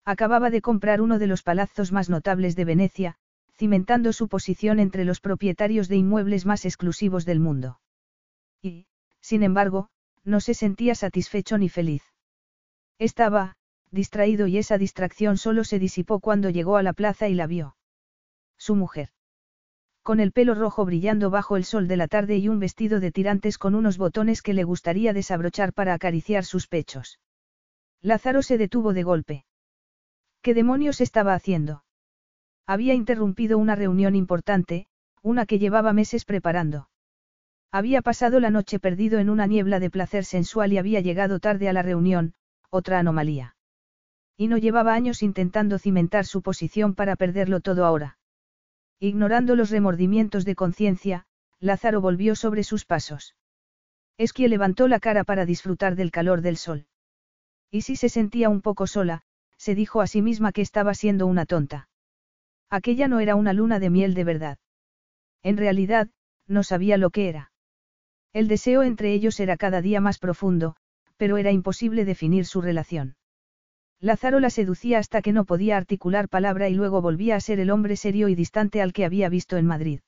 [0.06, 3.16] Acababa de comprar uno de los palazos más notables de Venecia,
[3.54, 7.80] cimentando su posición entre los propietarios de inmuebles más exclusivos del mundo.
[8.62, 8.88] Y,
[9.20, 9.90] sin embargo,
[10.24, 12.04] no se sentía satisfecho ni feliz.
[12.98, 13.56] Estaba,
[13.92, 17.76] distraído y esa distracción solo se disipó cuando llegó a la plaza y la vio.
[18.58, 19.10] Su mujer
[20.04, 23.12] con el pelo rojo brillando bajo el sol de la tarde y un vestido de
[23.12, 27.20] tirantes con unos botones que le gustaría desabrochar para acariciar sus pechos.
[28.02, 29.46] Lázaro se detuvo de golpe.
[30.42, 31.84] ¿Qué demonios estaba haciendo?
[32.66, 34.88] Había interrumpido una reunión importante,
[35.22, 36.90] una que llevaba meses preparando.
[37.72, 41.70] Había pasado la noche perdido en una niebla de placer sensual y había llegado tarde
[41.70, 42.34] a la reunión,
[42.72, 43.56] otra anomalía.
[44.36, 48.18] Y no llevaba años intentando cimentar su posición para perderlo todo ahora.
[49.00, 51.26] Ignorando los remordimientos de conciencia,
[51.60, 53.36] Lázaro volvió sobre sus pasos.
[54.18, 56.88] Esquie levantó la cara para disfrutar del calor del sol.
[57.70, 59.24] Y si se sentía un poco sola,
[59.62, 61.88] se dijo a sí misma que estaba siendo una tonta.
[62.72, 64.58] Aquella no era una luna de miel de verdad.
[65.44, 66.10] En realidad,
[66.48, 67.52] no sabía lo que era.
[68.34, 70.76] El deseo entre ellos era cada día más profundo,
[71.16, 73.18] pero era imposible definir su relación.
[74.00, 77.70] Lázaro la seducía hasta que no podía articular palabra y luego volvía a ser el
[77.70, 80.00] hombre serio y distante al que había visto en Madrid.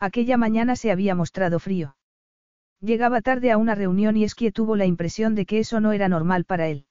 [0.00, 1.96] Aquella mañana se había mostrado frío.
[2.80, 6.08] Llegaba tarde a una reunión y Esquie tuvo la impresión de que eso no era
[6.08, 6.86] normal para él.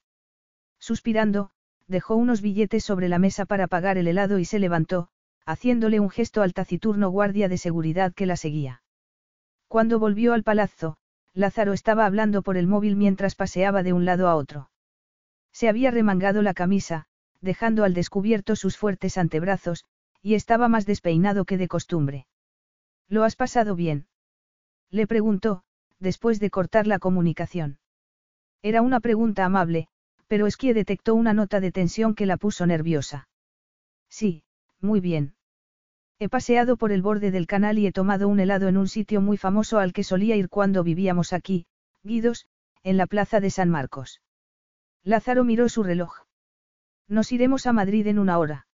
[0.79, 1.51] Suspirando,
[1.93, 5.07] dejó unos billetes sobre la mesa para pagar el helado y se levantó,
[5.45, 8.81] haciéndole un gesto al taciturno guardia de seguridad que la seguía.
[9.69, 10.97] Cuando volvió al palazzo,
[11.33, 14.69] Lázaro estaba hablando por el móvil mientras paseaba de un lado a otro.
[15.51, 17.05] Se había remangado la camisa,
[17.41, 19.85] dejando al descubierto sus fuertes antebrazos,
[20.21, 22.25] y estaba más despeinado que de costumbre.
[23.07, 24.07] ¿Lo has pasado bien?
[24.89, 25.63] Le preguntó,
[25.99, 27.77] después de cortar la comunicación.
[28.63, 29.89] Era una pregunta amable,
[30.33, 33.27] pero Esquie detectó una nota de tensión que la puso nerviosa.
[34.09, 34.41] Sí,
[34.81, 35.35] muy bien.
[36.17, 39.21] He paseado por el borde del canal y he tomado un helado en un sitio
[39.21, 41.67] muy famoso al que solía ir cuando vivíamos aquí,
[42.01, 42.47] Guidos,
[42.81, 44.23] en la plaza de San Marcos.
[45.03, 46.25] Lázaro miró su reloj.
[47.07, 48.65] Nos iremos a Madrid en una hora.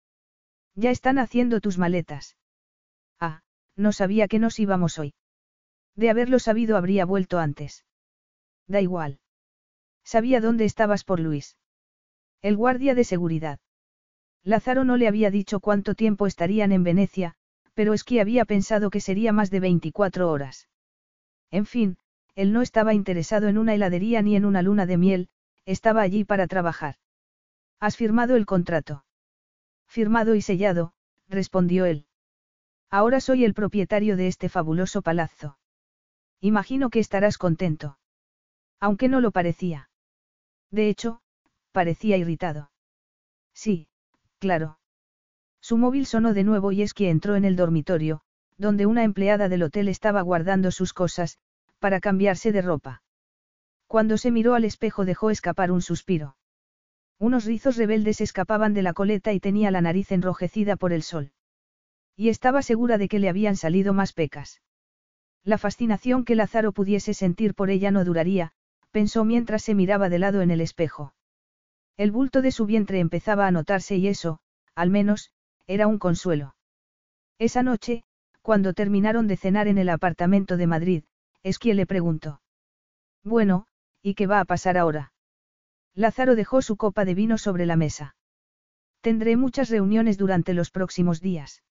[0.75, 2.38] Ya están haciendo tus maletas.
[3.19, 3.41] Ah,
[3.75, 5.13] no sabía que nos íbamos hoy.
[5.97, 7.83] De haberlo sabido habría vuelto antes.
[8.65, 9.19] Da igual.
[10.03, 11.58] Sabía dónde estabas por Luis.
[12.42, 13.60] El guardia de seguridad.
[14.44, 17.36] Lázaro no le había dicho cuánto tiempo estarían en Venecia,
[17.74, 20.69] pero es que había pensado que sería más de 24 horas.
[21.52, 21.98] En fin,
[22.36, 25.30] él no estaba interesado en una heladería ni en una luna de miel,
[25.66, 26.95] estaba allí para trabajar.
[27.80, 29.06] ¿Has firmado el contrato?
[29.88, 30.94] Firmado y sellado,
[31.28, 32.06] respondió él.
[32.90, 35.58] Ahora soy el propietario de este fabuloso palazzo.
[36.42, 38.00] Imagino que estarás contento.
[38.80, 39.89] Aunque no lo parecía.
[40.72, 41.22] De hecho,
[41.72, 42.72] parecía irritado.
[43.53, 43.88] Sí,
[44.39, 44.80] claro.
[45.61, 48.22] Su móvil sonó de nuevo y es que entró en el dormitorio,
[48.57, 51.39] donde una empleada del hotel estaba guardando sus cosas,
[51.80, 53.01] para cambiarse de ropa.
[53.88, 56.38] Cuando se miró al espejo dejó escapar un suspiro.
[57.17, 61.31] Unos rizos rebeldes escapaban de la coleta y tenía la nariz enrojecida por el sol.
[62.15, 64.61] Y estaba segura de que le habían salido más pecas.
[65.43, 68.53] La fascinación que Lázaro pudiese sentir por ella no duraría,
[68.92, 71.14] pensó mientras se miraba de lado en el espejo.
[71.98, 74.40] El bulto de su vientre empezaba a notarse y eso,
[74.76, 75.32] al menos,
[75.68, 76.56] era un consuelo.
[77.38, 78.03] Esa noche,
[78.42, 81.03] cuando terminaron de cenar en el apartamento de Madrid,
[81.43, 82.42] Esquie le preguntó.
[83.24, 83.68] Bueno,
[84.01, 85.11] ¿Y qué va a pasar ahora?
[85.93, 88.16] Lázaro dejó su copa de vino sobre la mesa.
[89.01, 91.64] Tendré muchas reuniones durante los próximos días.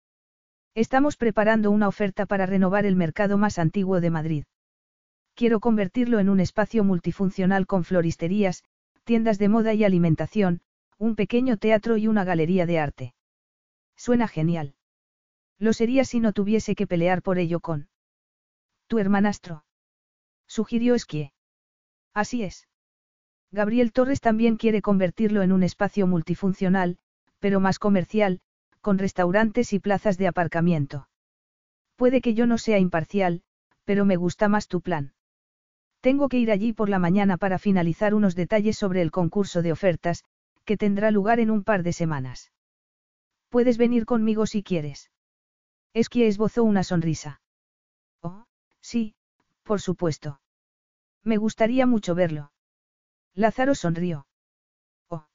[0.75, 4.45] Estamos preparando una oferta para renovar el mercado más antiguo de Madrid.
[5.39, 8.65] Quiero convertirlo en un espacio multifuncional con floristerías,
[9.05, 10.62] tiendas de moda y alimentación,
[10.99, 13.15] un pequeño teatro y una galería de arte.
[13.97, 14.75] Suena genial.
[15.60, 17.89] Lo sería si no tuviese que pelear por ello con.
[18.89, 19.65] Tu hermanastro.
[20.49, 21.33] Sugirió Esquie.
[22.15, 22.67] Así es.
[23.52, 26.99] Gabriel Torres también quiere convertirlo en un espacio multifuncional,
[27.39, 28.41] pero más comercial,
[28.81, 31.08] con restaurantes y plazas de aparcamiento.
[31.94, 33.42] Puede que yo no sea imparcial,
[33.84, 35.12] pero me gusta más tu plan.
[36.01, 39.73] Tengo que ir allí por la mañana para finalizar unos detalles sobre el concurso de
[39.73, 40.25] ofertas,
[40.65, 42.52] que tendrá lugar en un par de semanas.
[43.49, 45.10] Puedes venir conmigo si quieres.
[45.94, 47.41] Esquie esbozó una sonrisa.
[48.23, 48.44] Oh,
[48.81, 49.15] sí,
[49.65, 50.41] por supuesto.
[51.25, 52.52] Me gustaría mucho verlo.
[53.35, 54.27] Lázaro sonrió.
[55.09, 55.27] Oh.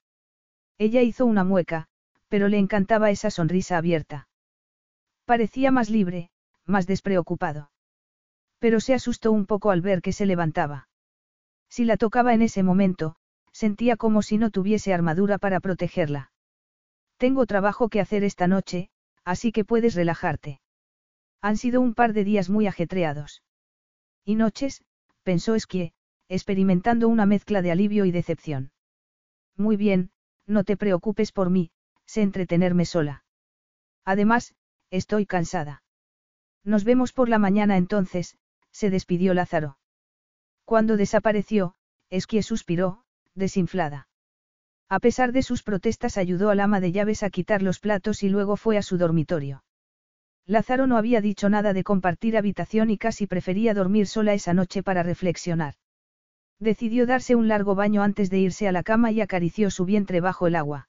[0.78, 1.88] Ella hizo una mueca,
[2.28, 4.28] pero le encantaba esa sonrisa abierta.
[5.24, 6.30] Parecía más libre,
[6.64, 7.70] más despreocupado.
[8.64, 10.88] Pero se asustó un poco al ver que se levantaba.
[11.68, 13.14] Si la tocaba en ese momento,
[13.52, 16.32] sentía como si no tuviese armadura para protegerla.
[17.18, 18.88] Tengo trabajo que hacer esta noche,
[19.22, 20.62] así que puedes relajarte.
[21.42, 23.42] Han sido un par de días muy ajetreados.
[24.24, 24.82] Y noches,
[25.24, 25.92] pensó Esquie,
[26.30, 28.72] experimentando una mezcla de alivio y decepción.
[29.58, 30.10] Muy bien,
[30.46, 31.70] no te preocupes por mí,
[32.06, 33.26] sé entretenerme sola.
[34.06, 34.54] Además,
[34.88, 35.82] estoy cansada.
[36.64, 38.38] Nos vemos por la mañana entonces,
[38.74, 39.78] se despidió Lázaro.
[40.64, 41.76] Cuando desapareció,
[42.10, 43.04] Esquie suspiró,
[43.34, 44.08] desinflada.
[44.88, 48.28] A pesar de sus protestas ayudó al ama de llaves a quitar los platos y
[48.28, 49.64] luego fue a su dormitorio.
[50.44, 54.82] Lázaro no había dicho nada de compartir habitación y casi prefería dormir sola esa noche
[54.82, 55.74] para reflexionar.
[56.58, 60.20] Decidió darse un largo baño antes de irse a la cama y acarició su vientre
[60.20, 60.88] bajo el agua.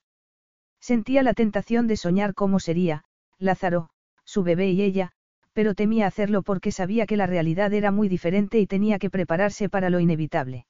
[0.80, 3.06] Sentía la tentación de soñar cómo sería,
[3.38, 3.90] Lázaro,
[4.24, 5.14] su bebé y ella,
[5.56, 9.70] pero temía hacerlo porque sabía que la realidad era muy diferente y tenía que prepararse
[9.70, 10.68] para lo inevitable.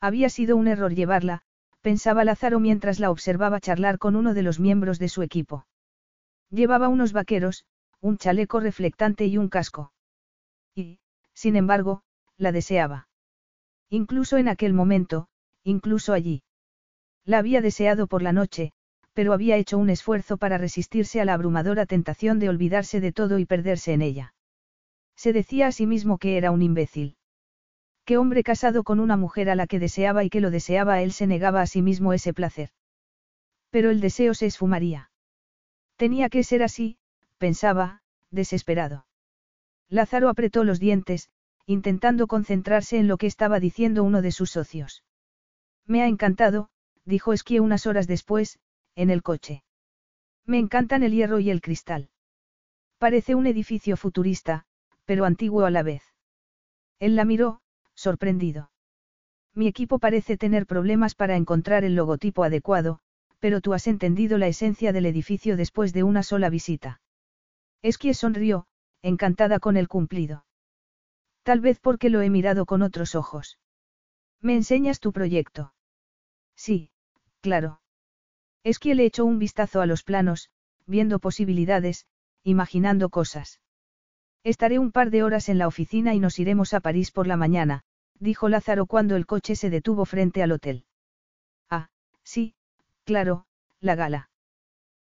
[0.00, 1.42] Había sido un error llevarla,
[1.82, 5.66] pensaba Lázaro mientras la observaba charlar con uno de los miembros de su equipo.
[6.50, 7.66] Llevaba unos vaqueros,
[8.00, 9.92] un chaleco reflectante y un casco.
[10.74, 11.00] Y,
[11.34, 12.02] sin embargo,
[12.38, 13.08] la deseaba.
[13.90, 15.28] Incluso en aquel momento,
[15.64, 16.42] incluso allí.
[17.26, 18.72] La había deseado por la noche,
[19.18, 23.40] pero había hecho un esfuerzo para resistirse a la abrumadora tentación de olvidarse de todo
[23.40, 24.32] y perderse en ella.
[25.16, 27.16] Se decía a sí mismo que era un imbécil.
[28.04, 31.10] ¿Qué hombre casado con una mujer a la que deseaba y que lo deseaba él
[31.10, 32.70] se negaba a sí mismo ese placer?
[33.70, 35.10] Pero el deseo se esfumaría.
[35.96, 36.96] Tenía que ser así,
[37.38, 39.04] pensaba, desesperado.
[39.88, 41.28] Lázaro apretó los dientes,
[41.66, 45.02] intentando concentrarse en lo que estaba diciendo uno de sus socios.
[45.88, 46.68] Me ha encantado,
[47.04, 48.60] dijo Esquie unas horas después,
[48.98, 49.62] en el coche.
[50.44, 52.10] Me encantan el hierro y el cristal.
[52.98, 54.64] Parece un edificio futurista,
[55.04, 56.02] pero antiguo a la vez.
[56.98, 57.60] Él la miró,
[57.94, 58.72] sorprendido.
[59.54, 62.98] Mi equipo parece tener problemas para encontrar el logotipo adecuado,
[63.38, 67.00] pero tú has entendido la esencia del edificio después de una sola visita.
[67.82, 68.66] Esquie sonrió,
[69.00, 70.44] encantada con el cumplido.
[71.44, 73.60] Tal vez porque lo he mirado con otros ojos.
[74.40, 75.72] ¿Me enseñas tu proyecto?
[76.56, 76.90] Sí,
[77.40, 77.80] claro.
[78.64, 80.50] Esquie le echó un vistazo a los planos,
[80.86, 82.06] viendo posibilidades,
[82.42, 83.60] imaginando cosas.
[84.44, 87.36] Estaré un par de horas en la oficina y nos iremos a París por la
[87.36, 87.82] mañana,
[88.18, 90.84] dijo Lázaro cuando el coche se detuvo frente al hotel.
[91.70, 91.90] Ah,
[92.22, 92.54] sí,
[93.04, 93.46] claro,
[93.80, 94.30] la gala.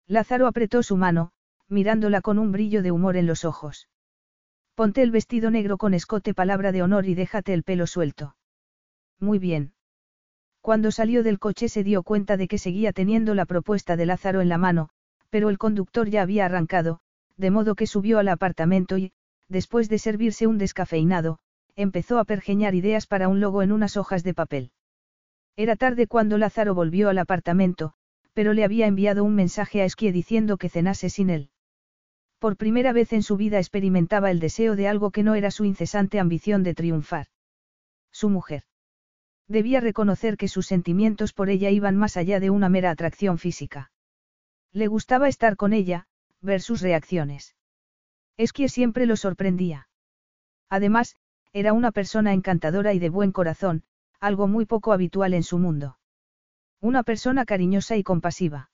[0.07, 1.33] Lázaro apretó su mano,
[1.69, 3.89] mirándola con un brillo de humor en los ojos.
[4.75, 8.37] Ponte el vestido negro con escote palabra de honor y déjate el pelo suelto.
[9.21, 9.73] Muy bien.
[10.65, 14.41] Cuando salió del coche se dio cuenta de que seguía teniendo la propuesta de Lázaro
[14.41, 14.89] en la mano,
[15.29, 17.01] pero el conductor ya había arrancado,
[17.37, 19.13] de modo que subió al apartamento y,
[19.47, 21.39] después de servirse un descafeinado,
[21.77, 24.73] empezó a pergeñar ideas para un logo en unas hojas de papel.
[25.55, 27.93] Era tarde cuando Lázaro volvió al apartamento,
[28.33, 31.51] pero le había enviado un mensaje a Esquie diciendo que cenase sin él.
[32.39, 35.67] Por primera vez en su vida experimentaba el deseo de algo que no era su
[35.67, 37.27] incesante ambición de triunfar.
[38.13, 38.63] Su mujer.
[39.49, 43.91] Debía reconocer que sus sentimientos por ella iban más allá de una mera atracción física.
[44.73, 46.07] Le gustaba estar con ella,
[46.41, 47.55] ver sus reacciones.
[48.37, 49.89] Esquie siempre lo sorprendía.
[50.69, 51.17] Además,
[51.53, 53.85] era una persona encantadora y de buen corazón,
[54.19, 55.99] algo muy poco habitual en su mundo.
[56.81, 58.71] Una persona cariñosa y compasiva.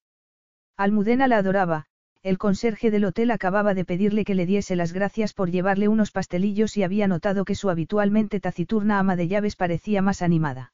[0.77, 1.87] Almudena la adoraba,
[2.23, 6.11] el conserje del hotel acababa de pedirle que le diese las gracias por llevarle unos
[6.11, 10.73] pastelillos y había notado que su habitualmente taciturna ama de llaves parecía más animada.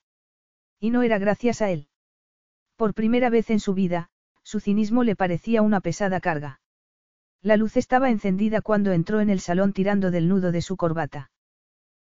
[0.80, 1.88] Y no era gracias a él.
[2.76, 4.10] Por primera vez en su vida,
[4.46, 6.60] Su cinismo le parecía una pesada carga.
[7.42, 11.32] La luz estaba encendida cuando entró en el salón tirando del nudo de su corbata.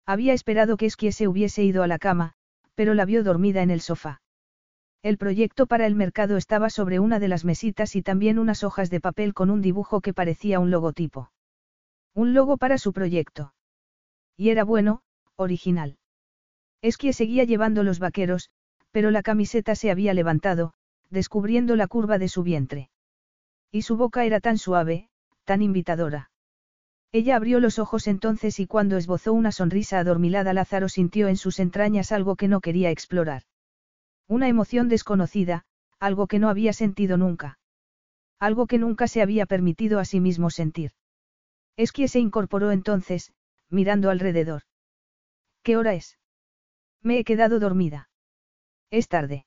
[0.06, 2.32] Había esperado que Esquie se hubiese ido a la cama,
[2.74, 4.22] pero la vio dormida en el sofá.
[5.02, 8.90] El proyecto para el mercado estaba sobre una de las mesitas y también unas hojas
[8.90, 11.32] de papel con un dibujo que parecía un logotipo.
[12.14, 13.54] Un logo para su proyecto.
[14.36, 15.00] Y era bueno,
[15.36, 15.96] original.
[16.82, 18.50] Esquie seguía llevando los vaqueros,
[18.90, 20.74] pero la camiseta se había levantado,
[21.08, 22.90] descubriendo la curva de su vientre.
[23.72, 25.08] Y su boca era tan suave,
[25.44, 26.30] tan invitadora.
[27.10, 31.58] Ella abrió los ojos entonces y cuando esbozó una sonrisa adormilada Lázaro sintió en sus
[31.58, 33.42] entrañas algo que no quería explorar.
[34.30, 35.64] Una emoción desconocida,
[35.98, 37.58] algo que no había sentido nunca.
[38.38, 40.92] Algo que nunca se había permitido a sí mismo sentir.
[41.76, 43.32] Esquie se incorporó entonces,
[43.70, 44.62] mirando alrededor.
[45.64, 46.16] ¿Qué hora es?
[47.02, 48.08] Me he quedado dormida.
[48.88, 49.46] Es tarde.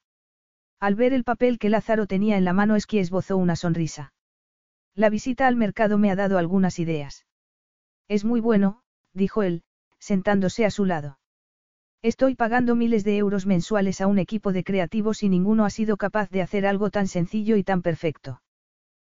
[0.81, 4.13] Al ver el papel que Lázaro tenía en la mano Esquie esbozó una sonrisa.
[4.95, 7.25] La visita al mercado me ha dado algunas ideas.
[8.09, 8.81] Es muy bueno,
[9.13, 9.63] dijo él,
[9.97, 11.19] sentándose a su lado.
[12.03, 15.95] Estoy pagando miles de euros mensuales a un equipo de creativos y ninguno ha sido
[15.95, 18.41] capaz de hacer algo tan sencillo y tan perfecto.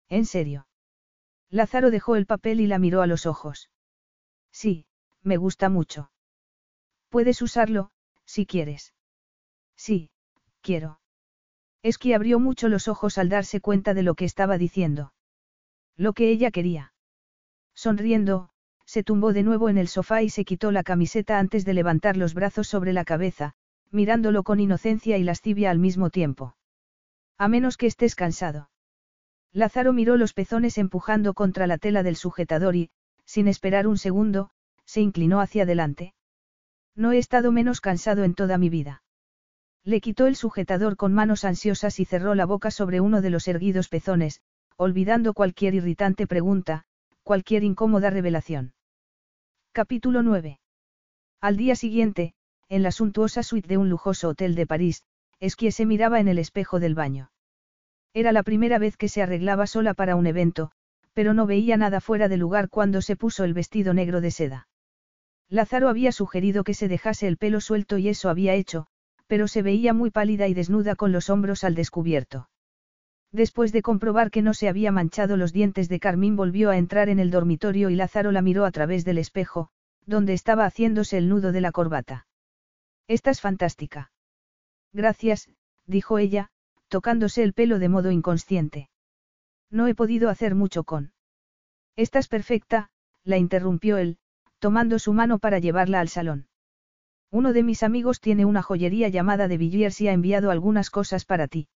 [0.07, 0.67] ¿En serio?
[1.49, 3.69] Lázaro dejó el papel y la miró a los ojos.
[4.53, 4.85] Sí,
[5.21, 6.11] me gusta mucho.
[7.09, 7.91] Puedes usarlo,
[8.23, 8.93] si quieres.
[9.75, 10.09] Sí,
[10.61, 11.01] quiero.
[11.83, 15.11] Es que abrió mucho los ojos al darse cuenta de lo que estaba diciendo.
[15.97, 16.93] Lo que ella quería.
[17.75, 18.49] Sonriendo,
[18.87, 22.15] se tumbó de nuevo en el sofá y se quitó la camiseta antes de levantar
[22.15, 23.53] los brazos sobre la cabeza,
[23.91, 26.55] mirándolo con inocencia y lascivia al mismo tiempo.
[27.37, 28.69] A menos que estés cansado.
[29.51, 32.89] Lázaro miró los pezones empujando contra la tela del sujetador y,
[33.25, 34.51] sin esperar un segundo,
[34.85, 36.13] se inclinó hacia adelante.
[36.95, 39.03] No he estado menos cansado en toda mi vida.
[39.83, 43.49] Le quitó el sujetador con manos ansiosas y cerró la boca sobre uno de los
[43.49, 44.41] erguidos pezones,
[44.77, 46.85] olvidando cualquier irritante pregunta,
[47.23, 48.73] cualquier incómoda revelación.
[49.77, 50.59] Capítulo 9.
[51.39, 52.33] Al día siguiente,
[52.67, 55.03] en la suntuosa suite de un lujoso hotel de París,
[55.39, 57.29] Esquie se miraba en el espejo del baño.
[58.11, 60.71] Era la primera vez que se arreglaba sola para un evento,
[61.13, 64.67] pero no veía nada fuera de lugar cuando se puso el vestido negro de seda.
[65.47, 68.87] Lázaro había sugerido que se dejase el pelo suelto y eso había hecho,
[69.27, 72.49] pero se veía muy pálida y desnuda con los hombros al descubierto.
[73.37, 77.07] Después de comprobar que no se había manchado los dientes de Carmín volvió a entrar
[77.07, 79.69] en el dormitorio y Lázaro la miró a través del espejo,
[80.07, 82.25] donde estaba haciéndose el nudo de la corbata.
[83.07, 84.11] Estás fantástica.
[84.91, 85.51] Gracias,
[85.85, 86.49] dijo ella,
[86.87, 88.89] tocándose el pelo de modo inconsciente.
[89.69, 91.11] No he podido hacer mucho con.
[91.95, 92.89] Estás perfecta,
[93.23, 94.17] la interrumpió él,
[94.57, 96.47] tomando su mano para llevarla al salón.
[97.29, 101.23] Uno de mis amigos tiene una joyería llamada de Villiers y ha enviado algunas cosas
[101.23, 101.67] para ti.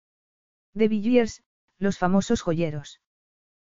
[0.74, 1.44] De Villiers,
[1.82, 3.01] los famosos joyeros.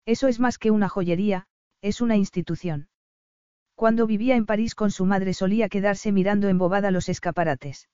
[0.04, 1.46] Eso es más que una joyería,
[1.80, 2.88] es una institución.
[3.74, 7.88] Cuando vivía en París con su madre solía quedarse mirando embobada los escaparates.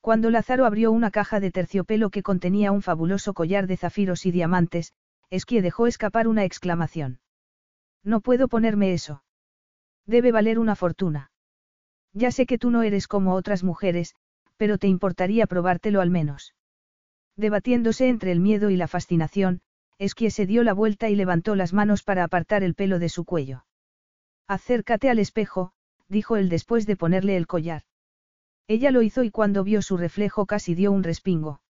[0.00, 4.32] Cuando Lázaro abrió una caja de terciopelo que contenía un fabuloso collar de zafiros y
[4.32, 4.94] diamantes,
[5.30, 7.20] Esquie dejó escapar una exclamación.
[8.02, 9.22] No puedo ponerme eso.
[10.06, 11.30] Debe valer una fortuna.
[12.12, 14.16] Ya sé que tú no eres como otras mujeres,
[14.56, 16.54] pero te importaría probártelo al menos.
[17.40, 19.62] Debatiéndose entre el miedo y la fascinación,
[19.96, 23.24] Esquie se dio la vuelta y levantó las manos para apartar el pelo de su
[23.24, 23.64] cuello.
[24.46, 25.72] Acércate al espejo,
[26.06, 27.84] dijo él después de ponerle el collar.
[28.68, 31.62] Ella lo hizo y cuando vio su reflejo casi dio un respingo.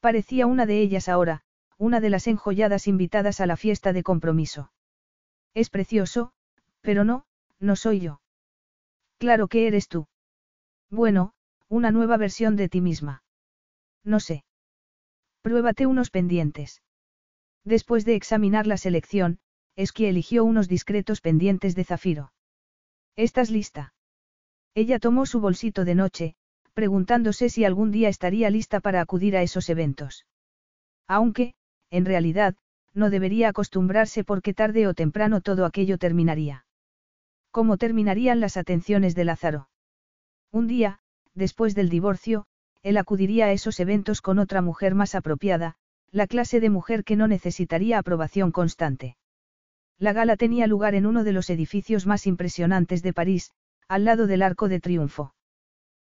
[0.00, 1.40] Parecía una de ellas ahora,
[1.78, 4.72] una de las enjolladas invitadas a la fiesta de compromiso.
[5.54, 6.34] Es precioso,
[6.82, 7.24] pero no,
[7.58, 8.20] no soy yo.
[9.16, 10.06] Claro que eres tú.
[10.90, 11.32] Bueno,
[11.70, 13.22] una nueva versión de ti misma.
[14.04, 14.44] No sé.
[15.42, 16.82] Pruébate unos pendientes.
[17.64, 19.38] Después de examinar la selección,
[19.76, 22.32] Esqui eligió unos discretos pendientes de zafiro.
[23.16, 23.94] ¿Estás lista?
[24.74, 26.34] Ella tomó su bolsito de noche,
[26.74, 30.26] preguntándose si algún día estaría lista para acudir a esos eventos.
[31.06, 31.54] Aunque,
[31.90, 32.56] en realidad,
[32.94, 36.66] no debería acostumbrarse porque tarde o temprano todo aquello terminaría.
[37.50, 39.68] ¿Cómo terminarían las atenciones de Lázaro?
[40.50, 41.00] Un día,
[41.34, 42.46] después del divorcio,
[42.82, 45.76] él acudiría a esos eventos con otra mujer más apropiada,
[46.10, 49.16] la clase de mujer que no necesitaría aprobación constante.
[49.98, 53.52] La gala tenía lugar en uno de los edificios más impresionantes de París,
[53.88, 55.34] al lado del Arco de Triunfo.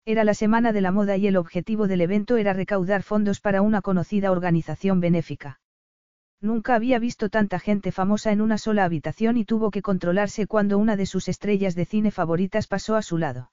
[0.05, 3.61] Era la semana de la moda y el objetivo del evento era recaudar fondos para
[3.61, 5.59] una conocida organización benéfica.
[6.39, 10.79] Nunca había visto tanta gente famosa en una sola habitación y tuvo que controlarse cuando
[10.79, 13.51] una de sus estrellas de cine favoritas pasó a su lado.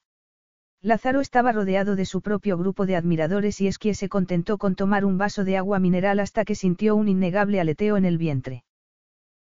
[0.81, 5.03] Lázaro estaba rodeado de su propio grupo de admiradores y Esquie se contentó con tomar
[5.03, 8.63] un vaso de agua mineral hasta que sintió un innegable aleteo en el vientre.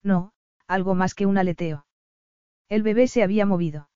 [0.02, 0.32] No,
[0.68, 1.86] algo más que un aleteo.
[2.70, 3.90] El bebé se había movido.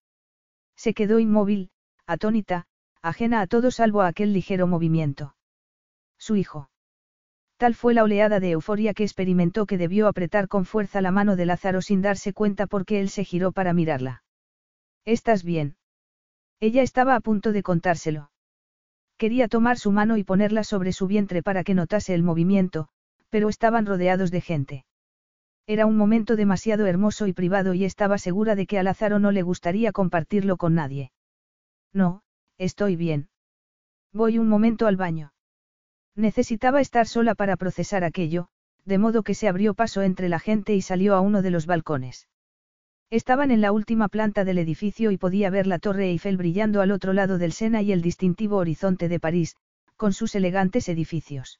[0.75, 1.71] Se quedó inmóvil,
[2.05, 2.67] atónita,
[3.01, 5.35] ajena a todo salvo a aquel ligero movimiento.
[6.19, 6.69] Su hijo.
[7.57, 11.35] Tal fue la oleada de euforia que experimentó que debió apretar con fuerza la mano
[11.35, 14.23] de Lázaro sin darse cuenta porque él se giró para mirarla.
[15.05, 15.75] ¿Estás bien?
[16.61, 18.29] Ella estaba a punto de contárselo.
[19.17, 22.87] Quería tomar su mano y ponerla sobre su vientre para que notase el movimiento,
[23.29, 24.85] pero estaban rodeados de gente.
[25.65, 29.31] Era un momento demasiado hermoso y privado y estaba segura de que a Lázaro no
[29.31, 31.11] le gustaría compartirlo con nadie.
[31.93, 32.21] No,
[32.59, 33.29] estoy bien.
[34.13, 35.33] Voy un momento al baño.
[36.15, 38.49] Necesitaba estar sola para procesar aquello,
[38.85, 41.65] de modo que se abrió paso entre la gente y salió a uno de los
[41.65, 42.27] balcones.
[43.11, 46.91] Estaban en la última planta del edificio y podía ver la Torre Eiffel brillando al
[46.91, 49.57] otro lado del Sena y el distintivo horizonte de París,
[49.97, 51.59] con sus elegantes edificios.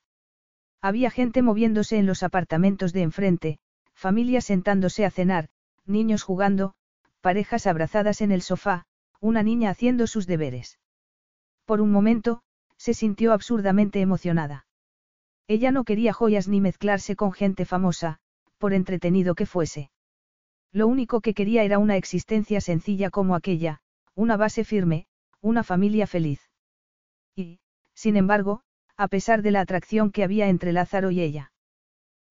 [0.82, 3.60] Había gente moviéndose en los apartamentos de enfrente,
[3.94, 5.50] familias sentándose a cenar,
[5.86, 6.74] niños jugando,
[7.20, 8.86] parejas abrazadas en el sofá,
[9.20, 10.80] una niña haciendo sus deberes.
[11.66, 12.44] Por un momento,
[12.78, 14.68] se sintió absurdamente emocionada.
[15.50, 18.20] Ella no quería joyas ni mezclarse con gente famosa,
[18.58, 19.92] por entretenido que fuese.
[20.72, 23.82] Lo único que quería era una existencia sencilla como aquella,
[24.16, 25.08] una base firme,
[25.42, 26.40] una familia feliz.
[27.36, 27.60] Y,
[27.94, 28.62] sin embargo,
[28.96, 31.52] a pesar de la atracción que había entre Lázaro y ella.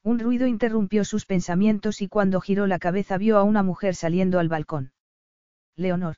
[0.02, 4.38] Un ruido interrumpió sus pensamientos y cuando giró la cabeza vio a una mujer saliendo
[4.38, 4.92] al balcón.
[5.76, 6.16] Leonor.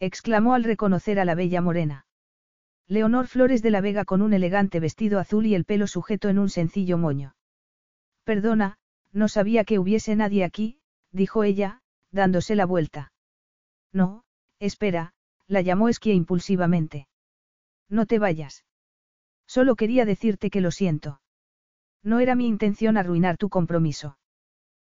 [0.00, 2.06] exclamó al reconocer a la bella morena.
[2.88, 6.38] Leonor Flores de la Vega con un elegante vestido azul y el pelo sujeto en
[6.38, 7.36] un sencillo moño.
[8.24, 8.78] Perdona,
[9.12, 10.80] no sabía que hubiese nadie aquí,
[11.12, 11.80] dijo ella,
[12.10, 13.12] dándose la vuelta.
[13.92, 14.24] No,
[14.58, 15.12] espera,
[15.46, 17.08] la llamó Esquia impulsivamente.
[17.88, 18.64] No te vayas.
[19.46, 21.20] Solo quería decirte que lo siento.
[22.02, 24.18] No era mi intención arruinar tu compromiso.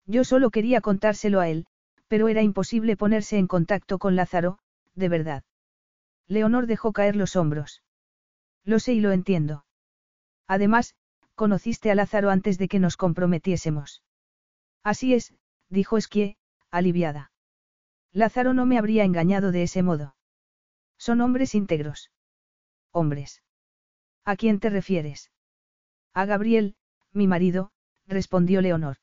[0.07, 1.67] Yo solo quería contárselo a él,
[2.09, 4.59] pero era imposible ponerse en contacto con Lázaro,
[4.95, 5.45] de verdad.
[6.29, 7.83] Leonor dejó caer los hombros.
[8.65, 9.65] Lo sé y lo entiendo.
[10.47, 10.95] Además,
[11.35, 14.03] conociste a Lázaro antes de que nos comprometiésemos.
[14.83, 15.35] Así es,
[15.73, 16.37] dijo Esquie,
[16.71, 17.33] aliviada.
[18.13, 20.15] Lázaro no me habría engañado de ese modo.
[20.99, 22.11] Son hombres íntegros.
[22.93, 23.43] Hombres.
[24.25, 25.33] ¿A quién te refieres?
[26.13, 26.77] A Gabriel,
[27.13, 27.73] mi marido,
[28.07, 28.99] respondió Leonor.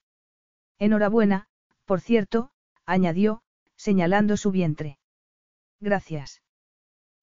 [0.78, 1.48] Enhorabuena,
[1.86, 2.52] por cierto,
[2.86, 3.42] añadió,
[3.76, 5.00] señalando su vientre.
[5.80, 6.44] Gracias.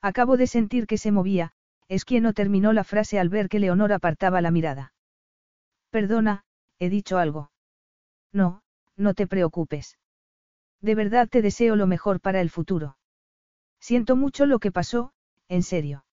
[0.02, 1.52] Acabo de sentir que se movía,
[1.88, 4.92] es quien no terminó la frase al ver que Leonor apartaba la mirada.
[5.90, 6.44] Perdona,
[6.80, 7.52] he dicho algo.
[8.32, 8.62] No,
[8.96, 9.98] no te preocupes.
[10.80, 12.96] De verdad te deseo lo mejor para el futuro.
[13.80, 15.12] Siento mucho lo que pasó,
[15.48, 16.04] en serio.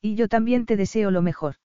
[0.00, 1.56] Y yo también te deseo lo mejor.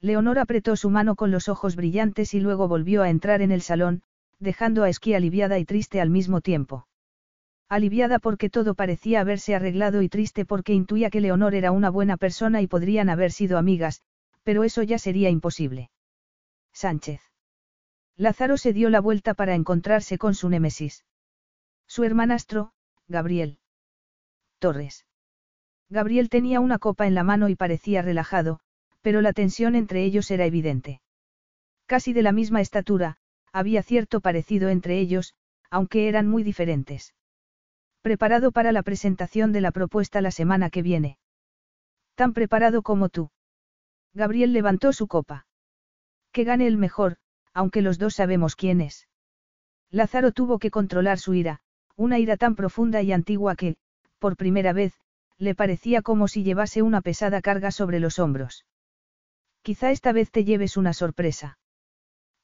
[0.00, 3.60] Leonor apretó su mano con los ojos brillantes y luego volvió a entrar en el
[3.60, 4.02] salón,
[4.38, 6.86] dejando a Esquí aliviada y triste al mismo tiempo.
[7.68, 12.16] Aliviada porque todo parecía haberse arreglado y triste porque intuía que Leonor era una buena
[12.16, 14.02] persona y podrían haber sido amigas,
[14.42, 15.90] pero eso ya sería imposible.
[16.72, 17.29] Sánchez.
[18.20, 21.06] Lázaro se dio la vuelta para encontrarse con su némesis.
[21.86, 22.74] Su hermanastro,
[23.08, 23.58] Gabriel.
[24.58, 25.06] Torres.
[25.88, 28.60] Gabriel tenía una copa en la mano y parecía relajado,
[29.00, 31.00] pero la tensión entre ellos era evidente.
[31.86, 33.16] Casi de la misma estatura,
[33.54, 35.34] había cierto parecido entre ellos,
[35.70, 37.14] aunque eran muy diferentes.
[38.02, 41.16] Preparado para la presentación de la propuesta la semana que viene.
[42.16, 43.30] Tan preparado como tú.
[44.12, 45.46] Gabriel levantó su copa.
[46.32, 47.16] Que gane el mejor,
[47.52, 49.08] aunque los dos sabemos quién es.
[49.90, 51.60] Lázaro tuvo que controlar su ira,
[51.96, 53.76] una ira tan profunda y antigua que,
[54.18, 54.94] por primera vez,
[55.38, 58.66] le parecía como si llevase una pesada carga sobre los hombros.
[59.62, 61.58] Quizá esta vez te lleves una sorpresa.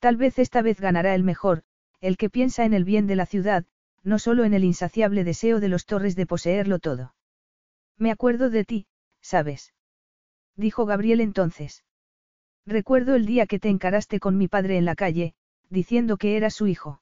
[0.01, 1.62] Tal vez esta vez ganará el mejor,
[2.01, 3.65] el que piensa en el bien de la ciudad,
[4.02, 7.15] no solo en el insaciable deseo de los torres de poseerlo todo.
[7.97, 8.86] Me acuerdo de ti,
[9.20, 9.73] ¿sabes?
[10.55, 11.85] Dijo Gabriel entonces.
[12.67, 15.35] Recuerdo el día que te encaraste con mi padre en la calle,
[15.70, 17.01] diciendo que eras su hijo.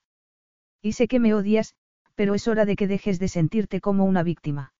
[0.83, 1.75] Y sé que me odias,
[2.15, 4.75] pero es hora de que dejes de sentirte como una víctima.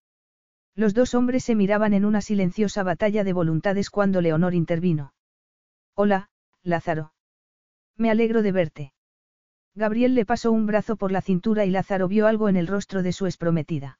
[0.75, 5.13] Los dos hombres se miraban en una silenciosa batalla de voluntades cuando Leonor intervino.
[5.95, 6.29] Hola,
[6.61, 7.13] Lázaro.
[7.97, 8.93] Me alegro de verte.
[9.73, 13.03] Gabriel le pasó un brazo por la cintura y Lázaro vio algo en el rostro
[13.03, 13.99] de su exprometida.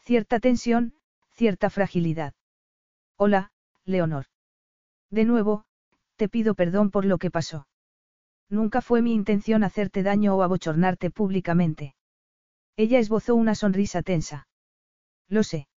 [0.00, 0.94] Cierta tensión,
[1.30, 2.34] cierta fragilidad.
[3.16, 3.52] Hola,
[3.84, 4.26] Leonor.
[5.10, 5.64] De nuevo,
[6.16, 7.66] te pido perdón por lo que pasó.
[8.48, 11.94] Nunca fue mi intención hacerte daño o abochornarte públicamente.
[12.76, 14.46] Ella esbozó una sonrisa tensa.
[15.28, 15.68] Lo sé.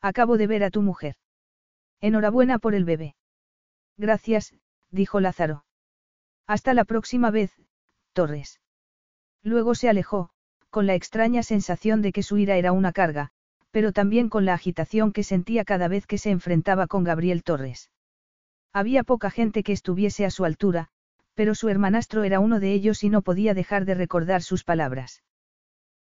[0.00, 1.16] Acabo de ver a tu mujer.
[2.00, 3.16] Enhorabuena por el bebé.
[3.96, 4.54] Gracias,
[4.90, 5.64] dijo Lázaro.
[6.46, 7.52] Hasta la próxima vez,
[8.12, 8.60] Torres.
[9.42, 10.30] Luego se alejó,
[10.70, 13.30] con la extraña sensación de que su ira era una carga,
[13.70, 17.90] pero también con la agitación que sentía cada vez que se enfrentaba con Gabriel Torres.
[18.76, 20.88] Había poca gente que estuviese a su altura,
[21.32, 25.22] pero su hermanastro era uno de ellos y no podía dejar de recordar sus palabras.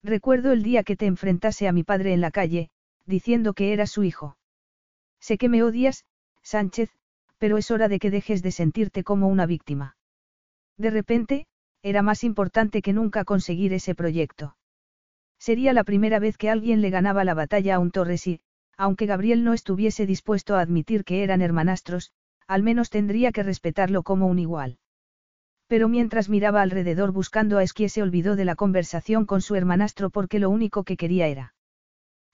[0.02, 2.70] Recuerdo el día que te enfrentase a mi padre en la calle,
[3.06, 4.36] diciendo que era su hijo.
[5.20, 6.04] Sé que me odias,
[6.42, 6.90] Sánchez,
[7.38, 9.96] pero es hora de que dejes de sentirte como una víctima.
[10.76, 11.46] De repente,
[11.80, 14.56] era más importante que nunca conseguir ese proyecto.
[15.38, 18.40] Sería la primera vez que alguien le ganaba la batalla a un Torres y,
[18.76, 22.10] aunque Gabriel no estuviese dispuesto a admitir que eran hermanastros,
[22.46, 24.78] al menos tendría que respetarlo como un igual.
[25.66, 30.10] Pero mientras miraba alrededor buscando a Esquie se olvidó de la conversación con su hermanastro
[30.10, 31.54] porque lo único que quería era.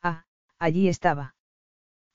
[0.03, 0.25] Ah,
[0.59, 1.35] allí estaba.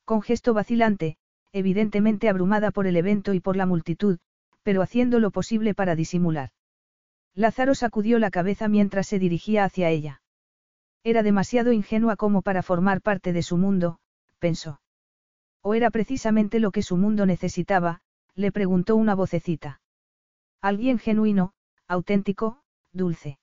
[0.03, 1.17] Con gesto vacilante,
[1.51, 4.19] evidentemente abrumada por el evento y por la multitud,
[4.61, 6.49] pero haciendo lo posible para disimular.
[7.33, 10.21] Lázaro sacudió la cabeza mientras se dirigía hacia ella.
[11.03, 13.99] Era demasiado ingenua como para formar parte de su mundo,
[14.39, 14.79] pensó.
[15.67, 18.03] ¿O era precisamente lo que su mundo necesitaba?
[18.35, 19.81] le preguntó una vocecita.
[20.61, 21.53] Alguien genuino,
[21.87, 22.61] auténtico,
[22.93, 23.39] dulce.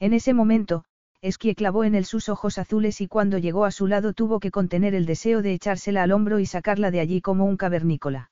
[0.00, 0.86] En ese momento,
[1.20, 4.50] Esquie clavó en él sus ojos azules y cuando llegó a su lado tuvo que
[4.50, 8.30] contener el deseo de echársela al hombro y sacarla de allí como un cavernícola.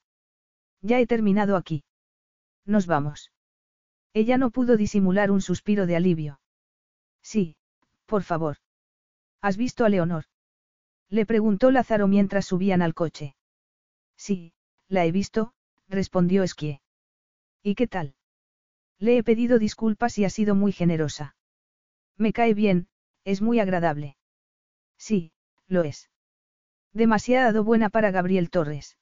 [0.81, 1.85] Ya he terminado aquí.
[2.65, 3.31] Nos vamos.
[4.15, 6.41] Ella no pudo disimular un suspiro de alivio.
[7.21, 7.57] Sí,
[8.07, 8.57] por favor.
[9.43, 10.25] ¿Has visto a Leonor?
[11.13, 13.37] Le preguntó Lázaro mientras subían al coche.
[14.17, 14.55] Sí,
[14.89, 15.53] la he visto,
[15.87, 16.81] respondió Esquie.
[17.63, 18.15] ¿Y qué tal?
[18.99, 21.37] Le he pedido disculpas y ha sido muy generosa.
[22.17, 22.89] Me cae bien,
[23.25, 24.17] es muy agradable.
[24.97, 25.33] Sí,
[25.69, 26.09] lo es.
[26.95, 28.97] Demasiado buena para Gabriel Torres.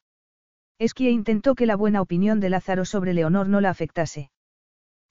[0.80, 4.32] Esquie intentó que la buena opinión de Lázaro sobre Leonor no la afectase.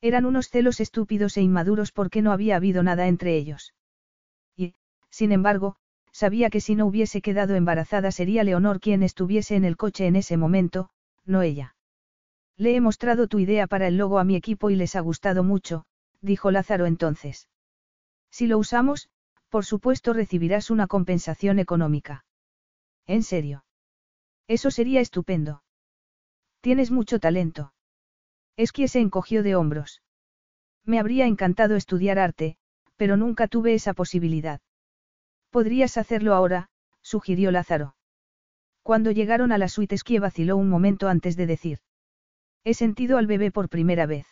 [0.01, 3.73] Eran unos celos estúpidos e inmaduros porque no había habido nada entre ellos.
[4.57, 4.75] Y,
[5.09, 5.77] sin embargo,
[6.19, 10.17] sabía que si no hubiese quedado embarazada sería Leonor quien estuviese en el coche en
[10.17, 10.89] ese momento,
[11.25, 11.77] no ella.
[12.57, 15.45] Le he mostrado tu idea para el logo a mi equipo y les ha gustado
[15.45, 15.85] mucho,
[16.19, 17.47] dijo Lázaro entonces.
[18.29, 19.09] Si lo usamos,
[19.47, 22.25] por supuesto recibirás una compensación económica.
[23.07, 23.63] ¿En serio?
[24.49, 25.63] Eso sería estupendo.
[26.59, 27.71] Tienes mucho talento.
[28.57, 30.01] Es que se encogió de hombros.
[30.83, 32.57] Me habría encantado estudiar arte,
[32.97, 34.59] pero nunca tuve esa posibilidad.
[35.49, 36.69] Podrías hacerlo ahora,
[37.01, 37.95] sugirió Lázaro.
[38.83, 41.79] Cuando llegaron a la suite Esquie vaciló un momento antes de decir.
[42.63, 44.27] He sentido al bebé por primera vez.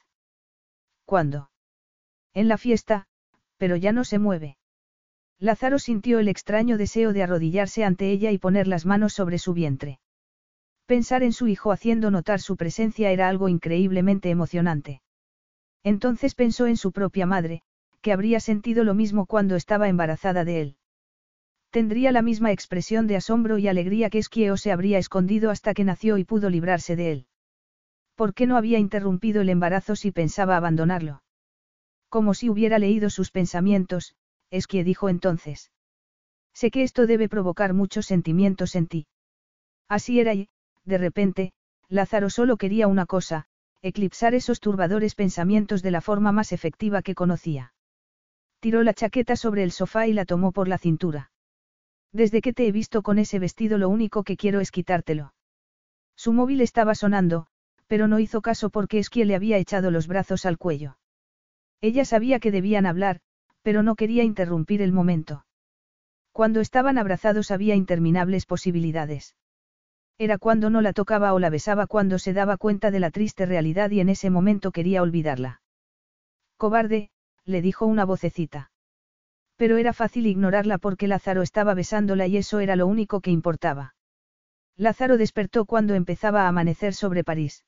[1.05, 1.49] ¿Cuándo?
[2.33, 3.07] En la fiesta,
[3.57, 4.57] pero ya no se mueve.
[5.39, 9.53] Lázaro sintió el extraño deseo de arrodillarse ante ella y poner las manos sobre su
[9.53, 9.99] vientre.
[10.85, 15.01] Pensar en su hijo haciendo notar su presencia era algo increíblemente emocionante.
[15.83, 17.61] Entonces pensó en su propia madre,
[18.01, 20.77] que habría sentido lo mismo cuando estaba embarazada de él.
[21.77, 25.83] Tendría la misma expresión de asombro y alegría que Esquieo se habría escondido hasta que
[25.83, 27.27] nació y pudo librarse de él.
[28.15, 31.21] ¿Por qué no había interrumpido el embarazo si pensaba abandonarlo?
[32.09, 34.15] Como si hubiera leído sus pensamientos,
[34.49, 35.71] es que dijo entonces.
[36.51, 39.07] Sé que esto debe provocar muchos sentimientos en ti.
[39.87, 40.49] Así era y,
[40.83, 41.51] de repente,
[41.89, 43.45] Lázaro solo quería una cosa,
[43.83, 47.75] eclipsar esos turbadores pensamientos de la forma más efectiva que conocía.
[48.61, 51.29] Tiró la chaqueta sobre el sofá y la tomó por la cintura.
[52.13, 55.33] Desde que te he visto con ese vestido lo único que quiero es quitártelo.
[56.15, 57.47] Su móvil estaba sonando,
[57.87, 60.97] pero no hizo caso porque Esquie le había echado los brazos al cuello.
[61.81, 63.19] Ella sabía que debían hablar,
[63.61, 65.45] pero no quería interrumpir el momento.
[66.31, 69.35] Cuando estaban abrazados había interminables posibilidades.
[70.17, 73.45] Era cuando no la tocaba o la besaba cuando se daba cuenta de la triste
[73.45, 75.61] realidad y en ese momento quería olvidarla.
[76.57, 77.11] Cobarde,
[77.45, 78.71] le dijo una vocecita.
[79.57, 83.95] Pero era fácil ignorarla porque Lázaro estaba besándola y eso era lo único que importaba.
[84.75, 87.65] Lázaro despertó cuando empezaba a amanecer sobre París.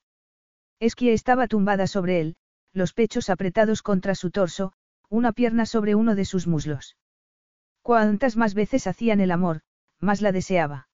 [0.80, 2.36] Esquia estaba tumbada sobre él,
[2.72, 4.72] los pechos apretados contra su torso,
[5.10, 6.96] una pierna sobre uno de sus muslos.
[7.82, 9.62] Cuantas más veces hacían el amor,
[10.00, 10.88] más la deseaba.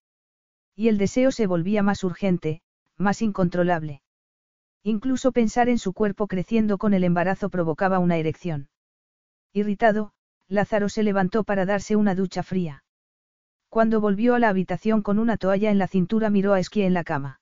[0.75, 2.61] Y el deseo se volvía más urgente,
[2.97, 4.01] más incontrolable.
[4.83, 8.69] Incluso pensar en su cuerpo creciendo con el embarazo provocaba una erección.
[9.51, 10.13] Irritado,
[10.47, 12.83] Lázaro se levantó para darse una ducha fría.
[13.69, 16.93] Cuando volvió a la habitación con una toalla en la cintura miró a Esquia en
[16.93, 17.41] la cama.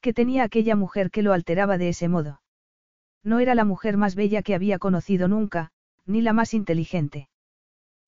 [0.00, 2.40] ¿Qué tenía aquella mujer que lo alteraba de ese modo?
[3.22, 5.72] No era la mujer más bella que había conocido nunca,
[6.06, 7.28] ni la más inteligente.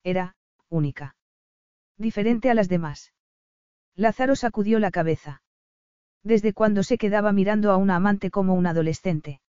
[0.03, 0.35] Era,
[0.69, 1.15] única.
[1.97, 3.13] Diferente a las demás.
[3.95, 5.41] Lázaro sacudió la cabeza.
[6.23, 9.41] ¿Desde cuando se quedaba mirando a una amante como un adolescente?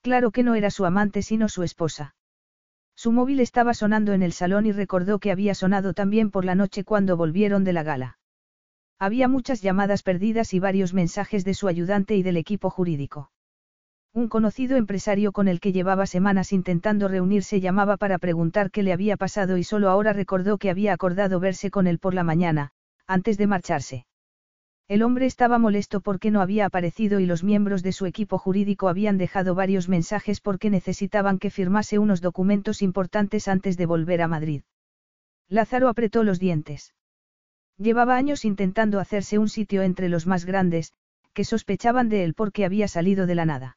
[0.00, 2.14] Claro que no era su amante sino su esposa.
[2.98, 6.56] Su móvil estaba sonando en el salón y recordó que había sonado también por la
[6.56, 8.18] noche cuando volvieron de la gala.
[8.98, 13.30] Había muchas llamadas perdidas y varios mensajes de su ayudante y del equipo jurídico.
[14.12, 18.92] Un conocido empresario con el que llevaba semanas intentando reunirse llamaba para preguntar qué le
[18.92, 22.72] había pasado y solo ahora recordó que había acordado verse con él por la mañana,
[23.06, 24.06] antes de marcharse.
[24.88, 28.88] El hombre estaba molesto porque no había aparecido y los miembros de su equipo jurídico
[28.88, 34.28] habían dejado varios mensajes porque necesitaban que firmase unos documentos importantes antes de volver a
[34.28, 34.62] Madrid.
[35.46, 36.94] Lázaro apretó los dientes.
[37.76, 40.94] Llevaba años intentando hacerse un sitio entre los más grandes,
[41.34, 43.76] que sospechaban de él porque había salido de la nada.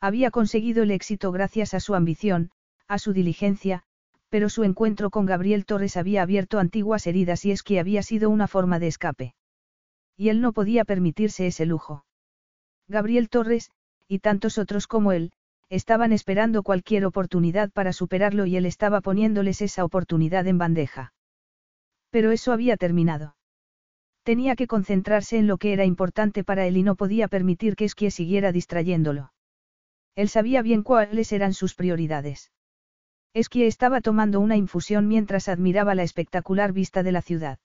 [0.00, 2.52] Había conseguido el éxito gracias a su ambición,
[2.86, 3.82] a su diligencia,
[4.28, 8.30] pero su encuentro con Gabriel Torres había abierto antiguas heridas y es que había sido
[8.30, 9.34] una forma de escape.
[10.20, 12.04] Y él no podía permitirse ese lujo.
[12.88, 13.70] Gabriel Torres,
[14.06, 15.32] y tantos otros como él,
[15.70, 21.14] estaban esperando cualquier oportunidad para superarlo y él estaba poniéndoles esa oportunidad en bandeja.
[22.10, 23.34] Pero eso había terminado.
[24.22, 27.86] Tenía que concentrarse en lo que era importante para él y no podía permitir que
[27.86, 29.32] Esquie siguiera distrayéndolo.
[30.16, 32.52] Él sabía bien cuáles eran sus prioridades.
[33.32, 37.58] Esquie estaba tomando una infusión mientras admiraba la espectacular vista de la ciudad.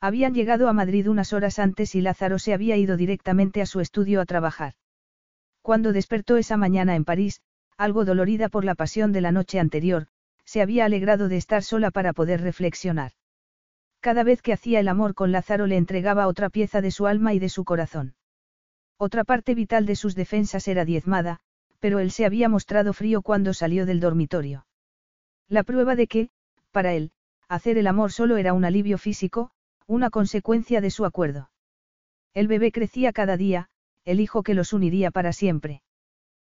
[0.00, 3.80] Habían llegado a Madrid unas horas antes y Lázaro se había ido directamente a su
[3.80, 4.74] estudio a trabajar.
[5.60, 7.42] Cuando despertó esa mañana en París,
[7.76, 10.06] algo dolorida por la pasión de la noche anterior,
[10.44, 13.12] se había alegrado de estar sola para poder reflexionar.
[14.00, 17.34] Cada vez que hacía el amor con Lázaro le entregaba otra pieza de su alma
[17.34, 18.14] y de su corazón.
[18.96, 21.40] Otra parte vital de sus defensas era diezmada,
[21.80, 24.66] pero él se había mostrado frío cuando salió del dormitorio.
[25.48, 26.30] La prueba de que,
[26.70, 27.10] para él,
[27.48, 29.50] hacer el amor solo era un alivio físico,
[29.88, 31.50] una consecuencia de su acuerdo.
[32.34, 33.70] El bebé crecía cada día,
[34.04, 35.82] el hijo que los uniría para siempre.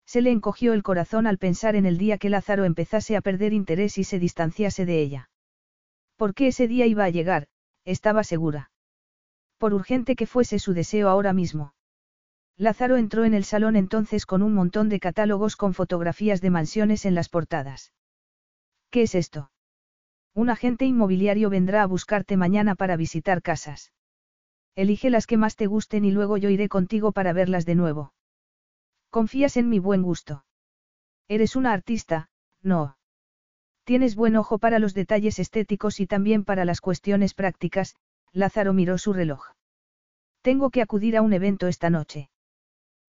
[0.05, 3.53] Se le encogió el corazón al pensar en el día que Lázaro empezase a perder
[3.53, 5.31] interés y se distanciase de ella.
[6.17, 7.47] Porque ese día iba a llegar,
[7.85, 8.73] estaba segura.
[9.59, 11.75] Por urgente que fuese su deseo ahora mismo.
[12.57, 17.05] Lázaro entró en el salón entonces con un montón de catálogos con fotografías de mansiones
[17.05, 17.93] en las portadas.
[18.91, 19.53] ¿Qué es esto?
[20.35, 23.93] Un agente inmobiliario vendrá a buscarte mañana para visitar casas.
[24.77, 28.15] Elige las que más te gusten y luego yo iré contigo para verlas de nuevo.
[29.11, 30.45] Confías en mi buen gusto.
[31.29, 32.31] Eres una artista,
[32.63, 32.97] no.
[33.85, 37.97] Tienes buen ojo para los detalles estéticos y también para las cuestiones prácticas,
[38.33, 39.49] Lázaro miró su reloj.
[40.43, 42.31] Tengo que acudir a un evento esta noche.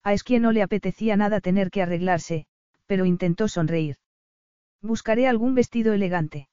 [0.02, 2.46] A Esquie no le apetecía nada tener que arreglarse,
[2.86, 3.96] pero intentó sonreír.
[4.80, 6.48] Buscaré algún vestido elegante.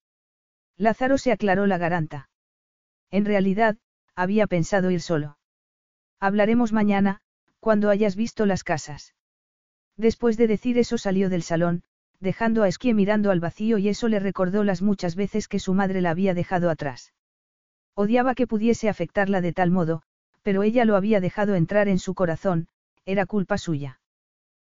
[0.80, 2.30] Lázaro se aclaró la garanta.
[3.11, 3.77] En realidad,
[4.16, 5.38] había pensado ir solo.
[6.22, 7.19] Hablaremos mañana,
[7.59, 9.14] cuando hayas visto las casas.
[9.98, 11.83] Después de decir eso salió del salón,
[12.22, 15.74] dejando a Esquie mirando al vacío y eso le recordó las muchas veces que su
[15.74, 17.14] madre la había dejado atrás.
[17.93, 20.01] Odiaba que pudiese afectarla de tal modo,
[20.43, 22.69] pero ella lo había dejado entrar en su corazón,
[23.03, 23.99] era culpa suya.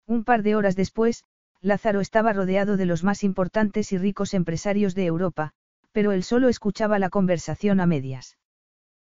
[0.06, 1.24] Un par de horas después,
[1.62, 5.54] Lázaro estaba rodeado de los más importantes y ricos empresarios de Europa,
[5.94, 8.36] pero él solo escuchaba la conversación a medias.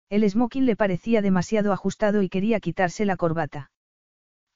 [0.09, 3.71] El smoking le parecía demasiado ajustado y quería quitarse la corbata.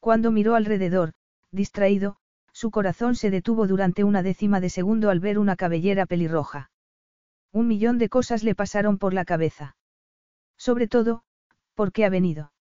[0.01, 1.13] Cuando miró alrededor,
[1.53, 2.17] distraído,
[2.51, 6.69] su corazón se detuvo durante una décima de segundo al ver una cabellera pelirroja.
[7.53, 9.77] Un millón de cosas le pasaron por la cabeza.
[10.57, 11.23] Sobre todo,
[11.75, 12.51] ¿por qué ha venido?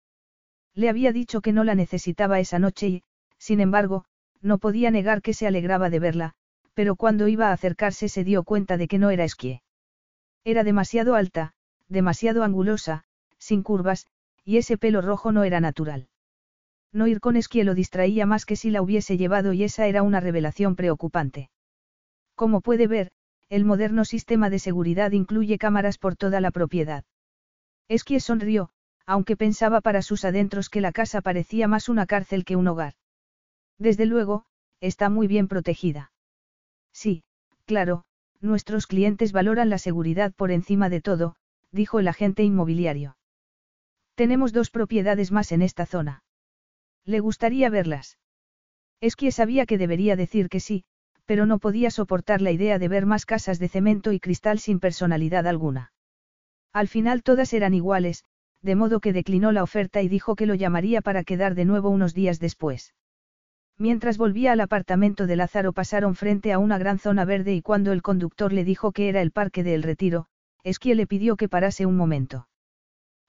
[0.75, 3.03] Le había dicho que no la necesitaba esa noche y,
[3.37, 4.05] sin embargo,
[4.41, 6.35] no podía negar que se alegraba de verla,
[6.77, 9.63] pero cuando iba a acercarse se dio cuenta de que no era esquie.
[10.45, 11.55] Era demasiado alta,
[11.89, 13.05] demasiado angulosa,
[13.39, 14.07] sin curvas,
[14.45, 16.09] y ese pelo rojo no era natural.
[16.93, 20.03] No ir con esquie lo distraía más que si la hubiese llevado y esa era
[20.03, 21.49] una revelación preocupante.
[22.35, 23.11] Como puede ver,
[23.49, 27.05] el moderno sistema de seguridad incluye cámaras por toda la propiedad.
[27.89, 28.69] Esquie sonrió,
[29.07, 32.93] aunque pensaba para sus adentros que la casa parecía más una cárcel que un hogar.
[33.79, 34.45] Desde luego,
[34.81, 36.13] está muy bien protegida.
[36.97, 37.25] Sí,
[37.67, 38.05] claro,
[38.41, 41.37] nuestros clientes valoran la seguridad por encima de todo,
[41.71, 43.19] dijo el agente inmobiliario.
[44.15, 46.25] Tenemos dos propiedades más en esta zona.
[47.05, 48.17] ¿Le gustaría verlas?
[49.03, 50.85] Es que sabía que debería decir que sí,
[51.27, 54.81] pero no podía soportar la idea de ver más casas de cemento y cristal sin
[54.81, 55.93] personalidad alguna.
[56.73, 58.25] Al final todas eran iguales,
[58.63, 61.91] de modo que declinó la oferta y dijo que lo llamaría para quedar de nuevo
[61.91, 62.95] unos días después.
[63.79, 67.93] Mientras volvía al apartamento de Lázaro pasaron frente a una gran zona verde y cuando
[67.93, 70.27] el conductor le dijo que era el parque de El Retiro,
[70.65, 72.49] Esquie le pidió que parase un momento.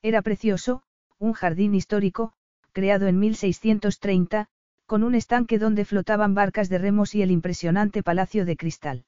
[0.01, 0.83] Era precioso,
[1.19, 2.33] un jardín histórico,
[2.71, 4.47] creado en 1630,
[4.85, 9.05] con un estanque donde flotaban barcas de remos y el impresionante palacio de cristal.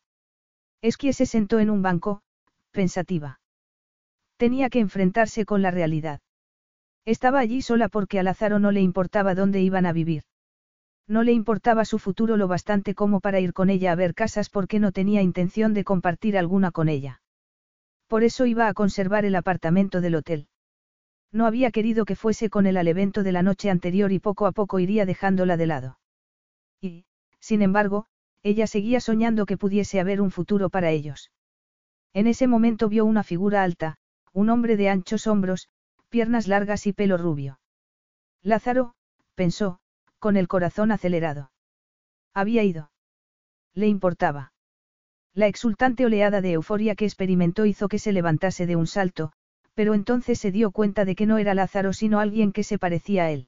[0.81, 2.21] Esquie se sentó en un banco,
[2.71, 3.39] pensativa.
[4.35, 6.19] Tenía que enfrentarse con la realidad.
[7.05, 10.23] Estaba allí sola porque a Lázaro no le importaba dónde iban a vivir.
[11.09, 14.49] No le importaba su futuro lo bastante como para ir con ella a ver casas
[14.51, 17.23] porque no tenía intención de compartir alguna con ella.
[18.07, 20.47] Por eso iba a conservar el apartamento del hotel.
[21.31, 24.45] No había querido que fuese con él al evento de la noche anterior y poco
[24.45, 25.99] a poco iría dejándola de lado.
[26.79, 27.05] Y,
[27.39, 28.05] sin embargo,
[28.43, 31.31] ella seguía soñando que pudiese haber un futuro para ellos.
[32.13, 33.97] En ese momento vio una figura alta,
[34.31, 35.69] un hombre de anchos hombros,
[36.09, 37.59] piernas largas y pelo rubio.
[38.43, 38.93] Lázaro,
[39.33, 39.79] pensó,
[40.19, 41.51] con el corazón acelerado.
[42.33, 42.91] Había ido.
[43.73, 44.53] Le importaba.
[45.33, 49.31] La exultante oleada de euforia que experimentó hizo que se levantase de un salto,
[49.73, 53.23] pero entonces se dio cuenta de que no era Lázaro sino alguien que se parecía
[53.23, 53.47] a él.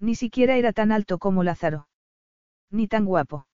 [0.00, 1.88] Ni siquiera era tan alto como Lázaro.
[2.70, 3.46] Ni tan guapo.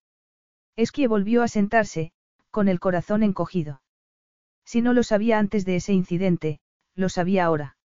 [0.75, 2.13] Esquie volvió a sentarse,
[2.51, 3.83] con el corazón encogido.
[4.65, 6.61] Si no lo sabía antes de ese incidente,
[6.95, 7.77] lo sabía ahora.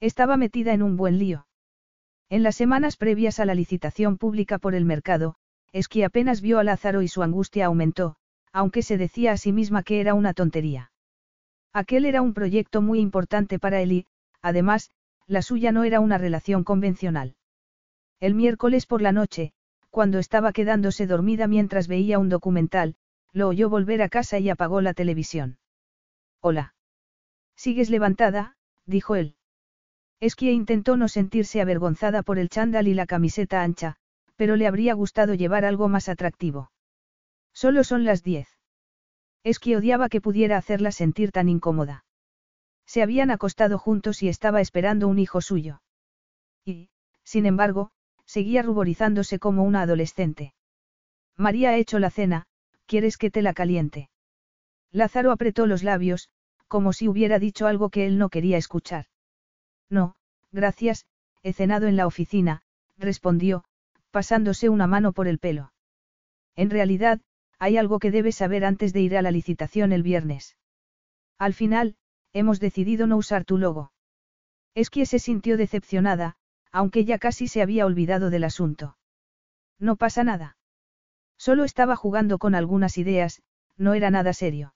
[0.00, 1.46] Estaba metida en un buen lío.
[2.34, 5.36] En las semanas previas a la licitación pública por el mercado,
[5.72, 8.16] Esquie apenas vio a Lázaro y su angustia aumentó,
[8.52, 10.90] aunque se decía a sí misma que era una tontería.
[11.72, 14.06] Aquel era un proyecto muy importante para él y,
[14.42, 14.90] además,
[15.28, 17.36] la suya no era una relación convencional.
[18.18, 19.52] El miércoles por la noche,
[19.90, 22.96] cuando estaba quedándose dormida mientras veía un documental,
[23.32, 25.58] lo oyó volver a casa y apagó la televisión.
[26.40, 26.74] Hola.
[27.54, 28.56] ¿Sigues levantada?
[28.86, 29.36] dijo él.
[30.24, 33.96] Esquia intentó no sentirse avergonzada por el chándal y la camiseta ancha,
[34.36, 36.70] pero le habría gustado llevar algo más atractivo.
[37.52, 38.48] Solo son las diez.
[39.42, 42.06] Esqui odiaba que pudiera hacerla sentir tan incómoda.
[42.86, 45.82] Se habían acostado juntos y estaba esperando un hijo suyo.
[46.64, 46.88] Y,
[47.22, 47.90] sin embargo,
[48.24, 50.54] seguía ruborizándose como una adolescente.
[51.36, 52.46] María ha hecho la cena,
[52.86, 54.08] ¿quieres que te la caliente?
[54.90, 56.30] Lázaro apretó los labios,
[56.66, 59.04] como si hubiera dicho algo que él no quería escuchar.
[59.90, 60.14] No,
[60.52, 61.06] gracias,
[61.42, 62.62] he cenado en la oficina,
[62.96, 63.64] respondió,
[64.10, 65.72] pasándose una mano por el pelo.
[66.56, 67.20] En realidad,
[67.58, 70.56] hay algo que debes saber antes de ir a la licitación el viernes.
[71.38, 71.96] Al final,
[72.32, 73.92] hemos decidido no usar tu logo.
[74.74, 76.36] Esquie se sintió decepcionada,
[76.72, 78.96] aunque ya casi se había olvidado del asunto.
[79.78, 80.56] No pasa nada.
[81.36, 83.42] Solo estaba jugando con algunas ideas,
[83.76, 84.74] no era nada serio.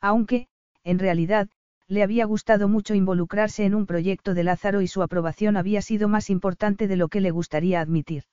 [0.00, 0.48] Aunque,
[0.84, 1.48] en realidad,
[1.88, 6.06] le había gustado mucho involucrarse en un proyecto de Lázaro y su aprobación había sido
[6.06, 8.24] más importante de lo que le gustaría admitir.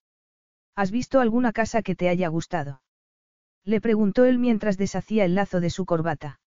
[0.75, 2.81] ¿Has visto alguna casa que te haya gustado?
[3.63, 6.41] Le preguntó él mientras deshacía el lazo de su corbata.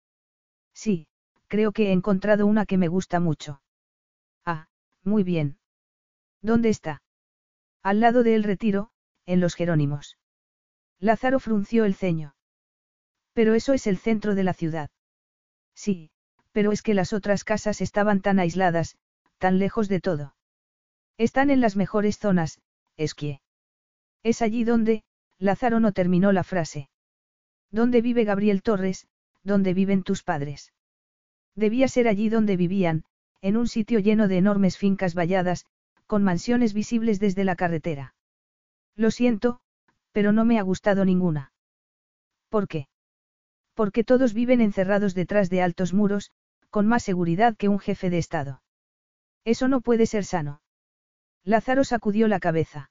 [0.75, 1.09] Sí,
[1.49, 3.63] creo que he encontrado una que me gusta mucho.
[4.45, 4.69] Ah,
[5.03, 5.59] muy bien.
[6.43, 7.03] ¿Dónde está?
[7.83, 8.91] Al lado del retiro,
[9.25, 10.19] en los Jerónimos.
[11.01, 12.35] Lázaro frunció el ceño.
[13.33, 14.91] Pero eso es el centro de la ciudad.
[15.75, 16.11] Sí,
[16.59, 18.97] pero es que las otras casas estaban tan aisladas,
[19.39, 20.35] tan lejos de todo.
[21.17, 22.61] Están en las mejores zonas,
[22.97, 23.41] Esquie.
[24.25, 25.05] Es allí donde,
[25.39, 26.89] Lázaro no terminó la frase.
[27.71, 29.07] ¿Dónde vive Gabriel Torres?
[29.45, 30.73] ¿Dónde viven tus padres?
[31.55, 33.05] Debía ser allí donde vivían,
[33.41, 35.65] en un sitio lleno de enormes fincas valladas,
[36.09, 38.17] con mansiones visibles desde la carretera.
[38.97, 39.61] Lo siento,
[40.11, 41.53] pero no me ha gustado ninguna.
[42.49, 42.89] ¿Por qué?
[43.75, 46.33] Porque todos viven encerrados detrás de altos muros,
[46.71, 48.63] con más seguridad que un jefe de Estado.
[49.45, 50.61] Eso no puede ser sano.
[51.45, 52.91] Lázaro sacudió la cabeza.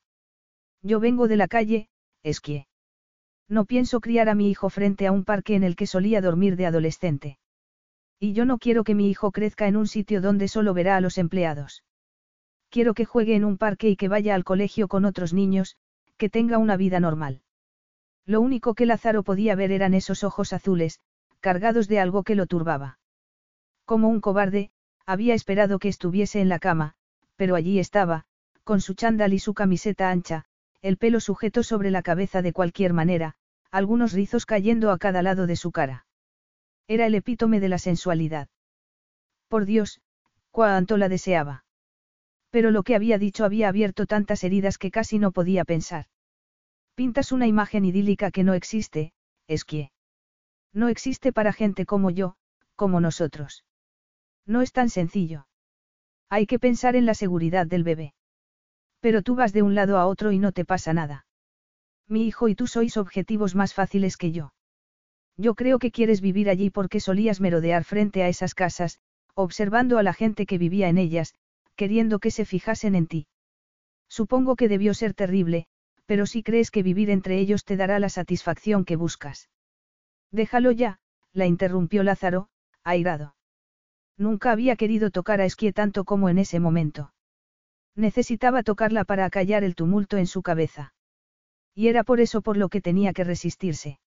[0.82, 1.90] Yo vengo de la calle,
[2.24, 2.68] Esquie.
[3.48, 6.56] No pienso criar a mi hijo frente a un parque en el que solía dormir
[6.56, 7.38] de adolescente.
[8.20, 11.02] Y yo no quiero que mi hijo crezca en un sitio donde solo verá a
[11.02, 11.84] los empleados.
[12.70, 15.78] Quiero que juegue en un parque y que vaya al colegio con otros niños,
[16.18, 17.42] que tenga una vida normal.
[18.26, 21.00] Lo único que Lázaro podía ver eran esos ojos azules,
[21.40, 22.97] cargados de algo que lo turbaba.
[23.88, 24.70] Como un cobarde,
[25.06, 26.96] había esperado que estuviese en la cama,
[27.38, 28.26] pero allí estaba,
[28.66, 30.44] con su chándal y su camiseta ancha,
[30.82, 33.36] el pelo sujeto sobre la cabeza de cualquier manera,
[33.72, 36.06] algunos rizos cayendo a cada lado de su cara.
[36.90, 38.50] Era el epítome de la sensualidad.
[39.48, 40.02] Por Dios,
[40.52, 41.64] cuánto la deseaba.
[42.50, 46.08] Pero lo que había dicho había abierto tantas heridas que casi no podía pensar.
[46.94, 49.14] Pintas una imagen idílica que no existe,
[49.48, 49.94] Esquie.
[50.74, 52.36] No existe para gente como yo,
[52.76, 53.64] como nosotros.
[54.48, 55.46] No es tan sencillo.
[56.30, 58.14] Hay que pensar en la seguridad del bebé.
[59.02, 61.26] Pero tú vas de un lado a otro y no te pasa nada.
[62.08, 64.54] Mi hijo y tú sois objetivos más fáciles que yo.
[65.36, 69.00] Yo creo que quieres vivir allí porque solías merodear frente a esas casas,
[69.36, 71.36] observando a la gente que vivía en ellas,
[71.76, 73.28] queriendo que se fijasen en ti.
[74.10, 75.68] Supongo que debió ser terrible,
[76.06, 79.50] pero si crees que vivir entre ellos te dará la satisfacción que buscas.
[80.32, 81.00] Déjalo ya,
[81.34, 82.50] la interrumpió Lázaro,
[82.84, 83.37] airado.
[84.18, 87.14] Nunca había querido tocar a Esquie tanto como en ese momento.
[87.96, 90.94] Necesitaba tocarla para acallar el tumulto en su cabeza.
[91.74, 94.00] Y era por eso por lo que tenía que resistirse.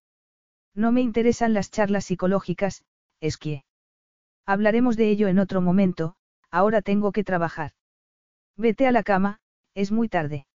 [0.73, 2.83] No me interesan las charlas psicológicas,
[3.21, 3.65] Esquie.
[4.45, 6.15] Hablaremos de ello en otro momento,
[6.49, 7.71] ahora tengo que trabajar.
[8.57, 9.39] Vete a la cama,
[9.73, 10.47] es muy tarde.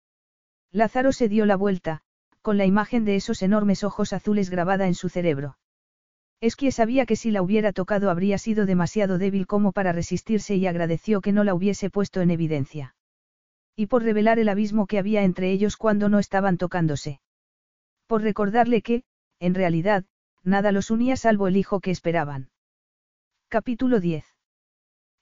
[0.72, 2.02] Lázaro se dio la vuelta,
[2.42, 5.56] con la imagen de esos enormes ojos azules grabada en su cerebro.
[6.40, 10.66] Esquie sabía que si la hubiera tocado habría sido demasiado débil como para resistirse y
[10.66, 12.94] agradeció que no la hubiese puesto en evidencia.
[13.76, 17.20] Y por revelar el abismo que había entre ellos cuando no estaban tocándose.
[18.06, 19.04] Por recordarle que,
[19.40, 20.04] en realidad,
[20.42, 22.50] nada los unía salvo el hijo que esperaban.
[23.48, 24.24] Capítulo 10.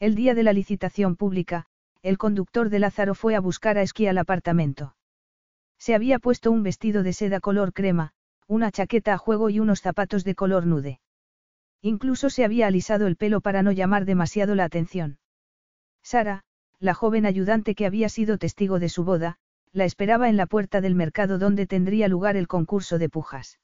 [0.00, 1.66] El día de la licitación pública,
[2.02, 4.96] el conductor de Lázaro fue a buscar a Esquí al apartamento.
[5.78, 8.12] Se había puesto un vestido de seda color crema,
[8.46, 11.00] una chaqueta a juego y unos zapatos de color nude.
[11.80, 15.18] Incluso se había alisado el pelo para no llamar demasiado la atención.
[16.02, 16.44] Sara,
[16.78, 19.36] la joven ayudante que había sido testigo de su boda,
[19.72, 23.58] la esperaba en la puerta del mercado donde tendría lugar el concurso de pujas.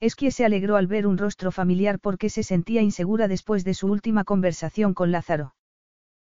[0.00, 3.86] Esquie se alegró al ver un rostro familiar porque se sentía insegura después de su
[3.86, 5.54] última conversación con Lázaro.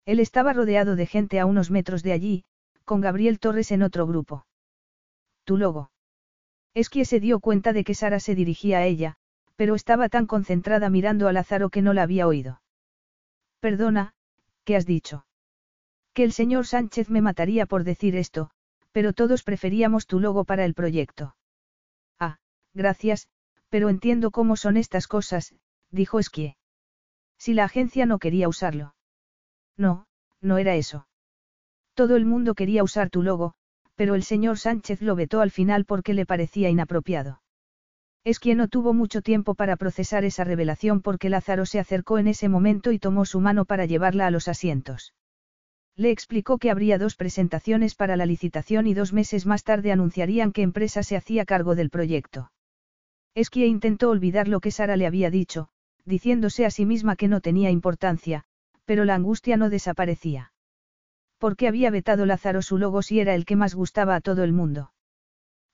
[0.07, 2.45] Él estaba rodeado de gente a unos metros de allí,
[2.87, 4.47] con Gabriel Torres en otro grupo.
[5.45, 5.91] Tu logo.
[6.79, 9.17] Esquie se dio cuenta de que Sara se dirigía a ella,
[9.57, 12.63] pero estaba tan concentrada mirando a Lázaro que no la había oído.
[13.59, 14.15] Perdona,
[14.63, 15.27] ¿qué has dicho?
[16.13, 18.51] Que el señor Sánchez me mataría por decir esto,
[18.93, 21.35] pero todos preferíamos tu logo para el proyecto.
[22.21, 22.39] Ah,
[22.75, 23.27] gracias,
[23.71, 25.57] pero entiendo cómo son estas cosas,
[25.91, 26.57] dijo Esquie.
[27.39, 28.95] Si la agencia no quería usarlo.
[29.77, 30.07] No,
[30.41, 31.09] no era eso.
[31.95, 33.55] Todo el mundo quería usar tu logo,
[33.99, 37.43] pero el señor Sánchez lo vetó al final porque le parecía inapropiado.
[38.23, 42.29] Es quien no tuvo mucho tiempo para procesar esa revelación porque Lázaro se acercó en
[42.29, 45.15] ese momento y tomó su mano para llevarla a los asientos.
[45.97, 50.53] Le explicó que habría dos presentaciones para la licitación y dos meses más tarde anunciarían
[50.53, 52.53] qué empresa se hacía cargo del proyecto.
[53.35, 55.71] Esquie intentó olvidar lo que Sara le había dicho,
[56.05, 58.45] diciéndose a sí misma que no tenía importancia,
[58.85, 60.53] pero la angustia no desaparecía.
[61.39, 64.43] ¿Por qué había vetado Lázaro su logo si era el que más gustaba a todo
[64.43, 64.93] el mundo?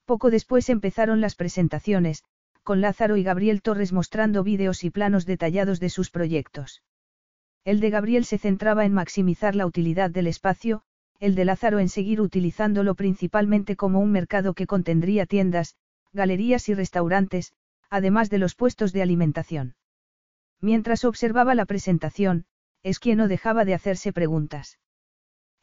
[0.04, 2.22] Poco después empezaron las presentaciones,
[2.62, 6.82] con Lázaro y Gabriel Torres mostrando vídeos y planos detallados de sus proyectos.
[7.64, 10.82] El de Gabriel se centraba en maximizar la utilidad del espacio,
[11.18, 15.76] el de Lázaro en seguir utilizándolo principalmente como un mercado que contendría tiendas,
[16.12, 17.54] galerías y restaurantes,
[17.88, 19.76] además de los puestos de alimentación.
[20.60, 22.44] Mientras observaba la presentación,
[22.82, 24.78] es quien no dejaba de hacerse preguntas.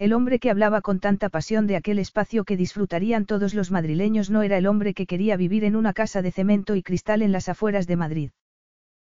[0.02, 4.32] El hombre que hablaba con tanta pasión de aquel espacio que disfrutarían todos los madrileños
[4.32, 7.32] no era el hombre que quería vivir en una casa de cemento y cristal en
[7.32, 8.32] las afueras de Madrid.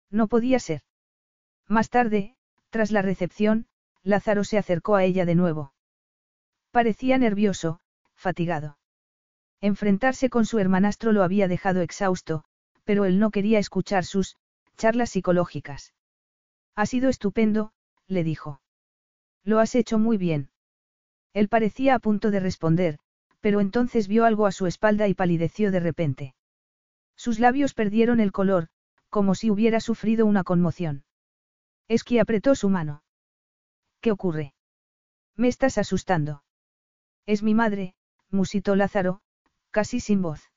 [0.09, 0.83] No podía ser.
[1.67, 2.37] Más tarde,
[2.69, 3.67] tras la recepción,
[4.03, 5.73] Lázaro se acercó a ella de nuevo.
[6.71, 7.81] Parecía nervioso,
[8.15, 8.77] fatigado.
[9.59, 12.45] Enfrentarse con su hermanastro lo había dejado exhausto,
[12.85, 14.37] pero él no quería escuchar sus
[14.77, 15.93] charlas psicológicas.
[16.73, 17.73] Ha sido estupendo,
[18.07, 18.61] le dijo.
[19.43, 20.51] Lo has hecho muy bien.
[21.35, 22.97] Él parecía a punto de responder,
[23.41, 26.35] pero entonces vio algo a su espalda y palideció de repente.
[27.17, 28.69] Sus labios perdieron el color,
[29.09, 31.03] como si hubiera sufrido una conmoción.
[31.89, 33.03] Esqui apretó su mano.
[33.99, 34.53] ¿Qué ocurre?
[35.35, 36.43] Me estás asustando.
[37.25, 37.95] Es mi madre,
[38.31, 39.19] musitó Lázaro,
[39.71, 40.51] casi sin voz.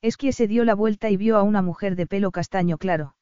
[0.00, 3.16] Esquie se dio la vuelta y vio a una mujer de pelo castaño claro.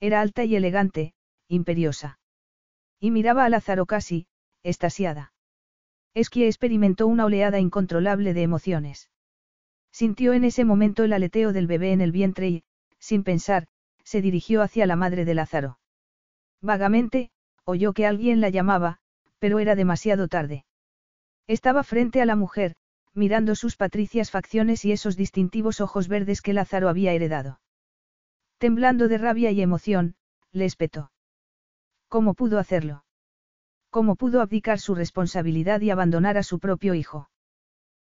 [0.00, 1.14] Era alta y elegante,
[1.46, 2.18] imperiosa.
[2.98, 4.26] Y miraba a Lázaro casi,
[4.64, 5.31] estasiada.
[6.14, 9.10] Esquie experimentó una oleada incontrolable de emociones.
[9.90, 12.64] Sintió en ese momento el aleteo del bebé en el vientre y,
[12.98, 13.66] sin pensar,
[14.04, 15.78] se dirigió hacia la madre de Lázaro.
[16.60, 17.30] Vagamente,
[17.64, 18.98] oyó que alguien la llamaba,
[19.38, 20.64] pero era demasiado tarde.
[21.46, 22.76] Estaba frente a la mujer,
[23.14, 27.60] mirando sus patricias facciones y esos distintivos ojos verdes que Lázaro había heredado.
[28.58, 30.14] Temblando de rabia y emoción,
[30.52, 31.10] le espetó.
[32.08, 33.04] ¿Cómo pudo hacerlo?
[33.92, 37.28] ¿Cómo pudo abdicar su responsabilidad y abandonar a su propio hijo?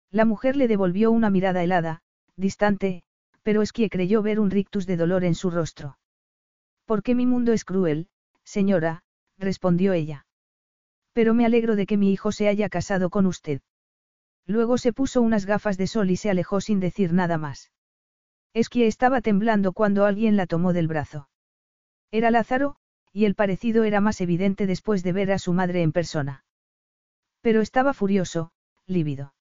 [0.09, 2.01] La mujer le devolvió una mirada helada,
[2.37, 3.03] distante,
[3.43, 5.97] pero es que creyó ver un rictus de dolor en su rostro.
[6.85, 8.07] Porque mi mundo es cruel,
[8.45, 9.03] señora,
[9.37, 10.25] respondió ella.
[11.11, 13.59] Pero me alegro de que mi hijo se haya casado con usted.
[14.47, 17.69] Luego se puso unas gafas de sol y se alejó sin decir nada más.
[18.53, 21.27] Esquie estaba temblando cuando alguien la tomó del brazo.
[22.11, 22.77] Era Lázaro,
[23.13, 26.45] y el parecido era más evidente después de ver a su madre en persona.
[27.41, 28.51] Pero estaba furioso,
[28.85, 29.33] lívido.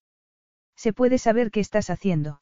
[0.76, 2.40] ¿Se puede saber qué estás haciendo?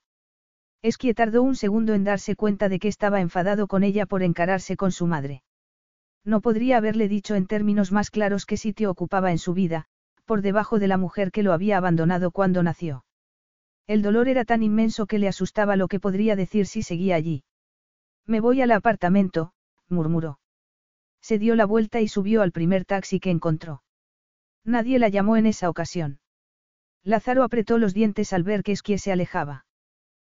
[0.81, 4.77] Esquie tardó un segundo en darse cuenta de que estaba enfadado con ella por encararse
[4.77, 5.43] con su madre.
[6.25, 9.87] No podría haberle dicho en términos más claros qué sitio ocupaba en su vida,
[10.25, 13.05] por debajo de la mujer que lo había abandonado cuando nació.
[13.87, 17.45] El dolor era tan inmenso que le asustaba lo que podría decir si seguía allí.
[18.27, 19.53] Me voy al apartamento,
[19.89, 20.39] murmuró.
[21.21, 23.83] Se dio la vuelta y subió al primer taxi que encontró.
[24.65, 26.21] Nadie la llamó en esa ocasión.
[27.03, 29.67] Lázaro apretó los dientes al ver que Esquie se alejaba.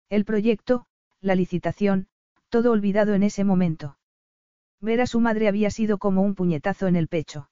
[0.08, 0.86] El proyecto,
[1.20, 2.08] la licitación,
[2.48, 3.98] todo olvidado en ese momento.
[4.80, 7.50] Ver a su madre había sido como un puñetazo en el pecho.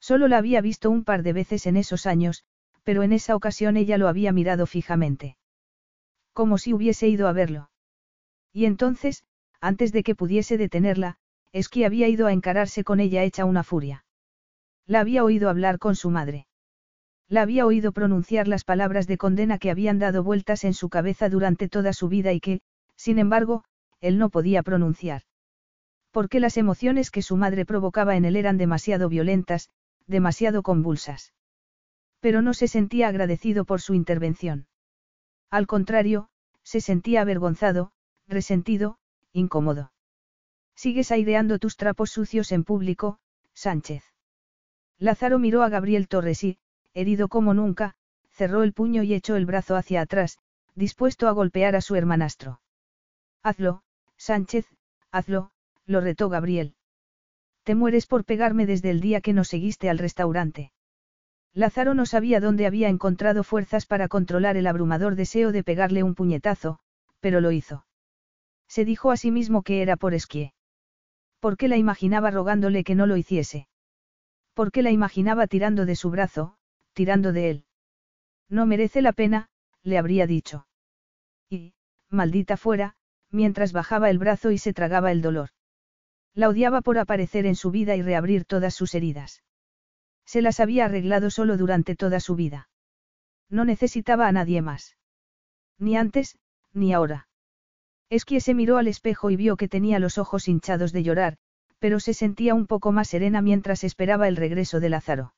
[0.00, 2.44] Solo la había visto un par de veces en esos años,
[2.84, 5.36] pero en esa ocasión ella lo había mirado fijamente.
[6.32, 7.70] Como si hubiese ido a verlo.
[8.52, 9.24] Y entonces,
[9.60, 11.18] antes de que pudiese detenerla,
[11.52, 14.04] Esqui había ido a encararse con ella hecha una furia.
[14.86, 16.46] La había oído hablar con su madre.
[17.28, 21.28] La había oído pronunciar las palabras de condena que habían dado vueltas en su cabeza
[21.28, 22.60] durante toda su vida y que,
[22.96, 23.64] sin embargo,
[24.00, 25.22] él no podía pronunciar.
[26.10, 29.68] Porque las emociones que su madre provocaba en él eran demasiado violentas,
[30.06, 31.34] demasiado convulsas.
[32.20, 34.66] Pero no se sentía agradecido por su intervención.
[35.50, 36.30] Al contrario,
[36.62, 37.92] se sentía avergonzado,
[38.26, 38.98] resentido,
[39.32, 39.92] incómodo.
[40.78, 43.18] Sigues aireando tus trapos sucios en público,
[43.52, 44.04] Sánchez.
[45.00, 46.60] Lázaro miró a Gabriel Torres y,
[46.94, 47.96] herido como nunca,
[48.30, 50.38] cerró el puño y echó el brazo hacia atrás,
[50.76, 52.60] dispuesto a golpear a su hermanastro.
[53.42, 53.82] Hazlo,
[54.16, 54.66] Sánchez,
[55.10, 55.50] hazlo,
[55.84, 56.76] lo retó Gabriel.
[57.64, 60.70] Te mueres por pegarme desde el día que nos seguiste al restaurante.
[61.54, 66.14] Lázaro no sabía dónde había encontrado fuerzas para controlar el abrumador deseo de pegarle un
[66.14, 66.78] puñetazo,
[67.18, 67.84] pero lo hizo.
[68.68, 70.52] Se dijo a sí mismo que era por esquí.
[71.40, 73.68] ¿Por qué la imaginaba rogándole que no lo hiciese?
[74.54, 76.56] ¿Por qué la imaginaba tirando de su brazo,
[76.92, 77.64] tirando de él.
[78.48, 79.50] No merece la pena,
[79.84, 80.66] le habría dicho.
[81.48, 81.74] Y,
[82.10, 82.96] maldita fuera,
[83.30, 85.50] mientras bajaba el brazo y se tragaba el dolor.
[86.34, 89.44] La odiaba por aparecer en su vida y reabrir todas sus heridas.
[90.26, 92.68] Se las había arreglado solo durante toda su vida.
[93.48, 94.96] No necesitaba a nadie más.
[95.78, 96.36] Ni antes,
[96.72, 97.27] ni ahora.
[98.10, 101.36] Esquie se miró al espejo y vio que tenía los ojos hinchados de llorar,
[101.78, 105.34] pero se sentía un poco más serena mientras esperaba el regreso de Lázaro.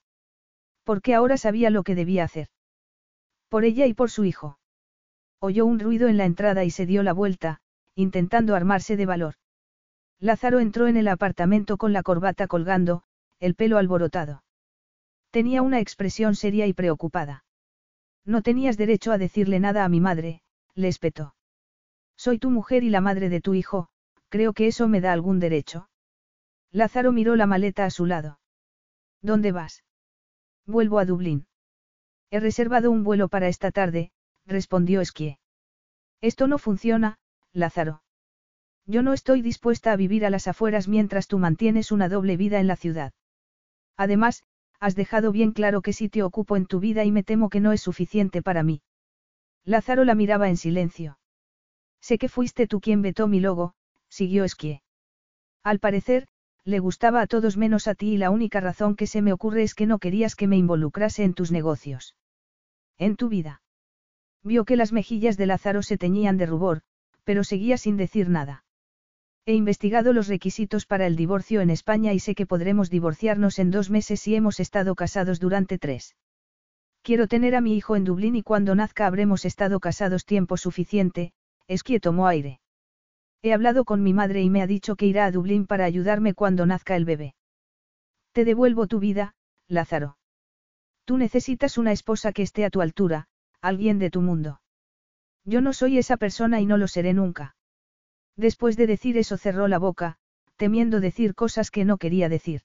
[0.85, 2.49] Porque ahora sabía lo que debía hacer.
[3.49, 4.59] Por ella y por su hijo.
[5.41, 7.61] Oyó un ruido en la entrada y se dio la vuelta,
[7.95, 9.35] intentando armarse de valor.
[10.21, 13.03] Lázaro entró en el apartamento con la corbata colgando,
[13.41, 14.45] el pelo alborotado.
[15.31, 17.45] Tenía una expresión seria y preocupada.
[18.25, 20.43] No tenías derecho a decirle nada a mi madre,
[20.75, 21.35] le espetó.
[22.21, 23.89] Soy tu mujer y la madre de tu hijo,
[24.29, 25.89] creo que eso me da algún derecho.
[26.71, 28.41] Lázaro miró la maleta a su lado.
[29.23, 29.85] ¿Dónde vas?
[30.67, 31.47] Vuelvo a Dublín.
[32.31, 34.13] He reservado un vuelo para esta tarde,
[34.45, 35.39] respondió Esquie.
[36.21, 37.17] Esto no funciona,
[37.55, 38.03] Lázaro.
[38.85, 42.61] Yo no estoy dispuesta a vivir a las afueras mientras tú mantienes una doble vida
[42.61, 43.15] en la ciudad.
[43.97, 44.43] Además,
[44.79, 47.73] has dejado bien claro qué sitio ocupo en tu vida y me temo que no
[47.73, 48.83] es suficiente para mí.
[49.65, 51.17] Lázaro la miraba en silencio.
[52.01, 53.75] Sé que fuiste tú quien vetó mi logo,
[54.09, 54.83] siguió Esquie.
[55.63, 56.27] Al parecer,
[56.65, 59.63] le gustaba a todos menos a ti y la única razón que se me ocurre
[59.63, 62.17] es que no querías que me involucrase en tus negocios.
[62.99, 63.63] En tu vida.
[64.43, 66.83] Vio que las mejillas de Lázaro se teñían de rubor,
[67.25, 68.65] pero seguía sin decir nada.
[69.47, 73.71] He investigado los requisitos para el divorcio en España y sé que podremos divorciarnos en
[73.71, 76.15] dos meses si hemos estado casados durante tres.
[77.03, 81.33] Quiero tener a mi hijo en Dublín y cuando nazca habremos estado casados tiempo suficiente,
[81.71, 82.59] es que tomó aire.
[83.43, 86.35] He hablado con mi madre y me ha dicho que irá a Dublín para ayudarme
[86.35, 87.37] cuando nazca el bebé.
[88.33, 89.35] Te devuelvo tu vida,
[89.69, 90.19] Lázaro.
[91.05, 93.29] Tú necesitas una esposa que esté a tu altura,
[93.61, 94.61] alguien de tu mundo.
[95.45, 97.55] Yo no soy esa persona y no lo seré nunca.
[98.37, 100.17] Después de decir eso cerró la boca,
[100.57, 102.63] temiendo decir cosas que no quería decir.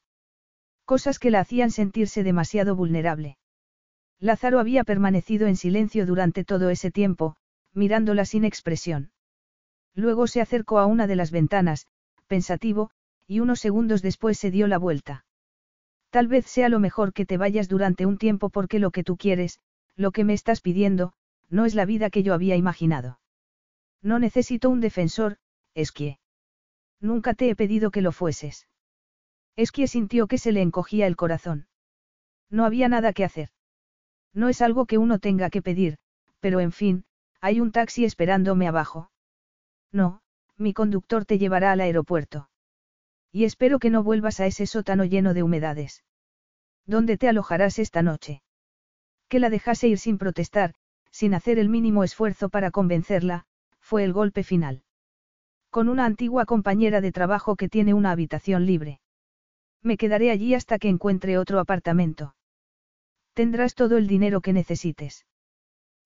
[0.84, 3.38] Cosas que la hacían sentirse demasiado vulnerable.
[4.20, 7.36] Lázaro había permanecido en silencio durante todo ese tiempo,
[7.76, 9.12] mirándola sin expresión.
[9.94, 11.88] Luego se acercó a una de las ventanas,
[12.28, 12.90] pensativo,
[13.28, 15.26] y unos segundos después se dio la vuelta.
[16.10, 19.18] Tal vez sea lo mejor que te vayas durante un tiempo porque lo que tú
[19.18, 19.60] quieres,
[19.96, 21.14] lo que me estás pidiendo,
[21.50, 23.20] no es la vida que yo había imaginado.
[24.02, 25.38] No necesito un defensor,
[25.74, 26.20] Esquie.
[27.00, 28.68] Nunca te he pedido que lo fueses.
[29.56, 31.68] Esquie sintió que se le encogía el corazón.
[32.50, 33.50] No había nada que hacer.
[34.34, 35.98] No es algo que uno tenga que pedir,
[36.40, 37.06] pero en fin,
[37.46, 39.12] hay un taxi esperándome abajo.
[39.92, 40.22] No,
[40.58, 42.50] mi conductor te llevará al aeropuerto.
[43.32, 46.04] Y espero que no vuelvas a ese sótano lleno de humedades.
[46.88, 48.42] ¿Dónde te alojarás esta noche?
[49.28, 50.74] Que la dejase ir sin protestar,
[51.12, 53.46] sin hacer el mínimo esfuerzo para convencerla,
[53.80, 54.82] fue el golpe final.
[55.70, 59.02] Con una antigua compañera de trabajo que tiene una habitación libre.
[59.84, 62.36] Me quedaré allí hasta que encuentre otro apartamento.
[63.36, 65.28] Tendrás todo el dinero que necesites.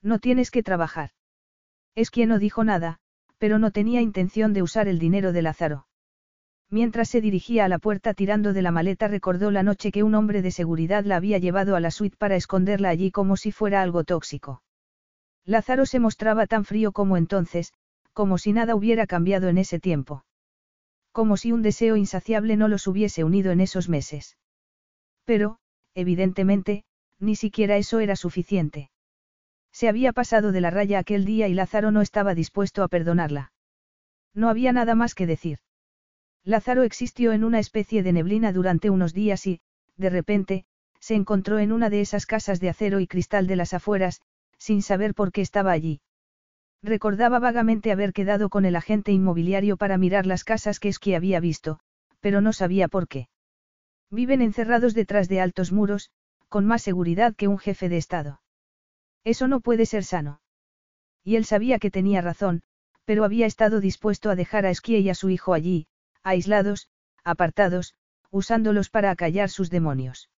[0.01, 1.11] No tienes que trabajar.
[1.99, 2.97] Es quien no dijo nada,
[3.39, 5.85] pero no tenía intención de usar el dinero de Lázaro.
[6.69, 10.15] Mientras se dirigía a la puerta tirando de la maleta recordó la noche que un
[10.15, 13.81] hombre de seguridad la había llevado a la suite para esconderla allí como si fuera
[13.81, 14.63] algo tóxico.
[15.43, 17.73] Lázaro se mostraba tan frío como entonces,
[18.13, 20.23] como si nada hubiera cambiado en ese tiempo.
[21.11, 24.37] Como si un deseo insaciable no los hubiese unido en esos meses.
[25.25, 25.57] Pero,
[25.95, 26.85] evidentemente,
[27.19, 28.89] ni siquiera eso era suficiente.
[29.79, 33.53] Se había pasado de la raya aquel día y Lázaro no estaba dispuesto a perdonarla.
[34.33, 35.59] No había nada más que decir.
[36.43, 39.61] Lázaro existió en una especie de neblina durante unos días y,
[39.95, 40.65] de repente,
[40.99, 44.19] se encontró en una de esas casas de acero y cristal de las afueras,
[44.57, 46.01] sin saber por qué estaba allí.
[46.83, 51.39] Recordaba vagamente haber quedado con el agente inmobiliario para mirar las casas que Esqui había
[51.39, 51.79] visto,
[52.19, 53.29] pero no sabía por qué.
[54.11, 56.11] Viven encerrados detrás de altos muros,
[56.49, 58.41] con más seguridad que un jefe de Estado.
[59.23, 60.41] Eso no puede ser sano.
[61.23, 62.61] Y él sabía que tenía razón,
[63.05, 65.87] pero había estado dispuesto a dejar a Esquí y a su hijo allí,
[66.23, 66.89] aislados,
[67.23, 67.95] apartados,
[68.31, 70.29] usándolos para acallar sus demonios.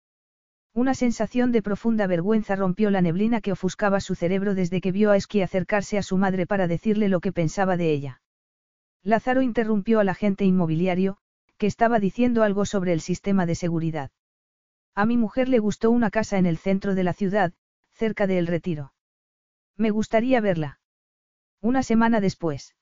[0.74, 5.12] Una sensación de profunda vergüenza rompió la neblina que ofuscaba su cerebro desde que vio
[5.12, 8.22] a Esqui acercarse a su madre para decirle lo que pensaba de ella.
[9.04, 11.18] Lázaro interrumpió al agente inmobiliario,
[11.58, 14.12] que estaba diciendo algo sobre el sistema de seguridad.
[14.96, 17.54] A mi mujer le gustó una casa en el centro de la ciudad,
[18.02, 18.94] cerca de El Retiro.
[19.78, 20.80] Me gustaría verla.
[21.62, 22.76] Una semana después.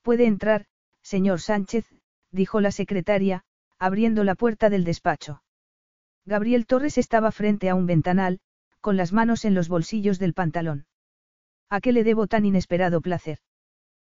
[0.00, 0.64] Puede entrar,
[1.02, 1.84] señor Sánchez,
[2.30, 3.44] dijo la secretaria,
[3.78, 5.42] abriendo la puerta del despacho.
[6.24, 8.40] Gabriel Torres estaba frente a un ventanal,
[8.80, 10.86] con las manos en los bolsillos del pantalón.
[11.68, 13.40] ¿A qué le debo tan inesperado placer?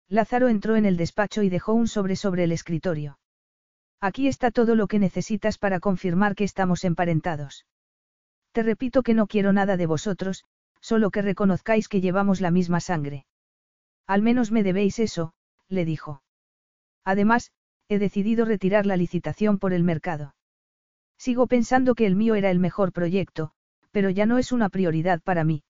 [0.08, 3.20] Lázaro entró en el despacho y dejó un sobre sobre el escritorio.
[4.02, 7.68] Aquí está todo lo que necesitas para confirmar que estamos emparentados.
[8.56, 10.46] Te repito que no quiero nada de vosotros,
[10.80, 13.26] solo que reconozcáis que llevamos la misma sangre.
[14.08, 15.34] Al menos me debéis eso,
[15.68, 16.24] le dijo.
[17.04, 17.52] Además,
[17.90, 20.36] he decidido retirar la licitación por el mercado.
[21.18, 23.52] Sigo pensando que el mío era el mejor proyecto,
[23.92, 25.64] pero ya no es una prioridad para mí.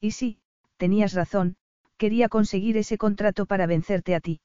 [0.00, 0.40] Y sí,
[0.78, 1.54] tenías razón,
[1.96, 4.40] quería conseguir ese contrato para vencerte a ti.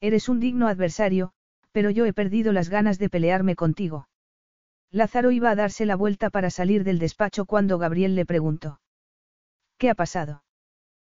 [0.00, 1.32] Eres un digno adversario,
[1.70, 4.08] pero yo he perdido las ganas de pelearme contigo.
[4.90, 8.80] Lázaro iba a darse la vuelta para salir del despacho cuando Gabriel le preguntó.
[9.76, 10.44] ¿Qué ha pasado?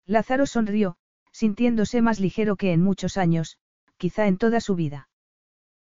[0.06, 0.96] Lázaro sonrió,
[1.32, 3.58] sintiéndose más ligero que en muchos años,
[3.98, 5.08] quizá en toda su vida.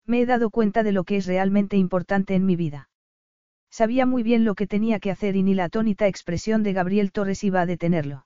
[0.05, 2.89] Me he dado cuenta de lo que es realmente importante en mi vida.
[3.69, 7.11] Sabía muy bien lo que tenía que hacer y ni la atónita expresión de Gabriel
[7.11, 8.25] Torres iba a detenerlo.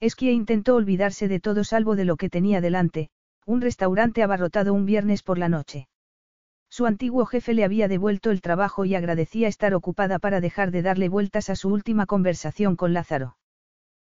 [0.00, 3.10] Esquie intentó olvidarse de todo salvo de lo que tenía delante,
[3.46, 5.88] un restaurante abarrotado un viernes por la noche.
[6.74, 10.82] Su antiguo jefe le había devuelto el trabajo y agradecía estar ocupada para dejar de
[10.82, 13.36] darle vueltas a su última conversación con Lázaro.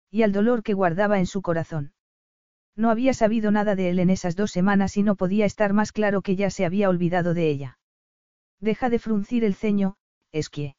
[0.10, 1.94] Y al dolor que guardaba en su corazón.
[2.76, 5.92] No había sabido nada de él en esas dos semanas y no podía estar más
[5.92, 7.78] claro que ya se había olvidado de ella.
[8.60, 9.98] Deja de fruncir el ceño,
[10.32, 10.76] Esquie.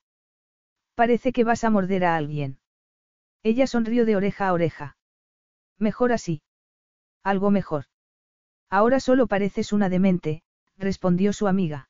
[0.97, 2.59] Parece que vas a morder a alguien.
[3.45, 4.97] Ella sonrió de oreja a oreja.
[5.79, 6.43] Mejor así.
[7.23, 7.85] Algo mejor.
[8.69, 10.43] Ahora solo pareces una demente,
[10.79, 11.89] respondió su amiga.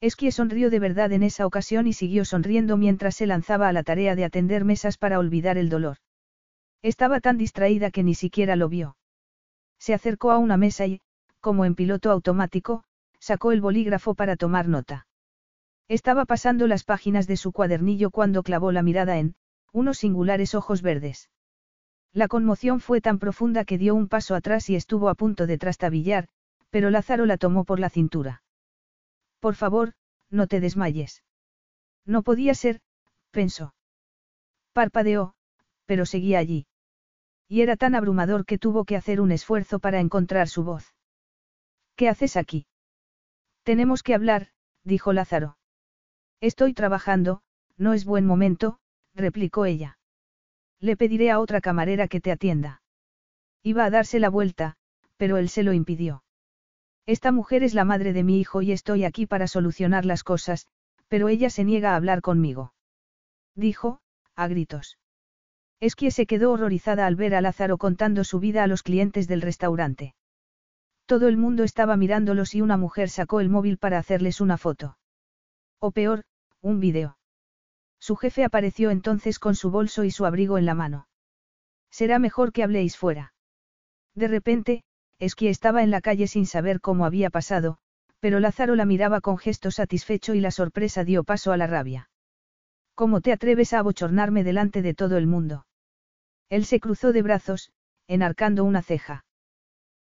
[0.00, 3.82] Esquie sonrió de verdad en esa ocasión y siguió sonriendo mientras se lanzaba a la
[3.82, 5.96] tarea de atender mesas para olvidar el dolor.
[6.82, 8.96] Estaba tan distraída que ni siquiera lo vio.
[9.78, 11.00] Se acercó a una mesa y,
[11.40, 12.84] como en piloto automático,
[13.18, 15.06] sacó el bolígrafo para tomar nota.
[15.88, 19.34] Estaba pasando las páginas de su cuadernillo cuando clavó la mirada en,
[19.72, 21.30] unos singulares ojos verdes.
[22.12, 25.58] La conmoción fue tan profunda que dio un paso atrás y estuvo a punto de
[25.58, 26.28] trastabillar,
[26.70, 28.42] pero Lázaro la tomó por la cintura.
[29.40, 29.94] Por favor,
[30.30, 31.22] no te desmayes.
[32.04, 32.80] No podía ser,
[33.30, 33.74] pensó.
[34.72, 35.34] Parpadeó,
[35.86, 36.66] pero seguía allí.
[37.48, 40.94] Y era tan abrumador que tuvo que hacer un esfuerzo para encontrar su voz.
[41.94, 42.66] ¿Qué haces aquí?
[43.62, 44.48] Tenemos que hablar,
[44.84, 45.58] dijo Lázaro.
[46.40, 47.42] Estoy trabajando,
[47.76, 48.78] no es buen momento,
[49.14, 49.98] replicó ella.
[50.78, 52.82] Le pediré a otra camarera que te atienda.
[53.62, 54.76] Iba a darse la vuelta,
[55.16, 56.22] pero él se lo impidió.
[57.06, 60.66] Esta mujer es la madre de mi hijo y estoy aquí para solucionar las cosas,
[61.06, 62.74] pero ella se niega a hablar conmigo.
[63.54, 64.00] Dijo,
[64.34, 64.98] a gritos.
[65.78, 69.42] Esquie se quedó horrorizada al ver a Lázaro contando su vida a los clientes del
[69.42, 70.14] restaurante.
[71.06, 74.98] Todo el mundo estaba mirándolos y una mujer sacó el móvil para hacerles una foto.
[75.78, 76.24] O peor,
[76.60, 77.18] un vídeo.
[78.00, 81.06] Su jefe apareció entonces con su bolso y su abrigo en la mano.
[81.90, 83.34] Será mejor que habléis fuera.
[84.14, 84.82] De repente,
[85.18, 87.78] Esqui estaba en la calle sin saber cómo había pasado,
[88.20, 92.10] pero Lázaro la miraba con gesto satisfecho y la sorpresa dio paso a la rabia.
[92.94, 95.66] ¿Cómo te atreves a abochornarme delante de todo el mundo?
[96.48, 97.70] Él se cruzó de brazos,
[98.08, 99.24] enarcando una ceja.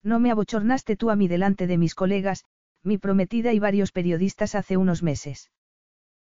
[0.03, 2.45] No me abochornaste tú a mí delante de mis colegas,
[2.83, 5.51] mi prometida y varios periodistas hace unos meses.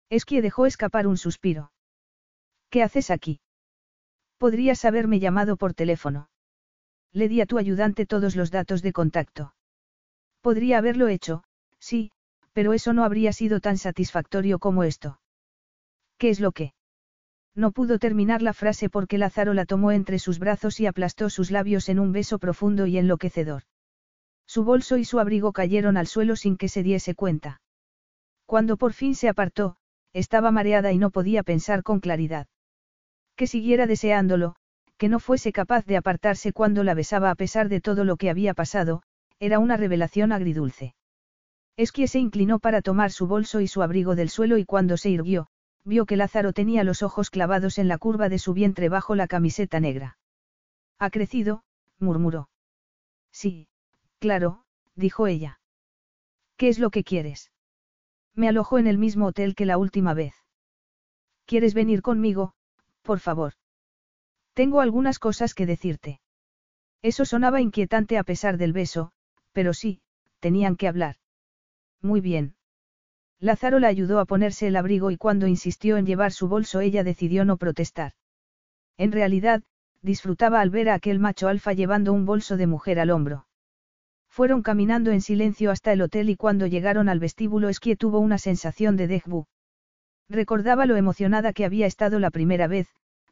[0.09, 1.71] Esquie dejó escapar un suspiro.
[2.69, 3.39] ¿Qué haces aquí?
[4.37, 6.29] Podrías haberme llamado por teléfono.
[7.13, 9.53] Le di a tu ayudante todos los datos de contacto.
[10.41, 11.43] Podría haberlo hecho,
[11.79, 12.11] sí,
[12.53, 15.19] pero eso no habría sido tan satisfactorio como esto.
[16.17, 16.73] ¿Qué es lo que?
[17.55, 21.51] No pudo terminar la frase porque Lázaro la tomó entre sus brazos y aplastó sus
[21.51, 23.63] labios en un beso profundo y enloquecedor.
[24.45, 27.61] Su bolso y su abrigo cayeron al suelo sin que se diese cuenta.
[28.45, 29.77] Cuando por fin se apartó,
[30.13, 32.47] estaba mareada y no podía pensar con claridad.
[33.35, 34.55] Que siguiera deseándolo,
[34.99, 38.29] que no fuese capaz de apartarse cuando la besaba a pesar de todo lo que
[38.29, 39.01] había pasado,
[39.39, 40.93] era una revelación agridulce.
[41.77, 45.09] Esquie se inclinó para tomar su bolso y su abrigo del suelo y cuando se
[45.09, 45.47] irguió,
[45.85, 49.27] vio que Lázaro tenía los ojos clavados en la curva de su vientre bajo la
[49.27, 50.17] camiseta negra.
[50.99, 51.63] Ha crecido,
[51.97, 52.49] murmuró.
[53.31, 53.69] Sí,
[54.19, 55.61] claro, dijo ella.
[56.57, 57.53] ¿Qué es lo que quieres?
[58.35, 60.35] Me alojó en el mismo hotel que la última vez.
[61.45, 62.53] ¿Quieres venir conmigo,
[63.01, 63.53] por favor?
[64.59, 66.19] Tengo algunas cosas que decirte.
[67.01, 69.13] Eso sonaba inquietante a pesar del beso,
[69.53, 70.01] pero sí,
[70.41, 71.15] tenían que hablar.
[72.01, 72.55] Muy bien.
[73.39, 77.05] Lázaro la ayudó a ponerse el abrigo y cuando insistió en llevar su bolso ella
[77.05, 78.11] decidió no protestar.
[78.97, 79.63] En realidad,
[80.01, 83.47] disfrutaba al ver a aquel macho alfa llevando un bolso de mujer al hombro.
[84.27, 88.37] Fueron caminando en silencio hasta el hotel y cuando llegaron al vestíbulo Esquie tuvo una
[88.37, 89.45] sensación de déjà
[90.27, 92.89] Recordaba lo emocionada que había estado la primera vez,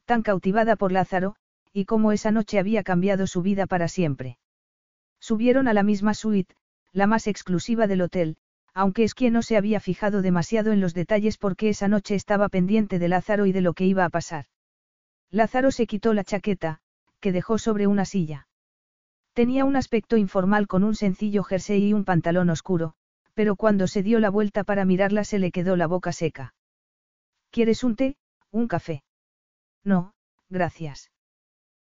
[0.08, 1.36] tan cautivada por Lázaro,
[1.74, 4.38] y cómo esa noche había cambiado su vida para siempre.
[5.20, 6.56] Subieron a la misma suite,
[6.94, 8.38] la más exclusiva del hotel,
[8.74, 12.48] aunque es quien no se había fijado demasiado en los detalles porque esa noche estaba
[12.48, 14.46] pendiente de Lázaro y de lo que iba a pasar.
[15.30, 16.80] Lázaro se quitó la chaqueta,
[17.20, 18.48] que dejó sobre una silla.
[19.34, 22.94] Tenía un aspecto informal con un sencillo jersey y un pantalón oscuro,
[23.34, 26.56] pero cuando se dio la vuelta para mirarla se le quedó la boca seca.
[27.52, 28.16] ¿Quieres un té,
[28.52, 29.04] un café?
[29.88, 30.12] No,
[30.50, 31.12] gracias.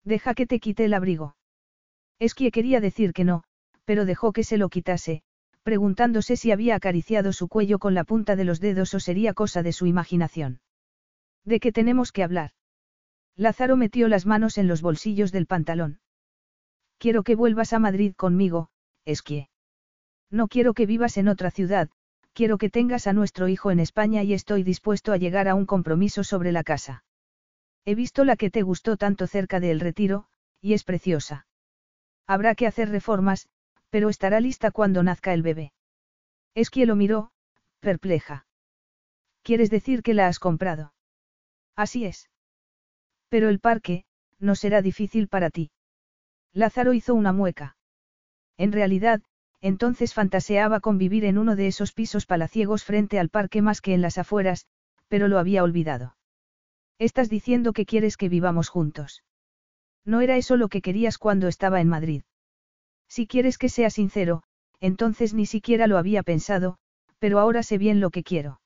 [0.03, 1.35] Deja que te quite el abrigo.
[2.19, 3.43] Es que quería decir que no,
[3.85, 5.23] pero dejó que se lo quitase,
[5.63, 9.63] preguntándose si había acariciado su cuello con la punta de los dedos o sería cosa
[9.63, 10.61] de su imaginación.
[11.43, 12.51] ¿De qué tenemos que hablar?
[13.35, 15.99] Lázaro metió las manos en los bolsillos del pantalón.
[16.99, 18.69] Quiero que vuelvas a Madrid conmigo,
[19.05, 19.49] Esquie.
[20.29, 21.89] No quiero que vivas en otra ciudad,
[22.33, 25.65] quiero que tengas a nuestro hijo en España y estoy dispuesto a llegar a un
[25.65, 27.03] compromiso sobre la casa.
[27.89, 30.25] He visto la que te gustó tanto cerca del retiro,
[30.59, 31.47] y es preciosa.
[32.27, 33.47] Habrá que hacer reformas,
[33.89, 35.71] pero estará lista cuando nazca el bebé.
[36.53, 37.31] Esquie lo miró,
[37.79, 38.45] perpleja.
[39.41, 40.93] ¿Quieres decir que la has comprado?
[41.77, 42.29] Así es.
[43.29, 44.03] Pero el parque,
[44.37, 45.71] no será difícil para ti.
[46.51, 47.77] Lázaro hizo una mueca.
[48.57, 49.21] En realidad,
[49.61, 53.93] entonces fantaseaba con vivir en uno de esos pisos palaciegos frente al parque más que
[53.93, 54.67] en las afueras,
[55.07, 56.16] pero lo había olvidado.
[56.99, 59.23] Estás diciendo que quieres que vivamos juntos.
[60.03, 62.23] No era eso lo que querías cuando estaba en Madrid.
[63.07, 64.43] Si quieres que sea sincero,
[64.79, 66.77] entonces ni siquiera lo había pensado,
[67.19, 68.61] pero ahora sé bien lo que quiero.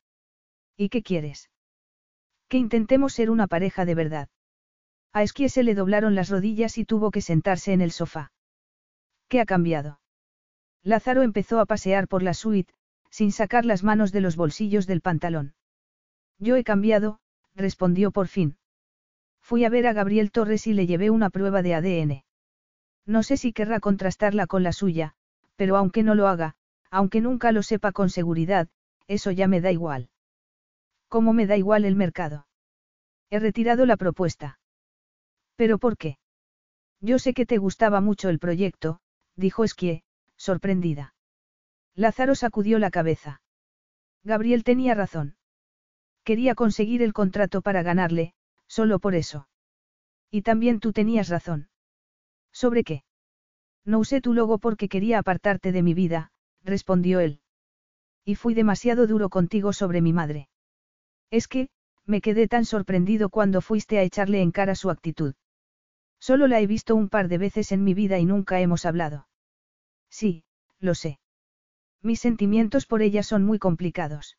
[0.77, 1.49] ¿Y qué quieres?
[2.47, 4.29] Que intentemos ser una pareja de verdad.
[5.13, 8.31] A Esquie se le doblaron las rodillas y tuvo que sentarse en el sofá.
[9.27, 9.99] ¿Qué ha cambiado?
[10.83, 12.73] Lázaro empezó a pasear por la suite,
[13.09, 15.53] sin sacar las manos de los bolsillos del pantalón.
[16.39, 17.19] Yo he cambiado,
[17.55, 18.57] respondió por fin.
[19.41, 22.23] Fui a ver a Gabriel Torres y le llevé una prueba de ADN.
[23.05, 25.15] No sé si querrá contrastarla con la suya,
[25.55, 26.55] pero aunque no lo haga,
[26.89, 28.69] aunque nunca lo sepa con seguridad,
[29.07, 30.09] eso ya me da igual.
[31.07, 32.47] ¿Cómo me da igual el mercado?
[33.29, 34.59] He retirado la propuesta.
[35.55, 36.17] ¿Pero por qué?
[37.01, 39.01] Yo sé que te gustaba mucho el proyecto,
[39.35, 40.03] dijo Esquie,
[40.37, 41.13] sorprendida.
[41.95, 43.41] Lázaro sacudió la cabeza.
[44.23, 45.35] Gabriel tenía razón.
[46.31, 48.33] Quería conseguir el contrato para ganarle,
[48.65, 49.49] solo por eso.
[50.29, 51.67] Y también tú tenías razón.
[52.53, 53.03] ¿Sobre qué?
[53.83, 56.31] No usé tu logo porque quería apartarte de mi vida,
[56.63, 57.41] respondió él.
[58.23, 60.47] Y fui demasiado duro contigo sobre mi madre.
[61.31, 61.67] Es que,
[62.05, 65.35] me quedé tan sorprendido cuando fuiste a echarle en cara su actitud.
[66.17, 69.27] Solo la he visto un par de veces en mi vida y nunca hemos hablado.
[70.09, 70.45] Sí,
[70.79, 71.19] lo sé.
[72.01, 74.37] Mis sentimientos por ella son muy complicados.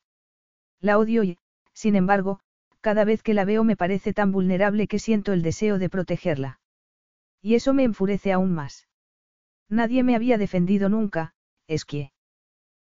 [0.80, 1.36] La odio y,
[1.82, 2.38] sin embargo,
[2.80, 6.60] cada vez que la veo me parece tan vulnerable que siento el deseo de protegerla.
[7.40, 8.86] Y eso me enfurece aún más.
[9.68, 11.34] Nadie me había defendido nunca,
[11.66, 12.12] es que...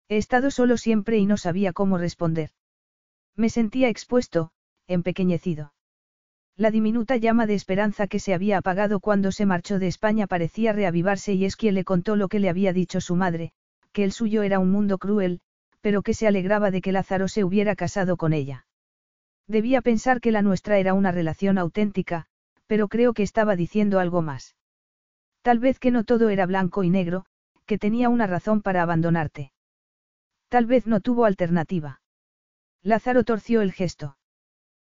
[0.08, 2.52] He estado solo siempre y no sabía cómo responder.
[3.34, 4.50] Me sentía expuesto,
[4.86, 5.74] empequeñecido.
[6.56, 10.72] La diminuta llama de esperanza que se había apagado cuando se marchó de España parecía
[10.72, 13.52] reavivarse y Esquie le contó lo que le había dicho su madre,
[13.92, 15.40] que el suyo era un mundo cruel,
[15.82, 18.66] pero que se alegraba de que Lázaro se hubiera casado con ella.
[19.48, 22.26] Debía pensar que la nuestra era una relación auténtica,
[22.66, 24.56] pero creo que estaba diciendo algo más.
[25.42, 27.26] Tal vez que no todo era blanco y negro,
[27.66, 29.52] que tenía una razón para abandonarte.
[30.48, 32.00] Tal vez no tuvo alternativa.
[32.82, 34.16] Lázaro torció el gesto.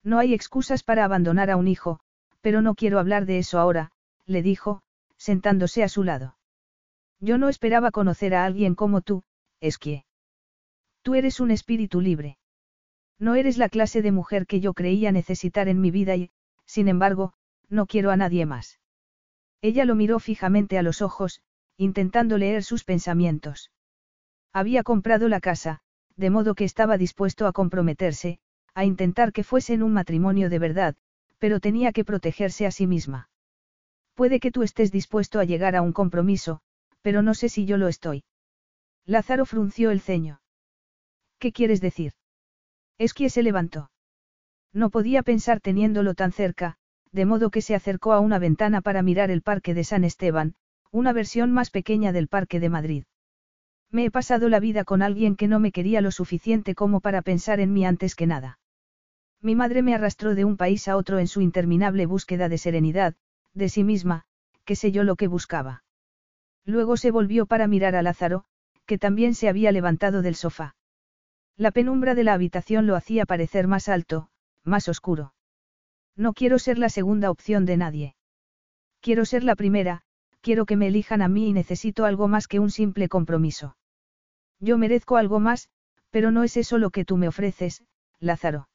[0.03, 2.01] No hay excusas para abandonar a un hijo,
[2.41, 3.93] pero no quiero hablar de eso ahora,
[4.27, 4.83] le dijo,
[5.17, 6.37] sentándose a su lado.
[7.21, 9.23] Yo no esperaba conocer a alguien como tú,
[9.61, 10.07] Esquie.
[11.03, 12.39] Tú eres un espíritu libre.
[13.21, 16.31] No eres la clase de mujer que yo creía necesitar en mi vida y,
[16.65, 17.35] sin embargo,
[17.69, 18.81] no quiero a nadie más.
[19.61, 21.43] Ella lo miró fijamente a los ojos,
[21.77, 23.71] intentando leer sus pensamientos.
[24.55, 25.81] Había comprado la casa,
[26.17, 28.41] de modo que estaba dispuesto a comprometerse,
[28.75, 30.97] a intentar que fuesen un matrimonio de verdad,
[31.39, 33.29] pero tenía que protegerse a sí misma.
[34.15, 36.63] Puede que tú estés dispuesto a llegar a un compromiso,
[37.03, 38.25] pero no sé si yo lo estoy.
[39.05, 40.41] Lázaro frunció el ceño.
[41.39, 42.13] ¿Qué quieres decir?
[43.01, 43.91] Es que se levantó.
[44.75, 46.77] No podía pensar teniéndolo tan cerca,
[47.13, 50.55] de modo que se acercó a una ventana para mirar el parque de San Esteban,
[50.91, 53.05] una versión más pequeña del parque de Madrid.
[53.91, 57.23] Me he pasado la vida con alguien que no me quería lo suficiente como para
[57.23, 58.59] pensar en mí antes que nada.
[59.41, 63.15] Mi madre me arrastró de un país a otro en su interminable búsqueda de serenidad,
[63.55, 64.27] de sí misma,
[64.67, 65.85] que sé yo lo que buscaba.
[66.67, 68.45] Luego se volvió para mirar a Lázaro,
[68.85, 70.77] que también se había levantado del sofá.
[71.61, 74.31] La penumbra de la habitación lo hacía parecer más alto,
[74.65, 75.35] más oscuro.
[76.17, 78.17] No quiero ser la segunda opción de nadie.
[79.03, 80.01] Quiero ser la primera,
[80.41, 83.77] quiero que me elijan a mí y necesito algo más que un simple compromiso.
[84.59, 85.69] Yo merezco algo más,
[86.09, 87.85] pero no es eso lo que tú me ofreces,
[88.21, 88.71] Lázaro.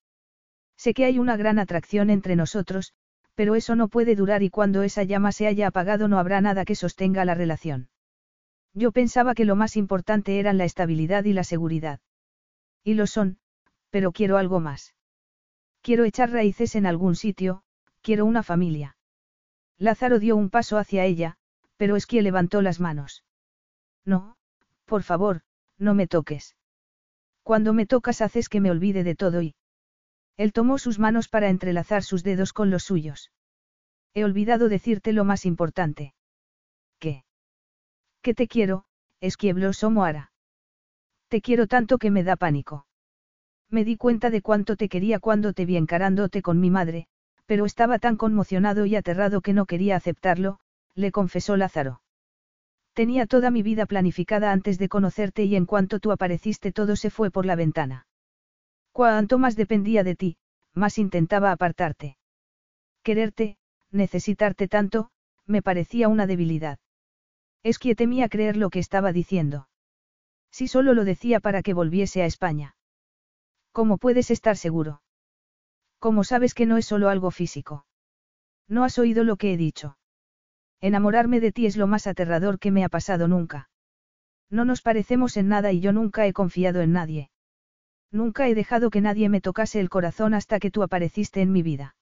[0.77, 2.93] Sé que hay una gran atracción entre nosotros,
[3.33, 6.65] pero eso no puede durar y cuando esa llama se haya apagado no habrá nada
[6.65, 7.89] que sostenga la relación.
[8.75, 11.99] Yo pensaba que lo más importante eran la estabilidad y la seguridad.
[12.85, 13.39] Y lo son,
[13.89, 14.93] pero quiero algo más.
[15.81, 17.63] Quiero echar raíces en algún sitio,
[18.01, 18.95] quiero una familia.
[19.77, 21.35] Lázaro dio un paso hacia ella,
[21.77, 23.23] pero Esquie levantó las manos.
[24.05, 24.37] No,
[24.85, 25.41] por favor,
[25.79, 26.55] no me toques.
[27.41, 29.55] Cuando me tocas haces que me olvide de todo y...
[30.37, 33.31] Él tomó sus manos para entrelazar sus dedos con los suyos.
[34.13, 36.13] He olvidado decirte lo más importante.
[36.99, 37.25] ¿Qué?
[38.21, 38.85] Que te quiero,
[39.21, 40.31] Esquieblo Somoara.
[41.27, 42.85] Te quiero tanto que me da pánico.
[43.69, 47.07] Me di cuenta de cuánto te quería cuando te vi encarándote con mi madre,
[47.45, 50.59] pero estaba tan conmocionado y aterrado que no quería aceptarlo,
[50.93, 52.01] le confesó Lázaro.
[52.93, 57.09] Tenía toda mi vida planificada antes de conocerte y en cuanto tú apareciste todo se
[57.09, 58.07] fue por la ventana.
[58.93, 60.37] Cuanto más dependía de ti,
[60.73, 62.17] más intentaba apartarte.
[63.03, 63.57] Quererte,
[63.91, 65.09] necesitarte tanto,
[65.45, 66.79] me parecía una debilidad.
[67.63, 69.67] Es que temía creer lo que estaba diciendo.
[70.57, 72.77] Si solo lo decía para que volviese a España.
[73.73, 75.01] ¿Cómo puedes estar seguro?
[75.99, 77.85] ¿Cómo sabes que no es solo algo físico?
[78.69, 79.97] No has oído lo que he dicho.
[80.79, 83.69] Enamorarme de ti es lo más aterrador que me ha pasado nunca.
[84.49, 87.31] No nos parecemos en nada y yo nunca he confiado en nadie.
[88.09, 91.63] Nunca he dejado que nadie me tocase el corazón hasta que tú apareciste en mi
[91.63, 91.97] vida.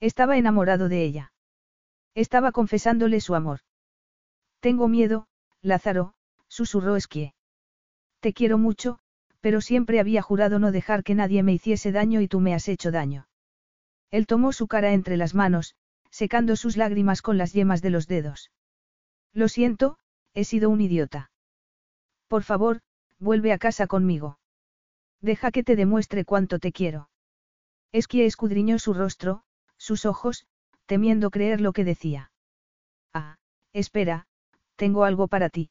[0.00, 1.32] Estaba enamorado de ella.
[2.16, 3.60] Estaba confesándole su amor.
[4.58, 5.28] Tengo miedo,
[5.62, 6.14] Lázaro,
[6.48, 7.36] susurró Esquie.
[8.20, 8.98] Te quiero mucho,
[9.40, 12.68] pero siempre había jurado no dejar que nadie me hiciese daño y tú me has
[12.68, 13.28] hecho daño.
[14.10, 15.76] Él tomó su cara entre las manos,
[16.10, 18.50] secando sus lágrimas con las yemas de los dedos.
[19.32, 19.98] Lo siento,
[20.34, 21.30] he sido un idiota.
[22.26, 22.80] Por favor,
[23.18, 24.38] vuelve a casa conmigo.
[25.20, 27.10] Deja que te demuestre cuánto te quiero.
[27.92, 29.42] Esquie escudriñó su rostro,
[29.76, 30.46] sus ojos,
[30.86, 32.30] temiendo creer lo que decía.
[33.12, 33.36] Ah,
[33.72, 34.26] espera,
[34.76, 35.70] tengo algo para ti.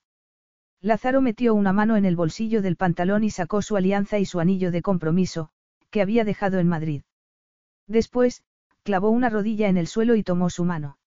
[0.81, 4.39] Lázaro metió una mano en el bolsillo del pantalón y sacó su alianza y su
[4.39, 5.49] anillo de compromiso,
[5.89, 7.01] que había dejado en Madrid.
[7.88, 8.43] Después,
[8.83, 10.97] clavó una rodilla en el suelo y tomó su mano.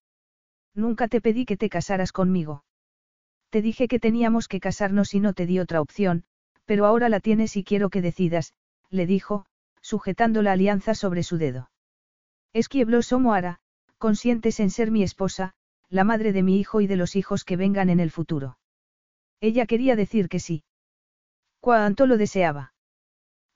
[0.73, 2.63] Nunca te pedí que te casaras conmigo.
[3.49, 6.23] Te dije que teníamos que casarnos y no te di otra opción,
[6.65, 8.53] pero ahora la tienes y quiero que decidas,
[8.89, 9.45] le dijo,
[9.81, 11.69] sujetando la alianza sobre su dedo.
[12.53, 13.59] Esquieblo Somoara,
[13.97, 15.53] consientes en ser mi esposa,
[15.89, 18.57] la madre de mi hijo y de los hijos que vengan en el futuro.
[19.41, 20.63] Ella quería decir que sí.
[21.59, 22.73] Cuánto lo deseaba.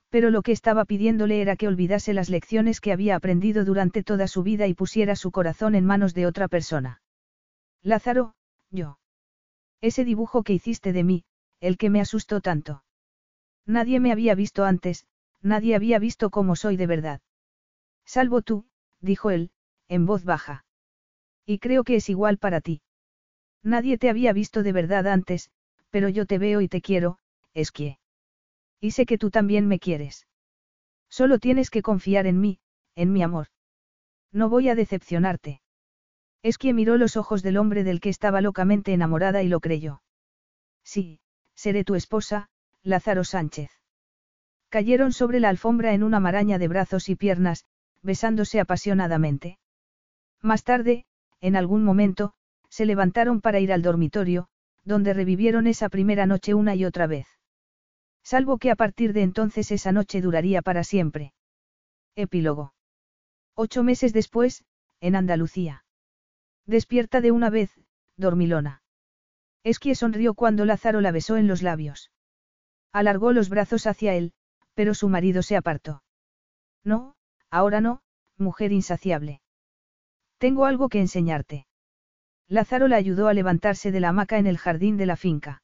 [0.10, 4.28] Pero lo que estaba pidiéndole era que olvidase las lecciones que había aprendido durante toda
[4.28, 7.02] su vida y pusiera su corazón en manos de otra persona.
[7.82, 8.34] Lázaro,
[8.72, 8.98] yo.
[9.82, 11.24] Ese dibujo que hiciste de mí,
[11.60, 12.84] el que me asustó tanto.
[13.66, 15.06] Nadie me había visto antes,
[15.42, 17.22] nadie había visto cómo soy de verdad.
[18.06, 18.66] Salvo tú,
[19.02, 19.52] dijo él,
[19.88, 20.66] en voz baja.
[21.46, 22.82] Y creo que es igual para ti.
[23.62, 25.52] Nadie te había visto de verdad antes,
[25.96, 27.20] pero yo te veo y te quiero,
[27.54, 28.00] Esquie.
[28.82, 30.28] Y sé que tú también me quieres.
[31.08, 32.60] Solo tienes que confiar en mí,
[32.96, 33.48] en mi amor.
[34.34, 35.62] No voy a decepcionarte.
[36.44, 40.02] Esquie miró los ojos del hombre del que estaba locamente enamorada y lo creyó.
[40.84, 41.22] Sí,
[41.54, 42.50] seré tu esposa,
[42.84, 43.72] Lázaro Sánchez.
[44.68, 47.64] Cayeron sobre la alfombra en una maraña de brazos y piernas,
[48.02, 49.60] besándose apasionadamente.
[50.42, 51.06] Más tarde,
[51.40, 52.34] en algún momento,
[52.68, 54.50] se levantaron para ir al dormitorio,
[54.86, 57.28] donde revivieron esa primera noche una y otra vez.
[58.24, 61.34] Salvo que a partir de entonces esa noche duraría para siempre.
[62.16, 62.74] Epílogo.
[63.56, 64.64] Ocho meses después,
[65.02, 65.86] en Andalucía.
[66.66, 67.72] Despierta de una vez,
[68.18, 68.82] dormilona.
[69.64, 72.12] Esquie sonrió cuando Lázaro la besó en los labios.
[72.92, 74.34] Alargó los brazos hacia él,
[74.74, 76.04] pero su marido se apartó.
[76.84, 77.16] No,
[77.50, 78.02] ahora no,
[78.38, 79.42] mujer insaciable.
[80.38, 81.66] Tengo algo que enseñarte.
[82.48, 85.64] Lázaro la ayudó a levantarse de la hamaca en el jardín de la finca.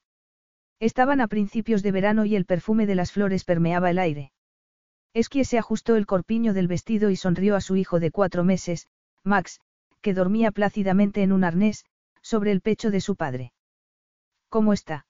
[0.79, 4.31] Estaban a principios de verano y el perfume de las flores permeaba el aire.
[5.13, 8.87] Esquie se ajustó el corpiño del vestido y sonrió a su hijo de cuatro meses,
[9.23, 9.59] Max,
[10.01, 11.85] que dormía plácidamente en un arnés,
[12.21, 13.53] sobre el pecho de su padre.
[14.49, 15.05] ¿Cómo está?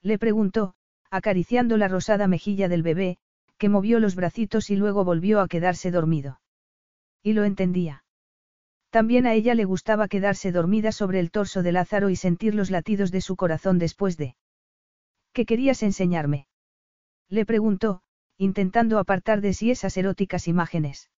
[0.00, 0.74] Le preguntó,
[1.10, 3.18] acariciando la rosada mejilla del bebé,
[3.58, 6.40] que movió los bracitos y luego volvió a quedarse dormido.
[7.22, 8.04] Y lo entendía.
[8.96, 12.70] También a ella le gustaba quedarse dormida sobre el torso de Lázaro y sentir los
[12.70, 14.36] latidos de su corazón después de...
[15.34, 16.46] ¿Qué querías enseñarme?
[17.28, 18.00] Le preguntó,
[18.38, 21.10] intentando apartar de sí esas eróticas imágenes.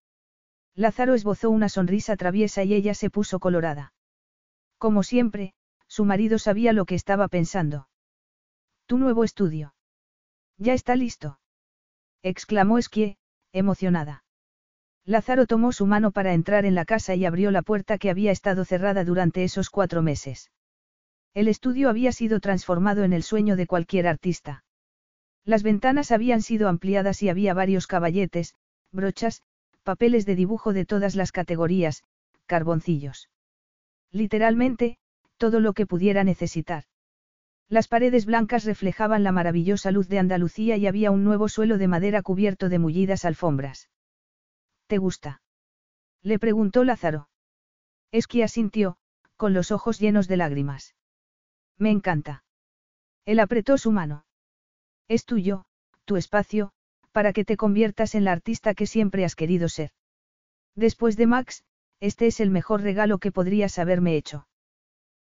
[0.75, 3.93] Lázaro esbozó una sonrisa traviesa y ella se puso colorada.
[4.77, 5.53] Como siempre,
[5.87, 7.87] su marido sabía lo que estaba pensando.
[8.87, 9.73] Tu nuevo estudio.
[10.57, 11.39] Ya está listo.
[12.23, 13.17] exclamó Esquie,
[13.53, 14.25] emocionada.
[15.09, 18.31] Lázaro tomó su mano para entrar en la casa y abrió la puerta que había
[18.31, 20.51] estado cerrada durante esos cuatro meses.
[21.33, 24.63] El estudio había sido transformado en el sueño de cualquier artista.
[25.43, 28.53] Las ventanas habían sido ampliadas y había varios caballetes,
[28.91, 29.41] brochas,
[29.81, 32.03] papeles de dibujo de todas las categorías,
[32.45, 33.31] carboncillos.
[34.11, 34.99] Literalmente,
[35.37, 36.83] todo lo que pudiera necesitar.
[37.67, 41.87] Las paredes blancas reflejaban la maravillosa luz de Andalucía y había un nuevo suelo de
[41.87, 43.89] madera cubierto de mullidas alfombras.
[44.89, 45.43] ¿Te gusta?
[46.23, 47.29] Le preguntó Lázaro.
[48.11, 48.97] Esquia asintió,
[49.37, 50.95] con los ojos llenos de lágrimas.
[51.77, 52.43] Me encanta.
[53.23, 54.25] Él apretó su mano.
[55.07, 55.65] Es tuyo,
[56.05, 56.71] tu espacio,
[57.11, 59.91] para que te conviertas en la artista que siempre has querido ser.
[60.73, 61.63] Después de Max,
[61.99, 64.47] este es el mejor regalo que podrías haberme hecho.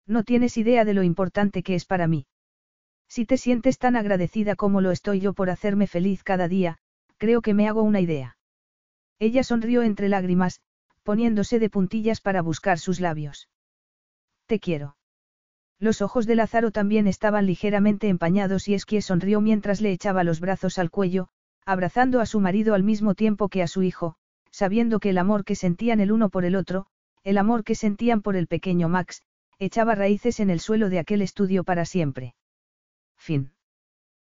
[0.07, 2.29] No tienes idea de lo importante que es para mí.
[3.09, 6.79] Si te sientes tan agradecida como lo estoy yo por hacerme feliz cada día,
[7.17, 8.36] creo que me hago una idea.
[9.19, 10.61] Ella sonrió entre lágrimas,
[11.03, 13.49] poniéndose de puntillas para buscar sus labios.
[14.47, 14.97] Te quiero.
[15.79, 20.41] Los ojos de Lázaro también estaban ligeramente empañados y Esquie sonrió mientras le echaba los
[20.41, 21.29] brazos al cuello,
[21.65, 24.17] abrazando a su marido al mismo tiempo que a su hijo,
[24.51, 26.87] sabiendo que el amor que sentían el uno por el otro,
[27.25, 29.23] el amor que sentían por el pequeño Max,
[29.59, 32.35] echaba raíces en el suelo de aquel estudio para siempre.
[33.17, 33.56] Fin.